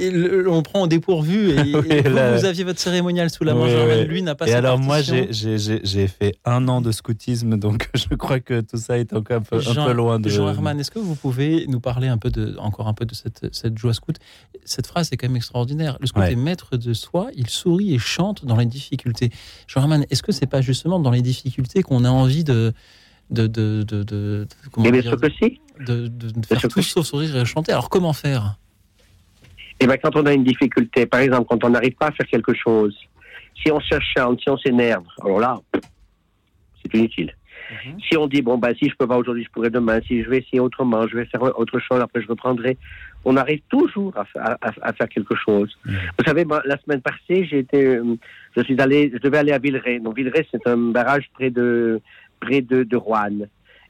Et 0.00 0.10
le- 0.10 0.48
on 0.50 0.62
prend 0.62 0.82
au 0.82 0.86
dépourvu 0.86 1.50
et, 1.50 1.70
et 1.70 1.76
Oui, 1.76 2.00
vous, 2.04 2.14
là- 2.14 2.36
vous 2.36 2.44
aviez 2.44 2.64
votre 2.64 2.78
cérémonial 2.80 3.30
sous 3.30 3.44
la 3.44 3.54
main. 3.54 3.64
Oui, 3.64 3.70
Germaine, 3.70 3.98
oui. 4.00 4.06
lui 4.08 4.22
n'a 4.22 4.34
pas 4.34 4.46
Et 4.46 4.50
sa 4.50 4.58
alors 4.58 4.78
moi, 4.78 4.96
partition. 4.96 5.26
j'ai- 5.30 5.80
j'ai 5.82 6.08
fait 6.08 6.36
un 6.44 6.68
an 6.68 6.80
de 6.80 6.92
scoutisme, 6.92 7.56
donc 7.56 7.88
je 7.94 8.14
crois 8.14 8.40
que 8.40 8.60
tout 8.60 8.76
ça 8.76 8.94
a 8.94 8.96
est 9.12 9.16
encore 9.16 9.36
un 9.38 9.40
peu, 9.42 9.56
un 9.56 9.60
Jean, 9.60 9.86
peu 9.86 9.92
loin 9.92 10.18
de. 10.20 10.28
Jean 10.28 10.48
Herman, 10.48 10.78
est-ce 10.80 10.90
que 10.90 10.98
vous 10.98 11.14
pouvez 11.14 11.66
nous 11.68 11.80
parler 11.80 12.08
un 12.08 12.18
peu 12.18 12.30
de, 12.30 12.56
encore 12.58 12.88
un 12.88 12.94
peu 12.94 13.04
de 13.04 13.14
cette, 13.14 13.52
cette 13.54 13.78
joie 13.78 13.94
scout? 13.94 14.16
Cette 14.64 14.86
phrase 14.86 15.10
est 15.12 15.16
quand 15.16 15.28
même 15.28 15.36
extraordinaire. 15.36 15.96
Le 16.00 16.06
scout 16.06 16.22
Ouais. 16.22 16.32
est 16.32 16.36
maître 16.36 16.76
de 16.76 16.92
soi, 16.92 17.28
il 17.34 17.48
sourit 17.48 17.94
et 17.94 17.98
chante 17.98 18.44
dans 18.44 18.56
les 18.56 18.66
difficultés. 18.66 19.30
Jean 19.66 19.82
Herman, 19.82 20.04
est-ce 20.10 20.22
que 20.22 20.32
c'est 20.32 20.46
pas 20.46 20.60
justement 20.60 20.98
dans 21.00 21.10
les 21.10 21.22
difficultés 21.22 21.82
qu'on 21.82 22.04
a 22.04 22.10
envie 22.10 22.44
de. 22.44 22.72
de, 23.30 23.46
de, 23.46 23.82
de, 23.82 24.02
de- 24.02 24.02
de- 24.04 24.46
comment 24.70 24.86
Eh 24.86 24.92
bien 24.92 25.00
dire, 25.00 25.10
sûr 25.12 25.20
que 25.20 25.30
si. 25.30 25.60
de, 25.84 26.06
de- 26.08 26.30
de 26.30 26.46
faire 26.46 26.60
tout 26.68 26.82
sauf 26.82 27.06
sourire 27.06 27.36
et 27.36 27.44
chanter. 27.44 27.72
Alors 27.72 27.88
comment 27.88 28.12
faire? 28.12 28.56
Eh 29.80 29.86
ben, 29.86 29.98
quand 30.02 30.16
on 30.16 30.24
a 30.26 30.32
une 30.32 30.44
difficulté, 30.44 31.04
par 31.06 31.20
exemple, 31.20 31.46
quand 31.50 31.62
on 31.64 31.70
n'arrive 31.70 31.94
pas 31.96 32.06
à 32.06 32.12
faire 32.12 32.26
quelque 32.26 32.54
chose, 32.54 32.96
si 33.62 33.70
on 33.70 33.80
cherche, 33.80 34.14
si 34.42 34.48
on 34.50 34.56
s'énerve, 34.58 35.04
alors 35.22 35.38
là, 35.40 35.60
c'est 36.82 36.94
inutile. 36.94 37.34
Si 38.08 38.16
on 38.16 38.26
dit, 38.26 38.42
bon, 38.42 38.58
ben, 38.58 38.74
si 38.74 38.88
je 38.88 38.94
peux 38.96 39.06
pas 39.06 39.16
aujourd'hui, 39.16 39.44
je 39.44 39.50
pourrai 39.50 39.70
demain, 39.70 40.00
si 40.06 40.22
je 40.22 40.28
vais 40.30 40.38
essayer 40.38 40.60
autrement, 40.60 41.06
je 41.08 41.16
vais 41.16 41.24
faire 41.26 41.42
autre 41.42 41.78
chose, 41.78 42.00
après 42.00 42.22
je 42.22 42.28
reprendrai, 42.28 42.76
on 43.24 43.36
arrive 43.36 43.60
toujours 43.68 44.16
à, 44.16 44.24
fa- 44.24 44.40
à- 44.40 44.68
à- 44.68 44.88
à 44.88 44.92
faire 44.92 45.08
quelque 45.08 45.34
chose. 45.34 45.76
Vous 45.84 46.24
savez, 46.24 46.44
la 46.64 46.76
semaine 46.78 47.00
passée, 47.00 47.46
été, 47.58 47.84
euh, 47.84 48.16
je 48.56 48.62
suis 48.62 48.80
allé, 48.80 49.10
je 49.12 49.18
devais 49.18 49.38
aller 49.38 49.52
à 49.52 49.58
Villeray. 49.58 49.98
Donc, 49.98 50.16
Villeray, 50.16 50.46
c'est 50.50 50.66
un 50.66 50.76
barrage 50.76 51.28
près 51.34 51.50
de, 51.50 52.00
près 52.40 52.60
de, 52.60 52.84
de 52.84 52.96
Roanne. 52.96 53.48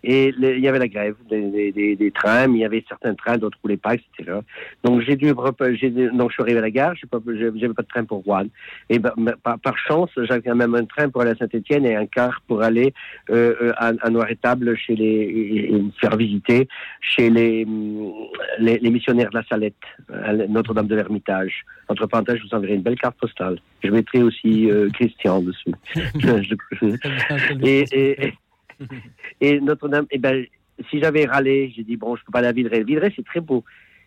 Et 0.09 0.31
le- 0.39 0.57
il 0.57 0.63
y 0.63 0.69
avait 0.69 0.79
la 0.79 0.87
grève 0.87 1.17
des, 1.29 1.43
des, 1.51 1.73
des- 1.73 1.97
des 1.97 2.11
trains, 2.13 2.47
mais 2.47 2.59
il 2.59 2.61
y 2.61 2.65
avait 2.65 2.85
certains 2.89 3.15
trains, 3.15 3.39
d'autres 3.39 3.59
roulaient 3.63 3.77
pas, 3.77 3.95
etc. 3.95 4.39
Donc 4.85 5.01
j'ai 5.03 5.17
dû, 5.17 5.33
donc 5.33 6.31
je 6.31 6.35
suis 6.35 6.43
arrivé 6.45 6.59
à 6.59 6.63
la 6.63 6.71
gare, 6.71 6.95
j'ai- 6.95 7.51
j'avais 7.61 7.75
pas 7.75 7.83
de 7.83 7.89
train 7.89 8.05
pour 8.05 8.23
Rouen. 8.23 8.47
Et 8.89 8.99
ben, 9.01 9.13
mais 9.17 9.33
par, 9.43 9.59
par 9.59 9.77
chance, 9.79 10.11
j'avais 10.17 10.43
quand 10.43 10.55
même 10.55 10.75
un 10.77 10.85
train 10.85 11.09
pour 11.11 11.23
aller 11.23 11.33
à 11.33 11.37
Saint-Étienne 11.37 11.85
et 11.87 11.97
un 11.97 12.07
car 12.07 12.41
pour 12.47 12.63
aller 12.63 12.95
euh, 13.31 13.55
euh, 13.61 13.73
à, 13.77 13.93
à 14.01 14.11
Noir-Étable 14.11 14.77
chez 14.77 14.95
les, 14.95 15.05
et- 15.07 15.83
faire 16.01 16.17
visiter 16.17 16.69
chez 17.01 17.29
les, 17.29 17.65
hum, 17.65 18.13
les, 18.61 18.79
les 18.79 18.91
missionnaires 18.91 19.31
de 19.31 19.39
la 19.39 19.45
Salette, 19.45 19.75
à 20.13 20.33
Notre-Dame 20.33 20.87
de 20.87 20.95
l'Ermitage. 20.95 21.65
Entre 21.89 22.07
parenthèses, 22.07 22.37
je 22.39 22.45
vous 22.49 22.55
enverrai 22.55 22.75
une 22.75 22.83
belle 22.83 22.99
carte 22.99 23.17
postale. 23.19 23.59
Je 23.83 23.91
mettrai 23.91 24.23
aussi 24.23 24.71
euh, 24.71 24.89
Christian 24.95 25.41
dessus. 25.41 25.73
Je- 26.19 26.55
je- 26.81 27.67
et, 27.67 27.85
et, 27.93 28.33
et 29.41 29.61
Notre-Dame, 29.61 30.07
eh 30.11 30.19
ben, 30.19 30.45
si 30.91 31.01
j'avais 31.01 31.25
râlé, 31.25 31.73
j'ai 31.77 31.83
dit, 31.83 31.97
bon, 31.97 32.17
je 32.17 32.25
peux 32.25 32.33
pas 32.33 32.41
aller 32.41 32.49
à 32.49 32.53
Villeray. 32.53 32.85
Villeray, 32.85 33.13
c'est 33.15 33.25
très 33.25 33.41
beau. 33.41 33.65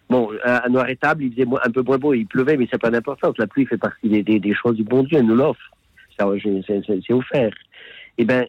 Bon, 0.10 0.30
à 0.44 0.58
à 0.58 0.70
Noir-Étable, 0.70 1.24
il 1.24 1.32
faisait 1.32 1.48
un 1.64 1.72
peu 1.72 1.84
moins 1.84 1.98
beau, 1.98 2.14
il 2.14 2.26
pleuvait, 2.26 2.58
mais 2.58 2.68
c'est 2.72 2.82
pas 2.82 2.90
d'importance. 2.90 3.36
La 3.38 3.48
pluie 3.48 3.66
fait 3.66 3.78
partie 3.78 4.10
des, 4.24 4.54
choses 4.54 4.76
du 4.76 4.84
bon 4.84 5.04
Dieu, 5.04 5.20
elle 5.20 5.26
nous 5.26 5.36
l'offre. 5.36 5.72
C'est 6.18 7.14
offert. 7.14 7.54
Eh 8.18 8.26
ben, 8.26 8.46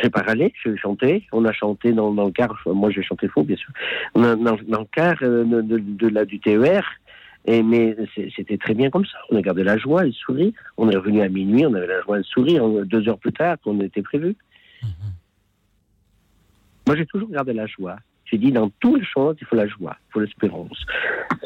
j'ai 0.00 0.10
pas 0.10 0.22
râlé, 0.22 0.52
j'ai 0.62 0.76
chanté. 0.76 1.26
On 1.32 1.44
a 1.44 1.52
chanté 1.52 1.92
dans, 1.92 2.12
le 2.12 2.30
car, 2.30 2.54
moi 2.66 2.90
j'ai 2.90 3.02
chanté 3.02 3.26
faux, 3.28 3.42
bien 3.42 3.56
sûr. 3.56 3.72
On 4.14 4.20
dans, 4.36 4.56
le 4.56 4.84
car 4.92 5.16
euh, 5.22 5.44
de, 5.44 6.08
la, 6.08 6.24
du 6.24 6.38
TER. 6.38 6.84
Et, 7.46 7.62
mais 7.62 7.96
c'était 8.36 8.58
très 8.58 8.74
bien 8.74 8.90
comme 8.90 9.06
ça. 9.06 9.18
On 9.30 9.36
a 9.36 9.42
gardé 9.42 9.64
la 9.64 9.78
joie 9.78 10.04
le 10.04 10.12
sourire. 10.12 10.52
On 10.76 10.90
est 10.90 10.96
revenu 10.96 11.22
à 11.22 11.28
minuit, 11.28 11.64
on 11.66 11.74
avait 11.74 11.86
la 11.86 12.02
joie 12.02 12.18
le 12.18 12.24
sourire, 12.24 12.66
euh, 12.66 12.84
deux 12.84 13.08
heures 13.08 13.18
plus 13.18 13.32
tard 13.32 13.56
qu'on 13.64 13.80
était 13.80 14.02
prévu. 14.02 14.36
Moi, 16.86 16.96
j'ai 16.96 17.06
toujours 17.06 17.30
gardé 17.30 17.52
la 17.52 17.66
joie. 17.66 17.96
J'ai 18.24 18.38
dit, 18.38 18.52
dans 18.52 18.70
toutes 18.78 19.00
les 19.00 19.04
choses, 19.04 19.36
il 19.40 19.46
faut 19.46 19.56
la 19.56 19.66
joie, 19.66 19.96
il 20.08 20.12
faut 20.12 20.20
l'espérance. 20.20 20.86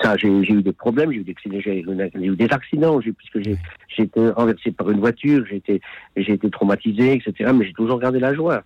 Ça, 0.03 0.17
j'ai 0.19 0.29
eu 0.29 0.63
des 0.63 0.73
problèmes, 0.73 1.13
j'ai 1.13 1.21
eu 1.21 2.37
des 2.37 2.49
accidents, 2.51 3.01
puisque 3.01 3.41
j'ai 3.43 4.03
été 4.03 4.31
renversé 4.31 4.71
par 4.71 4.91
une 4.91 5.01
voiture, 5.01 5.45
j'ai 5.49 5.57
été, 5.57 5.81
été 6.17 6.51
traumatisé, 6.51 7.15
etc. 7.15 7.53
Mais 7.55 7.65
j'ai 7.67 7.73
toujours 7.73 7.99
gardé 7.99 8.21
la 8.21 8.35
joie. 8.35 8.65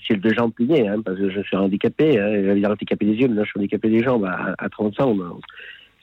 J'ai 0.00 0.14
le 0.14 0.20
deux 0.20 0.34
jambes 0.34 0.52
pliées, 0.52 0.90
parce 1.04 1.18
que 1.18 1.30
je 1.30 1.40
suis 1.40 1.56
handicapé. 1.56 2.18
Hein, 2.18 2.42
J'avais 2.44 2.66
handicapé 2.66 3.06
des 3.06 3.14
yeux, 3.14 3.28
maintenant 3.28 3.44
je 3.44 3.50
suis 3.50 3.60
handicapé 3.60 3.90
des 3.90 4.02
jambes. 4.02 4.24
À, 4.24 4.54
à 4.58 4.68
30 4.68 5.00
ans, 5.00 5.16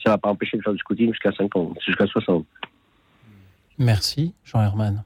ça 0.04 0.12
va 0.12 0.18
pas 0.18 0.30
empêcher 0.30 0.58
de 0.58 0.62
faire 0.62 0.74
du 0.74 0.80
scouting 0.80 1.10
jusqu'à 1.10 1.32
50, 1.32 1.78
jusqu'à 1.86 2.08
60. 2.08 2.46
Merci, 3.78 4.34
Jean 4.46 4.62
Herman. 4.62 5.04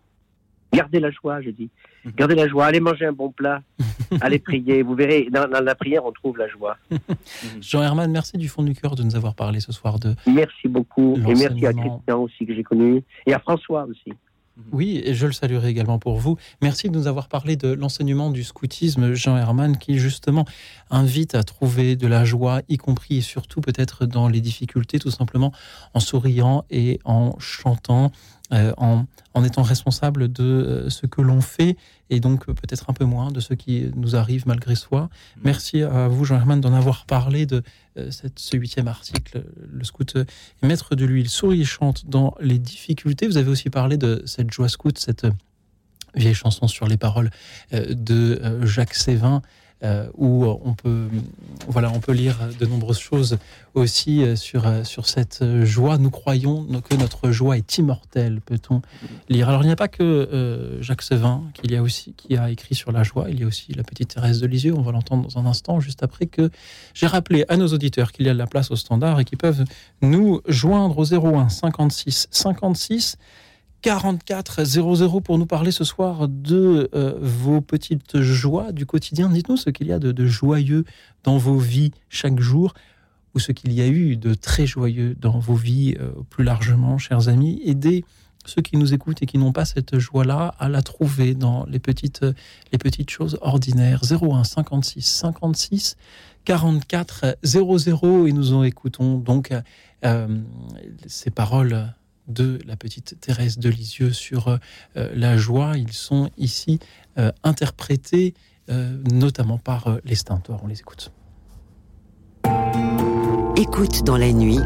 Gardez 0.74 1.00
la 1.00 1.12
joie, 1.12 1.42
je 1.42 1.50
dis. 1.50 1.70
Gardez 2.16 2.36
la 2.36 2.48
joie. 2.48 2.66
Allez 2.66 2.80
manger 2.80 3.06
un 3.06 3.14
bon 3.14 3.32
plat. 3.32 3.62
Allez 4.22 4.40
prier. 4.40 4.84
Vous 4.84 4.96
verrez, 4.96 5.28
dans, 5.32 5.48
dans 5.48 5.62
la 5.62 5.76
prière, 5.76 6.06
on 6.06 6.12
trouve 6.12 6.38
la 6.38 6.48
joie. 6.48 6.78
Jean 7.62 7.82
Herman, 7.82 8.12
merci 8.12 8.38
du 8.38 8.48
fond 8.48 8.64
du 8.64 8.74
cœur 8.74 8.96
de 8.96 9.04
nous 9.04 9.16
avoir 9.16 9.36
parlé 9.36 9.60
ce 9.60 9.72
soir 9.72 10.00
de. 10.00 10.16
Merci 10.26 10.68
beaucoup. 10.68 11.16
Et 11.28 11.36
merci 11.36 11.66
à. 11.66 11.74
Christian 11.74 12.20
aussi 12.22 12.46
que 12.46 12.54
j'ai 12.54 12.64
connu. 12.64 13.04
Et 13.26 13.34
à 13.34 13.40
François 13.40 13.86
aussi. 13.86 14.14
Oui, 14.72 15.02
et 15.06 15.14
je 15.14 15.28
le 15.28 15.34
saluerai 15.34 15.70
également 15.70 16.00
pour 16.00 16.18
vous. 16.18 16.38
Merci 16.62 16.90
de 16.90 16.98
nous 16.98 17.08
avoir 17.08 17.28
parlé 17.28 17.56
de 17.56 17.72
l'enseignement 17.74 18.32
du 18.32 18.44
scoutisme, 18.44 19.14
Jean 19.14 19.38
Herman, 19.38 19.78
qui 19.78 20.00
justement 20.00 20.46
invite 20.90 21.36
à 21.36 21.44
trouver 21.44 21.96
de 21.96 22.08
la 22.08 22.26
joie, 22.26 22.62
y 22.68 22.78
compris 22.78 23.18
et 23.18 23.22
surtout 23.22 23.62
peut-être 23.62 24.06
dans 24.06 24.28
les 24.28 24.42
difficultés, 24.42 25.00
tout 25.00 25.12
simplement 25.12 25.54
en 25.94 26.00
souriant 26.00 26.66
et 26.72 27.00
en 27.06 27.38
chantant, 27.40 28.12
euh, 28.54 28.74
en, 28.78 29.06
en 29.34 29.44
étant 29.44 29.62
responsable 29.62 30.32
de 30.32 30.44
euh, 30.44 30.90
ce 30.90 31.06
que 31.06 31.22
l'on 31.22 31.42
fait 31.42 31.76
et 32.10 32.20
donc 32.20 32.48
euh, 32.48 32.54
peut-être 32.54 32.90
un 32.90 32.94
peu 32.94 33.06
moins 33.06 33.32
de 33.32 33.40
ce 33.40 33.54
qui 33.54 33.92
nous 33.96 34.16
arrive 34.16 34.48
malgré 34.48 34.76
soi. 34.76 35.10
Merci 35.44 35.84
à 35.84 36.08
vous, 36.08 36.26
Jean 36.26 36.36
Herman, 36.38 36.62
d'en 36.62 36.74
avoir 36.74 37.06
parlé 37.06 37.46
de 37.46 37.64
euh, 37.98 38.12
cette, 38.12 38.40
ce 38.40 38.56
huitième 38.58 38.88
article. 38.88 39.44
Le 39.72 39.84
scout 39.84 40.16
euh, 40.16 40.26
est 40.64 40.68
maître 40.68 40.96
de 40.96 41.06
lui, 41.06 41.22
il 41.22 41.30
sourit 41.30 41.62
et 41.62 41.66
chante 41.66 42.08
dans 42.08 42.36
les 42.40 42.60
difficultés. 42.60 43.28
Vous 43.28 43.38
avez 43.38 43.50
aussi 43.50 43.70
parlé 43.70 43.98
de 43.98 44.24
cette 44.26 44.52
joie 44.52 44.70
scout, 44.70 44.98
cette 44.98 45.28
vieille 46.16 46.34
chanson 46.34 46.68
sur 46.68 46.88
les 46.88 46.98
paroles 46.98 47.30
de 47.72 48.66
Jacques 48.66 48.96
Sévin. 48.96 49.42
Euh, 49.84 50.08
où 50.16 50.44
on 50.46 50.74
peut, 50.74 51.08
voilà, 51.68 51.92
on 51.92 52.00
peut 52.00 52.12
lire 52.12 52.40
de 52.60 52.66
nombreuses 52.66 52.98
choses 52.98 53.38
aussi 53.76 54.24
euh, 54.24 54.36
sur, 54.36 54.66
euh, 54.66 54.84
sur 54.84 55.08
cette 55.08 55.44
joie. 55.66 56.00
Nous 56.00 56.10
croyons 56.10 56.66
que 56.82 56.96
notre 56.96 57.30
joie 57.30 57.58
est 57.58 57.78
immortelle, 57.78 58.42
peut-on 58.42 58.82
lire. 59.30 59.50
Alors 59.50 59.62
il 59.62 59.68
n'y 59.68 59.72
a 59.72 59.76
pas 59.76 59.88
que 59.88 60.80
Jacques 60.82 61.04
qu'il 61.54 61.72
y 61.72 61.76
a 61.76 61.84
qui 62.18 62.38
a 62.38 62.50
écrit 62.50 62.74
sur 62.74 62.92
la 62.92 63.04
joie, 63.04 63.28
il 63.30 63.40
y 63.40 63.44
a 63.44 63.46
aussi 63.46 63.72
la 63.74 63.84
petite 63.84 64.16
Thérèse 64.16 64.42
de 64.42 64.48
Lisieux, 64.48 64.74
on 64.76 64.82
va 64.82 64.92
l'entendre 64.92 65.28
dans 65.28 65.40
un 65.40 65.46
instant, 65.46 65.80
juste 65.80 66.02
après 66.02 66.26
que 66.26 66.50
j'ai 66.96 67.06
rappelé 67.06 67.46
à 67.48 67.56
nos 67.56 67.68
auditeurs 67.68 68.12
qu'il 68.12 68.26
y 68.26 68.30
a 68.30 68.34
de 68.34 68.38
la 68.40 68.48
place 68.48 68.72
au 68.72 68.76
standard 68.76 69.20
et 69.20 69.26
qu'ils 69.26 69.38
peuvent 69.38 69.64
nous 70.02 70.42
joindre 70.48 70.98
au 70.98 71.06
01 71.14 71.50
56 71.50 72.30
56 72.32 73.18
44 73.88 74.66
00 74.66 75.22
pour 75.22 75.38
nous 75.38 75.46
parler 75.46 75.72
ce 75.72 75.86
soir 75.86 76.28
de 76.28 76.90
euh, 76.94 77.18
vos 77.22 77.62
petites 77.62 78.20
joies 78.20 78.74
du 78.74 78.86
quotidien. 78.86 79.30
Dites-nous 79.30 79.56
ce 79.56 79.70
qu'il 79.70 79.88
y 79.88 79.94
a 79.94 80.00
de, 80.00 80.26
joyeux 80.26 80.84
dans 81.24 81.38
vos 81.38 81.58
vies 81.58 81.92
chaque 82.10 82.38
jour 82.38 82.74
ou 83.34 83.40
ce 83.40 83.54
qu'il 83.54 83.72
y 83.72 83.80
a 83.80 83.88
eu 83.88 84.18
de 84.18 84.34
très 84.34 84.66
joyeux 84.66 85.16
dans 85.18 85.40
vos 85.40 85.56
vies 85.56 85.96
euh, 86.02 86.10
plus 86.30 86.44
largement, 86.44 86.98
chers 86.98 87.30
amis. 87.30 87.62
Aidez 87.64 88.04
ceux 88.44 88.62
qui 88.62 88.76
nous 88.76 88.94
écoutent 88.94 89.24
et 89.24 89.26
qui 89.26 89.38
n'ont 89.38 89.54
pas 89.54 89.64
cette 89.64 89.98
joie-là 89.98 90.54
à 90.60 90.68
la 90.68 90.82
trouver 90.82 91.34
dans 91.34 91.66
les 91.68 91.80
petites, 91.80 92.26
les 92.74 92.78
petites 92.78 93.10
choses 93.10 93.38
ordinaires. 93.40 94.02
01 94.04 94.44
56 94.44 95.02
56 95.02 95.96
44 96.44 97.38
00 97.42 98.28
et 98.28 98.34
nous 98.34 98.52
en 98.52 98.64
écoutons 98.64 99.18
donc 99.18 99.54
euh, 100.04 100.28
ces 101.06 101.32
paroles 101.32 101.94
de 102.28 102.60
la 102.66 102.76
petite 102.76 103.20
Thérèse 103.20 103.58
de 103.58 103.70
Lisieux 103.70 104.14
sur 104.14 104.48
euh, 104.48 104.58
la 104.96 105.38
joie. 105.38 105.78
Ils 105.78 105.94
sont 105.94 106.30
ici 106.38 106.80
euh, 107.18 107.32
interprétés 107.44 108.34
euh, 108.70 108.98
notamment 109.12 109.58
par 109.58 109.88
euh, 109.88 109.98
les 110.04 110.16
Stintors. 110.16 110.60
On 110.64 110.68
les 110.68 110.80
écoute. 110.80 111.12
Écoute 113.56 114.04
dans 114.04 114.18
la 114.18 114.32
nuit, 114.34 114.60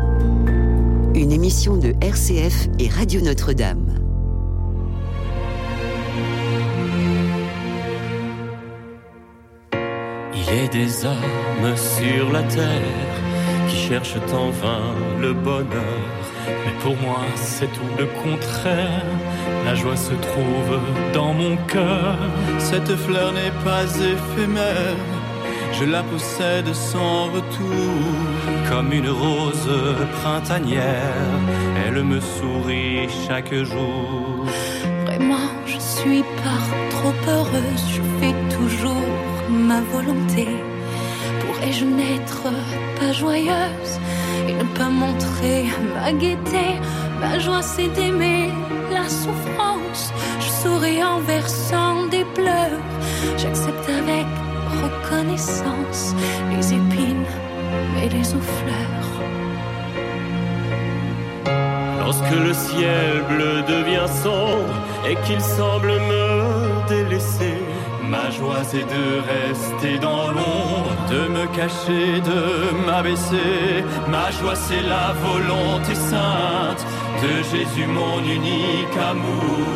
une 1.13 1.31
émission 1.31 1.77
de 1.77 1.93
RCF 2.01 2.67
et 2.79 2.89
Radio 2.89 3.21
Notre-Dame. 3.21 3.95
Il 10.33 10.49
est 10.49 10.69
des 10.69 11.05
hommes 11.05 11.77
sur 11.77 12.31
la 12.31 12.43
terre 12.43 12.81
qui 13.69 13.77
cherchent 13.77 14.17
en 14.33 14.49
vain 14.49 14.95
le 15.19 15.33
bonheur. 15.33 16.20
Mais 16.47 16.73
pour 16.83 16.95
moi, 16.97 17.21
c'est 17.35 17.71
tout 17.73 17.91
le 17.97 18.05
contraire. 18.23 19.05
La 19.65 19.75
joie 19.75 19.95
se 19.95 20.13
trouve 20.13 20.79
dans 21.13 21.33
mon 21.33 21.55
cœur. 21.67 22.17
Cette 22.59 22.95
fleur 22.95 23.31
n'est 23.33 23.57
pas 23.63 23.83
éphémère. 23.83 24.97
Je 25.73 25.85
la 25.85 26.03
possède 26.03 26.73
sans 26.73 27.25
retour. 27.25 27.93
Comme 28.69 28.91
une 28.93 29.09
rose 29.09 29.69
printanière, 30.21 31.15
elle 31.85 32.03
me 32.03 32.19
sourit 32.19 33.07
chaque 33.27 33.53
jour. 33.53 34.45
Vraiment, 35.05 35.47
je 35.65 35.79
suis 35.79 36.23
pas 36.43 36.63
trop 36.91 37.13
heureuse, 37.27 37.85
je 37.95 38.01
fais 38.19 38.35
toujours 38.55 39.07
ma 39.49 39.81
volonté. 39.81 40.47
Pourrais-je 41.41 41.85
n'être 41.85 42.43
pas 42.99 43.11
joyeuse? 43.11 43.93
Et 44.47 44.53
ne 44.53 44.63
pas 44.77 44.89
montrer 44.89 45.65
ma 45.95 46.11
gaieté 46.13 46.79
Ma 47.21 47.37
joie, 47.37 47.61
c'est 47.61 47.87
d'aimer 47.89 48.49
la 48.91 49.07
souffrance. 49.07 50.11
Je 50.39 50.49
souris 50.61 51.03
en 51.03 51.19
versant 51.19 52.07
des 52.07 52.25
pleurs. 52.33 52.81
J'accepte 53.37 53.87
avec 53.89 54.25
reconnaissance, 54.83 56.15
les 56.51 56.73
épines 56.73 57.29
et 58.03 58.09
les 58.09 58.33
eaux 58.33 58.47
fleurs. 58.59 59.11
Lorsque 61.99 62.35
le 62.47 62.53
ciel 62.53 63.23
bleu 63.29 63.61
devient 63.67 64.09
sombre 64.23 64.75
et 65.07 65.15
qu'il 65.25 65.41
semble 65.41 65.91
me 65.91 66.87
délaisser, 66.89 67.57
ma 68.11 68.29
joie 68.29 68.63
c'est 68.63 68.87
de 68.95 69.05
rester 69.33 69.97
dans 69.99 70.27
l'ombre, 70.37 70.93
de 71.09 71.21
me 71.35 71.45
cacher, 71.57 72.19
de 72.31 72.41
m'abaisser. 72.85 73.85
Ma 74.09 74.29
joie 74.37 74.55
c'est 74.55 74.85
la 74.95 75.07
volonté 75.27 75.95
sainte 75.95 76.83
de 77.23 77.33
Jésus 77.51 77.87
mon 77.87 78.19
unique 78.37 78.97
amour. 79.11 79.67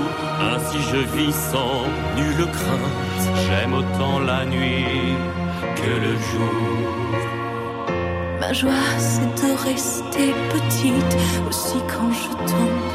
Ainsi 0.52 0.78
je 0.91 1.02
vis 1.16 1.36
sans 1.52 1.84
nulle 2.18 2.45
crainte, 2.57 3.26
j'aime 3.44 3.74
autant 3.74 4.20
la 4.20 4.45
nuit 4.45 5.16
que 5.80 5.94
le 6.06 6.14
jour. 6.30 7.05
Ma 8.48 8.54
joie, 8.54 8.70
c'est 9.00 9.42
de 9.42 9.54
rester 9.58 10.36
petite, 10.54 11.18
aussi 11.50 11.78
quand 11.88 12.12
je 12.12 12.30
tombe 12.52 12.86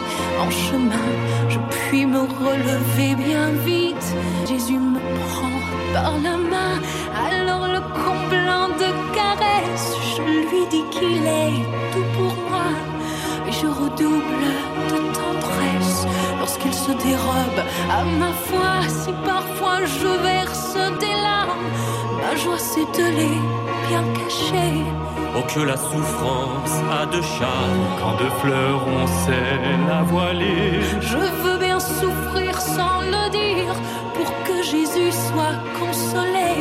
en 0.41 0.49
chemin, 0.49 1.09
je 1.49 1.59
puis 1.89 2.07
me 2.07 2.21
relever 2.21 3.17
bien 3.17 3.51
vite. 3.67 4.15
Jésus 4.49 4.79
me 4.79 5.01
prend 5.01 5.59
par 5.93 6.13
la 6.23 6.37
main, 6.37 6.75
alors 7.29 7.67
le 7.67 7.81
comblant 7.81 8.69
de 8.83 8.91
caresses, 9.13 9.97
je 10.15 10.23
lui 10.23 10.67
dis 10.71 10.85
qu'il 10.93 11.27
est 11.27 11.65
tout 11.93 12.09
pour 12.17 12.35
moi, 12.49 12.71
et 13.49 13.53
je 13.53 13.67
redouble 13.67 14.47
de 14.91 14.99
tendresse 15.19 16.07
lorsqu'il 16.39 16.73
se 16.73 16.93
dérobe 16.93 17.61
à 17.91 18.05
ma 18.05 18.33
foi. 18.47 18.89
Si 18.89 19.11
parfois 19.27 19.85
je 19.85 20.11
verse 20.23 20.77
des 21.01 21.17
larmes, 21.27 21.71
ma 22.23 22.37
joie 22.37 22.57
c'est 22.57 22.89
de 22.97 23.07
les 23.19 23.39
bien 23.89 24.05
cacher. 24.15 24.85
Oh 25.37 25.43
que 25.43 25.61
la 25.61 25.77
souffrance 25.77 26.77
a 27.01 27.07
de 27.07 27.23
charme 27.23 27.85
quand 28.01 28.17
de 28.23 28.29
fleurs 28.41 28.83
on 28.87 29.07
sait 29.07 29.61
la 29.89 30.03
voiler. 30.03 30.81
Je 31.01 31.17
veux 31.43 31.59
bien 31.59 31.79
souffrir 31.79 32.61
sans 32.61 33.01
le 33.03 33.31
dire 33.31 33.75
pour 34.15 34.29
que 34.47 34.63
Jésus 34.63 35.13
soit 35.13 35.59
consolé. 35.79 36.53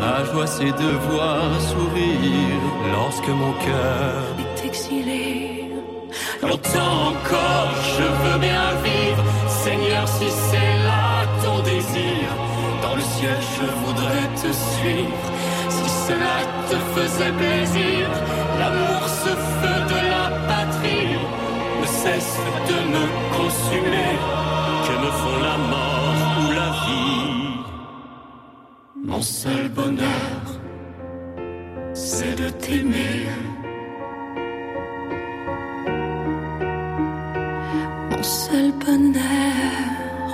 Ma 0.00 0.24
joie 0.24 0.46
c'est 0.46 0.72
de 0.84 0.90
voir 1.08 1.60
sourire 1.60 2.62
lorsque 2.92 3.28
mon 3.28 3.52
cœur 3.66 4.22
est 4.44 4.66
exilé. 4.66 5.70
Longtemps 6.42 6.98
encore 7.12 7.74
je 7.96 8.06
veux 8.22 8.38
bien 8.38 8.66
vivre, 8.84 9.22
Seigneur 9.48 10.08
si 10.08 10.28
c'est 10.28 10.74
là 10.88 11.24
ton 11.44 11.62
désir. 11.62 12.26
Dans 12.82 12.96
le 12.96 13.02
ciel 13.02 13.38
je 13.56 13.66
voudrais 13.82 14.28
te 14.42 14.52
suivre. 14.52 15.37
Cela 16.08 16.38
te 16.70 16.76
faisait 16.94 17.32
plaisir, 17.32 18.08
l'amour, 18.58 19.02
ce 19.22 19.32
feu 19.58 19.78
de 19.92 19.98
la 20.14 20.26
patrie, 20.48 21.18
ne 21.80 21.86
cesse 21.86 22.38
de 22.70 22.78
me 22.92 23.04
consumer. 23.36 24.12
Que 24.86 24.94
me 25.04 25.10
font 25.20 25.38
la 25.48 25.56
mort 25.72 26.20
ou 26.38 26.46
la 26.60 26.70
vie? 26.84 27.28
Mon 29.04 29.20
seul 29.20 29.68
bonheur, 29.68 30.40
c'est 31.92 32.36
de 32.42 32.48
t'aimer. 32.48 33.28
Mon 38.10 38.22
seul 38.22 38.72
bonheur, 38.82 40.24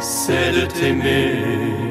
c'est 0.00 0.50
de 0.50 0.66
t'aimer. 0.66 1.87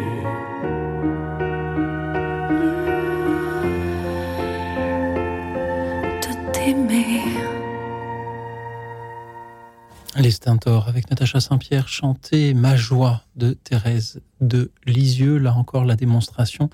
Les 10.18 10.32
Stentors 10.32 10.88
avec 10.90 11.10
Natacha 11.10 11.40
Saint-Pierre 11.40 11.88
chanter 11.88 12.54
Ma 12.54 12.76
joie 12.76 13.22
de 13.36 13.54
Thérèse 13.54 14.20
de 14.42 14.72
Lisieux. 14.86 15.38
Là 15.38 15.54
encore, 15.54 15.86
la 15.86 15.96
démonstration 15.96 16.70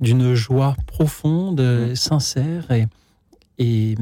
d'une 0.00 0.34
joie 0.34 0.74
profonde, 0.86 1.60
sincère 1.94 2.70
et, 2.70 2.86
et, 3.58 3.92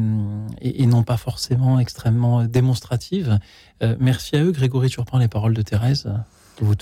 et- 0.60 0.82
et 0.82 0.86
non 0.86 1.02
pas 1.02 1.16
forcément 1.16 1.80
extrêmement 1.80 2.44
démonstrative. 2.44 3.38
Euh, 3.82 3.96
merci 3.98 4.36
à 4.36 4.44
eux. 4.44 4.52
Grégory, 4.52 4.88
tu 4.88 5.00
reprends 5.00 5.18
les 5.18 5.26
paroles 5.28 5.54
de 5.54 5.62
Thérèse. 5.62 6.08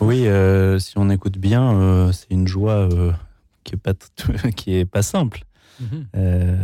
Oui, 0.07 0.27
euh, 0.27 0.79
si 0.79 0.99
on 0.99 1.09
écoute 1.09 1.39
bien, 1.39 1.73
euh, 1.75 2.13
c'est 2.13 2.31
une 2.31 2.47
joie 2.49 2.73
euh, 2.93 3.13
qui 3.65 3.75
est 3.77 3.79
pas 3.79 3.95
t- 3.95 4.53
qui 4.57 4.75
est 4.75 4.85
pas 4.85 5.03
simple. 5.03 5.45
Euh, 6.15 6.57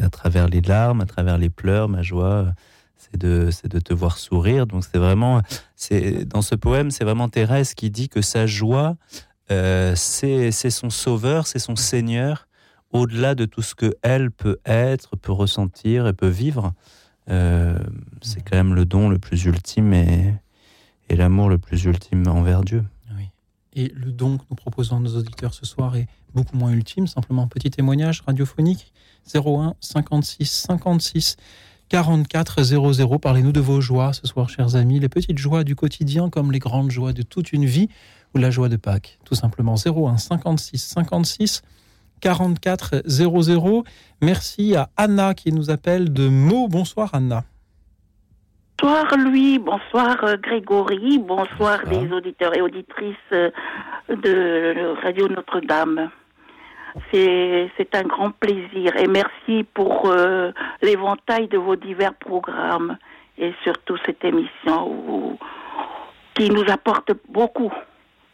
à 0.00 0.08
travers 0.08 0.48
les 0.48 0.60
larmes, 0.60 1.00
à 1.00 1.06
travers 1.06 1.38
les 1.38 1.50
pleurs, 1.50 1.88
ma 1.88 2.02
joie, 2.02 2.52
c'est 2.96 3.16
de 3.16 3.50
de 3.68 3.78
te 3.78 3.94
voir 3.94 4.18
sourire. 4.18 4.66
Donc 4.66 4.84
c'est 4.84 4.98
vraiment 4.98 5.42
c'est 5.76 6.24
dans 6.24 6.42
ce 6.42 6.54
poème, 6.54 6.90
c'est 6.90 7.04
vraiment 7.04 7.28
Thérèse 7.28 7.74
qui 7.74 7.90
dit 7.90 8.08
que 8.08 8.22
sa 8.22 8.46
joie, 8.46 8.96
euh, 9.50 9.94
c'est 9.96 10.50
son 10.52 10.90
sauveur, 10.90 11.46
c'est 11.46 11.58
son 11.58 11.76
Seigneur, 11.76 12.48
au-delà 12.92 13.34
de 13.34 13.44
tout 13.44 13.62
ce 13.62 13.74
que 13.74 13.94
elle 14.02 14.30
peut 14.30 14.58
être, 14.64 15.16
peut 15.16 15.32
ressentir 15.32 16.06
et 16.06 16.12
peut 16.12 16.28
vivre. 16.28 16.72
Euh, 17.28 17.78
c'est 18.22 18.42
quand 18.42 18.56
même 18.56 18.74
le 18.74 18.84
don 18.84 19.08
le 19.08 19.18
plus 19.18 19.44
ultime 19.44 19.92
et 19.92 20.34
et 21.08 21.16
l'amour 21.16 21.48
le 21.48 21.58
plus 21.58 21.84
ultime 21.84 22.26
envers 22.28 22.62
Dieu. 22.62 22.84
Et 23.74 23.92
le 23.94 24.10
don 24.10 24.36
que 24.38 24.42
nous 24.50 24.56
proposons 24.56 24.96
à 24.96 25.00
nos 25.00 25.16
auditeurs 25.16 25.54
ce 25.54 25.64
soir 25.64 25.94
est 25.96 26.08
beaucoup 26.34 26.56
moins 26.56 26.72
ultime. 26.72 27.06
Simplement 27.06 27.46
petit 27.46 27.70
témoignage 27.70 28.22
radiophonique 28.26 28.92
01 29.34 29.74
56 29.80 30.50
56 30.50 31.36
44 31.88 32.62
00. 32.62 33.18
Parlez-nous 33.18 33.52
de 33.52 33.60
vos 33.60 33.80
joies 33.80 34.12
ce 34.12 34.26
soir, 34.26 34.48
chers 34.48 34.76
amis. 34.76 35.00
Les 35.00 35.08
petites 35.08 35.38
joies 35.38 35.64
du 35.64 35.74
quotidien 35.74 36.30
comme 36.30 36.52
les 36.52 36.60
grandes 36.60 36.90
joies 36.90 37.12
de 37.12 37.22
toute 37.22 37.52
une 37.52 37.64
vie 37.64 37.88
ou 38.34 38.38
la 38.38 38.50
joie 38.50 38.68
de 38.68 38.76
Pâques. 38.76 39.18
Tout 39.24 39.34
simplement 39.34 39.74
01 39.74 40.16
56 40.18 40.78
56 40.78 41.62
44 42.20 43.02
00. 43.06 43.84
Merci 44.22 44.76
à 44.76 44.90
Anna 44.96 45.34
qui 45.34 45.52
nous 45.52 45.70
appelle 45.70 46.12
de 46.12 46.28
Meaux. 46.28 46.68
Bonsoir 46.68 47.10
Anna. 47.14 47.44
Bonsoir 48.82 49.14
Louis, 49.18 49.58
bonsoir 49.58 50.24
euh, 50.24 50.36
Grégory, 50.40 51.18
bonsoir 51.18 51.80
les 51.84 52.10
auditeurs 52.12 52.56
et 52.56 52.62
auditrices 52.62 53.14
euh, 53.32 53.50
de 54.08 54.94
Radio 55.02 55.28
Notre-Dame. 55.28 56.08
C'est 57.12 57.70
c'est 57.76 57.94
un 57.94 58.04
grand 58.04 58.30
plaisir 58.30 58.96
et 58.96 59.06
merci 59.06 59.64
pour 59.74 60.06
euh, 60.06 60.52
l'éventail 60.80 61.48
de 61.48 61.58
vos 61.58 61.76
divers 61.76 62.14
programmes 62.14 62.96
et 63.36 63.52
surtout 63.64 63.98
cette 64.06 64.24
émission 64.24 64.88
où- 64.88 65.38
qui 66.34 66.48
nous 66.48 66.64
apporte 66.70 67.12
beaucoup. 67.28 67.72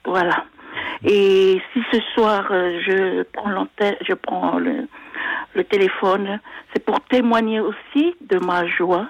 Voilà. 0.04 0.44
Et 1.02 1.60
si 1.72 1.82
ce 1.90 2.00
soir 2.14 2.46
euh, 2.52 2.78
je 2.86 3.22
prends 3.32 3.50
l'antenne, 3.50 3.96
je 4.06 4.14
prends 4.14 4.58
le, 4.60 4.86
le 5.54 5.64
téléphone, 5.64 6.38
c'est 6.72 6.84
pour 6.84 7.00
témoigner 7.00 7.58
aussi 7.58 8.14
de 8.20 8.38
ma 8.38 8.64
joie. 8.68 9.06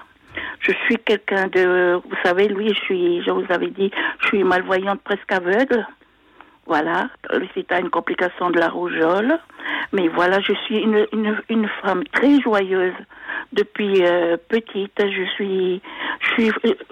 Je 0.59 0.71
suis 0.85 0.97
quelqu'un 0.97 1.47
de, 1.47 1.99
vous 2.03 2.15
savez, 2.23 2.47
Louis, 2.47 2.73
je 2.89 3.31
vous 3.31 3.45
avais 3.49 3.69
dit, 3.69 3.91
je 4.21 4.27
suis 4.27 4.43
malvoyante 4.43 5.01
presque 5.01 5.31
aveugle. 5.31 5.85
Voilà, 6.65 7.09
c'est 7.53 7.71
une 7.71 7.89
complication 7.89 8.49
de 8.49 8.59
la 8.59 8.67
rougeole. 8.67 9.39
Mais 9.93 10.09
voilà, 10.09 10.41
je 10.41 10.51
suis 10.65 10.79
une, 10.79 11.07
une, 11.13 11.41
une 11.49 11.69
femme 11.81 12.03
très 12.11 12.41
joyeuse 12.41 12.93
depuis 13.53 14.05
euh, 14.05 14.35
petite. 14.49 14.99
Je 14.99 15.23
suis, 15.35 15.81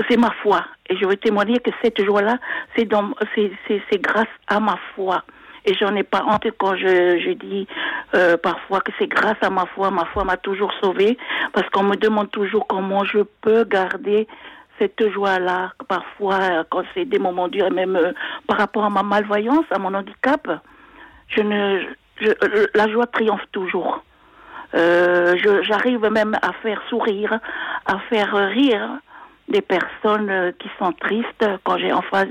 c'est 0.07 0.17
ma 0.17 0.31
foi. 0.41 0.63
Et 0.89 0.95
je 0.95 1.05
veux 1.05 1.17
témoigner 1.17 1.59
que 1.59 1.71
cette 1.83 2.01
joie-là, 2.01 2.37
c'est, 2.75 2.87
c'est, 3.35 3.51
c'est 3.67 4.01
grâce 4.01 4.27
à 4.47 4.61
ma 4.61 4.79
foi. 4.95 5.23
Et 5.65 5.73
j'en 5.73 5.95
ai 5.95 6.03
pas 6.03 6.23
honte 6.27 6.47
quand 6.57 6.75
je, 6.75 7.19
je 7.19 7.31
dis 7.31 7.67
euh, 8.13 8.37
parfois 8.37 8.81
que 8.81 8.91
c'est 8.99 9.07
grâce 9.07 9.37
à 9.41 9.49
ma 9.49 9.65
foi. 9.65 9.89
Ma 9.91 10.05
foi 10.05 10.23
m'a 10.23 10.37
toujours 10.37 10.71
sauvée 10.81 11.17
parce 11.53 11.67
qu'on 11.69 11.83
me 11.83 11.95
demande 11.95 12.29
toujours 12.31 12.67
comment 12.67 13.03
je 13.03 13.19
peux 13.41 13.63
garder 13.63 14.27
cette 14.79 15.11
joie-là. 15.11 15.73
Parfois, 15.87 16.65
quand 16.69 16.83
c'est 16.93 17.05
des 17.05 17.19
moments 17.19 17.47
durs, 17.47 17.71
même 17.71 17.95
euh, 17.95 18.11
par 18.47 18.57
rapport 18.57 18.85
à 18.85 18.89
ma 18.89 19.03
malvoyance, 19.03 19.65
à 19.71 19.79
mon 19.79 19.93
handicap, 19.93 20.47
je 21.27 21.41
ne, 21.41 21.79
je, 22.21 22.29
euh, 22.29 22.67
la 22.73 22.87
joie 22.87 23.07
triomphe 23.07 23.45
toujours. 23.51 24.03
Euh, 24.75 25.35
J'arrive 25.63 26.05
même 26.09 26.37
à 26.41 26.51
faire 26.61 26.81
sourire, 26.89 27.39
à 27.85 27.99
faire 28.09 28.33
rire 28.49 28.89
des 29.47 29.61
personnes 29.61 30.29
euh, 30.29 30.51
qui 30.57 30.69
sont 30.79 30.91
tristes 30.93 31.45
quand 31.63 31.77
j'ai 31.77 31.93
en 31.93 32.01
face 32.01 32.27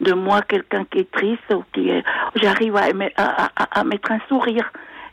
de, 0.00 0.12
moi 0.12 0.42
quelqu'un 0.42 0.84
qui 0.84 1.00
est 1.00 1.10
triste 1.10 1.54
j'arrive 2.36 2.76
à, 2.76 3.84
mettre 3.84 4.12
un 4.12 4.20
sourire 4.28 4.70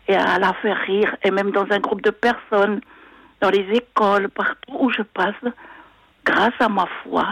et 0.07 0.15
à 0.15 0.37
la 0.37 0.53
faire 0.61 0.77
rire 0.77 1.15
et 1.23 1.31
même 1.31 1.51
dans 1.51 1.65
un 1.71 1.79
groupe 1.79 2.01
de 2.01 2.11
personnes 2.11 2.81
dans 3.41 3.49
les 3.49 3.65
écoles 3.73 4.29
partout 4.29 4.77
où 4.79 4.89
je 4.91 5.01
passe 5.01 5.43
grâce 6.23 6.53
à 6.59 6.69
ma 6.69 6.87
foi 7.03 7.25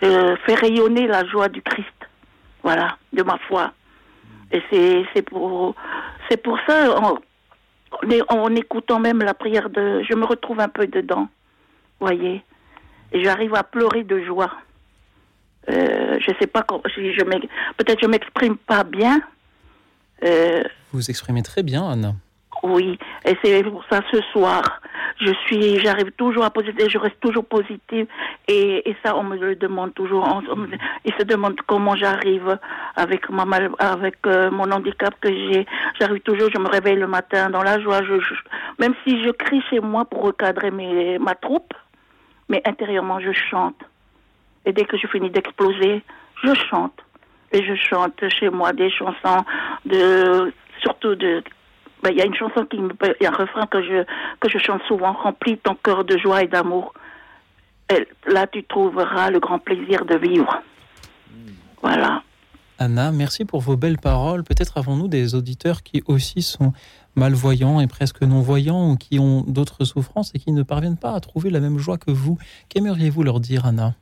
je 0.00 0.36
fais 0.46 0.54
rayonner 0.54 1.08
la 1.08 1.26
joie 1.26 1.48
du 1.48 1.60
Christ 1.62 2.08
voilà 2.62 2.96
de 3.12 3.22
ma 3.22 3.38
foi 3.48 3.72
Et 4.52 4.62
c'est 4.70 5.04
c'est 5.12 5.22
pour 5.22 5.74
c'est 6.28 6.40
pour 6.42 6.58
ça 6.66 6.98
en, 7.00 7.18
en 8.28 8.54
écoutant 8.54 9.00
même 9.00 9.20
la 9.20 9.34
prière 9.34 9.70
de 9.70 10.02
je 10.08 10.14
me 10.14 10.24
retrouve 10.24 10.60
un 10.60 10.68
peu 10.68 10.86
dedans. 10.86 11.28
Voyez. 12.00 12.44
Et 13.12 13.22
j'arrive 13.24 13.54
à 13.54 13.62
pleurer 13.62 14.04
de 14.04 14.22
joie. 14.24 14.50
Euh, 15.70 16.18
je 16.20 16.32
sais 16.40 16.46
pas 16.46 16.62
comment, 16.62 16.82
si 16.94 17.12
je 17.12 17.22
peut-être 17.76 18.00
je 18.00 18.06
m'exprime 18.06 18.56
pas 18.56 18.84
bien. 18.84 19.20
Euh, 20.24 20.62
Vous 20.92 20.98
vous 21.00 21.10
exprimez 21.10 21.42
très 21.42 21.62
bien, 21.62 21.88
Anna. 21.88 22.14
oui, 22.62 22.98
et 23.24 23.36
c'est 23.42 23.62
pour 23.62 23.84
ça 23.90 24.00
ce 24.10 24.20
soir, 24.32 24.80
je 25.20 25.32
suis, 25.46 25.78
j'arrive 25.80 26.10
toujours 26.12 26.44
à 26.44 26.50
positif, 26.50 26.88
je 26.88 26.98
reste 26.98 27.20
toujours 27.20 27.44
positive, 27.44 28.06
et, 28.48 28.88
et 28.90 28.96
ça 29.04 29.14
on 29.16 29.22
me 29.24 29.36
le 29.36 29.54
demande 29.56 29.94
toujours. 29.94 30.24
On, 30.26 30.42
on 30.52 30.56
me- 30.56 30.68
ils 31.04 31.12
se 31.18 31.22
demandent 31.24 31.60
comment 31.66 31.94
j'arrive 31.96 32.58
avec 32.96 33.28
ma 33.30 33.44
mal- 33.44 33.70
avec 33.78 34.16
euh, 34.26 34.50
mon 34.50 34.70
handicap 34.72 35.14
que 35.20 35.28
j'ai. 35.28 35.66
J'arrive 36.00 36.22
toujours, 36.22 36.48
je 36.52 36.58
me 36.58 36.68
réveille 36.68 36.96
le 36.96 37.06
matin 37.06 37.50
dans 37.50 37.62
la 37.62 37.78
joie. 37.80 38.02
Je, 38.02 38.18
je- 38.20 38.34
même 38.80 38.94
si 39.06 39.22
je 39.22 39.30
crie 39.30 39.62
chez 39.70 39.80
moi 39.80 40.04
pour 40.06 40.22
recadrer 40.22 40.70
mes, 40.72 41.18
ma 41.18 41.34
troupe, 41.36 41.74
mais 42.48 42.62
intérieurement 42.64 43.20
je 43.20 43.32
chante. 43.32 43.80
Et 44.64 44.72
dès 44.72 44.84
que 44.84 44.96
je 44.96 45.06
finis 45.06 45.30
d'exploser, 45.30 46.02
je 46.42 46.54
chante. 46.54 46.98
Et 47.52 47.64
je 47.64 47.74
chante 47.74 48.28
chez 48.28 48.50
moi 48.50 48.72
des 48.72 48.90
chansons 48.90 49.44
de, 49.86 50.52
surtout 50.80 51.14
de, 51.14 51.42
ben, 52.02 52.10
il 52.10 52.18
y 52.18 52.22
a 52.22 52.26
une 52.26 52.34
chanson 52.34 52.64
qui 52.66 52.78
me, 52.78 52.92
il 53.20 53.24
y 53.24 53.26
a 53.26 53.30
un 53.30 53.34
refrain 53.34 53.66
que 53.66 53.82
je, 53.82 54.04
que 54.40 54.48
je 54.48 54.58
chante 54.58 54.82
souvent, 54.82 55.12
remplis 55.12 55.58
ton 55.58 55.74
cœur 55.74 56.04
de 56.04 56.18
joie 56.18 56.42
et 56.42 56.46
d'amour. 56.46 56.92
Et 57.90 58.06
Là, 58.26 58.46
tu 58.46 58.62
trouveras 58.64 59.30
le 59.30 59.40
grand 59.40 59.58
plaisir 59.58 60.04
de 60.04 60.16
vivre. 60.16 60.62
Voilà. 61.82 62.22
Anna, 62.78 63.10
merci 63.10 63.44
pour 63.44 63.60
vos 63.60 63.76
belles 63.76 63.98
paroles. 63.98 64.44
Peut-être 64.44 64.78
avons-nous 64.78 65.08
des 65.08 65.34
auditeurs 65.34 65.82
qui 65.82 66.02
aussi 66.06 66.42
sont 66.42 66.72
malvoyants 67.16 67.80
et 67.80 67.88
presque 67.88 68.22
non-voyants 68.22 68.90
ou 68.92 68.96
qui 68.96 69.18
ont 69.18 69.42
d'autres 69.42 69.84
souffrances 69.84 70.32
et 70.34 70.38
qui 70.38 70.52
ne 70.52 70.62
parviennent 70.62 70.96
pas 70.96 71.12
à 71.14 71.20
trouver 71.20 71.50
la 71.50 71.58
même 71.58 71.78
joie 71.78 71.98
que 71.98 72.12
vous. 72.12 72.38
Qu'aimeriez-vous 72.68 73.24
leur 73.24 73.40
dire, 73.40 73.66
Anna? 73.66 73.94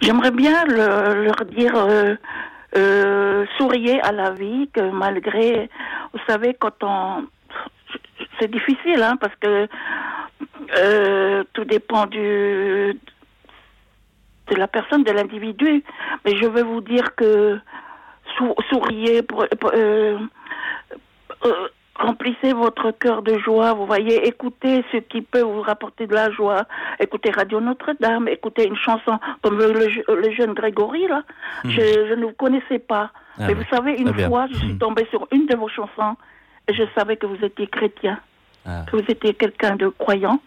J'aimerais 0.00 0.30
bien 0.30 0.64
le- 0.64 1.24
leur 1.24 1.44
dire, 1.54 1.74
euh, 1.76 2.14
euh, 2.76 3.44
souriez 3.58 4.00
à 4.00 4.12
la 4.12 4.30
vie, 4.30 4.68
que 4.72 4.90
malgré, 4.90 5.68
vous 6.14 6.20
savez, 6.26 6.54
quand 6.58 6.82
on, 6.82 7.26
c'est 8.40 8.50
difficile, 8.50 9.02
hein, 9.02 9.16
parce 9.20 9.34
que 9.40 9.68
euh, 10.78 11.44
tout 11.52 11.64
dépend 11.64 12.06
du 12.06 12.98
de 14.50 14.56
la 14.56 14.68
personne, 14.68 15.04
de 15.04 15.12
l'individu. 15.12 15.82
Mais 16.24 16.36
je 16.36 16.46
veux 16.46 16.62
vous 16.62 16.80
dire 16.80 17.14
que 17.14 17.58
sou- 18.36 18.54
souriez, 18.70 19.22
pour, 19.22 19.46
pour- 19.60 19.72
euh, 19.74 20.18
euh, 21.44 21.68
remplissez 21.96 22.52
votre 22.52 22.90
cœur 22.90 23.22
de 23.22 23.38
joie. 23.38 23.72
Vous 23.72 23.86
voyez, 23.86 24.26
écoutez 24.26 24.84
ce 24.92 24.98
qui 24.98 25.22
peut 25.22 25.42
vous 25.42 25.62
rapporter 25.62 26.06
de 26.06 26.14
la 26.14 26.30
joie. 26.30 26.64
Écoutez 27.00 27.30
Radio 27.30 27.60
Notre-Dame, 27.60 28.28
écoutez 28.28 28.66
une 28.66 28.76
chanson 28.76 29.18
comme 29.42 29.58
le, 29.58 29.72
le- 29.72 30.14
le 30.20 30.30
jeune 30.32 30.54
Grégory 30.54 31.06
là. 31.08 31.22
Mhm. 31.64 31.70
Je, 31.70 31.80
je 32.08 32.14
ne 32.14 32.24
vous 32.26 32.32
connaissais 32.32 32.78
pas, 32.80 33.10
Ah 33.38 33.46
mais 33.46 33.54
oui, 33.54 33.54
vous 33.54 33.76
savez, 33.76 33.92
une 34.00 34.12
fois, 34.26 34.46
je 34.50 34.56
suis 34.58 34.72
Mhm. 34.72 34.78
tombée 34.78 35.06
sur 35.10 35.26
une 35.32 35.46
de 35.46 35.56
vos 35.56 35.68
chansons 35.68 36.16
et 36.68 36.74
je 36.74 36.82
savais 36.96 37.16
que 37.16 37.26
vous 37.26 37.42
étiez 37.42 37.66
chrétien, 37.68 38.18
Ah. 38.66 38.84
que 38.90 38.96
vous 38.96 39.04
étiez 39.08 39.34
quelqu'un 39.34 39.76
de 39.76 39.88
croyant. 39.88 40.40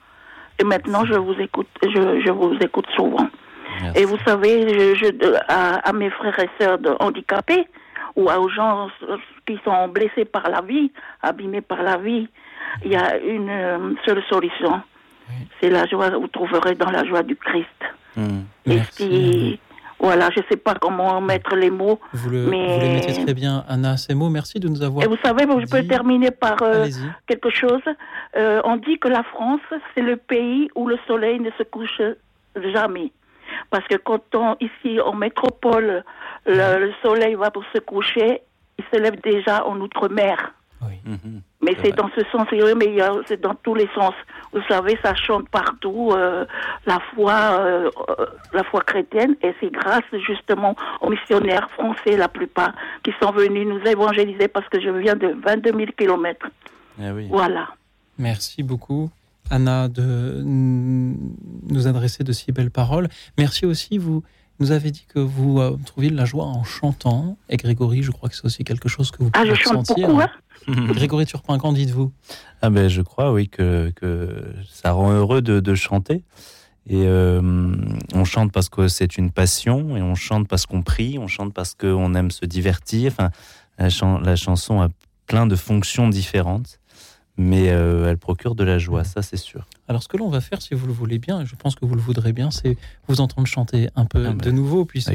Et 0.60 0.64
maintenant, 0.64 1.06
je 1.06 1.14
vous 1.14 1.36
écoute, 1.40 1.68
je, 1.84 2.20
je 2.26 2.32
vous 2.32 2.56
écoute 2.62 2.88
souvent. 2.96 3.28
Et 3.96 4.06
vous 4.06 4.18
savez, 4.26 4.68
je, 4.68 4.96
je- 4.96 5.36
à, 5.50 5.76
à 5.90 5.94
mes 5.94 6.10
frères 6.12 6.40
et 6.40 6.50
sœurs 6.60 6.78
de 6.80 6.92
handicapés 7.00 7.68
ou 8.16 8.30
aux 8.30 8.50
gens 8.50 8.88
qui 9.46 9.60
sont 9.64 9.88
blessés 9.90 10.26
par 10.26 10.50
la 10.50 10.62
vie, 10.62 10.92
abîmés 11.22 11.62
par 11.62 11.82
la 11.84 11.98
vie, 11.98 12.28
il 12.84 12.92
y 12.92 12.96
a 12.96 13.18
une 13.18 13.50
euh, 13.50 13.94
seule 14.06 14.24
solution. 14.30 14.82
C'est 15.62 15.70
la 15.70 15.86
joie, 15.86 16.10
vous 16.10 16.28
trouverez 16.28 16.76
dans 16.76 16.90
la 16.90 17.04
joie 17.06 17.22
du 17.24 17.36
Christ. 17.36 17.68
Et 18.66 18.80
si, 18.92 19.60
voilà, 20.00 20.30
je 20.36 20.40
ne 20.40 20.46
sais 20.50 20.58
pas 20.58 20.74
comment 20.76 21.20
mettre 21.22 21.56
les 21.56 21.70
mots, 21.70 22.00
Vous 22.14 22.30
le, 22.30 22.48
mais 22.48 22.66
vous 22.76 22.82
les 22.82 22.94
mettez 22.96 23.24
très 23.24 23.34
bien, 23.34 23.64
Anna, 23.68 23.98
ces 23.98 24.16
mots. 24.16 24.30
Merci 24.30 24.60
de 24.60 24.68
nous 24.68 24.82
avoir. 24.82 25.04
et 25.06 25.08
vous 25.08 25.18
savez, 25.24 25.44
je 25.44 25.70
peux 25.70 25.86
terminer 25.88 26.32
par 26.32 26.58
euh, 26.62 26.86
quelque 27.28 27.50
chose. 27.52 27.82
Euh, 28.36 28.62
on 28.64 28.78
dit 28.78 28.98
que 29.00 29.08
la 29.10 29.24
France, 29.24 29.62
c'est 29.94 30.02
le 30.02 30.16
pays 30.18 30.70
où 30.76 30.88
le 30.88 30.98
soleil 31.08 31.40
ne 31.40 31.52
se 31.58 31.64
couche 31.64 32.02
jamais. 32.74 33.12
Parce 33.70 33.86
que 33.88 33.96
quand 33.96 34.24
on, 34.36 34.56
ici, 34.60 35.00
en 35.02 35.14
métropole, 35.14 36.04
le, 36.46 36.86
le 36.86 36.94
soleil 37.02 37.36
va 37.36 37.52
pour 37.52 37.64
se 37.74 37.80
coucher, 37.80 38.42
il 38.78 38.86
se 38.92 39.00
lève 39.00 39.20
déjà 39.22 39.66
en 39.66 39.80
outre-mer. 39.82 40.54
Mais 41.62 41.76
c'est 41.84 41.92
dans 41.92 42.10
ce 42.16 42.22
sens, 42.32 42.48
mais 42.52 42.98
c'est 43.26 43.42
dans 43.42 43.56
tous 43.56 43.74
les 43.74 43.90
sens. 43.96 44.14
Vous 44.54 44.62
savez, 44.68 44.98
ça 45.04 45.16
chante 45.16 45.50
partout 45.50 46.12
euh, 46.12 46.46
la 46.86 47.00
foi, 47.14 47.34
euh, 47.34 47.90
euh, 48.20 48.26
la 48.54 48.64
foi 48.64 48.82
chrétienne, 48.82 49.36
et 49.42 49.54
c'est 49.60 49.72
grâce 49.72 50.04
justement 50.26 50.76
aux 51.02 51.10
missionnaires 51.10 51.70
français 51.72 52.16
la 52.16 52.28
plupart 52.28 52.74
qui 53.04 53.12
sont 53.22 53.32
venus 53.32 53.68
nous 53.68 53.82
évangéliser 53.82 54.48
parce 54.48 54.70
que 54.70 54.80
je 54.80 54.90
viens 54.90 55.16
de 55.16 55.36
22 55.44 55.72
000 55.72 55.86
kilomètres. 55.98 56.48
Eh 57.02 57.10
oui. 57.12 57.28
Voilà. 57.30 57.70
Merci 58.20 58.62
beaucoup, 58.62 59.10
Anna, 59.50 59.88
de 59.88 60.42
nous 60.46 61.88
adresser 61.88 62.24
de 62.24 62.32
si 62.32 62.52
belles 62.52 62.72
paroles. 62.72 63.10
Merci 63.38 63.66
aussi, 63.66 63.98
vous 63.98 64.24
nous 64.60 64.72
avez 64.72 64.90
dit 64.92 65.06
que 65.08 65.20
vous 65.20 65.60
euh, 65.60 65.78
trouviez 65.86 66.10
de 66.10 66.16
la 66.16 66.26
joie 66.26 66.46
en 66.46 66.64
chantant. 66.64 67.38
Et 67.50 67.58
Grégory, 67.58 68.02
je 68.02 68.12
crois 68.12 68.28
que 68.30 68.36
c'est 68.36 68.46
aussi 68.46 68.64
quelque 68.64 68.90
chose 68.90 69.12
que 69.12 69.24
vous 69.24 69.30
Ah, 69.34 69.42
pouvez 69.44 69.56
je 69.56 69.62
chante 69.62 69.78
ressentir. 69.90 70.08
beaucoup, 70.08 70.22
hein 70.68 70.94
Grégory 70.94 71.26
Turpin, 71.26 71.58
qu'en 71.60 71.74
dites-vous 71.74 72.12
Ah 72.62 72.70
ben, 72.70 72.88
je 72.90 73.02
crois, 73.02 73.32
oui, 73.32 73.48
que, 73.50 73.92
que 73.96 74.44
ça 74.70 74.92
rend 74.94 75.12
heureux 75.12 75.42
de, 75.42 75.60
de 75.60 75.76
chanter. 75.76 76.24
Et 76.90 77.04
euh, 77.06 77.42
on 78.14 78.24
chante 78.26 78.52
parce 78.52 78.70
que 78.70 78.88
c'est 78.88 79.18
une 79.18 79.30
passion, 79.32 79.96
et 79.98 80.02
on 80.02 80.16
chante 80.16 80.48
parce 80.48 80.66
qu'on 80.66 80.82
prie, 80.82 81.18
on 81.20 81.28
chante 81.28 81.54
parce 81.54 81.74
qu'on 81.76 82.16
aime 82.16 82.32
se 82.32 82.46
divertir. 82.46 83.12
Enfin, 83.12 83.30
la, 83.78 83.90
chan- 83.90 84.20
la 84.20 84.36
chanson 84.36 84.82
a 84.82 84.90
plein 85.28 85.46
de 85.46 85.56
fonctions 85.56 86.08
différentes, 86.08 86.80
mais 87.38 87.70
euh, 87.70 88.10
elle 88.10 88.18
procure 88.18 88.56
de 88.56 88.64
la 88.64 88.80
joie, 88.80 89.04
ça 89.04 89.22
c'est 89.22 89.38
sûr. 89.38 89.68
Alors, 89.88 90.02
ce 90.04 90.08
que 90.08 90.18
l'on 90.18 90.30
va 90.30 90.42
faire, 90.42 90.62
si 90.62 90.74
vous 90.74 90.88
le 90.88 90.92
voulez 90.94 91.20
bien, 91.20 91.42
et 91.42 91.46
je 91.46 91.56
pense 91.56 91.76
que 91.76 91.86
vous 91.86 91.96
le 91.96 92.02
voudrez 92.02 92.34
bien, 92.34 92.50
c'est 92.52 92.76
vous 93.08 93.22
entendre 93.22 93.48
chanter 93.48 93.90
un 93.96 94.06
peu 94.06 94.26
Ah 94.26 94.30
ben, 94.34 94.38
de 94.38 94.52
nouveau, 94.52 94.84
puisque. 94.86 95.12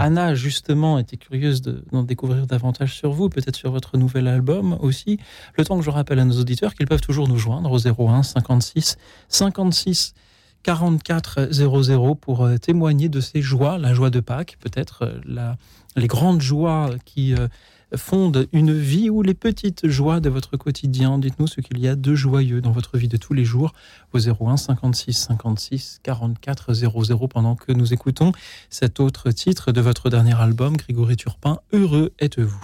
Anna, 0.00 0.34
justement, 0.34 0.98
était 0.98 1.16
curieuse 1.16 1.60
de- 1.62 1.84
d'en 1.92 2.02
découvrir 2.04 2.46
davantage 2.46 2.94
sur 2.94 3.10
vous, 3.12 3.28
peut-être 3.28 3.56
sur 3.56 3.70
votre 3.72 3.98
nouvel 3.98 4.28
album 4.28 4.78
aussi. 4.80 5.18
Le 5.58 5.64
temps 5.64 5.76
que 5.78 5.84
je 5.84 5.90
rappelle 5.90 6.20
à 6.20 6.24
nos 6.24 6.40
auditeurs 6.40 6.74
qu'ils 6.74 6.86
peuvent 6.86 7.00
toujours 7.02 7.28
nous 7.28 7.38
joindre 7.38 7.70
au 7.72 7.78
01 7.78 8.22
56 8.22 8.96
56 9.28 10.14
44 10.62 11.48
00 11.50 12.14
pour 12.14 12.44
euh, 12.44 12.56
témoigner 12.56 13.08
de 13.08 13.20
ces 13.20 13.42
joies, 13.42 13.76
la 13.78 13.92
joie 13.92 14.10
de 14.10 14.20
Pâques, 14.20 14.56
peut-être 14.60 15.02
euh, 15.02 15.52
les 15.96 16.06
grandes 16.06 16.40
joies 16.40 16.90
qui 17.04 17.34
euh, 17.34 17.48
fondent 17.96 18.46
une 18.52 18.72
vie 18.72 19.10
ou 19.10 19.22
les 19.22 19.34
petites 19.34 19.88
joies 19.88 20.20
de 20.20 20.28
votre 20.28 20.56
quotidien. 20.56 21.18
Dites-nous 21.18 21.46
ce 21.46 21.60
qu'il 21.60 21.78
y 21.78 21.88
a 21.88 21.96
de 21.96 22.14
joyeux 22.14 22.60
dans 22.60 22.72
votre 22.72 22.98
vie 22.98 23.08
de 23.08 23.16
tous 23.16 23.34
les 23.34 23.44
jours 23.44 23.72
au 24.12 24.18
01 24.18 24.56
56 24.56 25.12
56 25.12 26.00
44 26.02 26.74
00 26.74 27.28
pendant 27.28 27.56
que 27.56 27.72
nous 27.72 27.92
écoutons 27.92 28.32
cet 28.70 29.00
autre 29.00 29.30
titre 29.30 29.72
de 29.72 29.80
votre 29.80 30.10
dernier 30.10 30.34
album, 30.40 30.76
Grégory 30.76 31.16
Turpin, 31.16 31.58
Heureux 31.72 32.12
êtes-vous. 32.18 32.62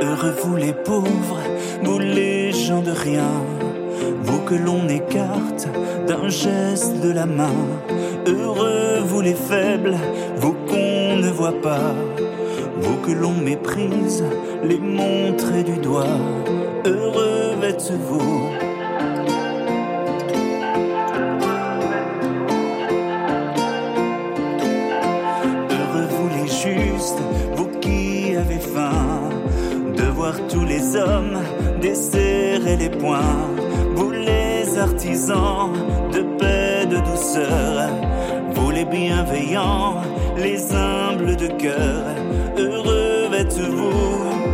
Heureux 0.00 0.34
vous 0.42 0.56
les 0.56 0.72
pauvres, 0.72 1.40
vous 1.82 1.98
les 1.98 2.52
gens 2.52 2.82
de 2.82 2.90
rien, 2.90 3.30
vous 4.22 4.40
que 4.40 4.54
l'on 4.54 4.88
écarte 4.88 5.68
d'un 6.06 6.28
geste 6.28 7.00
de 7.00 7.10
la 7.10 7.26
main. 7.26 7.54
Heureux 8.26 9.00
vous 9.04 9.20
les 9.20 9.34
faibles, 9.34 9.96
vous 10.36 10.54
qu'on 10.68 11.16
ne 11.16 11.30
voit 11.30 11.60
pas, 11.60 11.94
vous 12.80 12.96
que 12.96 13.12
l'on 13.12 13.32
méprise, 13.32 14.24
les 14.64 14.78
montrer 14.78 15.62
du 15.62 15.76
doigt. 15.78 16.18
Heureux 16.84 17.56
êtes-vous. 17.62 18.50
Heureux 25.70 26.08
vous 26.16 26.28
les 26.36 26.48
justes, 26.48 27.22
vous 27.56 27.68
qui 27.80 28.36
avez 28.36 28.58
faim 28.58 29.30
de 29.96 30.04
voir 30.04 30.34
tous 30.48 30.64
les 30.64 30.96
hommes 30.96 31.38
desserrer 31.80 32.76
les 32.76 32.90
poings. 32.90 33.59
De 35.10 36.22
paix, 36.38 36.86
de 36.86 36.98
douceur, 36.98 37.90
vous 38.54 38.70
les 38.70 38.84
bienveillants, 38.84 40.02
les 40.36 40.72
humbles 40.72 41.34
de 41.34 41.48
cœur. 41.48 42.04
Heureux 42.56 43.28
êtes-vous. 43.34 44.49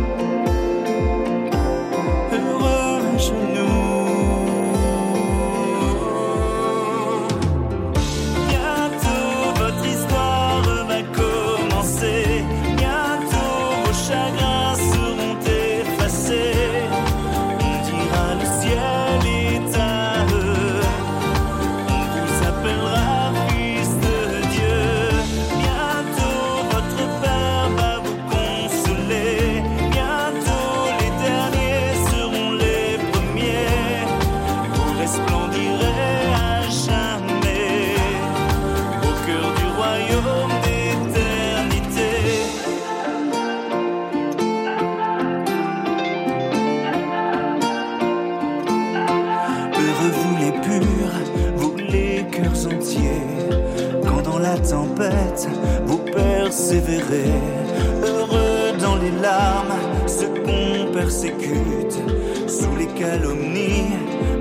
Sous 61.19 62.75
les 62.77 62.85
calomnies, 62.95 63.89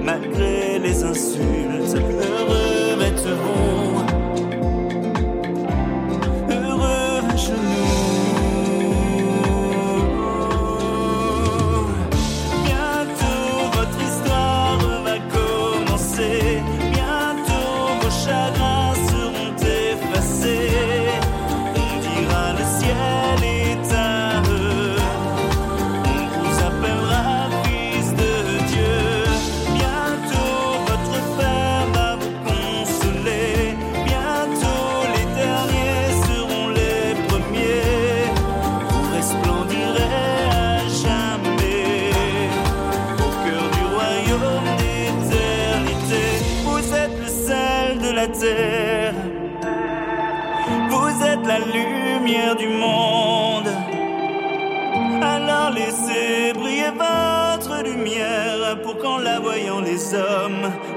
malgré 0.05 0.78
les 0.78 1.05
insultes. 1.05 1.56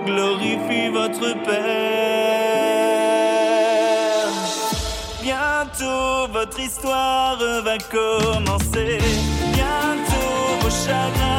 Hommes 0.10 0.15
glorifient 0.15 0.90
votre 0.90 1.34
Père. 1.44 1.60
Bientôt 5.22 6.31
votre 6.31 6.60
histoire 6.60 7.38
va 7.64 7.77
commencer. 7.77 8.99
Bientôt 9.53 10.60
vos 10.61 10.69
chagrins 10.69 11.39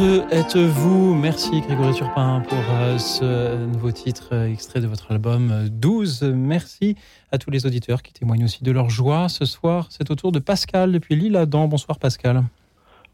Heureux 0.00 0.22
êtes-vous. 0.30 1.14
Merci 1.14 1.60
Grégory 1.60 1.92
Turpin 1.92 2.42
pour 2.48 2.58
euh, 2.58 2.98
ce 2.98 3.66
nouveau 3.66 3.90
titre 3.90 4.28
euh, 4.32 4.52
extrait 4.52 4.80
de 4.80 4.86
votre 4.86 5.10
album 5.10 5.50
euh, 5.50 5.68
12. 5.70 6.22
Merci 6.36 6.96
à 7.32 7.38
tous 7.38 7.50
les 7.50 7.66
auditeurs 7.66 8.02
qui 8.02 8.12
témoignent 8.12 8.44
aussi 8.44 8.62
de 8.62 8.70
leur 8.70 8.90
joie. 8.90 9.28
Ce 9.28 9.44
soir, 9.44 9.86
c'est 9.90 10.10
au 10.10 10.14
tour 10.14 10.30
de 10.30 10.38
Pascal 10.38 10.92
depuis 10.92 11.16
l'île-Adam. 11.16 11.66
Bonsoir 11.68 11.98
Pascal. 11.98 12.42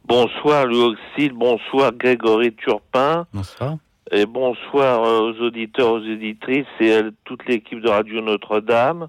Bonsoir 0.06 0.66
Louis 0.66 0.97
bonsoir 1.32 1.93
Grégory 1.93 2.52
Turpin. 2.52 3.27
Bonsoir. 3.32 3.77
Et 4.11 4.27
bonsoir 4.27 5.05
euh, 5.05 5.31
aux 5.31 5.43
auditeurs, 5.43 5.93
aux 5.93 6.05
éditrices 6.05 6.66
et 6.81 6.94
à 6.94 7.02
toute 7.24 7.47
l'équipe 7.47 7.81
de 7.81 7.89
Radio 7.89 8.20
Notre-Dame. 8.20 9.09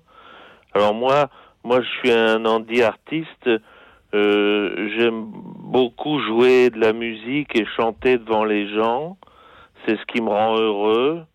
Alors 0.74 0.94
moi, 0.94 1.30
moi 1.64 1.82
je 1.82 1.88
suis 2.00 2.12
un 2.12 2.46
handi 2.46 2.84
artiste. 2.84 3.50
Euh, 4.16 4.90
J'aime 4.98 5.26
beaucoup 5.60 6.20
jouer 6.20 6.70
de 6.70 6.80
la 6.80 6.94
musique 6.94 7.56
et 7.56 7.66
chanter 7.76 8.18
devant 8.18 8.46
les 8.46 8.74
gens. 8.74 9.18
C'est 9.86 9.98
ce 9.98 10.06
qui 10.06 10.22
me 10.22 10.30
rend 10.30 10.58
heureux. 10.58 11.26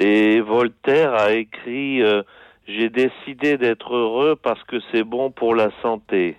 Et 0.00 0.40
Voltaire 0.40 1.14
a 1.14 1.32
écrit 1.32 2.02
euh, 2.02 2.22
J'ai 2.66 2.90
décidé 2.90 3.56
d'être 3.58 3.94
heureux 3.94 4.36
parce 4.36 4.62
que 4.64 4.76
c'est 4.92 5.04
bon 5.04 5.30
pour 5.30 5.54
la 5.54 5.70
santé. 5.82 6.36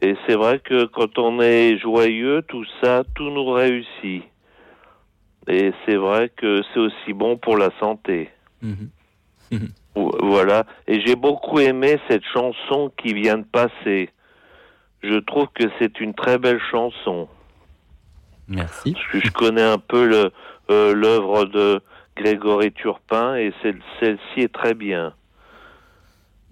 Et 0.00 0.16
c'est 0.26 0.34
vrai 0.34 0.58
que 0.58 0.84
quand 0.86 1.16
on 1.18 1.40
est 1.40 1.78
joyeux, 1.78 2.42
tout 2.48 2.64
ça, 2.82 3.04
tout 3.14 3.30
nous 3.30 3.50
réussit. 3.52 4.24
Et 5.48 5.72
c'est 5.86 5.96
vrai 5.96 6.28
que 6.36 6.60
c'est 6.72 6.80
aussi 6.80 7.12
bon 7.12 7.36
pour 7.36 7.56
la 7.56 7.70
santé. 7.78 8.30
Vo- 9.50 9.58
Voilà. 9.94 10.64
Et 10.86 11.00
j'ai 11.04 11.16
beaucoup 11.16 11.58
aimé 11.60 11.98
cette 12.08 12.24
chanson 12.32 12.90
qui 12.96 13.12
vient 13.14 13.38
de 13.38 13.44
passer. 13.44 14.10
Je 15.02 15.18
trouve 15.18 15.48
que 15.54 15.64
c'est 15.78 16.00
une 16.00 16.14
très 16.14 16.38
belle 16.38 16.60
chanson. 16.70 17.28
Merci. 18.48 18.92
Parce 18.92 19.06
que 19.08 19.20
je 19.20 19.30
connais 19.32 19.62
un 19.62 19.78
peu 19.78 20.30
euh, 20.70 20.94
l'œuvre 20.94 21.44
de 21.44 21.80
Grégory 22.16 22.72
Turpin 22.72 23.36
et 23.36 23.52
celle- 23.62 23.80
celle-ci 24.00 24.40
est 24.40 24.52
très 24.52 24.74
bien. 24.74 25.12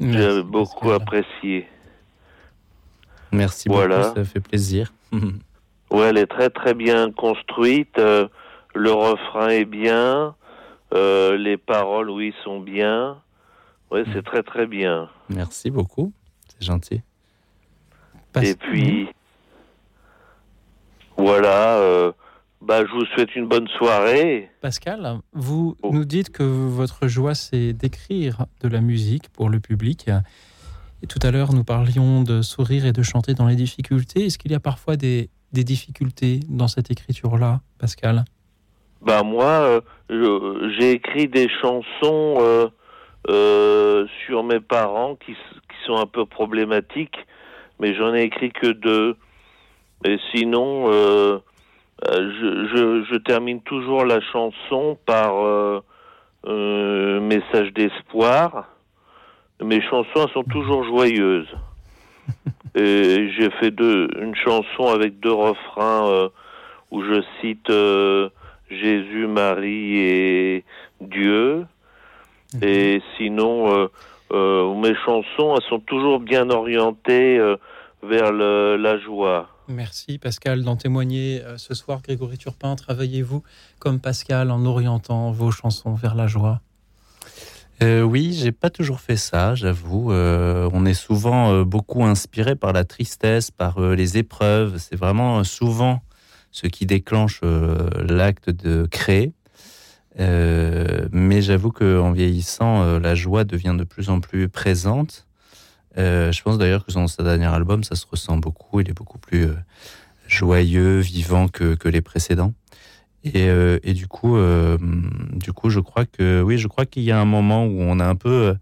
J'ai 0.00 0.42
beaucoup 0.42 0.90
apprécié. 0.92 1.68
Merci 3.32 3.68
Voilà. 3.68 3.98
beaucoup, 4.02 4.14
ça 4.16 4.24
fait 4.24 4.40
plaisir. 4.40 4.92
Ouais, 5.92 6.04
elle 6.10 6.18
est 6.18 6.26
très 6.28 6.50
très 6.50 6.72
bien 6.72 7.10
construite. 7.10 7.98
euh, 7.98 8.28
le 8.76 8.92
refrain 8.92 9.48
est 9.48 9.64
bien. 9.64 10.36
euh, 10.94 11.36
les 11.36 11.56
paroles, 11.56 12.10
oui, 12.10 12.32
sont 12.44 12.60
bien. 12.60 13.16
Ouais, 13.90 14.04
c'est 14.12 14.24
très 14.24 14.42
très 14.42 14.66
bien. 14.66 15.08
Merci 15.28 15.70
beaucoup, 15.70 16.12
c'est 16.48 16.64
gentil. 16.64 17.02
Et 18.42 18.54
puis, 18.54 19.08
voilà. 21.16 21.78
euh, 21.78 22.12
bah, 22.62 22.84
je 22.86 22.92
vous 22.92 23.04
souhaite 23.06 23.34
une 23.34 23.46
bonne 23.46 23.66
soirée. 23.68 24.50
Pascal, 24.60 25.18
vous 25.32 25.76
Oh. 25.82 25.90
nous 25.92 26.04
dites 26.04 26.30
que 26.30 26.42
votre 26.42 27.08
joie, 27.08 27.34
c'est 27.34 27.72
d'écrire 27.72 28.46
de 28.60 28.68
la 28.68 28.80
musique 28.80 29.28
pour 29.30 29.48
le 29.48 29.60
public. 29.60 30.08
Et 31.02 31.06
tout 31.06 31.18
à 31.22 31.30
l'heure, 31.30 31.52
nous 31.54 31.64
parlions 31.64 32.22
de 32.22 32.42
sourire 32.42 32.84
et 32.86 32.92
de 32.92 33.02
chanter 33.02 33.32
dans 33.34 33.46
les 33.46 33.56
difficultés. 33.56 34.26
Est-ce 34.26 34.38
qu'il 34.38 34.52
y 34.52 34.54
a 34.54 34.60
parfois 34.60 34.96
des, 34.96 35.30
des 35.52 35.64
difficultés 35.64 36.40
dans 36.48 36.68
cette 36.68 36.90
écriture-là, 36.90 37.60
Pascal? 37.78 38.24
Bah 39.02 39.22
moi, 39.22 39.80
euh, 40.10 40.70
j'ai 40.78 40.92
écrit 40.92 41.26
des 41.26 41.48
chansons 41.62 42.70
euh, 43.30 44.06
sur 44.26 44.42
mes 44.42 44.60
parents 44.60 45.16
qui, 45.16 45.36
sont 45.86 45.96
un 45.96 46.06
peu 46.06 46.26
problématiques, 46.26 47.16
mais 47.78 47.94
j'en 47.94 48.14
ai 48.14 48.24
écrit 48.24 48.52
que 48.52 48.66
deux. 48.66 49.16
Et 50.04 50.18
sinon, 50.30 50.92
euh, 50.92 51.38
euh, 52.08 52.32
je, 52.40 52.76
je, 52.76 53.04
je 53.10 53.16
termine 53.16 53.60
toujours 53.62 54.04
la 54.04 54.20
chanson 54.20 54.98
par 55.06 55.44
euh, 55.44 55.80
euh, 56.46 57.20
message 57.20 57.72
d'espoir. 57.72 58.68
Mes 59.62 59.80
chansons 59.82 60.28
sont 60.34 60.44
toujours 60.44 60.84
joyeuses. 60.84 61.48
Et 62.74 63.30
j'ai 63.38 63.50
fait 63.58 63.70
deux, 63.70 64.08
une 64.20 64.34
chanson 64.34 64.86
avec 64.86 65.18
deux 65.20 65.32
refrains 65.32 66.30
où 66.90 67.02
je 67.02 67.22
cite 67.40 67.70
Jésus, 68.70 69.26
Marie 69.26 69.96
et 69.96 70.64
Dieu. 71.00 71.66
Et 72.62 73.02
sinon, 73.16 73.72
euh, 73.72 73.86
euh, 74.32 74.74
mes 74.74 74.94
chansons, 75.04 75.54
elles 75.56 75.68
sont 75.68 75.80
toujours 75.80 76.20
bien 76.20 76.50
orientées 76.50 77.38
euh, 77.38 77.56
vers 78.02 78.32
le- 78.32 78.76
la 78.76 78.98
joie. 78.98 79.48
Merci 79.68 80.18
Pascal 80.18 80.64
d'en 80.64 80.76
témoigner 80.76 81.42
ce 81.56 81.74
soir. 81.74 82.00
Grégory 82.02 82.38
Turpin, 82.38 82.74
travaillez-vous 82.74 83.42
comme 83.78 84.00
Pascal 84.00 84.50
en 84.50 84.64
orientant 84.64 85.30
vos 85.30 85.52
chansons 85.52 85.94
vers 85.94 86.14
la 86.16 86.26
joie? 86.26 86.60
Euh, 87.82 88.02
oui, 88.02 88.32
j'ai 88.34 88.52
pas 88.52 88.68
toujours 88.68 89.00
fait 89.00 89.16
ça, 89.16 89.54
j'avoue. 89.54 90.12
Euh, 90.12 90.68
on 90.74 90.84
est 90.84 90.94
souvent 90.94 91.52
euh, 91.52 91.64
beaucoup 91.64 92.04
inspiré 92.04 92.54
par 92.54 92.72
la 92.72 92.84
tristesse, 92.84 93.50
par 93.50 93.78
euh, 93.78 93.94
les 93.94 94.18
épreuves. 94.18 94.76
C'est 94.78 94.96
vraiment 94.96 95.38
euh, 95.38 95.44
souvent 95.44 96.00
ce 96.50 96.66
qui 96.66 96.84
déclenche 96.84 97.40
euh, 97.42 97.88
l'acte 98.06 98.50
de 98.50 98.86
créer. 98.90 99.32
Euh, 100.20 101.08
mais 101.12 101.40
j'avoue 101.40 101.72
qu'en 101.72 102.12
vieillissant, 102.12 102.82
euh, 102.82 103.00
la 103.00 103.14
joie 103.14 103.44
devient 103.44 103.74
de 103.76 103.84
plus 103.84 104.10
en 104.10 104.20
plus 104.20 104.48
présente. 104.48 105.26
Euh, 105.98 106.30
je 106.30 106.42
pense 106.42 106.58
d'ailleurs 106.58 106.84
que 106.84 106.92
dans 106.92 107.08
sa 107.08 107.22
dernier 107.22 107.46
album, 107.46 107.84
ça 107.84 107.94
se 107.96 108.06
ressent 108.06 108.36
beaucoup. 108.36 108.80
Il 108.80 108.90
est 108.90 108.94
beaucoup 108.94 109.18
plus 109.18 109.48
joyeux, 110.26 111.00
vivant 111.00 111.48
que, 111.48 111.74
que 111.74 111.88
les 111.88 112.02
précédents. 112.02 112.52
Et, 113.24 113.92
du 113.92 114.06
coup, 114.06 114.38
du 115.34 115.52
coup, 115.52 115.68
je 115.70 115.80
crois 115.80 116.06
que 116.06 116.42
oui, 116.42 116.56
je 116.58 116.68
crois 116.68 116.86
qu'il 116.86 117.02
y 117.02 117.10
a 117.10 117.20
un 117.20 117.26
moment 117.26 117.66
où 117.66 117.80
on 117.80 117.98
a 118.00 118.06
un 118.06 118.14
peu, 118.14 118.54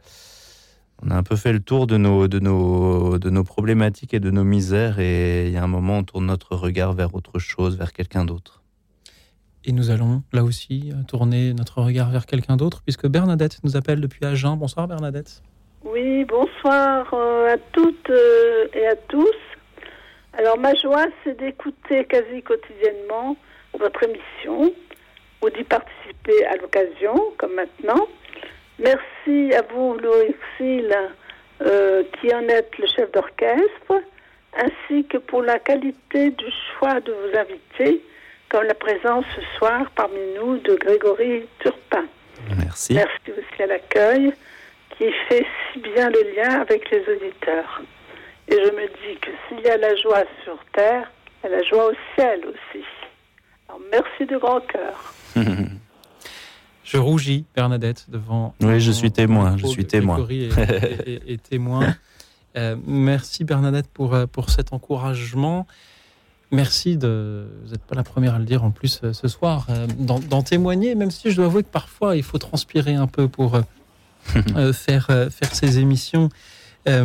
on 1.02 1.10
a 1.10 1.16
un 1.16 1.22
peu 1.22 1.36
fait 1.36 1.52
le 1.52 1.60
tour 1.60 1.86
de 1.86 1.96
nos, 1.96 2.26
de 2.26 2.40
nos, 2.40 3.18
de 3.18 3.30
nos 3.30 3.44
problématiques 3.44 4.14
et 4.14 4.20
de 4.20 4.30
nos 4.30 4.44
misères. 4.44 4.98
Et 4.98 5.46
il 5.46 5.52
y 5.52 5.56
a 5.56 5.62
un 5.62 5.68
moment, 5.68 5.98
où 5.98 6.00
on 6.00 6.04
tourne 6.04 6.26
notre 6.26 6.56
regard 6.56 6.92
vers 6.92 7.14
autre 7.14 7.38
chose, 7.38 7.76
vers 7.76 7.92
quelqu'un 7.92 8.24
d'autre. 8.24 8.62
Et 9.68 9.72
nous 9.72 9.90
allons 9.90 10.22
là 10.32 10.44
aussi 10.44 10.92
tourner 11.08 11.52
notre 11.52 11.82
regard 11.82 12.08
vers 12.08 12.24
quelqu'un 12.24 12.56
d'autre, 12.56 12.80
puisque 12.82 13.06
Bernadette 13.06 13.58
nous 13.64 13.76
appelle 13.76 14.00
depuis 14.00 14.24
Agen. 14.24 14.56
Bonsoir 14.56 14.88
Bernadette. 14.88 15.42
Oui, 15.84 16.24
bonsoir 16.24 17.06
euh, 17.12 17.52
à 17.52 17.58
toutes 17.72 18.08
euh, 18.08 18.66
et 18.72 18.86
à 18.86 18.96
tous. 18.96 19.36
Alors 20.38 20.56
ma 20.56 20.74
joie, 20.74 21.04
c'est 21.22 21.38
d'écouter 21.38 22.06
quasi 22.06 22.40
quotidiennement 22.42 23.36
votre 23.78 24.02
émission 24.04 24.72
ou 25.42 25.50
d'y 25.50 25.64
participer 25.64 26.46
à 26.46 26.56
l'occasion, 26.56 27.14
comme 27.36 27.52
maintenant. 27.54 28.08
Merci 28.78 29.52
à 29.52 29.60
vous, 29.70 29.98
Louis 29.98 30.34
euh, 31.60 32.04
qui 32.18 32.34
en 32.34 32.48
êtes 32.48 32.72
le 32.78 32.86
chef 32.86 33.12
d'orchestre, 33.12 34.02
ainsi 34.56 35.04
que 35.04 35.18
pour 35.18 35.42
la 35.42 35.58
qualité 35.58 36.30
du 36.30 36.46
choix 36.72 37.00
de 37.00 37.12
vos 37.12 37.38
invités, 37.38 38.02
comme 38.50 38.64
la 38.64 38.74
présence 38.74 39.24
ce 39.36 39.58
soir 39.58 39.90
parmi 39.94 40.18
nous 40.36 40.58
de 40.58 40.74
Grégory 40.76 41.42
Turpin. 41.60 42.04
Merci. 42.56 42.94
Merci 42.94 43.30
aussi 43.32 43.62
à 43.62 43.66
l'accueil 43.66 44.32
qui 44.96 45.04
fait 45.28 45.44
si 45.72 45.80
bien 45.80 46.08
le 46.10 46.34
lien 46.36 46.60
avec 46.60 46.90
les 46.90 47.00
auditeurs. 47.00 47.82
Et 48.48 48.54
je 48.54 48.70
me 48.70 48.86
dis 48.86 49.18
que 49.20 49.30
s'il 49.48 49.60
y 49.64 49.68
a 49.68 49.76
la 49.76 49.94
joie 49.96 50.24
sur 50.44 50.56
terre, 50.72 51.10
il 51.44 51.50
y 51.50 51.52
a 51.52 51.56
la 51.58 51.62
joie 51.64 51.90
au 51.90 51.94
ciel 52.14 52.40
aussi. 52.46 52.84
Alors 53.68 53.80
merci 53.90 54.24
de 54.26 54.36
grand 54.38 54.60
cœur. 54.60 55.14
Je 56.84 56.96
rougis, 56.96 57.44
Bernadette, 57.54 58.06
devant. 58.08 58.54
Oui, 58.62 58.80
je 58.80 58.90
suis 58.92 59.12
témoin. 59.12 59.58
Je 59.58 59.66
suis 59.66 59.84
témoin. 59.84 60.16
Grégory 60.16 60.44
est, 60.46 61.06
est- 61.08 61.30
est 61.34 61.42
témoin. 61.42 61.94
Euh, 62.56 62.76
merci 62.86 63.44
Bernadette 63.44 63.88
pour, 63.92 64.14
euh, 64.14 64.26
pour 64.26 64.48
cet 64.48 64.72
encouragement. 64.72 65.66
Merci 66.50 66.96
de. 66.96 67.46
Vous 67.64 67.72
n'êtes 67.72 67.82
pas 67.82 67.94
la 67.94 68.04
première 68.04 68.34
à 68.34 68.38
le 68.38 68.44
dire 68.44 68.64
en 68.64 68.70
plus 68.70 69.00
euh, 69.04 69.12
ce 69.12 69.28
soir, 69.28 69.66
euh, 69.68 69.86
d'en 69.98 70.42
témoigner, 70.42 70.94
même 70.94 71.10
si 71.10 71.30
je 71.30 71.36
dois 71.36 71.46
avouer 71.46 71.62
que 71.62 71.68
parfois 71.68 72.16
il 72.16 72.22
faut 72.22 72.38
transpirer 72.38 72.94
un 72.94 73.06
peu 73.06 73.28
pour 73.28 73.56
euh, 73.56 74.72
faire, 74.72 75.06
faire 75.30 75.54
ces 75.54 75.78
émissions. 75.78 76.30
Euh, 76.88 77.04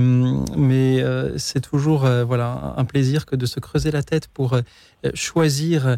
mais 0.55 1.01
euh, 1.01 1.37
c'est 1.37 1.59
toujours 1.59 2.05
euh, 2.05 2.23
voilà 2.23 2.75
un 2.77 2.85
plaisir 2.85 3.25
que 3.25 3.35
de 3.35 3.45
se 3.45 3.59
creuser 3.59 3.91
la 3.91 4.03
tête 4.03 4.27
pour 4.27 4.57
choisir 5.13 5.97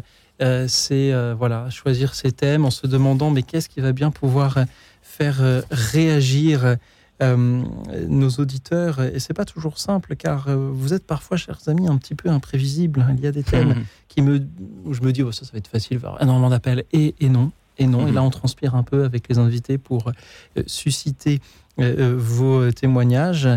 ces 0.66 1.32
voilà 1.38 1.70
choisir 1.70 2.14
ces 2.14 2.32
thèmes 2.32 2.64
en 2.64 2.70
se 2.70 2.86
demandant 2.86 3.30
mais 3.30 3.42
qu'est-ce 3.42 3.68
qui 3.68 3.80
va 3.80 3.92
bien 3.92 4.10
pouvoir 4.10 4.58
faire 5.02 5.40
réagir 5.70 6.76
euh, 7.22 7.62
nos 8.08 8.28
auditeurs 8.28 9.00
et 9.00 9.18
c'est 9.20 9.32
pas 9.32 9.46
toujours 9.46 9.78
simple 9.78 10.16
car 10.16 10.48
euh, 10.48 10.70
vous 10.70 10.92
êtes 10.92 11.06
parfois 11.06 11.38
chers 11.38 11.66
amis 11.66 11.88
un 11.88 11.96
petit 11.96 12.14
peu 12.14 12.28
imprévisibles. 12.28 13.06
Il 13.16 13.24
y 13.24 13.26
a 13.26 13.32
des 13.32 13.42
thèmes 13.52 13.74
qui 14.08 14.20
me 14.20 14.46
où 14.84 14.92
je 14.92 15.00
me 15.00 15.12
dis 15.12 15.22
oh, 15.22 15.32
ça 15.32 15.46
ça 15.46 15.52
va 15.52 15.58
être 15.58 15.68
facile 15.68 15.98
énormément 16.20 16.50
d'appels 16.50 16.84
et, 16.92 17.14
et 17.18 17.30
non 17.30 17.52
et 17.78 17.86
non. 17.86 18.06
Et 18.06 18.12
là 18.12 18.22
on 18.22 18.28
transpire 18.28 18.74
un 18.74 18.82
peu 18.82 19.04
avec 19.04 19.30
les 19.30 19.38
invités 19.38 19.78
pour 19.78 20.08
euh, 20.08 20.62
susciter 20.66 21.40
euh, 21.80 22.14
vos 22.18 22.70
témoignages. 22.70 23.48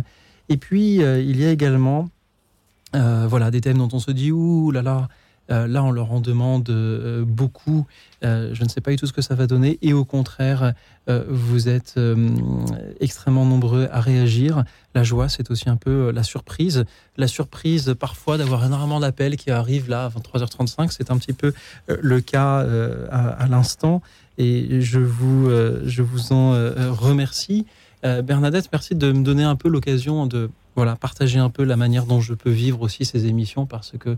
Et 0.48 0.56
puis 0.56 0.96
il 0.96 1.38
y 1.38 1.46
a 1.46 1.52
également 1.52 2.08
voilà, 2.94 3.52
des 3.52 3.60
thèmes 3.60 3.78
dont 3.78 3.90
on 3.92 4.00
se 4.00 4.12
dit 4.12 4.32
ouh 4.32 4.72
là 4.72 4.82
là, 4.82 5.10
là 5.50 5.84
on 5.84 5.92
leur 5.92 6.12
en 6.12 6.20
demande 6.22 6.70
euh, 6.70 7.26
beaucoup. 7.26 7.86
Euh, 8.24 8.54
je 8.54 8.64
ne 8.64 8.70
sais 8.70 8.82
pas 8.82 8.92
du 8.92 8.98
tout 8.98 9.06
ce 9.06 9.14
que 9.14 9.22
ça 9.22 9.36
va 9.36 9.48
donner. 9.48 9.80
Et 9.82 9.94
au 9.94 10.06
contraire, 10.06 10.74
euh, 11.10 11.24
vous 11.28 11.70
êtes 11.70 11.96
euh, 11.98 12.30
extrêmement 13.00 13.46
nombreux 13.46 13.88
à 13.92 14.02
réagir. 14.02 14.64
La 14.94 15.04
joie, 15.04 15.30
c'est 15.30 15.50
aussi 15.52 15.70
un 15.70 15.78
peu 15.78 16.08
euh, 16.08 16.12
la 16.12 16.24
surprise. 16.24 16.86
La 17.18 17.28
surprise 17.28 17.96
parfois 18.00 18.38
d'avoir 18.38 18.66
énormément 18.66 19.00
d'appels 19.00 19.38
qui 19.38 19.52
arrivent 19.52 19.90
là 19.90 20.06
à 20.06 20.10
23h35. 20.10 20.92
C'est 20.92 21.12
un 21.12 21.18
petit 21.18 21.34
peu 21.34 21.54
euh, 21.90 21.98
le 22.02 22.22
cas 22.22 22.62
euh, 22.62 23.08
à, 23.12 23.48
l'instant. 23.48 24.02
Et 24.38 24.82
je 24.82 25.00
vous, 25.00 25.50
euh, 25.50 25.82
je 25.86 26.02
vous 26.02 26.32
en 26.34 26.54
euh, 26.54 26.92
remercie. 26.92 27.66
Euh, 28.06 28.22
Bernadette, 28.22 28.70
merci 28.72 28.96
de 28.96 29.12
me 29.12 29.24
donner 29.24 29.44
un 29.44 29.56
peu 29.56 29.68
l'occasion 29.68 30.26
de 30.26 30.50
voilà, 30.76 30.96
partager 30.96 31.40
un 31.40 31.50
peu 31.50 31.64
la 31.64 31.76
manière 31.76 32.06
dont 32.06 32.22
je 32.22 32.34
peux 32.34 32.50
vivre 32.50 32.82
aussi 32.82 33.04
ces 33.04 33.26
émissions 33.26 33.66
parce 33.66 33.94
que 34.00 34.16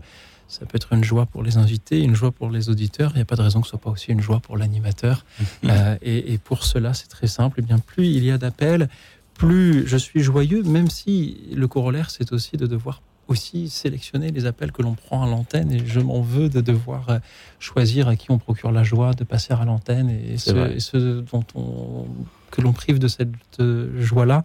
ça 0.52 0.66
peut 0.66 0.76
être 0.76 0.92
une 0.92 1.02
joie 1.02 1.26
pour 1.26 1.42
les 1.42 1.56
invités, 1.56 2.00
une 2.00 2.14
joie 2.14 2.30
pour 2.30 2.50
les 2.50 2.68
auditeurs. 2.68 3.12
Il 3.14 3.16
n'y 3.16 3.22
a 3.22 3.24
pas 3.24 3.36
de 3.36 3.42
raison 3.42 3.60
que 3.60 3.66
ce 3.66 3.70
soit 3.70 3.80
pas 3.80 3.90
aussi 3.90 4.12
une 4.12 4.20
joie 4.20 4.40
pour 4.40 4.56
l'animateur. 4.56 5.24
Euh, 5.64 5.96
et, 6.02 6.32
et 6.32 6.38
pour 6.38 6.64
cela, 6.64 6.92
c'est 6.92 7.06
très 7.06 7.28
simple. 7.28 7.60
Et 7.60 7.62
bien, 7.62 7.78
plus 7.78 8.06
il 8.06 8.24
y 8.24 8.32
a 8.32 8.38
d'appels, 8.38 8.88
plus 9.34 9.86
je 9.86 9.96
suis 9.96 10.20
joyeux, 10.20 10.62
même 10.64 10.90
si 10.90 11.38
le 11.54 11.68
corollaire, 11.68 12.10
c'est 12.10 12.32
aussi 12.32 12.56
de 12.56 12.66
devoir 12.66 13.00
aussi 13.28 13.68
sélectionner 13.68 14.30
les 14.30 14.46
appels 14.46 14.72
que 14.72 14.82
l'on 14.82 14.94
prend 14.94 15.24
à 15.24 15.26
l'antenne. 15.26 15.72
Et 15.72 15.84
je 15.86 16.00
m'en 16.00 16.20
veux 16.20 16.48
de 16.48 16.60
devoir 16.60 17.08
euh, 17.08 17.18
choisir 17.58 18.08
à 18.08 18.16
qui 18.16 18.30
on 18.30 18.38
procure 18.38 18.72
la 18.72 18.82
joie 18.82 19.14
de 19.14 19.24
passer 19.24 19.54
à 19.54 19.64
l'antenne 19.64 20.10
et 20.10 20.36
ceux, 20.36 20.52
vrai. 20.52 20.76
et 20.76 20.80
ceux 20.80 21.22
dont 21.22 21.44
on, 21.54 22.06
que 22.50 22.60
l'on 22.60 22.72
prive 22.72 22.98
de 22.98 23.08
cette 23.08 23.30
euh, 23.60 24.00
joie-là, 24.00 24.44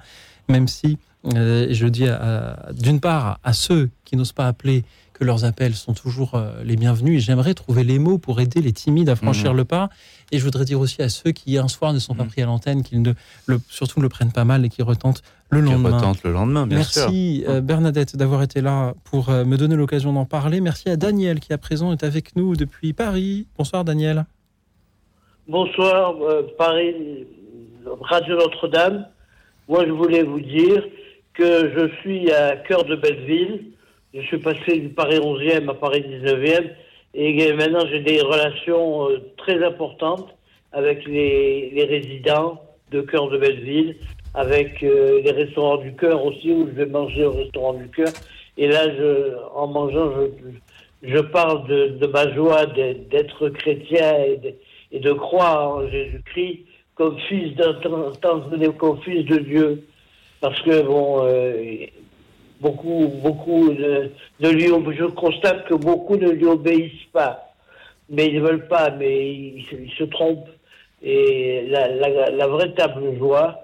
même 0.49 0.67
si 0.67 0.97
euh, 1.33 1.67
je 1.71 1.87
dis 1.87 2.07
d'une 2.73 2.99
part 2.99 3.39
à 3.43 3.51
ceux 3.51 3.89
qui 4.05 4.15
n'osent 4.15 4.31
pas 4.31 4.47
appeler 4.47 4.85
que 5.17 5.23
leurs 5.23 5.45
appels 5.45 5.73
sont 5.73 5.93
toujours 5.93 6.35
euh, 6.35 6.61
les 6.63 6.75
bienvenus 6.75 7.17
et 7.17 7.19
j'aimerais 7.19 7.53
trouver 7.53 7.83
les 7.83 7.97
mots 7.99 8.17
pour 8.19 8.39
aider 8.39 8.61
les 8.61 8.71
timides 8.73 9.09
à 9.09 9.15
franchir 9.15 9.51
Mhm. 9.51 9.57
le 9.57 9.65
pas 9.65 9.89
et 10.31 10.37
je 10.37 10.43
voudrais 10.43 10.65
dire 10.65 10.79
aussi 10.79 11.01
à 11.01 11.09
ceux 11.09 11.31
qui 11.31 11.57
un 11.57 11.67
soir 11.67 11.91
ne 11.93 11.99
sont 11.99 12.13
pas 12.13 12.25
pris 12.25 12.41
à 12.41 12.45
l'antenne 12.45 12.83
qu'ils 12.83 13.01
ne 13.01 13.13
le, 13.47 13.59
surtout 13.69 13.99
ne 13.99 14.03
le 14.03 14.09
prennent 14.09 14.31
pas 14.31 14.43
mal 14.45 14.63
et 14.65 14.69
qui 14.69 14.81
retentent 14.83 15.23
le 15.49 15.61
Qui 15.61 15.65
lendemain. 15.71 15.97
retentent 15.97 16.23
le 16.23 16.31
lendemain, 16.33 16.67
bien 16.67 16.83
sûr. 16.83 17.03
Merci 17.03 17.45
euh, 17.47 17.61
Bernadette 17.61 18.15
d'avoir 18.15 18.43
été 18.43 18.61
là 18.61 18.93
pour 19.05 19.29
euh, 19.29 19.45
me 19.45 19.57
donner 19.57 19.75
l'occasion 19.75 20.11
d'en 20.13 20.25
parler. 20.25 20.59
Merci 20.61 20.89
à 20.89 20.97
Daniel 20.97 21.39
qui 21.39 21.53
à 21.53 21.57
présent 21.57 21.91
est 21.93 22.03
avec 22.03 22.35
nous 22.35 22.55
depuis 22.55 22.93
Paris. 22.93 23.47
Bonsoir 23.57 23.83
Daniel. 23.85 24.25
Bonsoir, 25.47 26.15
euh, 26.21 26.43
Paris, 26.57 27.25
Radio 28.01 28.35
Notre-Dame. 28.35 29.07
Moi, 29.69 29.85
je 29.85 29.91
voulais 29.91 30.23
vous 30.23 30.41
dire 30.41 30.83
que 31.33 31.71
je 31.75 31.89
suis 32.01 32.31
à 32.31 32.57
cœur 32.57 32.83
de 32.83 32.95
Belleville. 32.95 33.71
Je 34.13 34.21
suis 34.21 34.37
passé 34.37 34.79
du 34.79 34.89
Paris 34.89 35.17
11e 35.17 35.69
à 35.69 35.73
Paris 35.73 36.01
19e. 36.01 36.71
Et 37.13 37.53
maintenant, 37.53 37.85
j'ai 37.89 37.99
des 37.99 38.21
relations 38.21 39.09
euh, 39.09 39.17
très 39.37 39.63
importantes 39.63 40.29
avec 40.71 41.05
les, 41.05 41.85
résidents 41.89 42.61
de 42.91 43.01
cœur 43.01 43.29
de 43.29 43.37
Belleville, 43.37 43.97
avec 44.33 44.81
euh, 44.83 45.21
les 45.23 45.31
restaurants 45.31 45.77
du 45.77 45.93
cœur 45.95 46.23
aussi, 46.23 46.51
où 46.51 46.67
je 46.67 46.71
vais 46.71 46.85
manger 46.85 47.25
au 47.25 47.31
restaurant 47.31 47.73
du 47.73 47.89
cœur. 47.89 48.11
Et 48.57 48.67
là, 48.67 48.85
je, 48.95 49.35
en 49.53 49.67
mangeant, 49.67 50.11
je, 50.11 51.09
je 51.09 51.19
parle 51.19 51.67
de, 51.67 51.87
de 51.99 52.07
ma 52.07 52.33
joie 52.33 52.65
d'être 52.65 53.49
chrétien 53.49 54.15
et 54.91 54.99
de, 54.99 55.13
croire 55.13 55.77
en 55.77 55.89
Jésus-Christ 55.89 56.61
comme 56.95 57.19
fils 57.27 57.55
d'un 57.55 57.73
temps 58.21 58.41
comme 58.77 59.01
fils 59.01 59.25
de 59.25 59.37
Dieu. 59.37 59.83
Parce 60.39 60.59
que, 60.61 60.81
bon, 60.81 61.25
euh, 61.25 61.85
beaucoup, 62.61 63.11
beaucoup 63.23 63.69
ne 63.71 64.49
lui 64.49 64.67
je 64.67 65.05
constate 65.05 65.65
que 65.65 65.73
beaucoup 65.73 66.15
ne 66.17 66.29
lui 66.29 66.45
obéissent 66.45 67.05
pas. 67.13 67.53
Mais 68.09 68.27
ils 68.27 68.41
ne 68.41 68.47
veulent 68.47 68.67
pas, 68.67 68.89
mais 68.91 69.33
ils, 69.33 69.65
se- 69.97 70.03
trompent. 70.05 70.49
Et 71.03 71.65
la, 71.67 72.47
véritable 72.47 73.17
joie, 73.17 73.59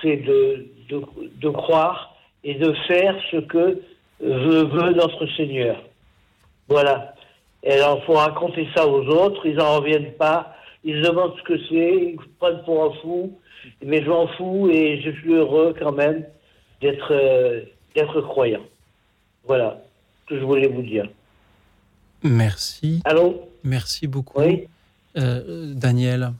c'est 0.00 0.16
de, 0.16 0.66
de, 0.88 1.02
de 1.40 1.48
croire 1.50 2.16
et 2.42 2.54
de 2.54 2.72
faire 2.88 3.14
ce 3.30 3.36
que 3.36 3.80
veut, 4.20 4.64
veut 4.64 4.92
notre 4.94 5.26
Seigneur. 5.36 5.76
Voilà. 6.68 7.14
Et 7.62 7.72
alors, 7.72 7.98
il 8.02 8.06
faut 8.06 8.14
raconter 8.14 8.66
ça 8.74 8.88
aux 8.88 9.04
autres, 9.06 9.46
ils 9.46 9.56
n'en 9.56 9.76
reviennent 9.78 10.12
pas, 10.14 10.54
ils 10.84 11.00
demandent 11.00 11.34
ce 11.38 11.42
que 11.42 11.58
c'est, 11.68 11.94
ils 12.14 12.18
prennent 12.40 12.62
pour 12.64 12.82
un 12.84 12.90
fou, 13.00 13.38
mais 13.84 14.02
je 14.02 14.08
m'en 14.08 14.26
fous 14.28 14.68
et 14.72 15.00
je 15.00 15.10
suis 15.20 15.34
heureux 15.34 15.74
quand 15.78 15.92
même 15.92 16.24
d'être 16.80 17.12
euh, 17.12 17.60
d'être 17.94 18.20
croyant. 18.22 18.60
Voilà 19.46 19.82
ce 20.24 20.34
que 20.34 20.40
je 20.40 20.44
voulais 20.44 20.68
vous 20.68 20.82
dire. 20.82 21.08
Merci. 22.22 23.00
Allô 23.04 23.48
Merci 23.64 24.06
beaucoup. 24.06 24.40
Euh, 25.16 25.74
Daniel. 25.74 26.32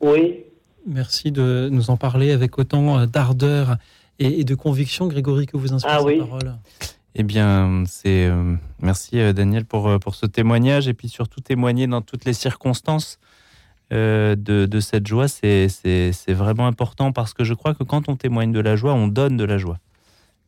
Oui. 0.00 0.40
Merci 0.86 1.30
de 1.32 1.68
nous 1.70 1.90
en 1.90 1.96
parler 1.96 2.30
avec 2.32 2.58
autant 2.58 2.98
euh, 3.00 3.06
d'ardeur 3.06 3.76
et, 4.18 4.40
et 4.40 4.44
de 4.44 4.54
conviction, 4.54 5.06
Grégory, 5.08 5.46
que 5.46 5.56
vous 5.56 5.72
inspirez 5.72 5.94
Ah 5.96 6.02
oui. 6.02 6.14
ces 6.20 6.24
paroles. 6.26 6.54
Eh 7.16 7.22
bien, 7.22 7.82
c'est 7.86 8.26
euh, 8.26 8.54
merci 8.80 9.18
euh, 9.18 9.32
Daniel 9.32 9.64
pour 9.64 9.98
pour 9.98 10.14
ce 10.14 10.26
témoignage 10.26 10.86
et 10.88 10.94
puis 10.94 11.08
surtout 11.08 11.40
témoigner 11.40 11.86
dans 11.88 12.02
toutes 12.02 12.24
les 12.24 12.32
circonstances 12.32 13.18
euh, 13.92 14.36
de, 14.36 14.66
de 14.66 14.80
cette 14.80 15.06
joie. 15.06 15.26
C'est 15.26 15.68
c'est 15.68 16.12
c'est 16.12 16.32
vraiment 16.34 16.66
important 16.68 17.10
parce 17.12 17.34
que 17.34 17.42
je 17.44 17.52
crois 17.54 17.74
que 17.74 17.82
quand 17.82 18.08
on 18.08 18.14
témoigne 18.16 18.52
de 18.52 18.60
la 18.60 18.76
joie, 18.76 18.94
on 18.94 19.08
donne 19.08 19.36
de 19.36 19.44
la 19.44 19.58
joie. 19.58 19.78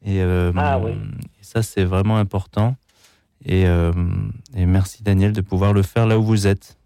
Et, 0.05 0.20
euh, 0.20 0.53
Ah 0.57 0.79
oui. 0.79 0.93
et 0.93 1.43
ça, 1.45 1.62
c'est 1.62 1.85
vraiment 1.85 2.16
important. 2.19 2.77
Et, 3.45 3.66
euh, 3.66 3.93
et 4.57 4.66
merci 4.66 5.03
Daniel 5.03 5.33
de 5.33 5.41
pouvoir 5.41 5.73
le 5.73 5.83
faire 5.83 6.07
là 6.07 6.19
où 6.19 6.23
vous 6.23 6.47
êtes. 6.47 6.77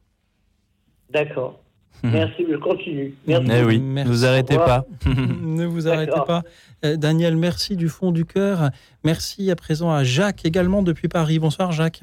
D'accord. 1.12 1.58
Merci, 2.02 2.44
je 2.48 2.56
continue. 2.56 3.14
Merci. 3.26 3.50
Eh 3.52 3.64
oui, 3.64 3.78
Merci. 3.78 4.08
ne 4.10 4.14
vous 4.14 4.24
arrêtez 4.24 4.56
pas. 4.56 4.84
ne 5.06 5.64
vous 5.66 5.88
arrêtez 5.88 6.20
pas. 6.26 6.42
Euh, 6.84 6.96
Daniel, 6.96 7.36
merci 7.36 7.76
du 7.76 7.88
fond 7.88 8.12
du 8.12 8.24
cœur. 8.24 8.70
Merci 9.04 9.50
à 9.50 9.56
présent 9.56 9.90
à 9.90 10.04
Jacques 10.04 10.44
également 10.44 10.82
depuis 10.82 11.08
Paris. 11.08 11.38
Bonsoir 11.38 11.72
Jacques. 11.72 12.02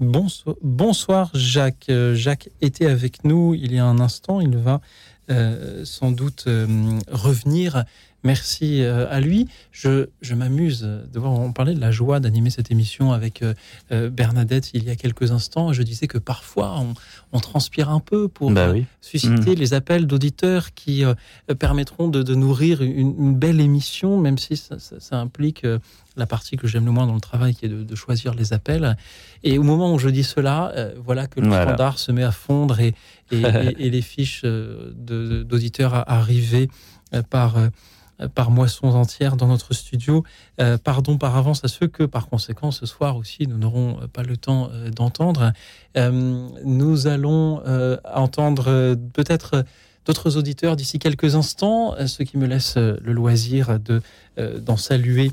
Bonsoir, 0.00 0.56
bonsoir 0.62 1.30
Jacques. 1.34 1.86
Euh, 1.88 2.14
Jacques 2.14 2.50
était 2.60 2.86
avec 2.86 3.24
nous 3.24 3.54
il 3.54 3.72
y 3.72 3.78
a 3.78 3.84
un 3.86 4.00
instant. 4.00 4.40
Il 4.40 4.56
va 4.56 4.80
euh, 5.30 5.84
sans 5.84 6.10
doute 6.12 6.44
euh, 6.46 6.98
revenir. 7.10 7.84
Merci 8.22 8.82
euh, 8.82 9.06
à 9.10 9.20
lui. 9.20 9.48
Je, 9.70 10.08
je 10.22 10.34
m'amuse 10.34 10.80
de 10.80 11.18
voir, 11.18 11.32
on 11.32 11.52
parlait 11.52 11.74
de 11.74 11.80
la 11.80 11.90
joie 11.90 12.20
d'animer 12.20 12.48
cette 12.48 12.70
émission 12.70 13.12
avec 13.12 13.44
Bernadette 13.90 14.70
il 14.72 14.84
y 14.84 14.90
a 14.90 14.96
quelques 14.96 15.30
instants. 15.30 15.72
Je 15.74 15.82
disais 15.82 16.06
que 16.06 16.16
parfois 16.18 16.78
on, 16.80 16.94
on 17.32 17.40
transpire 17.40 17.90
un 17.90 18.00
peu 18.00 18.28
pour 18.28 18.50
Bah 18.50 18.70
oui. 18.72 18.86
susciter 19.02 19.50
Mm. 19.52 19.58
les 19.58 19.74
appels 19.74 20.06
d'auditeurs 20.06 20.72
qui 20.74 21.04
permettront 21.58 22.08
de, 22.08 22.22
de 22.22 22.34
nourrir 22.34 22.82
une, 22.82 23.14
une 23.18 23.34
belle 23.34 23.60
émission, 23.60 24.18
même 24.18 24.38
si 24.38 24.56
ça, 24.56 24.78
ça- 24.78 25.00
ça 25.00 25.18
implique 25.18 25.66
la 26.16 26.26
partie 26.26 26.56
que 26.56 26.66
j'aime 26.68 26.84
le 26.84 26.90
moins 26.92 27.06
dans 27.06 27.14
le 27.14 27.20
travail, 27.20 27.54
qui 27.54 27.66
est 27.66 27.68
de, 27.68 27.82
de 27.82 27.94
choisir 27.94 28.34
les 28.34 28.52
appels. 28.52 28.96
Et 29.42 29.58
au 29.58 29.62
moment 29.62 29.92
où 29.92 29.98
je 29.98 30.08
dis 30.08 30.24
cela, 30.24 30.72
euh, 30.76 30.94
voilà 31.04 31.26
que 31.26 31.40
le 31.40 31.48
Voilà. 31.48 31.64
standard 31.64 31.98
se 31.98 32.12
met 32.12 32.22
à 32.22 32.30
fondre 32.32 32.78
et, 32.80 32.94
et, 33.32 33.40
et- 33.40 33.86
et 33.86 33.90
les 33.90 34.02
fiches 34.02 34.42
euh, 34.44 34.92
d'auditeurs 35.42 36.08
arrivées 36.10 36.68
euh, 37.14 37.22
par, 37.22 37.56
par 38.34 38.50
moissons 38.52 38.88
entières 38.88 39.36
dans 39.36 39.48
notre 39.48 39.74
studio. 39.74 40.22
Euh, 40.60 40.78
pardon 40.78 41.18
par 41.18 41.36
avance 41.36 41.64
à 41.64 41.68
ceux 41.68 41.88
que, 41.88 42.04
par 42.04 42.28
conséquent, 42.28 42.70
ce 42.70 42.86
soir 42.86 43.16
aussi, 43.16 43.46
nous 43.48 43.58
n'aurons 43.58 43.98
pas 44.12 44.22
le 44.22 44.36
temps 44.36 44.70
euh, 44.72 44.90
d'entendre. 44.90 45.52
Euh, 45.96 46.48
nous 46.64 47.06
allons 47.08 47.60
entendre 48.14 48.94
peut-être 49.12 49.64
d'autres 50.06 50.36
auditeurs 50.36 50.76
d'ici 50.76 50.98
quelques 50.98 51.34
instants, 51.34 51.94
ce 52.06 52.22
qui 52.22 52.36
me 52.36 52.46
laisse 52.46 52.76
le 52.76 53.12
loisir 53.12 53.80
de 53.80 54.02
d'en 54.60 54.76
saluer 54.76 55.32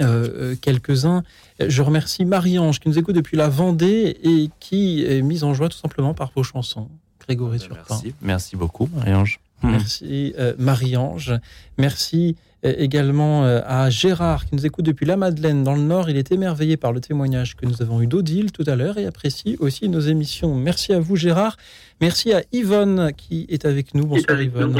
euh, 0.00 0.28
euh, 0.52 0.56
quelques-uns. 0.60 1.22
Je 1.60 1.82
remercie 1.82 2.24
Marie-Ange 2.24 2.78
qui 2.78 2.88
nous 2.88 2.98
écoute 2.98 3.14
depuis 3.14 3.36
la 3.36 3.48
Vendée 3.48 4.18
et 4.22 4.50
qui 4.60 5.04
est 5.04 5.22
mise 5.22 5.44
en 5.44 5.54
joie 5.54 5.68
tout 5.68 5.78
simplement 5.78 6.14
par 6.14 6.30
vos 6.34 6.42
chansons. 6.42 6.88
Grégory 7.20 7.58
Turpin. 7.58 7.82
Merci, 7.90 8.14
merci 8.20 8.56
beaucoup, 8.56 8.88
Marie-Ange. 8.94 9.40
Merci 9.62 10.34
euh, 10.38 10.54
Marie-Ange. 10.58 11.34
Merci 11.78 12.36
également 12.62 13.44
euh, 13.44 13.60
à 13.66 13.88
Gérard 13.90 14.44
qui 14.46 14.54
nous 14.56 14.66
écoute 14.66 14.84
depuis 14.84 15.06
la 15.06 15.16
Madeleine 15.16 15.62
dans 15.64 15.74
le 15.74 15.80
Nord. 15.82 16.10
Il 16.10 16.16
est 16.16 16.32
émerveillé 16.32 16.76
par 16.76 16.92
le 16.92 17.00
témoignage 17.00 17.54
que 17.56 17.64
nous 17.66 17.80
avons 17.82 18.00
eu 18.02 18.06
d'Odile 18.06 18.50
tout 18.52 18.64
à 18.66 18.74
l'heure 18.76 18.98
et 18.98 19.06
apprécie 19.06 19.56
aussi 19.60 19.88
nos 19.88 20.00
émissions. 20.00 20.54
Merci 20.54 20.92
à 20.92 21.00
vous 21.00 21.16
Gérard. 21.16 21.56
Merci 22.00 22.32
à 22.32 22.42
Yvonne 22.52 23.12
qui 23.16 23.46
est 23.48 23.64
avec 23.64 23.94
nous. 23.94 24.06
Bonsoir 24.06 24.40
Yvonne. 24.40 24.74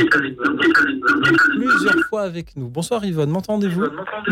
Plusieurs 1.57 2.05
fois 2.09 2.23
avec 2.23 2.57
nous. 2.57 2.69
Bonsoir 2.69 3.05
Yvonne, 3.05 3.31
m'entendez-vous? 3.31 3.85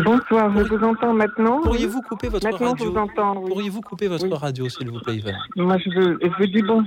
Bonsoir, 0.03 0.51
je 0.57 0.63
vous 0.73 0.83
entends 0.85 1.13
maintenant? 1.13 1.61
Pourriez-vous 1.61 2.01
couper 2.01 2.27
votre 2.29 2.45
Maintenant, 2.49 2.71
radio? 2.71 2.85
je 2.85 2.91
vous 2.91 2.97
entends. 2.97 3.41
oui. 3.41 3.49
Pourriez-vous 3.49 3.81
couper 3.81 4.07
votre 4.07 4.27
radio 4.35 4.67
s'il 4.69 4.89
vous 4.89 4.99
plaît 4.99 5.15
Yvonne? 5.17 5.35
Moi, 5.55 5.77
je 5.77 5.89
veux, 5.89 6.19
je 6.39 6.45
dis 6.45 6.61
bon. 6.61 6.83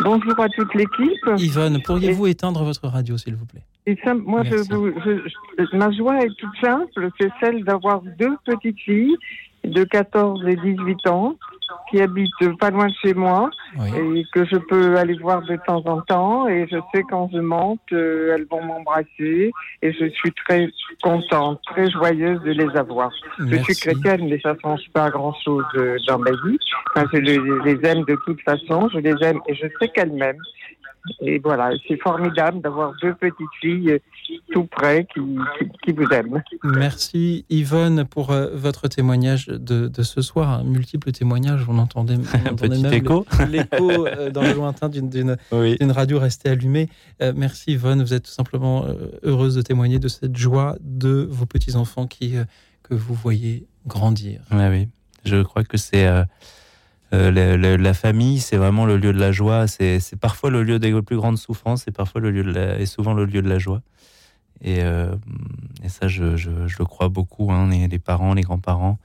Bonjour 0.00 0.38
à 0.40 0.48
toute 0.48 0.74
l'équipe. 0.74 1.28
Yvonne, 1.38 1.80
pourriez-vous 1.82 2.26
éteindre 2.26 2.64
votre 2.64 2.86
radio 2.88 3.16
s'il 3.16 3.36
vous 3.36 3.46
plaît? 3.46 3.62
Et 3.86 3.98
ça, 4.02 4.14
moi, 4.14 4.42
je, 4.44 4.56
je- 5.04 5.64
je- 5.70 5.76
ma 5.76 5.90
joie 5.92 6.18
est 6.24 6.34
toute 6.38 6.56
simple, 6.62 7.08
c'est 7.20 7.30
celle 7.40 7.64
d'avoir 7.64 8.00
deux 8.18 8.34
petites 8.44 8.80
filles 8.80 9.16
de 9.62 9.84
14 9.84 10.42
et 10.46 10.56
18 10.56 11.06
ans 11.06 11.36
qui 11.90 12.00
habitent 12.00 12.56
pas 12.60 12.70
loin 12.70 12.86
de 12.88 12.94
chez 13.02 13.14
moi 13.14 13.50
et 13.96 14.24
que 14.32 14.44
je 14.44 14.56
peux 14.56 14.96
aller 14.96 15.14
voir 15.18 15.42
de 15.42 15.56
temps 15.66 15.82
en 15.86 16.00
temps 16.02 16.46
et 16.48 16.66
je 16.70 16.76
sais 16.94 17.02
quand 17.10 17.30
je 17.32 17.38
monte, 17.38 17.80
euh, 17.92 18.34
elles 18.34 18.46
vont 18.50 18.62
m'embrasser 18.62 19.50
et 19.82 19.92
je 19.92 20.06
suis 20.10 20.32
très 20.32 20.68
contente, 21.02 21.60
très 21.66 21.90
joyeuse 21.90 22.40
de 22.42 22.52
les 22.52 22.76
avoir. 22.76 23.10
Je 23.38 23.44
suis 23.64 23.74
chrétienne, 23.74 24.28
mais 24.28 24.38
ça 24.40 24.54
change 24.62 24.82
pas 24.92 25.10
grand-chose 25.10 25.64
euh, 25.76 25.96
dans 26.06 26.18
ma 26.18 26.30
vie. 26.30 26.58
Enfin, 26.94 27.06
je 27.12 27.18
les 27.18 27.88
aime 27.88 28.04
de 28.04 28.16
toute 28.26 28.40
façon, 28.42 28.88
je 28.92 28.98
les 28.98 29.14
aime 29.22 29.40
et 29.48 29.54
je 29.54 29.66
sais 29.80 29.88
qu'elles 29.88 30.12
m'aiment. 30.12 30.42
Et 31.20 31.38
voilà, 31.38 31.70
c'est 31.86 32.00
formidable 32.00 32.60
d'avoir 32.62 32.92
deux 33.02 33.14
petites 33.14 33.36
filles 33.60 33.90
euh, 33.92 33.98
tout 34.52 34.64
près 34.64 35.06
qui, 35.12 35.20
qui, 35.20 35.68
qui 35.84 35.92
vous 35.92 36.06
aiment. 36.10 36.42
Merci 36.62 37.44
Yvonne 37.50 38.04
pour 38.06 38.30
euh, 38.30 38.48
votre 38.54 38.88
témoignage 38.88 39.46
de, 39.46 39.88
de 39.88 40.02
ce 40.02 40.22
soir. 40.22 40.50
Un 40.60 40.64
multiple 40.64 41.12
témoignage, 41.12 41.66
on 41.68 41.76
entendait, 41.78 42.16
on 42.16 42.52
entendait 42.52 42.78
même 42.78 42.92
écho. 42.92 43.26
l'écho 43.50 44.06
euh, 44.06 44.30
dans 44.30 44.42
le 44.42 44.54
lointain 44.54 44.88
d'une- 44.88 45.10
d'une 45.10 45.36
Oui. 45.52 45.76
d'une 45.78 45.92
radio 45.92 46.18
restée 46.18 46.48
allumée. 46.48 46.88
Euh, 47.20 47.32
merci 47.36 47.72
Yvonne, 47.72 48.00
vous 48.02 48.14
êtes 48.14 48.24
tout 48.24 48.30
simplement 48.30 48.86
euh, 48.86 49.10
heureuse 49.24 49.54
de 49.56 49.62
témoigner 49.62 49.98
de 49.98 50.08
cette 50.08 50.36
joie 50.36 50.76
de 50.80 51.26
vos 51.30 51.44
petits-enfants 51.46 52.06
qui, 52.06 52.36
euh, 52.36 52.44
que 52.82 52.94
vous 52.94 53.14
voyez 53.14 53.66
grandir. 53.86 54.40
Ouais, 54.50 54.68
oui, 54.70 54.88
je 55.24 55.42
crois 55.42 55.64
que 55.64 55.76
c'est 55.76 56.06
euh, 57.12 57.30
le- 57.30 57.56
le- 57.56 57.76
la 57.76 57.94
famille, 57.94 58.40
c'est 58.40 58.56
vraiment 58.56 58.86
le 58.86 58.96
lieu 58.96 59.12
de 59.12 59.18
la 59.20 59.30
joie. 59.32 59.66
C'est 59.66 60.00
parfois 60.20 60.50
le 60.50 60.62
lieu 60.62 60.78
des 60.78 60.92
plus 61.02 61.16
grandes 61.16 61.38
souffrances 61.38 61.86
et 61.86 61.90
parfois 61.92 62.20
le 62.20 62.30
lieu 62.30 62.42
de 62.42 62.50
la, 62.52 62.78
et 62.78 62.86
souvent 62.86 63.12
le 63.14 63.24
lieu 63.24 63.42
de 63.42 63.48
la 63.48 63.58
joie. 63.58 63.82
Et, 64.62 64.82
euh, 64.82 65.14
et 65.84 65.88
ça, 65.88 66.08
je, 66.08 66.36
je, 66.36 66.50
je 66.66 66.76
le 66.78 66.84
crois 66.84 67.08
beaucoup. 67.08 67.52
Hein, 67.52 67.68
les, 67.70 67.86
les 67.88 67.98
parents, 67.98 68.34
les 68.34 68.42
grands-parents, 68.42 68.98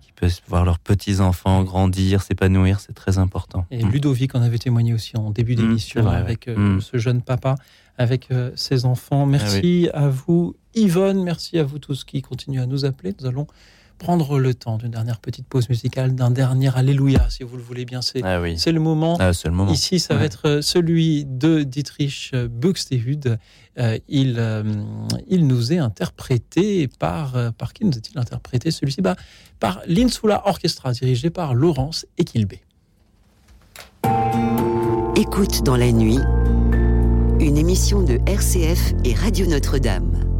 qui 0.00 0.12
peuvent 0.12 0.40
voir 0.48 0.64
leurs 0.64 0.78
petits 0.80 1.20
enfants 1.20 1.62
grandir, 1.62 2.22
s'épanouir, 2.22 2.80
c'est 2.80 2.94
très 2.94 3.18
important. 3.18 3.66
Et 3.70 3.82
Ludovic 3.82 4.34
en 4.34 4.42
avait 4.42 4.58
témoigné 4.58 4.92
aussi 4.92 5.16
en 5.16 5.30
début 5.30 5.54
d'émission 5.54 6.00
c'est 6.02 6.06
vrai, 6.06 6.16
avec 6.16 6.46
ouais. 6.48 6.54
euh, 6.58 6.76
Mm. 6.76 6.80
ce 6.80 6.96
jeune 6.98 7.22
papa, 7.22 7.54
avec 7.96 8.28
ses 8.56 8.84
enfants. 8.86 9.24
Merci 9.24 9.88
à 9.94 10.08
vous 10.08 10.56
Yvonne, 10.74 11.22
merci 11.22 11.58
à 11.60 11.62
vous 11.62 11.78
tous 11.78 12.02
qui 12.02 12.20
continuez 12.22 12.60
à 12.60 12.66
nous 12.66 12.84
appeler. 12.84 13.14
Nous 13.20 13.26
allons 13.26 13.46
prendre 13.98 14.38
le 14.38 14.54
temps 14.54 14.76
d'une 14.76 14.90
dernière 14.90 15.18
petite 15.20 15.46
pause 15.46 15.68
musicale, 15.68 16.14
d'un 16.14 16.30
dernier 16.30 16.76
Alléluia, 16.76 17.26
si 17.30 17.42
vous 17.42 17.56
le 17.56 17.62
voulez 17.62 17.84
bien. 17.84 18.02
C'est 18.02 18.22
Ah 18.22 18.40
oui. 18.40 18.58
c'est 18.58 18.72
le 18.72 18.80
moment. 18.80 19.16
Ah, 19.20 19.30
le 19.44 19.50
moment. 19.50 19.72
Ici, 19.72 19.98
ça 20.00 20.14
va 20.14 20.24
être 20.24 20.48
euh, 20.48 20.62
celui 20.62 21.24
de 21.24 21.62
Dietrich 21.62 22.30
euh, 22.34 22.48
Buxtehude. 22.48 23.38
Euh, 23.78 23.98
il, 24.08 24.36
euh, 24.38 24.62
il 25.28 25.46
nous 25.46 25.72
est 25.72 25.78
interprété 25.78 26.88
par... 26.88 27.36
euh, 27.36 27.50
par 27.50 27.72
qui 27.72 27.84
nous 27.84 27.92
est-il 27.92 28.18
interprété? 28.18 28.70
Celui-ci 28.70 29.02
bah, 29.02 29.16
Par 29.60 29.80
l'Insula 29.86 30.42
Orchestra, 30.46 30.92
dirigé 30.92 31.30
par 31.30 31.54
Laurence 31.54 32.06
Equilbé. 32.18 32.60
Écoute 35.16 35.62
dans 35.64 35.76
la 35.76 35.92
nuit, 35.92 36.18
une 37.40 37.56
émission 37.56 38.02
de 38.02 38.18
RCF 38.26 38.92
et 39.04 39.14
Radio 39.14 39.46
Notre-Dame. 39.46 40.33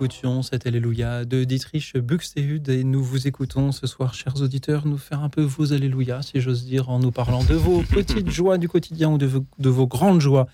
Écoutions 0.00 0.42
cet 0.42 0.64
Alléluia 0.68 1.24
de 1.24 1.42
Dietrich 1.42 1.96
Buxtehude 1.96 2.68
et 2.68 2.84
nous 2.84 3.02
vous 3.02 3.26
écoutons 3.26 3.72
ce 3.72 3.88
soir, 3.88 4.14
chers 4.14 4.40
auditeurs, 4.40 4.86
nous 4.86 4.96
faire 4.96 5.24
un 5.24 5.28
peu 5.28 5.42
vos 5.42 5.72
Alléluia, 5.72 6.22
si 6.22 6.40
j'ose 6.40 6.64
dire, 6.64 6.88
en 6.88 7.00
nous 7.00 7.10
parlant 7.10 7.40
de 7.42 7.54
vos 7.54 7.82
petites 7.92 8.30
joies 8.30 8.58
du 8.58 8.68
quotidien 8.68 9.10
ou 9.10 9.18
de 9.18 9.26
vos, 9.26 9.44
de 9.58 9.68
vos 9.68 9.88
grandes 9.88 10.20
joies 10.20 10.46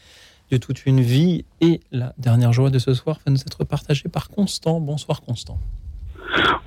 de 0.51 0.57
toute 0.57 0.87
une 0.87 1.03
vie. 1.03 1.45
Et 1.61 1.81
la 1.93 2.15
dernière 2.17 2.55
joie 2.55 2.71
de 2.71 2.79
ce 2.79 2.95
soir 2.95 3.19
va 3.27 3.31
nous 3.33 3.41
être 3.43 3.65
partagée 3.65 4.09
par 4.09 4.31
Constant. 4.31 4.81
Bonsoir 4.81 5.21
Constant. 5.21 5.59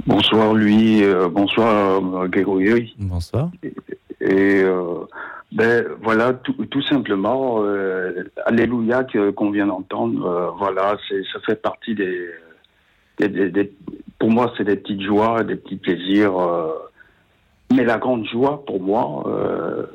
Bonsoir 0.06 0.54
lui, 0.54 1.04
euh, 1.04 1.30
bonsoir 1.30 2.04
euh, 2.16 2.28
Grégory. 2.28 2.96
Bonsoir. 3.00 3.50
Et, 4.22 4.62
euh, 4.62 5.00
ben 5.52 5.84
voilà, 6.04 6.34
tout, 6.34 6.54
tout 6.70 6.84
simplement, 6.84 7.64
euh, 7.64 8.24
Alléluia 8.46 9.04
que- 9.04 9.32
qu'on 9.32 9.50
vient 9.50 9.66
d'entendre, 9.66 10.26
euh, 10.28 10.50
voilà, 10.60 10.96
ça 11.34 11.40
fait 11.46 11.60
partie 11.60 11.96
des, 11.96 12.28
des- 13.18 13.30
des- 13.30 13.50
des- 13.50 13.74
pour 14.20 14.30
moi 14.30 14.54
c'est 14.58 14.64
des 14.64 14.76
petites 14.76 15.02
joies, 15.02 15.44
des 15.44 15.56
petits 15.56 15.78
plaisirs, 15.78 16.38
euh, 16.38 16.72
mais 17.74 17.84
la 17.84 17.98
grande 17.98 18.26
joie 18.26 18.64
pour 18.66 18.82
moi, 18.82 19.24
euh, 19.28 19.86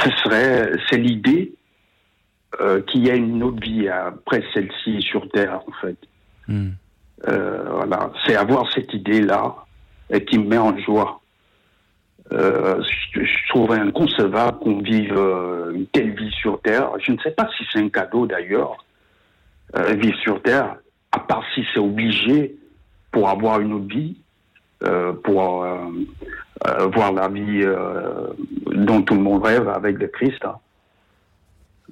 ce 0.00 0.10
serait, 0.22 0.72
c'est 0.88 0.98
l'idée 0.98 1.52
euh, 2.60 2.82
qu'il 2.82 3.06
y 3.06 3.10
a 3.10 3.14
une 3.14 3.42
autre 3.42 3.60
vie 3.62 3.88
après 3.88 4.42
celle-ci 4.52 5.00
sur 5.00 5.28
Terre 5.30 5.62
en 5.66 5.72
fait. 5.80 5.96
Euh, 7.28 7.64
voilà, 7.70 8.10
c'est 8.26 8.34
avoir 8.36 8.70
cette 8.72 8.92
idée-là 8.92 9.54
et 10.10 10.24
qui 10.24 10.38
me 10.38 10.48
met 10.48 10.58
en 10.58 10.76
joie. 10.78 11.20
Euh, 12.32 12.82
je, 13.12 13.20
je 13.24 13.48
trouve 13.48 13.72
inconcevable 13.72 14.58
qu'on 14.58 14.80
vive 14.80 15.14
euh, 15.16 15.72
une 15.72 15.86
telle 15.86 16.14
vie 16.14 16.32
sur 16.32 16.60
Terre. 16.62 16.90
Je 16.98 17.12
ne 17.12 17.18
sais 17.18 17.30
pas 17.30 17.48
si 17.56 17.64
c'est 17.70 17.78
un 17.78 17.88
cadeau 17.88 18.26
d'ailleurs, 18.26 18.84
euh, 19.76 19.94
vivre 19.94 20.18
sur 20.18 20.42
Terre, 20.42 20.76
à 21.12 21.18
part 21.20 21.44
si 21.54 21.64
c'est 21.72 21.80
obligé 21.80 22.56
pour 23.10 23.28
avoir 23.28 23.60
une 23.60 23.72
autre 23.74 23.88
vie, 23.88 24.16
euh, 24.84 25.12
pour 25.12 25.62
euh, 25.62 25.76
euh, 26.66 26.86
voir 26.86 27.12
la 27.12 27.28
vie 27.28 27.64
dont 28.72 29.02
tout 29.02 29.14
le 29.14 29.20
monde 29.20 29.44
rêve 29.44 29.68
avec 29.68 29.98
le 29.98 30.08
Christ. 30.08 30.44
hein. 30.44 30.56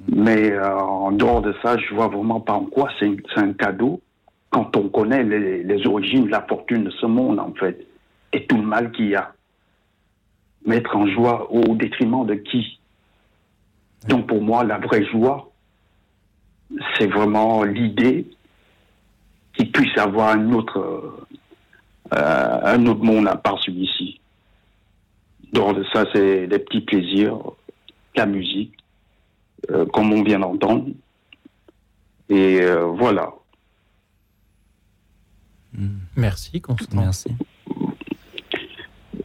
Mais 0.08 0.58
en 0.58 1.12
dehors 1.12 1.42
de 1.42 1.54
ça, 1.62 1.76
je 1.76 1.94
vois 1.94 2.08
vraiment 2.08 2.40
pas 2.40 2.54
en 2.54 2.64
quoi 2.64 2.88
c'est 2.98 3.06
un- 3.06 3.16
c'est 3.34 3.40
un 3.40 3.52
cadeau 3.52 4.00
quand 4.48 4.74
on 4.76 4.88
connaît 4.88 5.22
les, 5.22 5.62
les 5.62 5.86
origines, 5.86 6.28
la 6.28 6.40
fortune 6.42 6.84
de 6.84 6.90
ce 6.90 7.06
monde, 7.06 7.38
en 7.38 7.52
fait, 7.52 7.86
et 8.32 8.46
tout 8.46 8.56
le 8.56 8.62
mal 8.62 8.90
qu'il 8.92 9.08
y 9.08 9.14
a. 9.14 9.32
Mettre 10.64 10.96
en 10.96 11.06
joie 11.06 11.52
au 11.52 11.74
détriment 11.76 12.24
de 12.26 12.34
qui? 12.34 12.80
Donc 14.08 14.26
pour 14.26 14.40
moi, 14.42 14.64
la 14.64 14.78
vraie 14.78 15.04
joie, 15.04 15.50
c'est 16.96 17.06
vraiment 17.06 17.62
l'idée 17.62 18.26
qu'il 19.54 19.70
puisse 19.72 19.96
avoir 19.98 20.30
un 20.30 20.52
autre, 20.52 21.26
euh, 22.14 22.60
un 22.62 22.86
autre 22.86 23.02
monde 23.02 23.28
à 23.28 23.36
part 23.36 23.60
celui-ci. 23.62 24.20
De 25.52 25.84
ça, 25.92 26.04
c'est 26.12 26.46
des 26.46 26.58
petits 26.60 26.82
plaisirs, 26.82 27.38
la 28.14 28.26
musique, 28.26 28.74
euh, 29.70 29.84
comme 29.86 30.12
on 30.12 30.22
vient 30.22 30.38
d'entendre. 30.38 30.86
Et 32.28 32.60
euh, 32.62 32.84
voilà. 32.84 33.32
Merci 36.16 36.60
Constant. 36.60 37.00
Merci. 37.00 37.30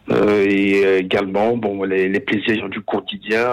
Euh, 0.09 0.45
et 0.47 0.97
également, 0.99 1.57
bon, 1.57 1.83
les, 1.83 2.09
les 2.09 2.19
plaisirs 2.19 2.69
du 2.69 2.81
quotidien. 2.81 3.47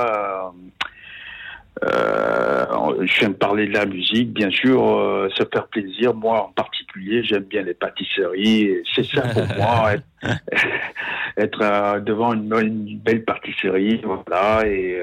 Euh, 1.84 2.66
je 3.06 3.18
viens 3.20 3.28
de 3.30 3.34
parler 3.34 3.66
de 3.66 3.72
la 3.72 3.86
musique, 3.86 4.32
bien 4.32 4.50
sûr, 4.50 4.82
euh, 4.98 5.28
se 5.34 5.42
faire 5.52 5.66
plaisir. 5.68 6.14
Moi, 6.14 6.40
en 6.48 6.52
particulier, 6.52 7.22
j'aime 7.24 7.44
bien 7.44 7.62
les 7.62 7.74
pâtisseries. 7.74 8.76
C'est 8.94 9.06
ça 9.06 9.22
pour 9.22 9.42
moi, 9.56 9.94
être, 9.94 10.04
être, 11.36 11.60
euh, 11.62 12.00
devant 12.00 12.34
une, 12.34 12.52
une 12.60 12.98
belle 12.98 13.24
pâtisserie, 13.24 14.00
voilà, 14.04 14.66
et 14.66 15.00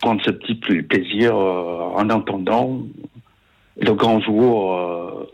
prendre 0.00 0.22
ce 0.24 0.30
petit 0.30 0.54
pla- 0.54 0.82
plaisir 0.82 1.34
en 1.36 2.08
entendant 2.10 2.80
le 3.80 3.92
grand 3.94 4.20
jour. 4.20 4.74
euh, 4.76 5.30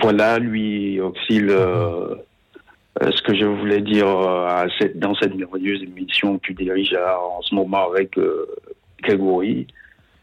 voilà, 0.00 0.38
lui 0.38 1.00
aussi 1.00 1.40
le. 1.40 1.52
euh, 1.56 2.14
ce 3.12 3.22
que 3.22 3.34
je 3.34 3.44
voulais 3.44 3.80
dire 3.80 4.06
euh, 4.08 4.46
à 4.46 4.66
cette, 4.78 4.98
dans 4.98 5.14
cette 5.14 5.34
merveilleuse 5.34 5.82
émission 5.82 6.36
que 6.38 6.46
tu 6.46 6.54
diriges 6.54 6.96
en 6.96 7.40
ce 7.42 7.54
moment 7.54 7.88
avec 7.90 8.16
Grégory, 9.02 9.66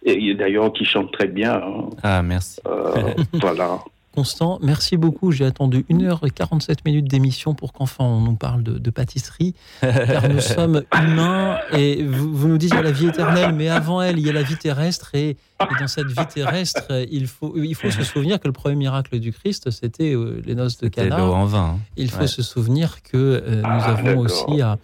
et 0.05 0.33
d'ailleurs 0.35 0.71
qui 0.73 0.85
chante 0.85 1.11
très 1.11 1.27
bien. 1.27 1.53
hein. 1.55 1.89
Ah, 2.03 2.21
merci. 2.21 2.59
Euh, 2.67 3.13
voilà. 3.33 3.79
Constant, 4.13 4.59
merci 4.61 4.95
beaucoup. 4.95 5.33
J'ai 5.33 5.43
attendu 5.45 5.85
1h47 5.89 6.77
minutes 6.85 7.09
d'émission 7.09 7.53
pour 7.53 7.73
qu'enfin 7.73 8.05
on 8.05 8.21
nous 8.21 8.35
parle 8.35 8.63
de, 8.63 8.77
de 8.77 8.89
pâtisserie, 8.89 9.53
car 9.81 10.29
nous 10.29 10.39
sommes 10.55 10.83
humains 10.97 11.57
et 11.73 12.01
vous, 12.01 12.33
vous 12.33 12.47
nous 12.47 12.57
dites 12.57 12.69
il 12.71 12.75
y 12.75 12.79
a 12.79 12.81
la 12.81 12.91
vie 12.93 13.07
éternelle, 13.07 13.51
mais 13.53 13.67
avant 13.67 14.01
elle, 14.01 14.17
il 14.17 14.25
y 14.25 14.29
a 14.29 14.31
la 14.31 14.43
vie 14.43 14.55
terrestre 14.55 15.15
et, 15.15 15.31
et 15.31 15.35
dans 15.81 15.87
cette 15.89 16.07
vie 16.07 16.25
terrestre, 16.33 16.87
il 17.11 17.27
faut, 17.27 17.55
il 17.57 17.75
faut 17.75 17.91
se 17.91 18.03
souvenir 18.03 18.39
que 18.39 18.47
le 18.47 18.53
premier 18.53 18.75
miracle 18.77 19.19
du 19.19 19.33
Christ, 19.33 19.69
c'était 19.69 20.13
euh, 20.15 20.41
les 20.45 20.55
noces 20.55 20.77
de 20.77 20.87
Cana. 20.87 21.21
en 21.25 21.43
vin, 21.43 21.59
hein. 21.75 21.79
Il 21.97 22.09
faut 22.09 22.21
Ouais. 22.21 22.27
se 22.27 22.41
souvenir 22.41 23.01
que 23.03 23.17
euh, 23.17 23.55
nous 23.57 23.63
Ah, 23.65 23.97
avons 23.97 24.19
aussi 24.19 24.61
à, 24.61 24.77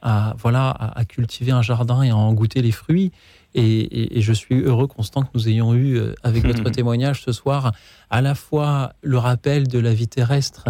à, 0.00 0.34
voilà, 0.38 0.70
à, 0.70 0.98
à 1.00 1.04
cultiver 1.04 1.52
un 1.52 1.60
jardin 1.60 2.00
et 2.02 2.08
à 2.08 2.16
en 2.16 2.32
goûter 2.32 2.62
les 2.62 2.72
fruits. 2.72 3.12
Et, 3.58 3.80
et- 3.80 4.18
et 4.18 4.20
je 4.20 4.32
suis 4.32 4.60
heureux, 4.60 4.86
Constant, 4.86 5.22
que 5.22 5.28
nous 5.34 5.48
ayons 5.48 5.74
eu, 5.74 5.96
euh, 5.98 6.14
avec 6.22 6.44
votre 6.46 6.70
témoignage 6.70 7.22
ce 7.22 7.32
soir, 7.32 7.72
à 8.10 8.20
la 8.22 8.34
fois 8.34 8.92
le 9.02 9.18
rappel 9.18 9.66
de 9.68 9.78
la 9.78 9.92
vie 9.94 10.08
terrestre 10.08 10.68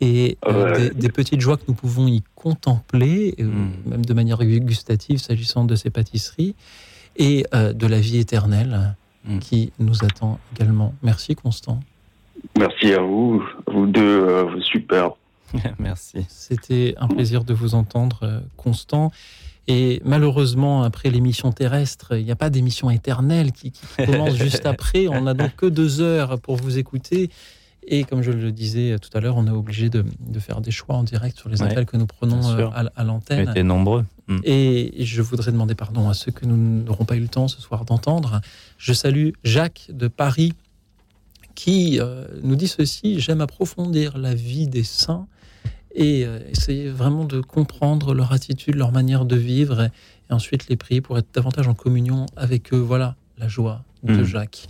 et 0.00 0.38
euh, 0.46 0.76
des, 0.76 0.90
des 0.90 1.08
petites 1.08 1.40
joies 1.40 1.56
que 1.56 1.64
nous 1.66 1.74
pouvons 1.74 2.06
y 2.06 2.22
contempler, 2.36 3.34
euh, 3.40 3.50
même 3.86 4.04
de 4.04 4.14
manière 4.14 4.38
gu- 4.38 4.60
gustative 4.60 5.18
s'agissant 5.18 5.64
de 5.64 5.74
ces 5.74 5.90
pâtisseries, 5.90 6.54
et 7.16 7.44
euh, 7.54 7.72
de 7.72 7.86
la 7.86 7.98
vie 8.00 8.18
éternelle 8.18 8.94
qui 9.40 9.72
nous 9.78 10.04
attend 10.04 10.38
également. 10.54 10.94
Merci, 11.02 11.34
Constant. 11.34 11.80
Merci 12.56 12.94
à 12.94 13.00
vous, 13.02 13.42
vous 13.66 13.86
deux, 13.86 14.48
super. 14.62 15.10
Merci. 15.78 16.24
C'était 16.28 16.94
un 16.98 17.08
plaisir 17.08 17.42
de 17.44 17.52
vous 17.52 17.74
entendre, 17.74 18.42
Constant. 18.56 19.10
Et 19.68 20.00
malheureusement, 20.04 20.82
après 20.82 21.10
l'émission 21.10 21.52
terrestre, 21.52 22.16
il 22.16 22.24
n'y 22.24 22.30
a 22.30 22.36
pas 22.36 22.50
d'émission 22.50 22.90
éternelle 22.90 23.52
qui, 23.52 23.70
qui 23.70 23.86
commence 24.06 24.34
juste 24.34 24.66
après. 24.66 25.06
On 25.08 25.22
n'a 25.22 25.34
donc 25.34 25.54
que 25.56 25.66
deux 25.66 26.00
heures 26.00 26.40
pour 26.40 26.56
vous 26.56 26.78
écouter. 26.78 27.30
Et 27.86 28.04
comme 28.04 28.22
je 28.22 28.30
le 28.30 28.50
disais 28.50 28.98
tout 28.98 29.08
à 29.16 29.20
l'heure, 29.20 29.36
on 29.36 29.46
est 29.46 29.50
obligé 29.50 29.88
de, 29.88 30.04
de 30.20 30.38
faire 30.40 30.60
des 30.60 30.70
choix 30.70 30.96
en 30.96 31.04
direct 31.04 31.38
sur 31.38 31.48
les 31.48 31.62
Ouais, 31.62 31.70
appels 31.70 31.86
que 31.86 31.96
nous 31.96 32.06
prenons 32.06 32.46
euh, 32.50 32.66
à, 32.74 32.84
à 32.94 33.04
l'antenne. 33.04 33.50
Vous 33.54 33.62
nombreux. 33.62 34.04
Mm. 34.26 34.38
Et 34.44 35.04
je 35.04 35.22
voudrais 35.22 35.52
demander 35.52 35.74
pardon 35.74 36.08
à 36.08 36.14
ceux 36.14 36.30
que 36.30 36.44
nous 36.44 36.56
n'aurons 36.56 37.04
pas 37.04 37.16
eu 37.16 37.20
le 37.20 37.28
temps 37.28 37.48
ce 37.48 37.60
soir 37.60 37.84
d'entendre. 37.84 38.40
Je 38.76 38.92
salue 38.92 39.30
Jacques 39.42 39.86
de 39.90 40.08
Paris 40.08 40.52
qui 41.54 41.98
euh, 41.98 42.26
nous 42.42 42.56
dit 42.56 42.68
ceci 42.68 43.20
J'aime 43.20 43.40
approfondir 43.40 44.18
la 44.18 44.34
vie 44.34 44.68
des 44.68 44.84
saints 44.84 45.26
et 45.98 46.24
euh, 46.24 46.38
essayer 46.48 46.88
vraiment 46.88 47.24
de 47.24 47.40
comprendre 47.40 48.14
leur 48.14 48.32
attitude, 48.32 48.76
leur 48.76 48.92
manière 48.92 49.24
de 49.24 49.34
vivre 49.36 49.82
et, 49.82 49.90
et 50.30 50.32
ensuite 50.32 50.68
les 50.68 50.76
prier 50.76 51.00
pour 51.00 51.18
être 51.18 51.26
davantage 51.34 51.66
en 51.66 51.74
communion 51.74 52.26
avec 52.36 52.72
eux. 52.72 52.78
Voilà 52.78 53.16
la 53.36 53.48
joie 53.48 53.84
de 54.04 54.12
Mm. 54.14 54.24
Jacques. 54.24 54.66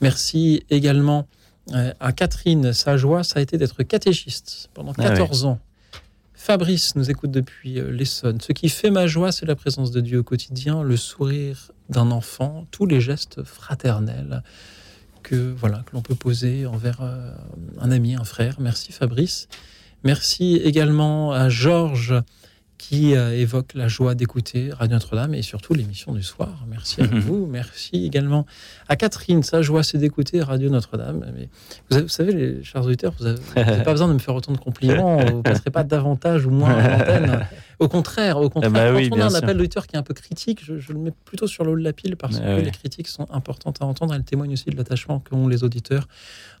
Merci 0.00 0.62
également 0.70 1.28
euh, 1.74 1.92
à 2.00 2.12
Catherine. 2.12 2.72
Sa 2.72 2.96
joie, 2.96 3.22
ça 3.24 3.40
a 3.40 3.42
été 3.42 3.58
d'être 3.58 3.82
catéchiste 3.82 4.70
pendant 4.72 4.92
Ah 4.96 5.02
oui. 5.02 5.08
14 5.08 5.44
ans. 5.44 5.58
Fabrice 6.32 6.96
nous 6.96 7.10
écoute 7.10 7.30
depuis 7.30 7.78
euh, 7.78 7.90
l'Essonne. 7.90 8.40
Ce 8.40 8.52
qui 8.52 8.70
fait 8.70 8.90
ma 8.90 9.06
joie, 9.06 9.32
c'est 9.32 9.44
la 9.44 9.56
présence 9.56 9.90
de 9.90 10.00
Dieu 10.00 10.20
au 10.20 10.22
quotidien, 10.22 10.82
le 10.82 10.96
sourire 10.96 11.72
d'un 11.90 12.10
enfant, 12.10 12.66
tous 12.70 12.86
les 12.86 13.02
gestes 13.02 13.42
fraternels 13.42 14.42
que 15.22 15.52
voilà 15.54 15.82
que 15.84 15.92
l'on 15.92 16.00
peut 16.00 16.14
poser 16.14 16.64
envers 16.64 17.02
un 17.78 17.90
ami, 17.90 18.14
un 18.14 18.24
frère. 18.24 18.56
Merci 18.58 18.92
Fabrice. 18.92 19.48
Merci 20.04 20.56
également 20.56 21.32
à 21.32 21.48
Georges 21.48 22.14
qui 22.78 23.14
euh, 23.14 23.36
évoque 23.38 23.74
la 23.74 23.88
joie 23.88 24.14
d'écouter 24.14 24.70
Radio 24.72 24.94
Notre-Dame 24.94 25.34
et 25.34 25.42
surtout 25.42 25.74
l'émission 25.74 26.14
du 26.14 26.22
soir. 26.22 26.64
Merci 26.66 27.02
à 27.02 27.06
vous. 27.12 27.46
Merci 27.46 28.06
également 28.06 28.46
à 28.88 28.96
Catherine. 28.96 29.42
Sa 29.42 29.60
joie, 29.60 29.82
c'est 29.82 29.98
d'écouter 29.98 30.40
Radio 30.40 30.70
Notre-Dame. 30.70 31.30
Mais 31.36 31.50
vous, 31.90 31.96
avez- 31.96 32.02
vous 32.04 32.08
savez, 32.08 32.32
les 32.32 32.64
chers 32.64 32.82
auditeurs, 32.82 33.12
vous 33.18 33.26
n'avez 33.26 33.82
pas 33.84 33.92
besoin 33.92 34.08
de 34.08 34.14
me 34.14 34.18
faire 34.18 34.34
autant 34.34 34.52
de 34.52 34.58
compliments. 34.58 35.18
Vous 35.26 35.36
ne 35.36 35.42
passerez 35.42 35.70
pas 35.70 35.84
davantage 35.84 36.46
ou 36.46 36.50
moins 36.50 36.70
à 36.74 36.96
l'antenne. 36.96 37.46
Au 37.80 37.88
contraire, 37.88 38.38
au 38.38 38.48
contraire, 38.48 38.70
bah 38.72 38.88
quand 38.90 38.96
oui, 38.96 39.10
on 39.12 39.20
a 39.20 39.26
un 39.26 39.34
appel 39.34 39.58
d'auditeur 39.58 39.86
qui 39.86 39.96
est 39.96 39.98
un 39.98 40.02
peu 40.02 40.14
critique, 40.14 40.64
je, 40.64 40.78
je 40.78 40.92
le 40.94 40.98
mets 40.98 41.12
plutôt 41.26 41.46
sur 41.46 41.64
le 41.64 41.72
haut 41.72 41.76
de 41.78 41.84
la 41.84 41.92
pile 41.92 42.16
parce 42.16 42.38
Ah 42.38 42.46
que 42.46 42.56
oui. 42.56 42.62
les 42.64 42.70
critiques 42.70 43.08
sont 43.08 43.26
importantes 43.30 43.82
à 43.82 43.84
entendre. 43.84 44.14
Elles 44.14 44.24
témoignent 44.24 44.54
aussi 44.54 44.70
de 44.70 44.76
l'attachement 44.76 45.20
qu'ont 45.20 45.48
les 45.48 45.64
auditeurs 45.64 46.08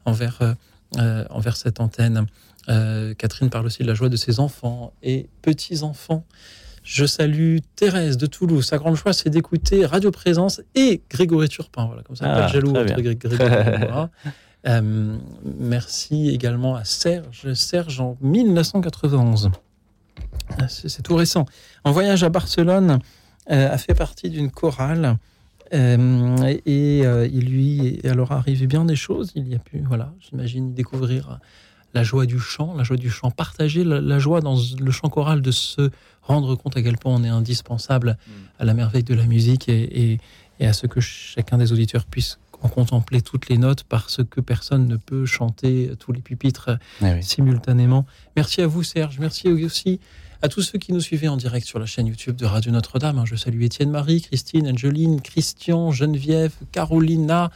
envers, 0.04 0.36
euh, 0.42 0.52
euh, 0.98 1.24
envers 1.30 1.56
cette 1.56 1.80
antenne. 1.80 2.26
Euh, 2.70 3.14
Catherine 3.14 3.50
parle 3.50 3.66
aussi 3.66 3.82
de 3.82 3.88
la 3.88 3.94
joie 3.94 4.08
de 4.08 4.16
ses 4.16 4.38
enfants 4.40 4.92
et 5.02 5.28
petits-enfants. 5.42 6.24
Je 6.82 7.04
salue 7.04 7.58
Thérèse 7.76 8.16
de 8.16 8.26
Toulouse. 8.26 8.64
Sa 8.66 8.78
grande 8.78 8.96
joie, 8.96 9.12
c'est 9.12 9.28
d'écouter 9.28 9.84
Radio 9.84 10.10
Présence 10.10 10.62
et 10.74 11.02
Grégory 11.10 11.48
Turpin. 11.48 11.86
Voilà, 11.86 12.02
comme 12.02 12.16
ça, 12.16 12.24
pas 12.26 12.44
Ah, 12.44 12.46
de 12.46 12.52
jaloux 12.52 12.70
entre 12.74 13.00
Grégory 13.00 13.36
et 13.36 13.88
moi. 13.88 14.10
Euh, 14.66 15.16
merci 15.58 16.28
également 16.28 16.76
à 16.76 16.84
Serge. 16.84 17.50
Serge 17.54 17.98
en 17.98 18.18
1991. 18.20 19.50
Ah, 20.58 20.68
c'est 20.68 21.00
tout 21.00 21.16
récent. 21.16 21.46
En 21.82 21.92
voyage 21.92 22.22
à 22.24 22.28
Barcelone, 22.28 22.98
a 23.46 23.78
fait 23.78 23.94
partie 23.94 24.28
d'une 24.28 24.50
chorale. 24.50 25.16
et 25.72 26.98
il 27.32 27.44
lui 27.46 28.00
alors 28.04 28.32
arrivé 28.32 28.66
bien 28.66 28.84
des 28.84 28.96
choses. 28.96 29.32
Il 29.34 29.48
y 29.48 29.54
a 29.54 29.58
pu, 29.58 29.82
voilà, 29.88 30.12
j'imagine, 30.20 30.74
découvrir 30.74 31.40
la 31.94 32.02
joie 32.02 32.26
du 32.26 32.38
chant, 32.38 32.74
la 32.76 32.84
joie 32.84 32.96
du 32.96 33.10
chant 33.10 33.30
partagé, 33.30 33.84
la, 33.84 34.18
joie 34.18 34.40
dans 34.40 34.56
le 34.78 34.90
chant 34.90 35.08
choral 35.08 35.42
de 35.42 35.50
se 35.50 35.90
rendre 36.22 36.54
compte 36.54 36.76
à 36.76 36.82
quel 36.82 36.96
point 36.96 37.14
on 37.14 37.24
est 37.24 37.28
indispensable 37.28 38.16
à 38.58 38.64
la 38.64 38.74
merveille 38.74 39.02
de 39.02 39.14
la 39.14 39.26
musique 39.26 39.68
et, 39.68 40.18
à 40.60 40.72
ce 40.72 40.86
que 40.86 41.00
chacun 41.00 41.58
des 41.58 41.72
auditeurs 41.72 42.04
puisse 42.04 42.38
en 42.62 42.68
contempler 42.68 43.22
toutes 43.22 43.48
les 43.48 43.56
notes 43.56 43.84
parce 43.84 44.20
que 44.28 44.42
personne 44.42 44.86
ne 44.86 44.96
peut 44.96 45.24
chanter 45.24 45.92
tous 45.98 46.12
les 46.12 46.20
pupitres 46.20 46.78
eh 47.02 47.22
simultanément. 47.22 48.04
Merci 48.36 48.60
à 48.60 48.66
vous 48.66 48.82
Serge, 48.82 49.18
merci 49.18 49.48
aussi 49.48 50.00
à 50.42 50.48
tous 50.48 50.62
ceux 50.62 50.78
qui 50.78 50.92
nous 50.92 51.00
suivaient 51.00 51.28
en 51.28 51.36
direct 51.36 51.66
sur 51.66 51.78
la 51.78 51.86
chaîne 51.86 52.06
YouTube 52.06 52.36
de 52.36 52.46
Radio 52.46 52.72
Notre-Dame. 52.72 53.22
Je 53.26 53.36
salue 53.36 53.62
Étienne 53.62 53.90
Marie, 53.90 54.22
Christine, 54.22 54.68
Angeline, 54.68 55.20
Christian, 55.20 55.92
Geneviève, 55.92 56.52
Carolina, 56.72 57.50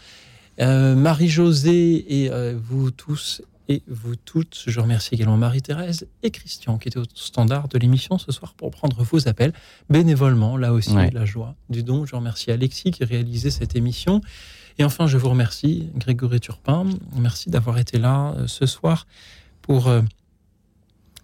euh, 0.61 0.95
Marie-Josée 0.95 2.23
et 2.23 2.31
euh, 2.31 2.59
vous 2.63 2.91
tous 2.91 3.43
et 3.69 3.83
vous 3.89 4.17
toutes. 4.17 4.63
Je 4.67 4.81
remercie 4.81 5.15
également 5.15 5.37
Marie-Thérèse 5.37 6.07
et 6.23 6.31
Christian 6.31 6.79
qui 6.79 6.89
étaient 6.89 6.99
au 6.99 7.05
standard 7.15 7.69
de 7.69 7.79
l'émission 7.79 8.19
ce 8.19 8.33
soir 8.33 8.55
pour 8.55 8.71
prendre 8.71 9.03
vos 9.03 9.29
appels 9.29 9.53
bénévolement. 9.89 10.57
Là 10.57 10.73
aussi, 10.73 10.95
la 11.13 11.25
joie 11.25 11.55
du 11.71 11.83
don. 11.83 12.05
Je 12.05 12.17
remercie 12.17 12.51
Alexis 12.51 12.91
qui 12.91 13.05
réalisait 13.05 13.51
cette 13.51 13.77
émission. 13.77 14.21
Et 14.79 14.85
enfin, 14.85 15.07
je 15.07 15.17
vous 15.17 15.29
remercie, 15.29 15.91
Grégory 15.97 16.41
Turpin. 16.41 16.87
Merci 17.17 17.49
d'avoir 17.49 17.79
été 17.79 17.99
là 17.99 18.35
euh, 18.37 18.47
ce 18.49 18.67
soir 18.67 19.07
pour 19.63 19.87
euh, 19.87 20.03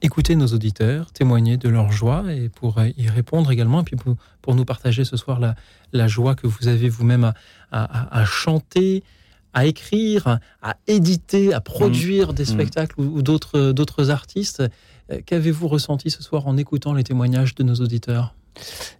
écouter 0.02 0.36
nos 0.36 0.46
auditeurs, 0.46 1.10
témoigner 1.10 1.56
de 1.56 1.68
leur 1.68 1.90
joie 1.90 2.32
et 2.32 2.48
pour 2.48 2.78
euh, 2.78 2.88
y 2.96 3.08
répondre 3.08 3.50
également. 3.50 3.80
Et 3.80 3.84
puis 3.84 3.96
pour, 3.96 4.54
nous 4.54 4.64
partager 4.64 5.04
ce 5.04 5.16
soir 5.16 5.40
la, 5.40 5.56
la 5.92 6.06
joie 6.06 6.36
que 6.36 6.46
vous 6.46 6.68
avez 6.68 6.88
vous-même 6.88 7.32
à 7.72 8.24
chanter, 8.24 9.04
à 9.52 9.66
écrire, 9.66 10.38
à 10.62 10.76
éditer, 10.86 11.52
à 11.52 11.60
produire 11.60 12.30
mmh. 12.30 12.34
des 12.34 12.42
mmh. 12.42 12.46
spectacles 12.46 13.00
ou, 13.00 13.22
d'autres, 13.22 13.72
d'autres 13.72 14.10
artistes. 14.10 14.62
Euh, 15.10 15.20
qu'avez-vous 15.24 15.68
ressenti 15.68 16.10
ce 16.10 16.22
soir 16.22 16.46
en 16.46 16.56
écoutant 16.56 16.94
les 16.94 17.04
témoignages 17.04 17.54
de 17.54 17.62
nos 17.62 17.74
auditeurs? 17.74 18.34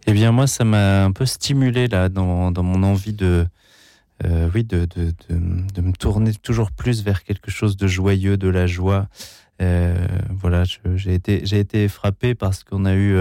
Eh 0.06 0.12
bien, 0.12 0.32
moi, 0.32 0.46
ça 0.46 0.64
m'a 0.64 1.04
un 1.04 1.12
peu 1.12 1.26
stimulé 1.26 1.88
là 1.88 2.08
dans, 2.08 2.50
dans 2.50 2.62
mon 2.62 2.82
envie 2.82 3.12
de, 3.12 3.46
euh, 4.24 4.48
oui, 4.54 4.64
de, 4.64 4.86
de, 4.96 5.12
de, 5.28 5.80
me 5.80 5.92
tourner 5.92 6.32
toujours 6.34 6.70
plus 6.70 7.02
vers 7.02 7.24
quelque 7.24 7.50
chose 7.50 7.76
de 7.76 7.86
joyeux, 7.86 8.36
de 8.36 8.48
la 8.48 8.66
joie. 8.66 9.08
Euh, 9.60 9.94
voilà, 10.30 10.64
j'ai 10.94 11.14
été, 11.14 11.42
j'ai 11.44 11.58
été 11.58 11.88
frappé 11.88 12.34
parce 12.34 12.64
qu'on 12.64 12.86
a 12.86 12.94
eu 12.94 13.18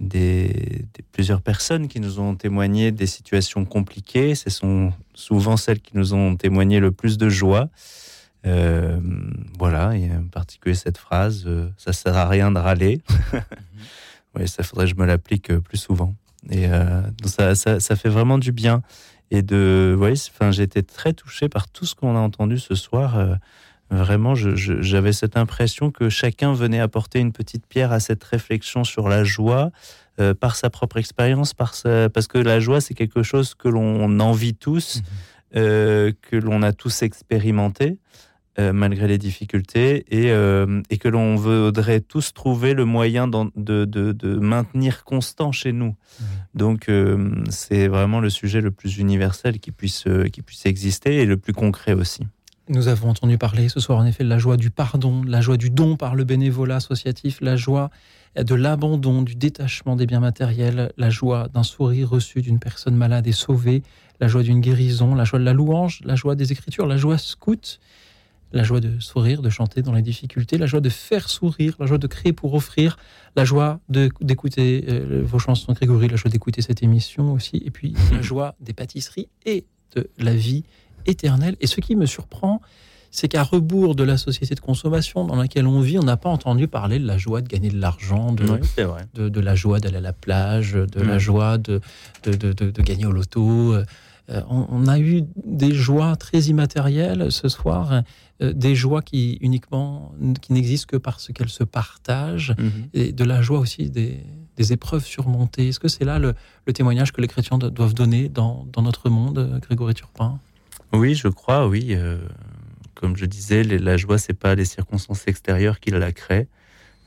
des, 0.00 0.84
plusieurs 1.12 1.42
personnes 1.42 1.88
qui 1.88 2.00
nous 2.00 2.20
ont 2.20 2.34
témoigné 2.34 2.92
des 2.92 3.06
situations 3.06 3.64
compliquées. 3.64 4.34
Ce 4.34 4.50
sont 4.50 4.92
souvent 5.14 5.56
celles 5.56 5.80
qui 5.80 5.96
nous 5.96 6.14
ont 6.14 6.36
témoigné 6.36 6.80
le 6.80 6.92
plus 6.92 7.18
de 7.18 7.28
joie. 7.28 7.68
Euh, 8.46 9.00
voilà, 9.58 9.96
et 9.96 10.08
en 10.12 10.28
particulier 10.28 10.76
cette 10.76 10.96
phrase 10.96 11.42
euh, 11.46 11.68
ça 11.76 11.92
sert 11.92 12.16
à 12.16 12.28
rien 12.28 12.52
de 12.52 12.58
râler. 12.58 13.00
oui, 14.36 14.46
ça 14.46 14.62
faudrait 14.62 14.84
que 14.84 14.92
je 14.92 14.96
me 14.96 15.06
l'applique 15.06 15.50
euh, 15.50 15.60
plus 15.60 15.78
souvent. 15.78 16.14
Et 16.50 16.68
ça, 17.24 17.54
ça, 17.56 17.80
ça, 17.80 17.96
fait 17.96 18.08
vraiment 18.08 18.38
du 18.38 18.52
bien. 18.52 18.82
Et 19.30 19.42
de, 19.42 19.94
voyez, 19.98 20.14
enfin, 20.30 20.50
j'ai 20.50 20.62
été 20.62 20.82
très 20.82 21.12
touché 21.12 21.48
par 21.48 21.68
tout 21.68 21.84
ce 21.84 21.94
qu'on 21.94 22.16
a 22.16 22.20
entendu 22.20 22.58
ce 22.58 22.74
soir. 22.74 23.36
Vraiment, 23.90 24.34
j'avais 24.34 25.12
cette 25.12 25.36
impression 25.36 25.90
que 25.90 26.10
chacun 26.10 26.52
venait 26.52 26.80
apporter 26.80 27.20
une 27.20 27.32
petite 27.32 27.66
pierre 27.66 27.90
à 27.90 28.00
cette 28.00 28.22
réflexion 28.22 28.84
sur 28.84 29.08
la 29.08 29.24
joie 29.24 29.70
euh, 30.20 30.34
par 30.34 30.56
sa 30.56 30.68
propre 30.68 30.98
expérience, 30.98 31.54
parce 31.54 31.82
que 31.82 32.38
la 32.38 32.60
joie, 32.60 32.80
c'est 32.80 32.94
quelque 32.94 33.22
chose 33.22 33.54
que 33.54 33.68
l'on 33.68 34.20
envie 34.20 34.54
tous, 34.54 34.96
mhm. 34.96 35.02
euh, 35.56 36.12
que 36.20 36.36
l'on 36.36 36.62
a 36.62 36.72
tous 36.72 37.02
expérimenté. 37.02 37.98
Euh, 38.58 38.72
malgré 38.72 39.06
les 39.06 39.18
difficultés, 39.18 40.04
et, 40.10 40.32
et 40.90 40.98
que 40.98 41.06
l'on 41.06 41.36
voudrait 41.36 42.00
tous 42.00 42.34
trouver 42.34 42.74
le 42.74 42.84
moyen 42.84 43.28
de, 43.28 43.84
de, 43.84 44.38
maintenir 44.40 45.04
constant 45.04 45.52
chez 45.52 45.70
nous. 45.70 45.94
Mhm. 46.20 46.26
Donc 46.54 46.90
c'est 47.50 47.86
vraiment 47.86 48.18
le 48.18 48.30
sujet 48.30 48.60
le 48.60 48.72
plus 48.72 48.98
universel 48.98 49.60
qui 49.60 49.70
puisse, 49.70 50.06
qui 50.32 50.42
puisse 50.42 50.66
exister 50.66 51.18
et 51.18 51.24
le 51.24 51.36
plus 51.36 51.52
concret 51.52 51.92
aussi. 51.92 52.26
Nous 52.70 52.88
avons 52.88 53.08
entendu 53.08 53.38
parler 53.38 53.70
ce 53.70 53.80
soir 53.80 53.98
en 53.98 54.04
effet 54.04 54.24
de 54.24 54.28
la 54.28 54.38
joie 54.38 54.58
du 54.58 54.70
pardon, 54.70 55.22
la 55.26 55.40
joie 55.40 55.56
du 55.56 55.70
don 55.70 55.96
par 55.96 56.14
le 56.14 56.24
bénévolat 56.24 56.76
associatif, 56.76 57.40
la 57.40 57.56
joie 57.56 57.90
de 58.36 58.54
l'abandon, 58.54 59.22
du 59.22 59.36
détachement 59.36 59.96
des 59.96 60.04
biens 60.04 60.20
matériels, 60.20 60.92
la 60.98 61.08
joie 61.08 61.48
d'un 61.48 61.62
sourire 61.62 62.10
reçu 62.10 62.42
d'une 62.42 62.58
personne 62.58 62.94
malade 62.94 63.26
et 63.26 63.32
sauvée, 63.32 63.82
la 64.20 64.28
joie 64.28 64.42
d'une 64.42 64.60
guérison, 64.60 65.14
la 65.14 65.24
joie 65.24 65.38
de 65.38 65.44
la 65.44 65.54
louange, 65.54 66.00
la 66.04 66.14
joie 66.14 66.34
des 66.34 66.52
écritures, 66.52 66.86
la 66.86 66.98
joie 66.98 67.16
scout, 67.16 67.80
la 68.52 68.64
joie 68.64 68.80
de 68.80 69.00
sourire, 69.00 69.40
de 69.40 69.48
chanter 69.48 69.80
dans 69.80 69.92
les 69.92 70.02
difficultés, 70.02 70.58
la 70.58 70.66
joie 70.66 70.80
de 70.80 70.90
faire 70.90 71.30
sourire, 71.30 71.74
la 71.80 71.86
joie 71.86 71.98
de 71.98 72.06
créer 72.06 72.34
pour 72.34 72.52
offrir, 72.52 72.98
la 73.34 73.46
joie 73.46 73.80
d'écouter 73.88 74.84
euh, 74.88 75.22
vos 75.24 75.38
chansons, 75.38 75.72
Grégory, 75.72 76.08
la 76.08 76.16
joie 76.16 76.30
d'écouter 76.30 76.60
cette 76.60 76.82
émission 76.82 77.32
aussi, 77.32 77.62
et 77.64 77.70
puis 77.70 77.94
la 78.12 78.20
joie 78.20 78.56
des 78.60 78.74
pâtisseries 78.74 79.28
et 79.46 79.64
de 79.96 80.10
la 80.18 80.34
vie 80.34 80.64
éternel. 81.08 81.56
Et 81.60 81.66
ce 81.66 81.80
qui 81.80 81.96
me 81.96 82.06
surprend, 82.06 82.60
c'est 83.10 83.28
qu'à 83.28 83.42
rebours 83.42 83.94
de 83.94 84.04
la 84.04 84.16
société 84.16 84.54
de 84.54 84.60
consommation 84.60 85.24
dans 85.24 85.36
laquelle 85.36 85.66
on 85.66 85.80
vit, 85.80 85.98
on 85.98 86.02
n'a 86.02 86.16
pas 86.16 86.28
entendu 86.28 86.68
parler 86.68 86.98
de 86.98 87.06
la 87.06 87.18
joie 87.18 87.40
de 87.40 87.48
gagner 87.48 87.70
de 87.70 87.80
l'argent, 87.80 88.32
de, 88.32 89.28
de, 89.28 89.40
la 89.40 89.54
joie 89.54 89.80
d'aller 89.80 89.96
à 89.96 90.02
la 90.02 90.12
plage, 90.12 90.72
de 90.72 91.00
la 91.00 91.18
joie 91.18 91.58
de, 91.58 91.80
de, 92.24 92.82
gagner 92.82 93.06
au 93.06 93.12
loto. 93.12 93.74
Euh, 94.30 94.42
on, 94.50 94.86
a 94.88 94.98
eu 94.98 95.24
des 95.46 95.72
joies 95.72 96.14
très 96.16 96.40
immatérielles 96.40 97.32
ce 97.32 97.48
soir, 97.48 98.02
euh, 98.42 98.52
des 98.52 98.74
joies 98.74 99.00
qui 99.00 99.38
uniquement 99.40 100.12
qui 100.42 100.52
n'existent 100.52 100.86
que 100.86 100.96
parce 100.98 101.32
qu'elles 101.32 101.48
se 101.48 101.64
partagent, 101.64 102.54
mhm. 102.58 102.88
et 102.92 103.12
de 103.12 103.24
la 103.24 103.40
joie 103.40 103.58
aussi 103.58 103.88
des, 103.88 104.22
épreuves 104.70 105.06
surmontées. 105.06 105.68
Est-ce 105.68 105.80
que 105.80 105.88
c'est 105.88 106.04
là 106.04 106.18
le, 106.18 106.34
témoignage 106.74 107.12
que 107.12 107.22
les 107.22 107.28
chrétiens 107.28 107.56
doivent 107.58 107.94
donner 107.94 108.28
dans, 108.28 108.66
dans 108.72 108.82
notre 108.82 109.08
monde, 109.08 109.60
Grégory 109.62 109.94
Turpin? 109.94 110.40
Oui, 110.92 111.14
je 111.14 111.28
crois, 111.28 111.68
oui. 111.68 111.88
Euh, 111.90 112.18
comme 112.94 113.16
je 113.16 113.26
disais, 113.26 113.62
la 113.62 113.96
joie, 113.96 114.18
c'est 114.18 114.34
pas 114.34 114.54
les 114.54 114.64
circonstances 114.64 115.26
extérieures 115.28 115.80
qui 115.80 115.90
la 115.90 116.12
créent. 116.12 116.48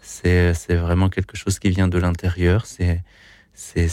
C'est, 0.02 0.54
vraiment 0.70 1.10
quelque 1.10 1.36
chose 1.36 1.60
qui 1.60 1.70
vient 1.70 1.88
de 1.88 1.98
l'intérieur. 1.98 2.66
C'est, 2.66 3.04
c'est, 3.54 3.90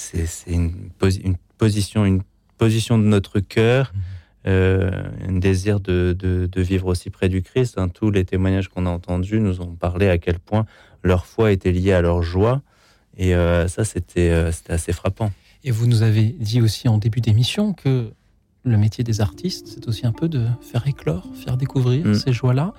une, 0.47 0.90
une, 1.02 1.36
position, 1.59 2.05
une 2.05 2.23
position 2.56 2.98
de 2.98 3.05
notre 3.05 3.40
cœur, 3.40 3.93
mmh. 3.93 3.98
euh, 4.48 4.90
un 5.27 5.39
désir 5.39 5.81
de, 5.81 6.16
de, 6.19 6.62
vivre 6.62 6.86
aussi 6.86 7.10
près 7.10 7.28
du 7.28 7.43
Christ. 7.43 7.78
Hein. 7.78 7.89
Tous 7.89 8.10
les 8.10 8.24
témoignages 8.24 8.69
qu'on 8.69 8.86
a 8.86 8.90
entendus 8.90 9.40
nous 9.40 9.60
ont 9.60 9.74
parlé 9.74 10.09
à 10.09 10.19
quel 10.19 10.39
point 10.39 10.66
leur 11.02 11.27
foi 11.27 11.52
était 11.52 11.73
liée 11.73 11.93
à 11.93 12.01
leur 12.01 12.23
joie. 12.23 12.62
Et 13.16 13.35
euh, 13.35 13.66
ça, 13.69 13.85
c'était, 13.85 14.52
c'était 14.52 14.73
assez 14.73 14.93
frappant. 14.93 15.32
Et 15.65 15.70
vous 15.70 15.86
nous 15.86 16.02
avez 16.02 16.24
dit 16.24 16.62
aussi 16.62 16.89
en 16.89 16.98
début 16.98 17.20
d'émission 17.20 17.73
que 17.73 18.12
le 18.70 18.77
métier 18.78 19.05
des 19.05 19.20
artistes, 19.20 19.66
c'est 19.69 19.89
aussi 19.89 20.07
un 20.07 20.12
peu 20.12 20.28
de 20.28 20.47
faire 20.61 20.86
éclore, 20.86 21.24
faire 21.35 21.57
découvrir 21.57 22.07
mm. 22.07 22.15
ces 22.15 22.32
joies-là. 22.32 22.73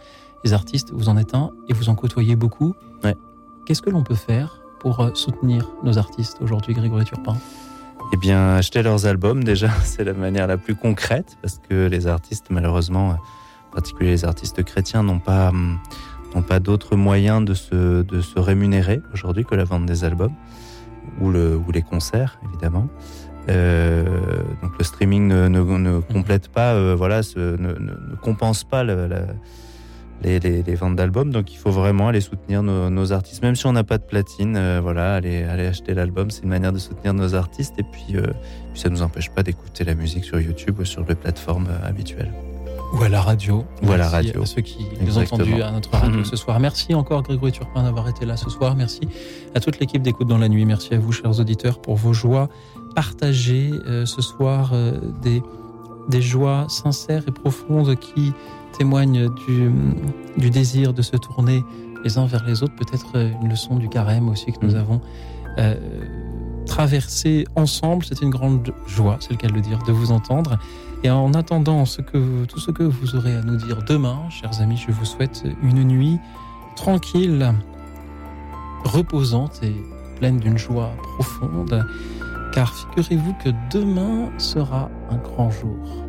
Les 0.44 0.53
artistes, 0.53 0.91
vous 0.91 1.10
en 1.10 1.18
êtes 1.18 1.36
un 1.36 1.52
et 1.68 1.74
vous 1.74 1.90
en 1.90 1.95
côtoyez 1.95 2.36
beaucoup. 2.36 2.74
Qu'est-ce 3.66 3.84
que 3.84 3.91
l'on 3.91 4.03
peut 4.03 4.16
faire 4.16 4.61
pour 4.80 4.99
euh, 4.99 5.14
soutenir 5.14 5.70
nos 5.84 5.99
artistes 5.99 6.38
aujourd'hui, 6.41 6.74
Grégory 6.74 7.06
Turpin? 7.06 7.38
Eh 8.11 8.18
bien, 8.18 8.56
acheter 8.56 8.82
leurs 8.82 9.06
albums, 9.06 9.44
déjà, 9.44 9.70
c'est 9.84 10.03
la 10.03 10.14
manière 10.14 10.48
la 10.48 10.57
plus 10.57 10.76
concrète, 10.76 11.38
parce 11.44 11.60
que 11.70 11.86
les 11.88 12.07
artistes, 12.07 12.48
malheureusement, 12.49 13.10
en 13.10 13.72
particulier 13.72 14.10
les 14.10 14.26
artistes 14.26 14.64
chrétiens, 14.64 15.03
n'ont 15.03 15.20
pas, 15.20 15.49
hum, 15.49 15.78
n'ont 16.34 16.41
pas 16.41 16.60
d'autres 16.60 16.95
moyens 16.95 17.45
de 17.45 17.53
se, 17.53 18.02
de 18.02 18.22
se 18.22 18.40
rémunérer 18.40 19.02
aujourd'hui 19.14 19.45
que 19.45 19.53
la 19.53 19.66
vente 19.66 19.86
des 19.86 20.03
albums, 20.03 20.34
ou, 21.22 21.30
le, 21.30 21.56
ou 21.56 21.72
les 21.72 21.84
concerts, 21.84 22.40
évidemment. 22.49 22.88
Euh, 23.48 24.03
donc 24.61 24.78
le 24.78 24.84
streaming 24.84 25.28
ne, 25.28 25.48
ne, 25.48 25.99
complète 26.02 26.49
pas, 26.49 26.74
euh, 26.74 26.95
voilà, 26.95 27.22
ne, 27.36 27.56
ne, 27.56 28.16
compense 28.22 28.64
pas 28.64 28.84
la, 28.84 29.07
les, 30.22 30.40
les, 30.40 30.61
les, 30.61 30.76
ventes 30.76 30.95
d'albums. 30.95 31.32
Donc 31.32 31.52
il 31.53 31.57
faut 31.57 31.72
vraiment 31.72 32.10
aller 32.10 32.22
soutenir 32.22 32.61
nos, 32.61 32.90
nos 32.90 33.14
artistes, 33.14 33.41
même 33.41 33.56
si 33.56 33.66
on 33.66 33.74
n'a 33.74 33.84
pas 33.84 33.98
de 33.98 34.03
platine. 34.03 34.56
Euh, 34.57 34.80
voilà, 34.82 35.16
aller, 35.16 35.44
aller 35.44 35.66
acheter 35.66 35.94
l'album, 35.94 36.30
c'est 36.30 36.44
une 36.44 36.49
manière 36.49 36.74
de 36.74 36.80
soutenir 36.80 37.14
nos 37.14 37.34
artistes. 37.34 37.76
Et 37.80 37.84
puis, 37.84 38.14
puis 38.14 38.82
ça 38.82 38.90
nous 38.90 39.02
empêche 39.02 39.30
pas 39.30 39.44
d'écouter 39.44 39.84
la 39.84 39.95
musique 39.95 40.26
sur 40.26 40.40
YouTube 40.40 40.80
ou 40.80 40.86
sur 40.86 41.06
les 41.07 41.16
plateformes 41.16 41.70
habituelles. 41.84 42.32
Ou 42.94 43.03
à 43.03 43.10
la 43.10 43.22
radio. 43.22 43.66
Ou 43.84 43.91
à 43.91 43.98
la 43.98 44.10
radio. 44.10 44.41
À 44.41 44.45
ceux 44.45 44.61
qui 44.61 44.86
nous 45.02 45.18
ont 45.18 45.22
entendus 45.22 45.61
à 45.61 45.72
notre 45.72 45.91
radio 45.91 46.20
mhm. 46.20 46.26
ce 46.26 46.36
soir. 46.36 46.60
Merci 46.60 46.94
encore 46.94 47.22
Grégory 47.22 47.52
Turpin 47.52 47.84
d'avoir 47.84 48.10
été 48.10 48.26
là 48.26 48.36
ce 48.36 48.49
soir. 48.49 48.76
Merci 48.76 49.02
à 49.53 49.60
toute 49.60 49.80
l'équipe 49.80 50.02
d'écoute 50.02 50.28
dans 50.28 50.38
la 50.38 50.49
nuit. 50.49 50.66
Merci 50.66 50.95
à 50.95 50.99
vous, 50.99 51.11
chers 51.11 51.40
auditeurs, 51.40 51.82
pour 51.82 51.95
vos 51.95 52.14
joies 52.14 52.49
partagées 53.00 53.72
euh, 53.88 54.06
ce 54.06 54.22
soir, 54.22 54.72
euh, 54.74 54.92
des, 55.22 55.42
des 56.10 56.22
joies 56.22 56.66
sincères 56.68 57.24
et 57.30 57.32
profondes 57.32 57.96
qui 57.96 58.34
témoignent 58.78 59.30
du, 59.48 59.72
du 60.36 60.50
désir 60.50 60.94
de 60.94 61.02
se 61.02 61.16
tourner 61.16 61.64
les 62.04 62.18
uns 62.18 62.26
vers 62.26 62.44
les 62.44 62.62
autres, 62.62 62.76
peut-être 62.76 63.16
une 63.42 63.48
leçon 63.48 63.78
du 63.78 63.88
carême 63.88 64.28
aussi 64.28 64.52
que 64.52 64.66
nous 64.66 64.74
Mm. 64.74 64.84
avons 64.84 65.02
euh, 65.60 65.76
traversé 66.66 67.46
ensemble. 67.56 68.04
C'est 68.04 68.22
une 68.22 68.32
grande 68.32 68.74
joie, 68.86 69.16
c'est 69.22 69.32
le 69.32 69.38
cas 69.38 69.48
de 69.48 69.54
le 69.54 69.62
dire, 69.62 69.80
de 69.88 69.94
vous 69.94 70.12
entendre. 70.12 70.60
Et 71.06 71.10
en 71.10 71.34
attendant 71.34 71.86
ce 71.86 72.02
que, 72.02 72.44
tout 72.48 72.60
ce 72.60 72.72
que 72.72 72.84
vous 72.84 73.16
aurez 73.16 73.34
à 73.34 73.42
nous 73.44 73.56
dire 73.56 73.80
demain, 73.88 74.20
chers 74.30 74.60
amis, 74.60 74.76
je 74.76 74.92
vous 74.92 75.06
souhaite 75.06 75.46
une 75.64 75.86
nuit 75.86 76.18
tranquille, 76.76 77.54
reposante 78.84 79.62
et 79.64 79.74
pleine 80.18 80.38
d'une 80.38 80.58
joie 80.58 80.92
profonde. 81.18 81.86
Car 82.52 82.74
figurez-vous 82.74 83.34
que 83.34 83.50
demain 83.72 84.32
sera 84.38 84.90
un 85.12 85.18
grand 85.18 85.52
jour. 85.52 86.06